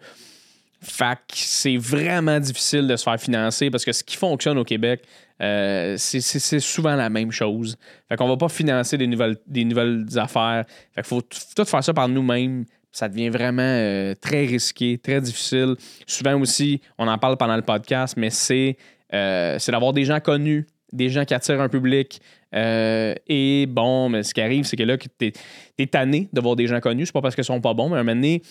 Fait 0.80 1.16
que 1.16 1.34
c'est 1.34 1.76
vraiment 1.76 2.38
difficile 2.38 2.86
de 2.86 2.94
se 2.94 3.02
faire 3.02 3.20
financer 3.20 3.70
parce 3.70 3.84
que 3.84 3.92
ce 3.92 4.04
qui 4.04 4.16
fonctionne 4.16 4.58
au 4.58 4.64
Québec, 4.64 5.02
euh, 5.40 5.94
c'est- 5.96 6.60
souvent 6.60 6.94
la 6.96 7.10
même 7.10 7.30
chose. 7.30 7.76
Fait 8.08 8.16
qu'on 8.16 8.28
va 8.28 8.36
pas 8.36 8.48
financer 8.48 8.98
des 8.98 9.06
nouvelles, 9.06 9.36
des 9.46 9.64
nouvelles 9.64 10.06
affaires. 10.16 10.64
Fait 10.92 11.02
qu'il 11.02 11.08
faut 11.08 11.22
tout 11.22 11.64
faire 11.64 11.84
ça 11.84 11.94
par 11.94 12.08
nous-mêmes. 12.08 12.64
Ça 12.90 13.08
devient 13.08 13.28
vraiment 13.28 13.62
euh, 13.62 14.14
très 14.20 14.46
risqué, 14.46 14.98
très 14.98 15.20
difficile. 15.20 15.74
Souvent 16.06 16.40
aussi, 16.40 16.80
on 16.96 17.06
en 17.06 17.18
parle 17.18 17.36
pendant 17.36 17.56
le 17.56 17.62
podcast, 17.62 18.14
mais 18.16 18.30
c'est 18.30 18.76
euh, 19.14 19.58
d'avoir 19.68 19.92
des 19.92 20.04
gens 20.04 20.20
connus, 20.20 20.66
des 20.92 21.08
gens 21.08 21.24
qui 21.24 21.34
attirent 21.34 21.60
un 21.60 21.68
public. 21.68 22.20
Et 22.52 23.66
bon, 23.68 24.08
mais 24.08 24.22
ce 24.22 24.32
qui 24.32 24.40
arrive, 24.40 24.64
c'est 24.64 24.76
que 24.76 24.82
là, 24.82 24.96
tu 24.96 25.32
es, 25.78 25.86
tanné 25.86 26.28
de 26.32 26.40
voir 26.40 26.56
des 26.56 26.66
gens 26.66 26.80
connus. 26.80 27.06
C'est 27.06 27.12
pas 27.12 27.20
parce 27.20 27.34
qu'ils 27.34 27.44
sont 27.44 27.60
pas 27.60 27.74
bons, 27.74 27.90
mais 27.90 27.98
un 27.98 28.02
moment 28.02 28.14
donné, 28.16 28.42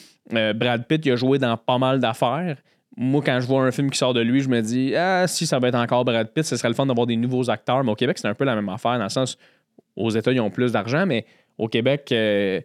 Brad 0.53 0.85
Pitt, 0.85 1.03
il 1.05 1.11
a 1.13 1.15
joué 1.15 1.39
dans 1.39 1.57
pas 1.57 1.79
mal 1.79 1.99
d'affaires. 1.99 2.57
Moi, 2.99 3.21
quand 3.23 3.39
je 3.39 3.45
vois 3.45 3.63
un 3.63 3.71
film 3.71 3.91
qui 3.91 3.97
sort 3.97 4.15
de 4.15 4.21
lui, 4.21 4.41
je 4.41 4.49
me 4.49 4.59
dis, 4.59 4.95
ah, 4.95 5.27
si 5.27 5.45
ça 5.45 5.59
va 5.59 5.67
être 5.67 5.75
encore 5.75 6.03
Brad 6.03 6.33
Pitt, 6.33 6.43
ce 6.43 6.57
serait 6.57 6.67
le 6.67 6.73
fun 6.73 6.87
d'avoir 6.87 7.05
des 7.05 7.15
nouveaux 7.15 7.49
acteurs. 7.49 7.83
Mais 7.83 7.91
au 7.91 7.95
Québec, 7.95 8.17
c'est 8.17 8.27
un 8.27 8.33
peu 8.33 8.43
la 8.43 8.55
même 8.55 8.69
affaire, 8.69 8.97
dans 8.97 9.03
le 9.03 9.09
sens, 9.09 9.37
aux 9.95 10.09
États, 10.09 10.31
ils 10.31 10.39
ont 10.39 10.49
plus 10.49 10.71
d'argent, 10.71 11.05
mais 11.05 11.25
au 11.59 11.67
Québec, 11.67 12.09
euh, 12.11 12.59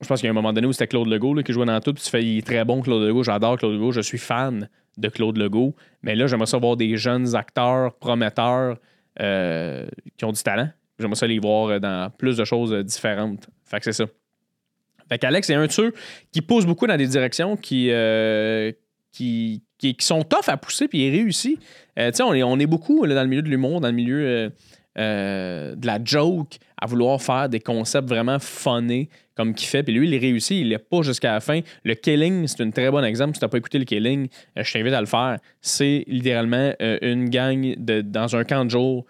je 0.00 0.08
pense 0.08 0.20
qu'il 0.20 0.26
y 0.26 0.28
a 0.28 0.30
un 0.30 0.34
moment 0.34 0.54
donné 0.54 0.66
où 0.66 0.72
c'était 0.72 0.86
Claude 0.86 1.08
Legault 1.08 1.34
qui 1.42 1.52
jouait 1.52 1.66
dans 1.66 1.80
tout, 1.80 1.92
puis 1.92 2.02
tu 2.02 2.08
fais, 2.10 2.24
il 2.24 2.38
est 2.38 2.46
très 2.46 2.64
bon, 2.64 2.80
Claude 2.80 3.02
Legault, 3.02 3.22
j'adore 3.22 3.58
Claude 3.58 3.74
Legault, 3.74 3.92
je 3.92 4.00
suis 4.00 4.18
fan 4.18 4.68
de 4.96 5.08
Claude 5.08 5.36
Legault. 5.36 5.74
Mais 6.02 6.14
là, 6.14 6.26
j'aimerais 6.26 6.46
ça 6.46 6.56
voir 6.56 6.76
des 6.76 6.96
jeunes 6.96 7.34
acteurs 7.34 7.94
prometteurs 7.94 8.78
euh, 9.20 9.86
qui 10.16 10.24
ont 10.24 10.32
du 10.32 10.42
talent. 10.42 10.70
J'aimerais 10.98 11.16
ça 11.16 11.26
les 11.26 11.38
voir 11.38 11.80
dans 11.80 12.10
plus 12.10 12.36
de 12.36 12.44
choses 12.44 12.72
différentes. 12.84 13.46
Fait 13.64 13.78
que 13.78 13.84
c'est 13.84 13.92
ça. 13.92 14.06
Fait 15.08 15.18
qu'Alex, 15.18 15.46
c'est 15.46 15.54
un 15.54 15.66
de 15.66 15.72
ceux 15.72 15.92
qui 16.32 16.42
pousse 16.42 16.66
beaucoup 16.66 16.86
dans 16.86 16.96
des 16.96 17.06
directions 17.06 17.56
qui, 17.56 17.90
euh, 17.90 18.72
qui, 19.12 19.62
qui, 19.78 19.96
sont 20.00 20.22
tough 20.22 20.48
à 20.48 20.56
pousser, 20.56 20.88
puis 20.88 21.06
il 21.06 21.10
réussit. 21.10 21.58
Euh, 21.98 22.10
on 22.20 22.34
est, 22.34 22.42
on 22.42 22.58
est 22.58 22.66
beaucoup 22.66 23.04
là, 23.04 23.14
dans 23.14 23.22
le 23.22 23.28
milieu 23.28 23.42
de 23.42 23.48
l'humour, 23.48 23.80
dans 23.80 23.88
le 23.88 23.94
milieu 23.94 24.26
euh, 24.26 24.50
euh, 24.98 25.74
de 25.74 25.86
la 25.86 25.98
joke 26.02 26.56
à 26.80 26.86
vouloir 26.86 27.20
faire 27.20 27.48
des 27.48 27.60
concepts 27.60 28.08
vraiment 28.08 28.38
funnés 28.38 29.08
comme 29.34 29.54
qu'il 29.54 29.68
fait. 29.68 29.82
Puis 29.82 29.92
lui, 29.92 30.08
il 30.08 30.18
réussit, 30.18 30.58
il 30.60 30.70
n'est 30.70 30.78
pas 30.78 31.02
jusqu'à 31.02 31.32
la 31.32 31.40
fin. 31.40 31.60
Le 31.84 31.94
Killing, 31.94 32.46
c'est 32.46 32.62
un 32.62 32.70
très 32.70 32.90
bon 32.90 33.04
exemple. 33.04 33.34
Si 33.34 33.40
tu 33.40 33.44
n'as 33.44 33.48
pas 33.48 33.58
écouté 33.58 33.78
le 33.78 33.84
Killing, 33.84 34.28
euh, 34.56 34.64
je 34.64 34.72
t'invite 34.72 34.94
à 34.94 35.00
le 35.00 35.06
faire. 35.06 35.38
C'est 35.60 36.04
littéralement 36.08 36.72
une 36.80 37.28
gang 37.30 37.74
de, 37.76 38.00
dans 38.00 38.34
un 38.36 38.44
camp 38.44 38.64
de 38.64 38.70
jour 38.70 39.06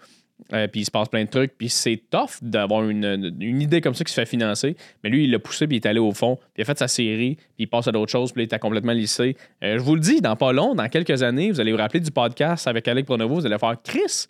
euh, 0.53 0.67
puis 0.67 0.81
il 0.81 0.85
se 0.85 0.91
passe 0.91 1.09
plein 1.09 1.23
de 1.23 1.29
trucs, 1.29 1.57
puis 1.57 1.69
c'est 1.69 2.01
tough 2.09 2.41
d'avoir 2.41 2.87
une, 2.89 3.35
une, 3.39 3.61
idée 3.61 3.81
comme 3.81 3.93
ça 3.93 4.03
qui 4.03 4.11
se 4.11 4.19
fait 4.19 4.25
financer. 4.25 4.75
Mais 5.03 5.09
lui, 5.09 5.25
il 5.25 5.31
l'a 5.31 5.39
poussé, 5.39 5.67
puis 5.67 5.77
il 5.77 5.79
est 5.79 5.87
allé 5.87 5.99
au 5.99 6.11
fond, 6.11 6.37
puis 6.37 6.59
il 6.59 6.61
a 6.63 6.65
fait 6.65 6.77
sa 6.77 6.87
série, 6.87 7.35
puis 7.35 7.45
il 7.59 7.67
passe 7.67 7.87
à 7.87 7.91
d'autres 7.91 8.11
choses, 8.11 8.31
puis 8.31 8.41
il 8.41 8.45
était 8.45 8.57
complètement 8.57 8.93
lissé. 8.93 9.35
Euh, 9.63 9.77
je 9.77 9.83
vous 9.83 9.95
le 9.95 10.01
dis, 10.01 10.21
dans 10.21 10.35
pas 10.35 10.51
long, 10.51 10.73
dans 10.73 10.87
quelques 10.87 11.21
années, 11.21 11.51
vous 11.51 11.59
allez 11.59 11.71
vous 11.71 11.77
rappeler 11.77 11.99
du 11.99 12.11
podcast 12.11 12.67
avec 12.67 12.87
Alec 12.87 13.05
Pronovo, 13.05 13.35
vous 13.35 13.45
allez 13.45 13.57
faire 13.59 13.75
Chris. 13.83 14.27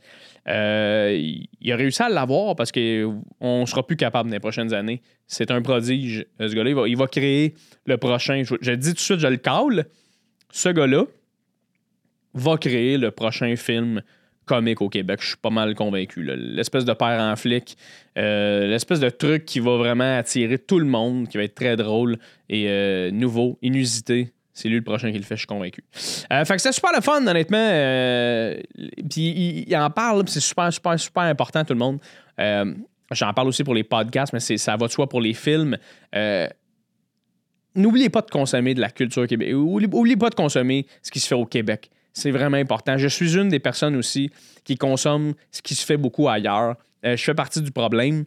Euh, 0.47 1.15
il 1.61 1.71
a 1.71 1.75
réussi 1.75 2.01
à 2.01 2.09
l'avoir 2.09 2.55
parce 2.55 2.71
qu'on 2.71 3.61
ne 3.61 3.65
sera 3.65 3.85
plus 3.85 3.97
capable 3.97 4.29
dans 4.29 4.33
les 4.33 4.39
prochaines 4.39 4.73
années. 4.73 5.01
C'est 5.27 5.51
un 5.51 5.61
prodige. 5.61 6.25
Ce 6.39 6.53
gars-là, 6.53 6.87
il 6.87 6.97
va, 6.97 7.07
créer 7.07 7.53
le 7.85 7.97
prochain. 7.97 8.43
Je, 8.43 8.55
je 8.61 8.71
dis 8.71 8.89
tout 8.89 8.95
de 8.95 8.99
suite, 8.99 9.19
je 9.19 9.27
le 9.27 9.37
cale. 9.37 9.85
Ce 10.51 10.69
gars-là 10.69 11.05
va 12.33 12.57
créer 12.57 12.97
le 12.97 13.11
prochain 13.11 13.55
film 13.55 14.01
comique 14.49 14.81
au 14.81 14.89
Québec. 14.89 15.19
Je 15.21 15.27
suis 15.27 15.37
pas 15.37 15.51
mal 15.51 15.75
convaincu. 15.75 16.23
L'espèce 16.23 16.83
de 16.83 16.93
père 16.93 17.21
en 17.21 17.35
flic, 17.35 17.77
euh, 18.17 18.65
l'espèce 18.65 18.99
de 18.99 19.09
truc 19.09 19.45
qui 19.45 19.59
va 19.59 19.77
vraiment 19.77 20.17
attirer 20.17 20.57
tout 20.57 20.79
le 20.79 20.87
monde, 20.87 21.27
qui 21.27 21.37
va 21.37 21.43
être 21.43 21.53
très 21.53 21.75
drôle 21.75 22.17
et 22.49 22.65
euh, 22.67 23.11
nouveau, 23.11 23.59
inusité. 23.61 24.33
C'est 24.51 24.67
lui 24.67 24.77
le 24.77 24.83
prochain 24.83 25.11
qui 25.11 25.19
le 25.19 25.23
fait, 25.23 25.35
je 25.35 25.41
suis 25.41 25.47
convaincu. 25.47 25.83
Euh, 26.33 26.43
fait 26.45 26.55
que 26.55 26.61
c'est 26.61 26.71
super 26.71 26.91
le 26.95 27.01
fun, 27.01 27.25
honnêtement. 27.25 27.69
puis 29.07 29.65
il, 29.67 29.77
en 29.77 29.89
parle, 29.91 30.27
c'est 30.27 30.39
super, 30.39 30.73
super, 30.73 30.99
super 30.99 31.23
important, 31.23 31.63
tout 31.63 31.73
le 31.73 31.79
monde. 31.79 31.99
J'en 33.11 33.33
parle 33.33 33.47
aussi 33.47 33.63
pour 33.63 33.75
les 33.75 33.83
podcasts, 33.83 34.33
mais 34.33 34.39
ça 34.39 34.75
va 34.75 34.87
de 34.87 34.91
soi 34.91 35.07
pour 35.07 35.21
les 35.21 35.35
films. 35.35 35.77
N'oubliez 37.75 38.09
pas 38.09 38.21
de 38.21 38.31
consommer 38.31 38.73
de 38.73 38.81
la 38.81 38.89
culture 38.89 39.27
québécoise. 39.27 39.55
N'oubliez 39.55 40.17
pas 40.17 40.31
de 40.31 40.35
consommer 40.35 40.87
ce 41.03 41.11
qui 41.11 41.19
se 41.19 41.27
fait 41.27 41.35
au 41.35 41.45
Québec. 41.45 41.91
C'est 42.19 42.31
vraiment 42.31 42.57
important. 42.57 42.97
Je 42.97 43.07
suis 43.07 43.37
une 43.37 43.47
des 43.47 43.59
personnes 43.59 43.95
aussi 43.95 44.29
qui 44.65 44.75
consomme 44.75 45.33
ce 45.51 45.61
qui 45.61 45.73
se 45.73 45.85
fait 45.85 45.95
beaucoup 45.95 46.27
ailleurs. 46.27 46.75
Euh, 47.05 47.15
je 47.15 47.23
fais 47.23 47.33
partie 47.33 47.61
du 47.61 47.71
problème. 47.71 48.25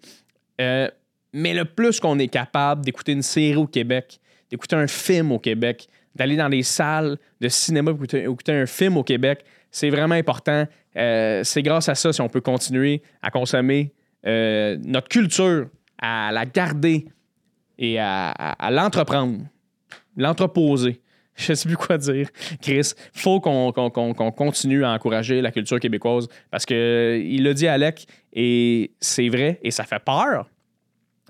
Euh, 0.62 0.88
mais 1.34 1.52
le 1.52 1.66
plus 1.66 2.00
qu'on 2.00 2.18
est 2.18 2.28
capable 2.28 2.86
d'écouter 2.86 3.12
une 3.12 3.22
série 3.22 3.56
au 3.56 3.66
Québec, 3.66 4.18
d'écouter 4.50 4.76
un 4.76 4.86
film 4.86 5.30
au 5.30 5.38
Québec, 5.38 5.88
d'aller 6.14 6.36
dans 6.36 6.48
les 6.48 6.62
salles 6.62 7.18
de 7.38 7.48
cinéma 7.48 7.92
pour 7.92 8.04
écouter, 8.04 8.52
un 8.52 8.66
film 8.66 8.96
au 8.96 9.04
Québec, 9.04 9.44
c'est 9.70 9.90
vraiment 9.90 10.14
important. 10.14 10.66
Euh, 10.96 11.44
c'est 11.44 11.62
grâce 11.62 11.90
à 11.90 11.94
ça 11.94 12.14
si 12.14 12.20
on 12.22 12.28
peut 12.30 12.40
continuer 12.40 13.02
à 13.20 13.30
consommer 13.30 13.92
notre 14.24 15.08
culture, 15.08 15.66
à 16.00 16.30
la 16.32 16.46
garder 16.46 17.08
et 17.76 17.98
à 17.98 18.70
l'entreprendre, 18.70 19.40
l'entreposer. 20.16 21.01
je 21.36 21.54
sais 21.54 21.68
plus 21.68 21.76
quoi 21.76 21.98
dire. 21.98 22.28
Chris, 22.60 22.92
faut 23.12 23.40
qu'on 23.40 23.72
continue 24.32 24.84
à 24.84 24.92
encourager 24.92 25.40
la 25.40 25.50
culture 25.50 25.80
québécoise 25.80 26.28
parce 26.50 26.66
que 26.66 27.20
il 27.24 27.44
l'a 27.44 27.54
dit 27.54 27.66
Alec 27.66 28.06
et 28.32 28.92
c'est 29.00 29.28
vrai 29.28 29.58
et 29.62 29.70
ça 29.70 29.84
fait 29.84 30.02
peur. 30.04 30.48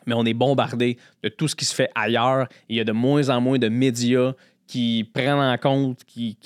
Mais 0.06 0.14
on 0.14 0.24
est 0.24 0.34
bombardé 0.34 0.98
de 1.22 1.28
tout 1.28 1.46
ce 1.46 1.54
qui 1.54 1.64
se 1.64 1.74
fait 1.74 1.88
ailleurs. 1.94 2.48
Il 2.68 2.76
y 2.76 2.80
a 2.80 2.84
de 2.84 2.92
moins 2.92 3.28
en 3.28 3.40
moins 3.40 3.58
de 3.58 3.68
médias 3.68 4.32
qui 4.66 5.08
prennent 5.12 5.38
en 5.38 5.56
compte, 5.58 6.02
qui, 6.04 6.36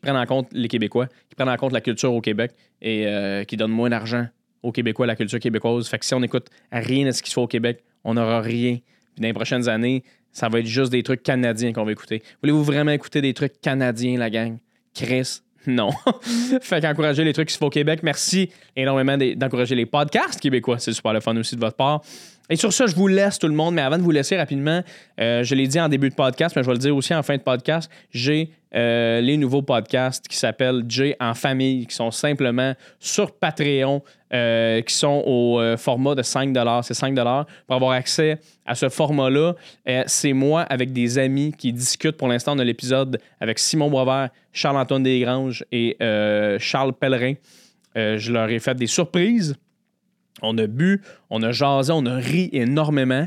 prennent 0.00 0.16
en 0.16 0.26
compte 0.26 0.48
les 0.52 0.68
Québécois, 0.68 1.08
qui 1.28 1.34
prennent 1.34 1.48
en 1.48 1.56
compte 1.56 1.72
la 1.72 1.80
culture 1.80 2.12
au 2.12 2.20
Québec 2.20 2.52
et 2.80 3.06
euh, 3.06 3.44
qui 3.44 3.56
donnent 3.56 3.72
moins 3.72 3.90
d'argent 3.90 4.26
aux 4.62 4.72
Québécois, 4.72 5.06
la 5.06 5.16
culture 5.16 5.40
québécoise. 5.40 5.88
Fait 5.88 5.98
que 5.98 6.04
si 6.04 6.14
on 6.14 6.20
n'écoute 6.20 6.48
rien 6.70 7.06
de 7.06 7.10
ce 7.10 7.22
qui 7.22 7.30
se 7.30 7.34
fait 7.34 7.40
au 7.40 7.48
Québec, 7.48 7.82
on 8.04 8.14
n'aura 8.14 8.40
rien. 8.40 8.78
dans 9.18 9.26
les 9.26 9.32
prochaines 9.32 9.68
années, 9.68 10.04
ça 10.32 10.48
va 10.48 10.60
être 10.60 10.66
juste 10.66 10.90
des 10.90 11.02
trucs 11.02 11.22
canadiens 11.22 11.72
qu'on 11.72 11.84
va 11.84 11.92
écouter. 11.92 12.22
Voulez-vous 12.42 12.64
vraiment 12.64 12.90
écouter 12.90 13.20
des 13.20 13.34
trucs 13.34 13.60
canadiens, 13.60 14.18
la 14.18 14.30
gang? 14.30 14.58
Chris, 14.94 15.40
non. 15.66 15.90
fait 16.60 16.80
qu'encourager 16.80 17.24
les 17.24 17.32
trucs 17.32 17.48
qui 17.48 17.54
se 17.54 17.58
font 17.58 17.66
au 17.66 17.70
Québec. 17.70 18.00
Merci 18.02 18.50
énormément 18.74 19.16
d'encourager 19.36 19.74
les 19.74 19.86
podcasts 19.86 20.40
québécois. 20.40 20.78
C'est 20.78 20.92
super 20.92 21.12
le 21.12 21.20
fun 21.20 21.36
aussi 21.36 21.54
de 21.54 21.60
votre 21.60 21.76
part. 21.76 22.02
Et 22.50 22.56
sur 22.56 22.72
ça, 22.72 22.86
je 22.86 22.94
vous 22.94 23.06
laisse 23.06 23.38
tout 23.38 23.46
le 23.46 23.54
monde, 23.54 23.74
mais 23.74 23.82
avant 23.82 23.98
de 23.98 24.02
vous 24.02 24.10
laisser 24.10 24.36
rapidement, 24.36 24.82
euh, 25.20 25.44
je 25.44 25.54
l'ai 25.54 25.66
dit 25.68 25.80
en 25.80 25.88
début 25.88 26.08
de 26.08 26.14
podcast, 26.14 26.56
mais 26.56 26.62
je 26.62 26.66
vais 26.66 26.74
le 26.74 26.78
dire 26.78 26.94
aussi 26.94 27.14
en 27.14 27.22
fin 27.22 27.36
de 27.36 27.42
podcast, 27.42 27.90
j'ai 28.10 28.50
euh, 28.74 29.20
les 29.20 29.36
nouveaux 29.36 29.62
podcasts 29.62 30.26
qui 30.26 30.36
s'appellent 30.36 30.82
J 30.88 31.14
en 31.20 31.34
famille, 31.34 31.86
qui 31.86 31.94
sont 31.94 32.10
simplement 32.10 32.74
sur 32.98 33.32
Patreon, 33.32 34.02
euh, 34.34 34.80
qui 34.82 34.94
sont 34.94 35.22
au 35.24 35.60
format 35.76 36.14
de 36.14 36.22
5 36.22 36.56
C'est 36.82 36.94
5 36.94 37.14
pour 37.14 37.76
avoir 37.76 37.92
accès 37.92 38.38
à 38.66 38.74
ce 38.74 38.88
format-là. 38.88 39.54
c'est 40.06 40.32
moi 40.32 40.62
avec 40.62 40.92
des 40.92 41.18
amis 41.18 41.54
qui 41.56 41.72
discutent 41.72 42.16
pour 42.16 42.28
l'instant 42.28 42.56
de 42.56 42.62
l'épisode 42.62 43.20
avec 43.40 43.58
Simon 43.58 43.88
Boisvert, 43.88 44.30
Charles-Antoine 44.52 45.02
Desgranges 45.02 45.64
et 45.70 45.96
Charles 46.58 46.94
Pellerin. 46.94 47.34
je 47.94 48.32
leur 48.32 48.48
ai 48.48 48.58
fait 48.58 48.74
des 48.74 48.86
surprises 48.86 49.54
on 50.42 50.58
a 50.58 50.66
bu, 50.66 51.02
on 51.30 51.42
a 51.42 51.52
jasé, 51.52 51.92
on 51.92 52.04
a 52.06 52.16
ri 52.16 52.50
énormément. 52.52 53.26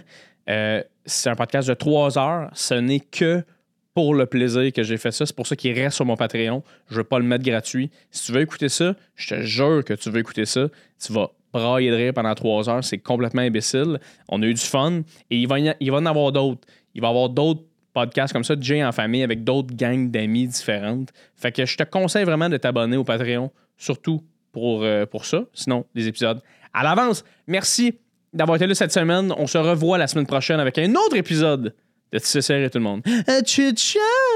Euh, 0.50 0.84
c'est 1.06 1.30
un 1.30 1.36
podcast 1.36 1.68
de 1.68 1.74
trois 1.74 2.18
heures. 2.18 2.50
Ce 2.54 2.74
n'est 2.74 3.00
que 3.00 3.44
pour 3.94 4.14
le 4.14 4.26
plaisir 4.26 4.74
que 4.74 4.84
j'ai 4.84 4.98
fait 4.98 5.12
ça. 5.12 5.26
C'est 5.26 5.36
pour 5.36 5.48
ça 5.48 5.56
qu'il 5.56 5.74
reste 5.74 5.96
sur 5.96 6.06
mon 6.06 6.18
Patreon. 6.18 6.64
Je 6.90 6.94
ne 6.94 6.98
veux 6.98 7.04
pas 7.06 7.18
le 7.18 7.26
mettre 7.26 7.46
gratuit. 7.46 7.90
Si 8.12 8.26
tu 8.26 8.32
veux 8.34 8.42
écouter 8.42 8.70
ça, 8.70 8.94
je 9.16 9.36
te 9.36 9.42
jure 9.42 9.84
que 9.86 9.94
tu 9.94 10.10
veux 10.10 10.20
écouter 10.20 10.46
ça. 10.46 10.68
Tu 11.04 11.14
vas 11.14 11.32
brailler 11.54 11.92
de 11.92 11.96
rire 11.96 12.14
pendant 12.14 12.36
trois 12.36 12.70
heures. 12.70 12.84
C'est 12.84 12.98
complètement 12.98 13.42
imbécile. 13.42 14.00
On 14.28 14.42
a 14.44 14.46
eu 14.46 14.54
du 14.54 14.62
fun. 14.62 15.02
Et 15.30 15.38
il 15.38 15.48
va, 15.48 15.56
va 15.60 15.98
en 15.98 16.06
avoir 16.06 16.34
d'autres. 16.34 16.68
Il 16.94 17.02
va 17.02 17.08
y 17.08 17.10
avoir 17.10 17.30
d'autres 17.30 17.62
podcasts 17.94 18.34
comme 18.34 18.44
ça, 18.44 18.56
Jay 18.60 18.84
en 18.84 18.92
famille, 18.92 19.24
avec 19.24 19.46
d'autres 19.46 19.74
gangs 19.74 20.12
d'amis 20.12 20.48
différentes. 20.48 21.14
Fait 21.36 21.54
que 21.54 21.66
je 21.66 21.78
te 21.78 21.84
conseille 21.84 22.26
vraiment 22.26 22.50
de 22.50 22.58
t'abonner 22.58 22.98
au 22.98 23.06
Patreon, 23.06 23.50
surtout 23.78 24.22
pour, 24.52 24.84
euh, 24.84 25.06
pour 25.06 25.24
ça. 25.24 25.46
Sinon, 25.54 25.86
des 25.96 26.10
épisodes 26.10 26.42
à 26.76 26.84
l'avance. 26.84 27.24
Merci 27.48 28.00
d'avoir 28.34 28.58
été 28.58 28.68
là 28.68 28.76
cette 28.76 28.92
semaine. 28.92 29.34
On 29.38 29.48
se 29.48 29.58
revoit 29.58 29.98
la 29.98 30.08
semaine 30.08 30.28
prochaine 30.28 30.60
avec 30.60 30.78
un 30.78 30.94
autre 30.96 31.16
épisode 31.16 31.74
de 32.12 32.20
et 32.64 32.70
tout 32.70 32.78
le 32.78 32.84
monde. 32.84 33.02
Ciao! 33.46 34.35